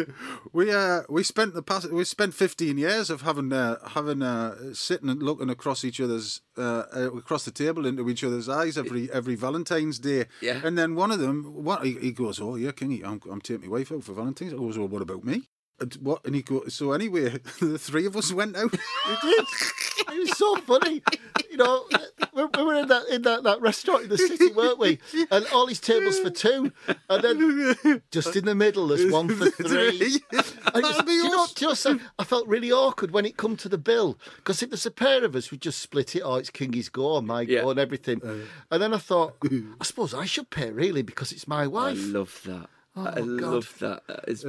we 0.53 0.73
uh, 0.73 1.03
we 1.09 1.23
spent 1.25 1.55
the 1.55 1.63
past 1.63 1.91
we 1.91 2.05
spent 2.05 2.35
fifteen 2.35 2.79
years 2.79 3.11
of 3.11 3.23
having 3.23 3.53
uh, 3.53 3.77
having 3.89 4.23
uh, 4.23 4.73
sitting 4.75 5.09
and 5.09 5.23
looking 5.23 5.51
across 5.51 5.85
each 5.85 6.01
other's 6.01 6.41
uh, 6.57 6.85
uh, 6.95 7.11
across 7.17 7.45
the 7.45 7.51
table 7.51 7.85
into 7.87 8.09
each 8.09 8.23
other's 8.25 8.49
eyes 8.49 8.76
every 8.77 9.11
every 9.13 9.35
Valentine's 9.35 9.99
Day. 9.99 10.27
Yeah. 10.41 10.61
And 10.65 10.77
then 10.77 10.95
one 10.95 11.11
of 11.11 11.19
them, 11.19 11.45
what 11.65 11.85
he, 11.85 11.95
he 11.95 12.13
goes, 12.13 12.41
oh 12.41 12.57
yeah, 12.57 12.71
Kingy, 12.71 13.05
I'm 13.05 13.21
I'm 13.31 13.41
taking 13.41 13.71
my 13.71 13.79
wife 13.79 13.93
out 13.93 14.05
for 14.05 14.13
Valentine's. 14.13 14.53
I 14.53 14.57
goes, 14.57 14.79
well, 14.79 14.89
what 14.89 15.03
about 15.03 15.25
me? 15.25 15.49
And 15.79 15.93
what? 15.95 16.25
And 16.25 16.35
he 16.35 16.43
goes, 16.43 16.73
so 16.75 16.93
anyway, 16.93 17.29
the 17.61 17.79
three 17.79 18.07
of 18.07 18.17
us 18.17 18.33
went 18.33 18.57
out. 18.57 18.75
It 20.09 20.21
was 20.21 20.39
so 20.39 20.57
funny. 20.57 21.03
You 21.51 21.57
know, 21.57 21.85
we, 22.33 22.45
we 22.45 22.63
were 22.65 22.75
in 22.75 22.89
that 22.89 23.09
in 23.09 23.23
that, 23.23 23.43
that 23.43 23.61
restaurant 23.61 24.05
in 24.05 24.09
the 24.11 24.19
city, 24.19 24.53
weren't 24.53 24.79
we? 24.79 24.99
And 25.31 25.47
all 25.53 25.67
these 25.67 25.81
tables 25.81 26.19
for 26.21 26.31
two, 26.31 26.73
and 27.11 27.23
then 27.25 28.03
just 28.11 28.37
in 28.37 28.45
the 28.45 28.55
middle, 28.55 28.87
there's 28.89 29.11
one 29.11 29.29
for 29.29 29.51
three. 29.51 30.21
And 30.33 30.41
was- 30.41 30.97
That'll 30.97 31.03
be 31.03 31.07
do 31.13 31.13
you 31.17 31.31
know, 31.31 31.47
do 31.55 31.65
you 31.65 31.67
know 31.67 31.71
I'm 31.71 31.77
saying? 31.77 32.01
I 32.19 32.25
felt 32.25 32.47
really 32.47 32.71
awkward 32.71 33.11
when 33.11 33.25
it 33.27 33.37
come 33.37 33.57
to 33.57 33.69
the 33.69 33.79
bill 33.79 34.19
because 34.37 34.63
if 34.63 34.71
there's 34.71 34.87
a 34.87 34.91
pair 34.91 35.25
of 35.25 35.35
us, 35.35 35.51
we 35.51 35.59
just 35.59 35.81
split 35.81 36.15
it. 36.15 36.21
Oh, 36.23 36.37
it's 36.37 36.51
Kingy's 36.51 36.89
go, 36.89 37.21
my 37.23 37.41
Yeah. 37.43 37.63
go, 37.63 37.71
and 37.71 37.81
everything. 37.81 38.21
Uh. 38.25 38.47
and 38.71 38.83
then 38.83 38.95
I 38.95 38.99
thought, 38.99 39.37
I 39.45 39.85
suppose 39.85 40.15
I 40.15 40.25
should 40.27 40.51
pay 40.51 40.71
really 40.71 41.03
because 41.03 41.33
it's 41.33 41.49
my 41.49 41.67
wife. 41.67 41.99
I 41.99 42.01
love 42.19 42.41
that. 42.47 42.69
I 42.97 43.13
Oh, 43.21 43.37
God. 43.37 43.53
love 43.53 43.79
that. 43.81 44.07
That 44.07 44.25
is- 44.27 44.45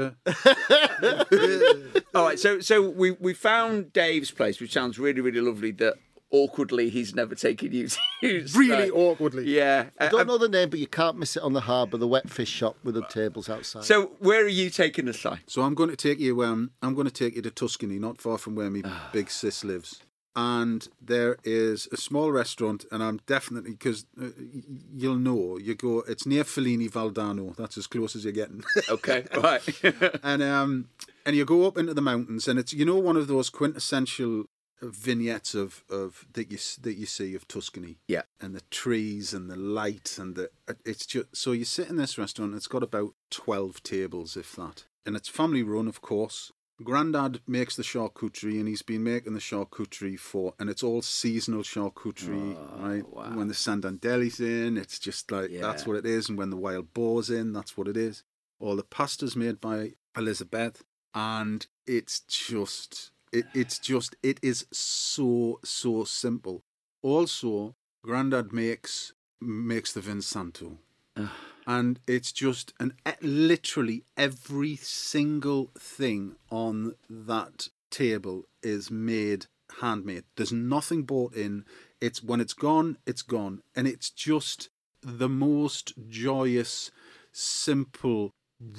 All 2.15 2.23
right, 2.25 2.39
so 2.39 2.59
so 2.59 2.89
we 2.89 3.11
we 3.11 3.33
found 3.33 3.91
Dave's 3.93 4.31
place, 4.31 4.59
which 4.59 4.71
sounds 4.73 4.97
really 4.97 5.21
really 5.21 5.41
lovely. 5.41 5.71
That 5.71 5.95
awkwardly 6.31 6.89
he's 6.89 7.15
never 7.15 7.35
taken 7.35 7.71
you 7.71 7.87
to. 7.89 7.97
use. 8.21 8.55
really 8.55 8.89
Right. 8.89 8.91
awkwardly. 8.91 9.45
Yeah. 9.45 9.89
I 9.99 10.07
Uh, 10.07 10.09
don't 10.09 10.27
know 10.27 10.37
the 10.37 10.49
name, 10.49 10.69
but 10.69 10.79
you 10.79 10.87
can't 10.87 11.17
miss 11.17 11.37
it 11.37 11.43
on 11.43 11.53
the 11.53 11.61
harbour, 11.61 11.97
the 11.97 12.07
wet 12.07 12.29
fish 12.29 12.49
shop 12.49 12.75
with 12.83 12.95
the 12.95 13.03
tables 13.03 13.47
outside. 13.49 13.85
So 13.85 14.11
where 14.19 14.43
are 14.43 14.47
you 14.49 14.69
taking 14.69 15.07
us, 15.07 15.19
Si? 15.19 15.29
So 15.47 15.61
I'm 15.61 15.73
going 15.73 15.89
to 15.89 15.95
take 15.95 16.19
you. 16.19 16.43
Um, 16.43 16.71
I'm 16.81 16.95
going 16.95 17.07
to 17.07 17.13
take 17.13 17.35
you 17.37 17.41
to 17.43 17.49
Tuscany, 17.51 17.97
not 17.97 18.19
far 18.21 18.37
from 18.37 18.55
where 18.55 18.69
my 18.69 18.81
Ah. 18.83 19.09
big 19.13 19.29
sis 19.29 19.63
lives. 19.63 20.01
And 20.39 20.87
there 21.01 21.37
is 21.43 21.87
a 21.91 21.97
small 21.97 22.31
restaurant, 22.31 22.85
and 22.91 23.03
I'm 23.03 23.19
definitely 23.25 23.71
because 23.71 24.05
uh, 24.21 24.27
you'll 24.95 25.15
know. 25.15 25.57
You 25.57 25.73
go. 25.73 26.01
It's 26.07 26.27
near 26.27 26.43
Figline 26.43 26.91
Valdarno. 26.91 27.55
That's 27.55 27.75
as 27.75 27.87
close 27.87 28.15
as 28.15 28.23
you're 28.23 28.33
getting. 28.33 28.63
Okay, 28.89 29.25
right. 29.35 29.63
and 30.23 30.43
um, 30.43 30.89
and 31.25 31.35
you 31.35 31.43
go 31.43 31.65
up 31.65 31.75
into 31.75 31.95
the 31.95 32.03
mountains, 32.03 32.47
and 32.47 32.59
it's 32.59 32.71
you 32.71 32.85
know 32.85 32.99
one 32.99 33.17
of 33.17 33.27
those 33.27 33.49
quintessential 33.49 34.45
vignettes 34.79 35.55
of 35.55 35.83
of 35.89 36.27
that 36.33 36.51
you 36.51 36.59
that 36.81 36.93
you 36.93 37.07
see 37.07 37.33
of 37.33 37.47
Tuscany. 37.47 37.97
Yeah. 38.07 38.21
and 38.39 38.55
the 38.55 38.61
trees 38.69 39.33
and 39.33 39.49
the 39.49 39.55
light 39.55 40.17
and 40.19 40.35
the 40.35 40.51
it's 40.85 41.07
just 41.07 41.35
so 41.35 41.51
you 41.51 41.65
sit 41.65 41.89
in 41.89 41.95
this 41.95 42.19
restaurant. 42.19 42.53
It's 42.53 42.67
got 42.67 42.83
about 42.83 43.15
twelve 43.31 43.81
tables, 43.81 44.37
if 44.37 44.55
that, 44.55 44.85
and 45.03 45.15
it's 45.15 45.29
family 45.29 45.63
run, 45.63 45.87
of 45.87 46.01
course. 46.01 46.51
Grandad 46.83 47.41
makes 47.47 47.75
the 47.75 47.83
charcuterie, 47.83 48.59
and 48.59 48.67
he's 48.67 48.83
been 48.83 49.03
making 49.03 49.33
the 49.33 49.39
charcuterie 49.39 50.19
for, 50.19 50.53
and 50.59 50.69
it's 50.69 50.83
all 50.83 51.01
seasonal 51.01 51.63
charcuterie, 51.63 52.55
oh, 52.55 52.87
right? 52.87 53.09
wow. 53.09 53.35
When 53.35 53.47
the 53.47 53.55
Sandandeli's 53.55 54.39
in, 54.39 54.77
it's 54.77 54.99
just 54.99 55.31
like 55.31 55.51
that's 55.51 55.87
what 55.87 55.97
it 55.97 56.05
is, 56.05 56.29
and 56.29 56.37
when 56.37 56.51
the 56.51 56.57
wild 56.57 56.93
boar's 56.93 57.29
in, 57.29 57.51
that's 57.51 57.75
what 57.75 57.87
it 57.87 57.97
is. 57.97 58.23
All 58.59 58.75
the 58.75 58.83
pasta's 58.83 59.35
made 59.35 59.59
by 59.59 59.93
Elizabeth, 60.15 60.83
and 61.15 61.65
it's 61.87 62.19
just, 62.19 63.11
it, 63.31 63.45
it's 63.55 63.79
just, 63.79 64.15
it 64.21 64.39
is 64.43 64.67
so 64.71 65.59
so 65.63 66.03
simple. 66.03 66.63
Also, 67.01 67.75
Grandad 68.03 68.53
makes 68.53 69.13
makes 69.41 69.93
the 69.93 70.01
Vinsanto 70.01 70.77
and 71.67 71.99
it's 72.07 72.31
just 72.31 72.73
an 72.79 72.93
e- 73.07 73.11
literally 73.21 74.03
every 74.15 74.77
single 74.77 75.69
thing 75.77 76.35
on 76.49 76.95
that 77.09 77.67
table 77.91 78.45
is 78.63 78.89
made 78.89 79.45
handmade 79.81 80.23
there's 80.37 80.53
nothing 80.53 81.03
bought 81.03 81.35
in 81.35 81.65
it's 82.01 82.23
when 82.23 82.39
it's 82.39 82.53
gone 82.53 82.97
it's 83.05 83.21
gone 83.21 83.61
and 83.75 83.85
it's 83.87 84.09
just 84.09 84.69
the 85.03 85.29
most 85.29 85.93
joyous 86.09 86.89
simple 87.31 88.31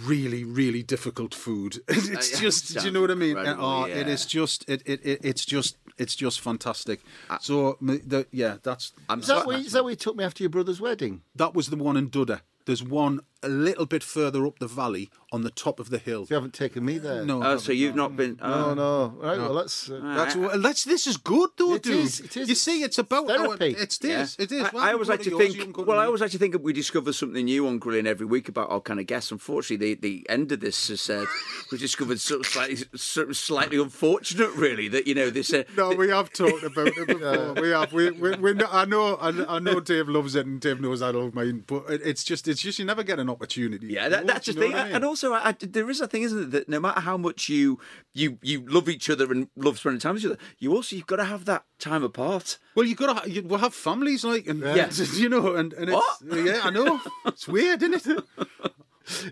really 0.03 0.43
really 0.43 0.83
difficult 0.83 1.35
food 1.35 1.79
it's 1.89 2.35
uh, 2.35 2.41
just 2.41 2.77
do 2.79 2.87
you 2.87 2.91
know 2.91 3.03
what 3.03 3.11
i 3.11 3.15
mean 3.15 3.37
incredible, 3.37 3.65
oh 3.65 3.87
yeah. 3.87 3.95
is 3.95 4.27
just 4.27 4.69
it, 4.69 4.83
it, 4.87 5.01
it 5.05 5.21
it's 5.23 5.45
just 5.45 5.77
it's 5.99 6.17
just 6.17 6.41
fantastic 6.41 7.01
uh, 7.31 7.39
so 7.39 7.77
the, 7.81 8.27
yeah 8.33 8.57
that's 8.63 8.93
I'm 9.09 9.21
is, 9.21 9.27
that 9.27 9.43
so, 9.43 9.47
where, 9.47 9.59
is 9.59 9.73
that 9.73 9.85
where 9.85 9.91
you 9.91 9.97
took 9.97 10.17
me 10.17 10.25
after 10.25 10.43
your 10.43 10.51
brother's 10.51 10.81
wedding? 10.81 11.23
that 11.37 11.55
was 11.55 11.69
the 11.69 11.77
one 11.77 11.97
in 11.97 12.11
Dudda. 12.11 12.41
There's 12.69 12.83
one 12.83 13.21
a 13.43 13.49
little 13.49 13.87
bit 13.87 14.03
further 14.03 14.45
up 14.47 14.59
the 14.59 14.67
valley 14.67 15.11
on 15.31 15.43
the 15.43 15.51
top 15.51 15.79
of 15.79 15.91
the 15.91 15.99
hill. 15.99 16.27
You 16.29 16.35
haven't 16.35 16.55
taken 16.55 16.85
me 16.85 16.99
there. 16.99 17.25
No, 17.25 17.43
Oh, 17.45 17.59
so 17.59 17.71
you've 17.71 17.95
not 17.95 18.17
been. 18.17 18.39
No, 18.41 18.47
Oh, 18.71 18.75
no. 18.75 19.07
Right, 19.21 19.39
well, 19.39 19.53
let's. 19.53 19.89
Uh, 19.91 20.01
That's 20.17 20.35
what, 20.35 20.63
that's 20.63 20.85
this 20.85 21.07
is 21.07 21.17
good 21.19 21.51
though, 21.57 21.75
It 21.75 21.83
dude. 21.83 21.97
is, 21.99 22.21
it 22.21 22.37
is. 22.37 22.49
You 22.49 22.55
see, 22.55 22.83
it's 22.83 22.99
about 22.99 23.25
It's 23.31 23.33
our, 23.39 23.57
therapy. 23.57 23.77
it's 23.79 23.99
Yeah. 24.03 24.19
this. 24.19 24.37
It 24.39 24.53
is. 24.53 24.63
I, 24.65 24.71
Well, 24.73 24.83
I 24.83 24.87
you 24.89 24.93
always 24.95 25.09
go 25.09 25.13
like 25.15 25.23
to 25.23 25.31
yours, 25.31 25.55
think. 25.55 25.75
can 25.75 25.87
Well, 25.87 25.97
to 25.97 26.03
I 26.03 26.07
always 26.07 26.21
like 26.21 26.31
to 26.33 26.39
think 26.39 26.57
we 26.63 26.73
discover 26.73 27.13
something 27.13 27.45
new 27.45 27.67
on 27.69 27.79
Grilling 27.79 28.07
every 28.07 28.27
week 28.27 28.49
about 28.49 28.71
our 28.71 28.81
kind 28.81 28.99
of 28.99 29.07
guests. 29.07 29.31
Unfortunately, 29.31 29.95
the, 29.95 30.01
the 30.01 30.27
end 30.31 30.51
of 30.51 30.61
this 30.61 30.89
has 30.89 31.01
said 31.01 31.27
we 31.71 31.79
discovered 31.79 32.19
sort 32.21 32.41
of 32.41 32.47
slightly, 32.47 32.77
sort 32.97 33.29
of 33.29 33.37
slightly 33.37 33.79
unfortunate, 33.79 34.51
really, 34.53 34.89
that 34.89 35.07
you 35.07 35.15
know 35.15 35.31
this. 35.31 35.53
Uh, 35.53 35.63
No, 35.77 35.91
we 35.91 36.09
have 36.09 36.33
talked 36.33 36.63
about 36.65 36.89
it 36.89 37.07
before. 37.07 37.53
we 37.61 37.71
have. 37.71 37.93
We, 37.93 38.11
we, 38.11 38.35
we 38.37 38.55
know, 38.55 38.67
I 38.71 38.85
know. 38.87 39.15
I, 39.17 39.57
I 39.57 39.59
know. 39.59 39.79
Dave 39.81 40.09
loves 40.09 40.35
it, 40.35 40.47
and 40.47 40.61
Dave 40.61 40.81
knows 40.81 41.03
I 41.03 41.11
love 41.11 41.35
mine. 41.35 41.65
But 41.67 41.85
it, 41.91 42.01
it's 42.05 42.25
just, 42.25 42.49
it's 42.49 42.63
just 42.63 42.79
you 42.79 42.85
never 42.85 43.03
get 43.03 43.19
an 43.19 43.28
opportunity. 43.31 43.89
Yeah, 43.89 44.09
that, 44.09 44.27
that's 44.27 44.47
the 44.47 44.53
thing. 44.55 44.75
I 44.75 44.85
mean? 44.85 44.95
And 44.97 45.05
also, 45.05 45.33
I, 45.33 45.49
I- 45.51 45.57
there 45.61 45.89
is 45.91 46.01
a 46.01 46.07
thing, 46.07 46.23
isn't 46.23 46.43
it, 46.43 46.51
that 46.53 46.69
no 46.69 46.81
matter 46.81 47.01
how 47.01 47.17
much 47.17 47.49
you 47.49 47.79
you 48.15 48.39
you 48.43 48.65
love 48.69 48.89
each 48.89 49.09
other 49.11 49.31
and 49.33 49.49
love 49.57 49.79
spending 49.79 50.01
time 50.01 50.15
with 50.15 50.25
each 50.25 50.31
other, 50.31 50.39
you 50.59 50.75
also 50.75 50.97
you've 50.97 51.07
got 51.07 51.17
to 51.17 51.25
have 51.25 51.45
that 51.47 51.65
time 51.79 52.03
apart. 52.05 52.59
Well, 52.75 52.87
you've 52.87 52.99
gotta. 52.99 53.31
You, 53.31 53.43
we'll 53.43 53.59
have 53.61 53.75
families 53.75 54.25
like, 54.25 54.47
and 54.47 54.61
Yeah. 54.61 54.91
you 55.15 55.29
know, 55.29 55.55
and, 55.55 55.73
and 55.75 55.91
it's 55.91 56.23
yeah, 56.25 56.61
I 56.65 56.71
know. 56.71 57.01
It's 57.27 57.47
weird, 57.49 57.83
isn't 57.83 58.09
it? 58.19 58.25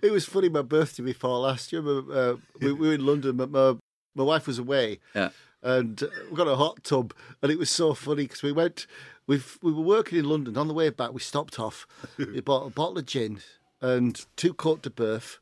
It 0.02 0.10
was 0.10 0.24
funny. 0.24 0.48
My 0.48 0.62
birthday 0.62 1.02
before 1.02 1.38
last 1.38 1.70
year, 1.70 1.82
uh, 1.86 2.36
we, 2.60 2.72
we 2.72 2.88
were 2.88 2.94
in 2.94 3.04
London. 3.04 3.36
but 3.36 3.50
my 3.50 3.76
my 4.14 4.24
wife 4.24 4.46
was 4.46 4.58
away, 4.58 5.00
Yeah. 5.14 5.28
and 5.62 6.02
we 6.30 6.36
got 6.36 6.48
a 6.48 6.56
hot 6.56 6.82
tub, 6.82 7.12
and 7.42 7.52
it 7.52 7.58
was 7.58 7.68
so 7.68 7.92
funny 7.92 8.22
because 8.22 8.42
we 8.42 8.52
went. 8.52 8.86
We 9.26 9.42
we 9.60 9.72
were 9.72 9.82
working 9.82 10.18
in 10.18 10.24
London. 10.24 10.56
On 10.56 10.66
the 10.68 10.72
way 10.72 10.88
back, 10.88 11.12
we 11.12 11.20
stopped 11.20 11.58
off. 11.60 11.86
we 12.16 12.40
bought 12.40 12.66
a 12.66 12.70
bottle 12.70 12.96
of 12.96 13.04
gin 13.04 13.40
and 13.80 14.24
two 14.36 14.54
Cote 14.54 14.82
de 14.82 14.90
Boeuf 14.90 15.38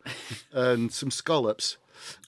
and 0.52 0.92
some 0.92 1.10
scallops. 1.10 1.76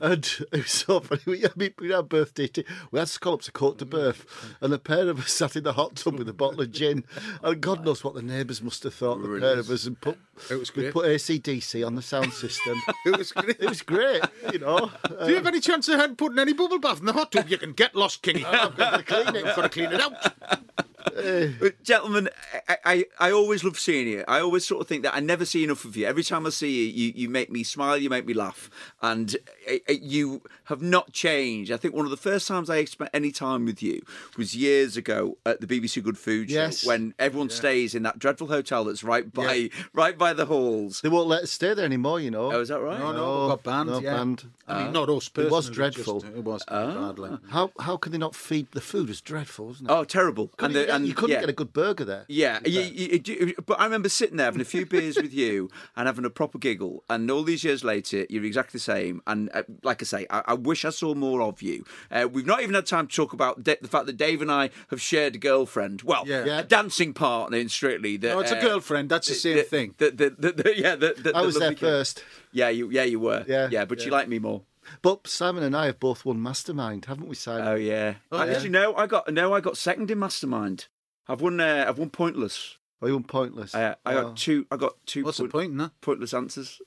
And 0.00 0.24
it 0.52 0.58
was 0.58 0.70
so 0.70 1.00
funny. 1.00 1.20
We, 1.26 1.44
I 1.44 1.50
mean, 1.56 1.74
we 1.78 1.90
had 1.90 1.98
a 1.98 2.02
birthday. 2.02 2.46
Tea. 2.46 2.64
We 2.90 2.98
had 2.98 3.08
scallops, 3.08 3.48
a 3.48 3.52
Cote 3.52 3.78
de 3.78 3.84
Boeuf, 3.84 4.24
and 4.60 4.72
the 4.72 4.78
pair 4.78 5.08
of 5.08 5.18
us 5.20 5.32
sat 5.32 5.56
in 5.56 5.64
the 5.64 5.72
hot 5.72 5.96
tub 5.96 6.18
with 6.18 6.28
a 6.28 6.32
bottle 6.32 6.60
of 6.60 6.70
gin. 6.72 7.04
And 7.42 7.60
God 7.60 7.84
knows 7.84 8.04
what 8.04 8.14
the 8.14 8.22
neighbours 8.22 8.62
must 8.62 8.84
have 8.84 8.94
thought. 8.94 9.20
The 9.22 9.40
pair 9.40 9.58
of 9.58 9.70
us 9.70 9.86
and 9.86 10.00
put 10.00 10.18
It 10.50 10.54
was 10.54 10.74
we 10.74 10.90
put 10.90 11.06
AC/DC 11.06 11.86
on 11.86 11.94
the 11.94 12.02
sound 12.02 12.32
system. 12.32 12.80
It 13.06 13.16
was 13.18 13.32
great. 13.32 13.60
it 13.60 13.68
was 13.68 13.82
great, 13.82 14.22
you 14.52 14.58
know. 14.58 14.90
Do 15.08 15.28
you 15.28 15.36
have 15.36 15.46
any 15.46 15.60
chance 15.60 15.88
of 15.88 16.16
putting 16.16 16.38
any 16.38 16.52
bubble 16.52 16.80
bath 16.80 16.98
in 16.98 17.06
the 17.06 17.12
hot 17.12 17.30
tub? 17.32 17.48
You 17.48 17.58
can 17.58 17.72
get 17.72 17.94
lost, 17.94 18.22
Kingy. 18.22 18.44
I've 18.44 18.76
got 18.76 18.96
to 18.96 19.02
clean 19.04 19.36
it. 19.36 19.46
I've 19.46 19.56
got 19.56 19.62
to 19.62 19.68
clean 19.68 19.92
it 19.92 20.00
out. 20.00 20.86
But 21.14 21.82
gentlemen, 21.82 22.28
I, 22.68 22.76
I, 22.84 23.04
I 23.18 23.30
always 23.32 23.64
love 23.64 23.78
seeing 23.78 24.08
you. 24.08 24.24
I 24.28 24.40
always 24.40 24.66
sort 24.66 24.80
of 24.80 24.88
think 24.88 25.02
that 25.04 25.14
I 25.14 25.20
never 25.20 25.44
see 25.44 25.64
enough 25.64 25.84
of 25.84 25.96
you. 25.96 26.06
Every 26.06 26.22
time 26.22 26.46
I 26.46 26.50
see 26.50 26.86
you, 26.86 26.92
you, 26.92 27.12
you 27.14 27.28
make 27.28 27.50
me 27.50 27.62
smile, 27.62 27.96
you 27.96 28.10
make 28.10 28.26
me 28.26 28.34
laugh, 28.34 28.70
and 29.02 29.36
uh, 29.70 29.74
uh, 29.88 29.92
you 30.00 30.42
have 30.66 30.82
not 30.82 31.12
changed. 31.12 31.70
I 31.72 31.76
think 31.76 31.94
one 31.94 32.04
of 32.04 32.10
the 32.10 32.16
first 32.16 32.46
times 32.48 32.68
I 32.70 32.84
spent 32.84 33.10
any 33.14 33.30
time 33.30 33.64
with 33.64 33.82
you 33.82 34.02
was 34.36 34.54
years 34.56 34.96
ago 34.96 35.38
at 35.46 35.60
the 35.60 35.66
BBC 35.66 36.02
Good 36.02 36.18
Food 36.18 36.50
Yes. 36.50 36.80
Show 36.80 36.88
when 36.88 37.14
everyone 37.18 37.50
stays 37.50 37.94
in 37.94 38.02
that 38.04 38.18
dreadful 38.18 38.48
hotel 38.48 38.84
that's 38.84 39.02
right 39.04 39.32
by 39.32 39.70
right 39.92 40.16
by 40.16 40.32
the 40.32 40.46
halls. 40.46 41.00
They 41.00 41.08
won't 41.08 41.28
let 41.28 41.42
us 41.42 41.50
stay 41.50 41.74
there 41.74 41.84
anymore, 41.84 42.20
you 42.20 42.30
know. 42.30 42.52
Oh, 42.52 42.60
is 42.60 42.68
that 42.68 42.80
right? 42.80 42.98
No, 42.98 43.12
no, 43.12 43.42
we 43.42 43.48
got 43.50 43.62
banned. 43.62 43.90
no, 43.90 43.98
yeah. 44.00 44.14
banned. 44.16 44.44
I 44.68 44.84
mean, 44.84 44.92
not 44.92 45.08
us. 45.08 45.30
It 45.36 45.50
was 45.50 45.70
dreadful. 45.70 46.20
just- 46.20 46.34
it 46.36 46.44
was 46.44 46.64
badly. 46.64 47.38
How 47.50 47.70
how 47.80 47.96
can 47.96 48.12
they 48.12 48.18
not 48.18 48.34
feed 48.34 48.70
the 48.72 48.80
food? 48.80 49.04
It 49.04 49.08
was 49.08 49.20
dreadful, 49.20 49.66
wasn't 49.66 49.90
it? 49.90 49.92
Oh, 49.92 50.04
terrible! 50.04 50.50
And 50.58 50.74
you 50.74 50.86
the 50.86 50.94
and 50.94 51.06
you 51.06 51.14
couldn't 51.14 51.34
yeah. 51.34 51.40
get 51.40 51.48
a 51.48 51.52
good 51.52 51.72
burger 51.72 52.04
there. 52.04 52.24
Yeah, 52.28 52.58
you, 52.64 52.80
you, 52.80 53.20
you- 53.24 53.54
but 53.64 53.78
I 53.80 53.84
remember 53.84 54.08
sitting 54.08 54.36
there 54.36 54.46
having 54.46 54.60
a 54.60 54.64
few 54.64 54.84
beers 54.86 55.16
with 55.16 55.32
you 55.32 55.70
and 55.96 56.06
having 56.06 56.24
a 56.24 56.30
proper 56.30 56.58
giggle. 56.58 57.04
And 57.08 57.30
all 57.30 57.42
these 57.42 57.64
years 57.64 57.84
later, 57.84 58.26
you're 58.28 58.44
exactly 58.44 58.78
the 58.78 58.82
same. 58.82 59.22
And 59.26 59.50
uh, 59.54 59.62
like 59.82 60.02
I 60.02 60.04
say, 60.04 60.26
I, 60.30 60.42
I 60.46 60.54
wish 60.64 60.84
I 60.84 60.90
saw 60.90 61.14
more 61.14 61.42
of 61.42 61.62
you. 61.62 61.84
Uh, 62.10 62.28
we've 62.32 62.46
not 62.46 62.62
even 62.62 62.74
had 62.74 62.86
time 62.86 63.06
to 63.06 63.14
talk 63.14 63.32
about 63.32 63.62
da- 63.62 63.76
the 63.80 63.88
fact 63.88 64.06
that 64.06 64.16
Dave 64.16 64.40
and 64.42 64.50
I 64.50 64.70
have 64.90 65.00
shared 65.00 65.34
a 65.36 65.38
girlfriend. 65.38 66.02
Well, 66.02 66.24
Yeah. 66.26 66.44
Yeah. 66.44 66.58
a 66.60 66.62
dancing 66.64 67.12
partner 67.14 67.58
in 67.58 67.68
Strictly. 67.68 68.16
That, 68.16 68.28
No, 68.34 68.40
it's 68.40 68.52
a 68.52 68.58
uh, 68.58 68.62
girlfriend. 68.62 69.08
That's 69.08 69.28
the 69.28 69.34
same 69.34 69.56
the- 69.56 69.62
thing. 69.62 69.94
The, 69.98 70.10
the, 70.10 70.30
the, 70.30 70.52
the- 70.62 70.78
yeah, 70.78 70.96
the, 70.96 71.14
the, 71.16 71.36
I 71.36 71.40
the 71.40 71.46
was 71.46 71.58
there 71.58 71.70
girl. 71.74 71.90
first. 71.90 72.24
Yeah, 72.52 72.68
you, 72.70 72.90
yeah, 72.90 73.04
you 73.04 73.20
were. 73.20 73.44
Yeah, 73.46 73.68
yeah, 73.70 73.84
but 73.84 74.04
you 74.04 74.10
like 74.10 74.28
me 74.28 74.38
more. 74.38 74.62
But 75.02 75.26
Simon 75.26 75.62
and 75.64 75.76
I 75.76 75.86
have 75.86 75.98
both 75.98 76.24
won 76.24 76.40
Mastermind, 76.40 77.06
haven't 77.06 77.26
we, 77.28 77.34
Simon? 77.34 77.66
Oh 77.66 77.74
yeah. 77.74 78.14
Oh, 78.30 78.38
I, 78.38 78.46
yeah. 78.46 78.52
Actually, 78.52 78.68
no, 78.70 78.94
I 78.94 79.06
got 79.08 79.32
no, 79.32 79.52
I 79.52 79.60
got 79.60 79.76
second 79.76 80.10
in 80.12 80.18
Mastermind. 80.20 80.86
I've 81.28 81.40
won. 81.40 81.58
Uh, 81.60 81.84
I've 81.88 81.98
won 81.98 82.08
Pointless. 82.10 82.76
Or 83.02 83.08
you 83.08 83.14
won 83.14 83.24
Pointless? 83.24 83.74
Uh, 83.74 83.94
I 84.06 84.14
Oh. 84.14 84.22
got 84.22 84.36
two. 84.38 84.66
I 84.70 84.76
got 84.76 84.94
two. 85.04 85.22
What's 85.24 85.36
the 85.36 85.44
point- 85.44 85.52
point 85.52 85.70
in 85.72 85.76
that? 85.78 85.90
Pointless 86.00 86.32
answers. 86.32 86.80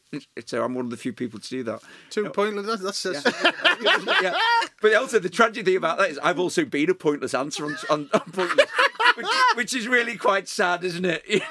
So 0.45 0.63
I'm 0.63 0.73
one 0.73 0.85
of 0.85 0.91
the 0.91 0.97
few 0.97 1.13
people 1.13 1.39
to 1.39 1.49
do 1.49 1.61
that. 1.63 1.81
Two 2.09 2.29
pointless. 2.31 2.65
That, 2.65 2.81
that's 2.81 3.05
yeah. 4.23 4.33
But 4.81 4.93
also 4.95 5.19
the 5.19 5.29
tragic 5.29 5.65
thing 5.65 5.75
about 5.75 5.99
that 5.99 6.09
is 6.09 6.17
I've 6.19 6.39
also 6.39 6.65
been 6.65 6.89
a 6.89 6.95
pointless 6.95 7.33
answer 7.35 7.63
on, 7.65 7.77
on, 7.91 8.09
on 8.13 8.21
pointless, 8.31 8.65
which, 9.27 9.55
which 9.55 9.73
is 9.75 9.87
really 9.87 10.17
quite 10.17 10.47
sad, 10.47 10.83
isn't 10.83 11.05
it? 11.05 11.23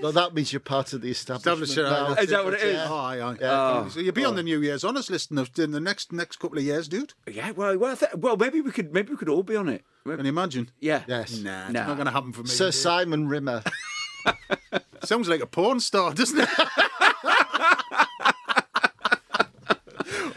No, 0.00 0.10
that 0.12 0.34
means 0.34 0.52
you're 0.52 0.60
part 0.60 0.92
of 0.92 1.00
the 1.00 1.10
establishment. 1.10 1.62
Establishment, 1.70 1.90
now. 2.16 2.22
Is 2.22 2.30
that 2.30 2.44
what 2.44 2.54
it 2.54 2.62
is? 2.62 2.80
Oh, 2.80 2.94
aye, 2.96 3.20
aye. 3.20 3.36
Yeah. 3.40 3.50
Oh. 3.50 3.82
Oh. 3.84 3.88
So 3.88 4.00
you'll 4.00 4.12
be 4.14 4.24
on 4.24 4.36
the 4.36 4.42
New 4.42 4.60
Year's 4.60 4.84
honest 4.84 5.10
list 5.10 5.30
in 5.30 5.36
the, 5.36 5.48
in 5.62 5.70
the 5.72 5.80
next 5.80 6.12
next 6.12 6.36
couple 6.36 6.58
of 6.58 6.64
years, 6.64 6.88
dude. 6.88 7.14
yeah. 7.26 7.50
Well, 7.52 7.76
well, 7.78 7.96
th- 7.96 8.12
well, 8.16 8.36
maybe 8.36 8.60
we 8.60 8.70
could. 8.70 8.92
Maybe 8.92 9.10
we 9.10 9.16
could 9.16 9.28
all 9.28 9.42
be 9.42 9.56
on 9.56 9.68
it. 9.68 9.84
Can 10.06 10.20
you 10.20 10.26
imagine? 10.28 10.70
Yeah. 10.80 11.02
Yes. 11.06 11.38
Nah, 11.40 11.64
it's 11.64 11.72
Nah. 11.72 11.86
not 11.86 11.94
going 11.96 12.06
to 12.06 12.12
happen 12.12 12.32
for 12.32 12.42
me. 12.42 12.48
Sir 12.48 12.66
dude. 12.66 12.74
Simon 12.74 13.28
Rimmer. 13.28 13.62
Sounds 15.04 15.28
like 15.28 15.40
a 15.40 15.46
porn 15.46 15.80
star, 15.80 16.12
doesn't 16.14 16.38
it? 16.40 16.48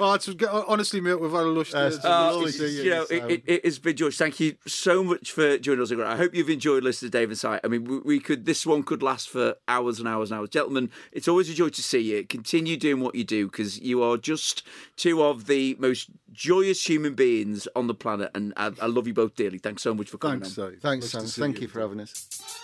well, 0.02 0.14
it's, 0.16 0.28
honestly, 0.68 1.00
mate, 1.00 1.22
we've 1.22 1.32
had 1.32 1.44
a 1.44 1.50
lush 1.50 1.74
Uh, 1.74 1.90
day. 1.90 1.96
uh, 2.04 2.10
Uh, 2.38 2.40
it's- 2.42 2.60
you, 2.60 2.84
you 2.84 2.90
know, 2.90 3.06
it, 3.10 3.44
it, 3.46 3.62
it's 3.64 3.78
been 3.80 3.96
George. 3.96 4.18
Thank 4.18 4.40
you 4.40 4.56
so 4.68 5.04
much 5.04 5.32
for 5.32 5.58
joining 5.60 5.84
us. 5.84 5.92
I 5.92 6.16
hope 6.18 6.34
you've 6.36 6.50
enjoyed 6.50 6.84
listening 6.84 7.12
to 7.12 7.18
David 7.18 7.38
Sight. 7.38 7.62
I 7.64 7.68
mean, 7.68 7.84
we, 7.86 8.00
we 8.00 8.20
could. 8.20 8.46
This 8.46 8.66
one 8.66 8.84
could 8.84 9.04
last 9.04 9.30
for 9.30 9.56
hours 9.68 10.00
and 10.00 10.08
hours 10.08 10.32
and 10.32 10.40
hours, 10.40 10.50
gentlemen. 10.50 10.90
It's 11.12 11.28
always 11.28 11.50
a 11.50 11.54
joy 11.54 11.70
to 11.70 11.84
see 11.84 12.00
you. 12.00 12.26
Continue 12.26 12.76
doing 12.78 13.00
what 13.02 13.16
you 13.16 13.24
do 13.24 13.46
because 13.48 13.80
you 13.80 14.02
are 14.04 14.18
just 14.18 14.64
two 14.98 15.24
of 15.24 15.46
the 15.46 15.76
most 15.80 16.10
joyous 16.32 16.90
human 16.90 17.14
beings 17.14 17.68
on 17.76 17.88
the 17.88 17.94
planet, 17.94 18.32
and 18.34 18.54
I, 18.58 18.72
I 18.82 18.88
love 18.88 19.06
you 19.08 19.14
both 19.14 19.36
dearly. 19.36 19.60
Thanks 19.60 19.84
so 19.84 19.94
much 19.94 20.10
for 20.10 20.18
coming 20.18 20.40
Thanks, 20.42 20.58
on. 20.58 20.72
Si. 20.72 20.78
Thanks, 20.80 21.14
Nice 21.14 21.24
to 21.24 21.30
Simon. 21.30 21.52
Thank 21.54 21.62
you 21.62 21.68
for 21.68 21.80
having 21.80 22.00
us. 22.00 22.61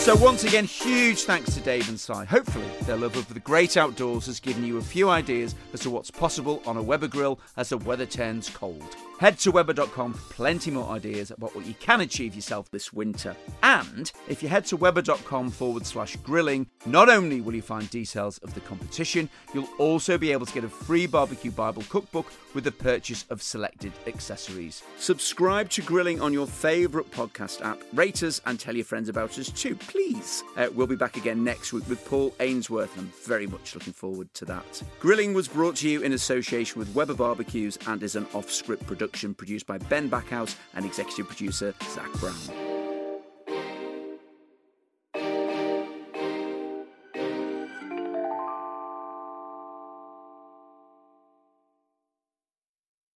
So 0.00 0.16
once 0.16 0.44
again, 0.44 0.64
huge 0.64 1.24
thanks 1.24 1.54
to 1.54 1.60
Dave 1.60 1.86
and 1.90 2.00
Si. 2.00 2.14
Hopefully, 2.14 2.64
their 2.84 2.96
love 2.96 3.16
of 3.16 3.32
the 3.32 3.38
great 3.38 3.76
outdoors 3.76 4.24
has 4.26 4.40
given 4.40 4.64
you 4.64 4.78
a 4.78 4.82
few 4.82 5.10
ideas 5.10 5.54
as 5.74 5.80
to 5.80 5.90
what's 5.90 6.10
possible 6.10 6.62
on 6.64 6.78
a 6.78 6.82
Weber 6.82 7.06
grill 7.06 7.38
as 7.58 7.68
the 7.68 7.76
weather 7.76 8.06
turns 8.06 8.48
cold. 8.48 8.96
Head 9.20 9.38
to 9.40 9.52
Weber.com 9.52 10.14
for 10.14 10.32
plenty 10.32 10.70
more 10.70 10.88
ideas 10.88 11.30
about 11.30 11.54
what 11.54 11.66
you 11.66 11.74
can 11.74 12.00
achieve 12.00 12.34
yourself 12.34 12.70
this 12.70 12.90
winter. 12.90 13.36
And 13.62 14.10
if 14.28 14.42
you 14.42 14.48
head 14.48 14.64
to 14.68 14.78
Weber.com 14.78 15.50
forward 15.50 15.84
slash 15.84 16.16
grilling, 16.16 16.66
not 16.86 17.10
only 17.10 17.42
will 17.42 17.54
you 17.54 17.60
find 17.60 17.90
details 17.90 18.38
of 18.38 18.54
the 18.54 18.60
competition, 18.60 19.28
you'll 19.52 19.68
also 19.76 20.16
be 20.16 20.32
able 20.32 20.46
to 20.46 20.54
get 20.54 20.64
a 20.64 20.70
free 20.70 21.06
barbecue 21.06 21.50
Bible 21.50 21.82
cookbook 21.90 22.32
with 22.54 22.64
the 22.64 22.72
purchase 22.72 23.26
of 23.28 23.42
selected 23.42 23.92
accessories. 24.06 24.82
Subscribe 24.96 25.68
to 25.68 25.82
Grilling 25.82 26.22
on 26.22 26.32
your 26.32 26.46
favourite 26.46 27.10
podcast 27.10 27.60
app, 27.60 27.78
rate 27.92 28.22
us, 28.22 28.40
and 28.46 28.58
tell 28.58 28.74
your 28.74 28.86
friends 28.86 29.10
about 29.10 29.38
us 29.38 29.50
too, 29.50 29.76
please. 29.76 30.42
Uh, 30.56 30.68
we'll 30.74 30.86
be 30.86 30.96
back 30.96 31.18
again 31.18 31.44
next 31.44 31.74
week 31.74 31.86
with 31.90 32.02
Paul 32.06 32.34
Ainsworth, 32.40 32.96
I'm 32.96 33.12
very 33.26 33.46
much 33.46 33.74
looking 33.74 33.92
forward 33.92 34.32
to 34.32 34.46
that. 34.46 34.82
Grilling 34.98 35.34
was 35.34 35.46
brought 35.46 35.76
to 35.76 35.90
you 35.90 36.00
in 36.00 36.14
association 36.14 36.78
with 36.78 36.94
Weber 36.94 37.12
Barbecues 37.12 37.78
and 37.86 38.02
is 38.02 38.16
an 38.16 38.26
off 38.32 38.50
script 38.50 38.86
production 39.10 39.34
produced 39.34 39.66
by 39.66 39.76
Ben 39.78 40.08
Backhouse 40.08 40.54
and 40.74 40.84
executive 40.84 41.26
producer 41.26 41.74
Zach 41.82 42.12
Brown. 42.20 42.79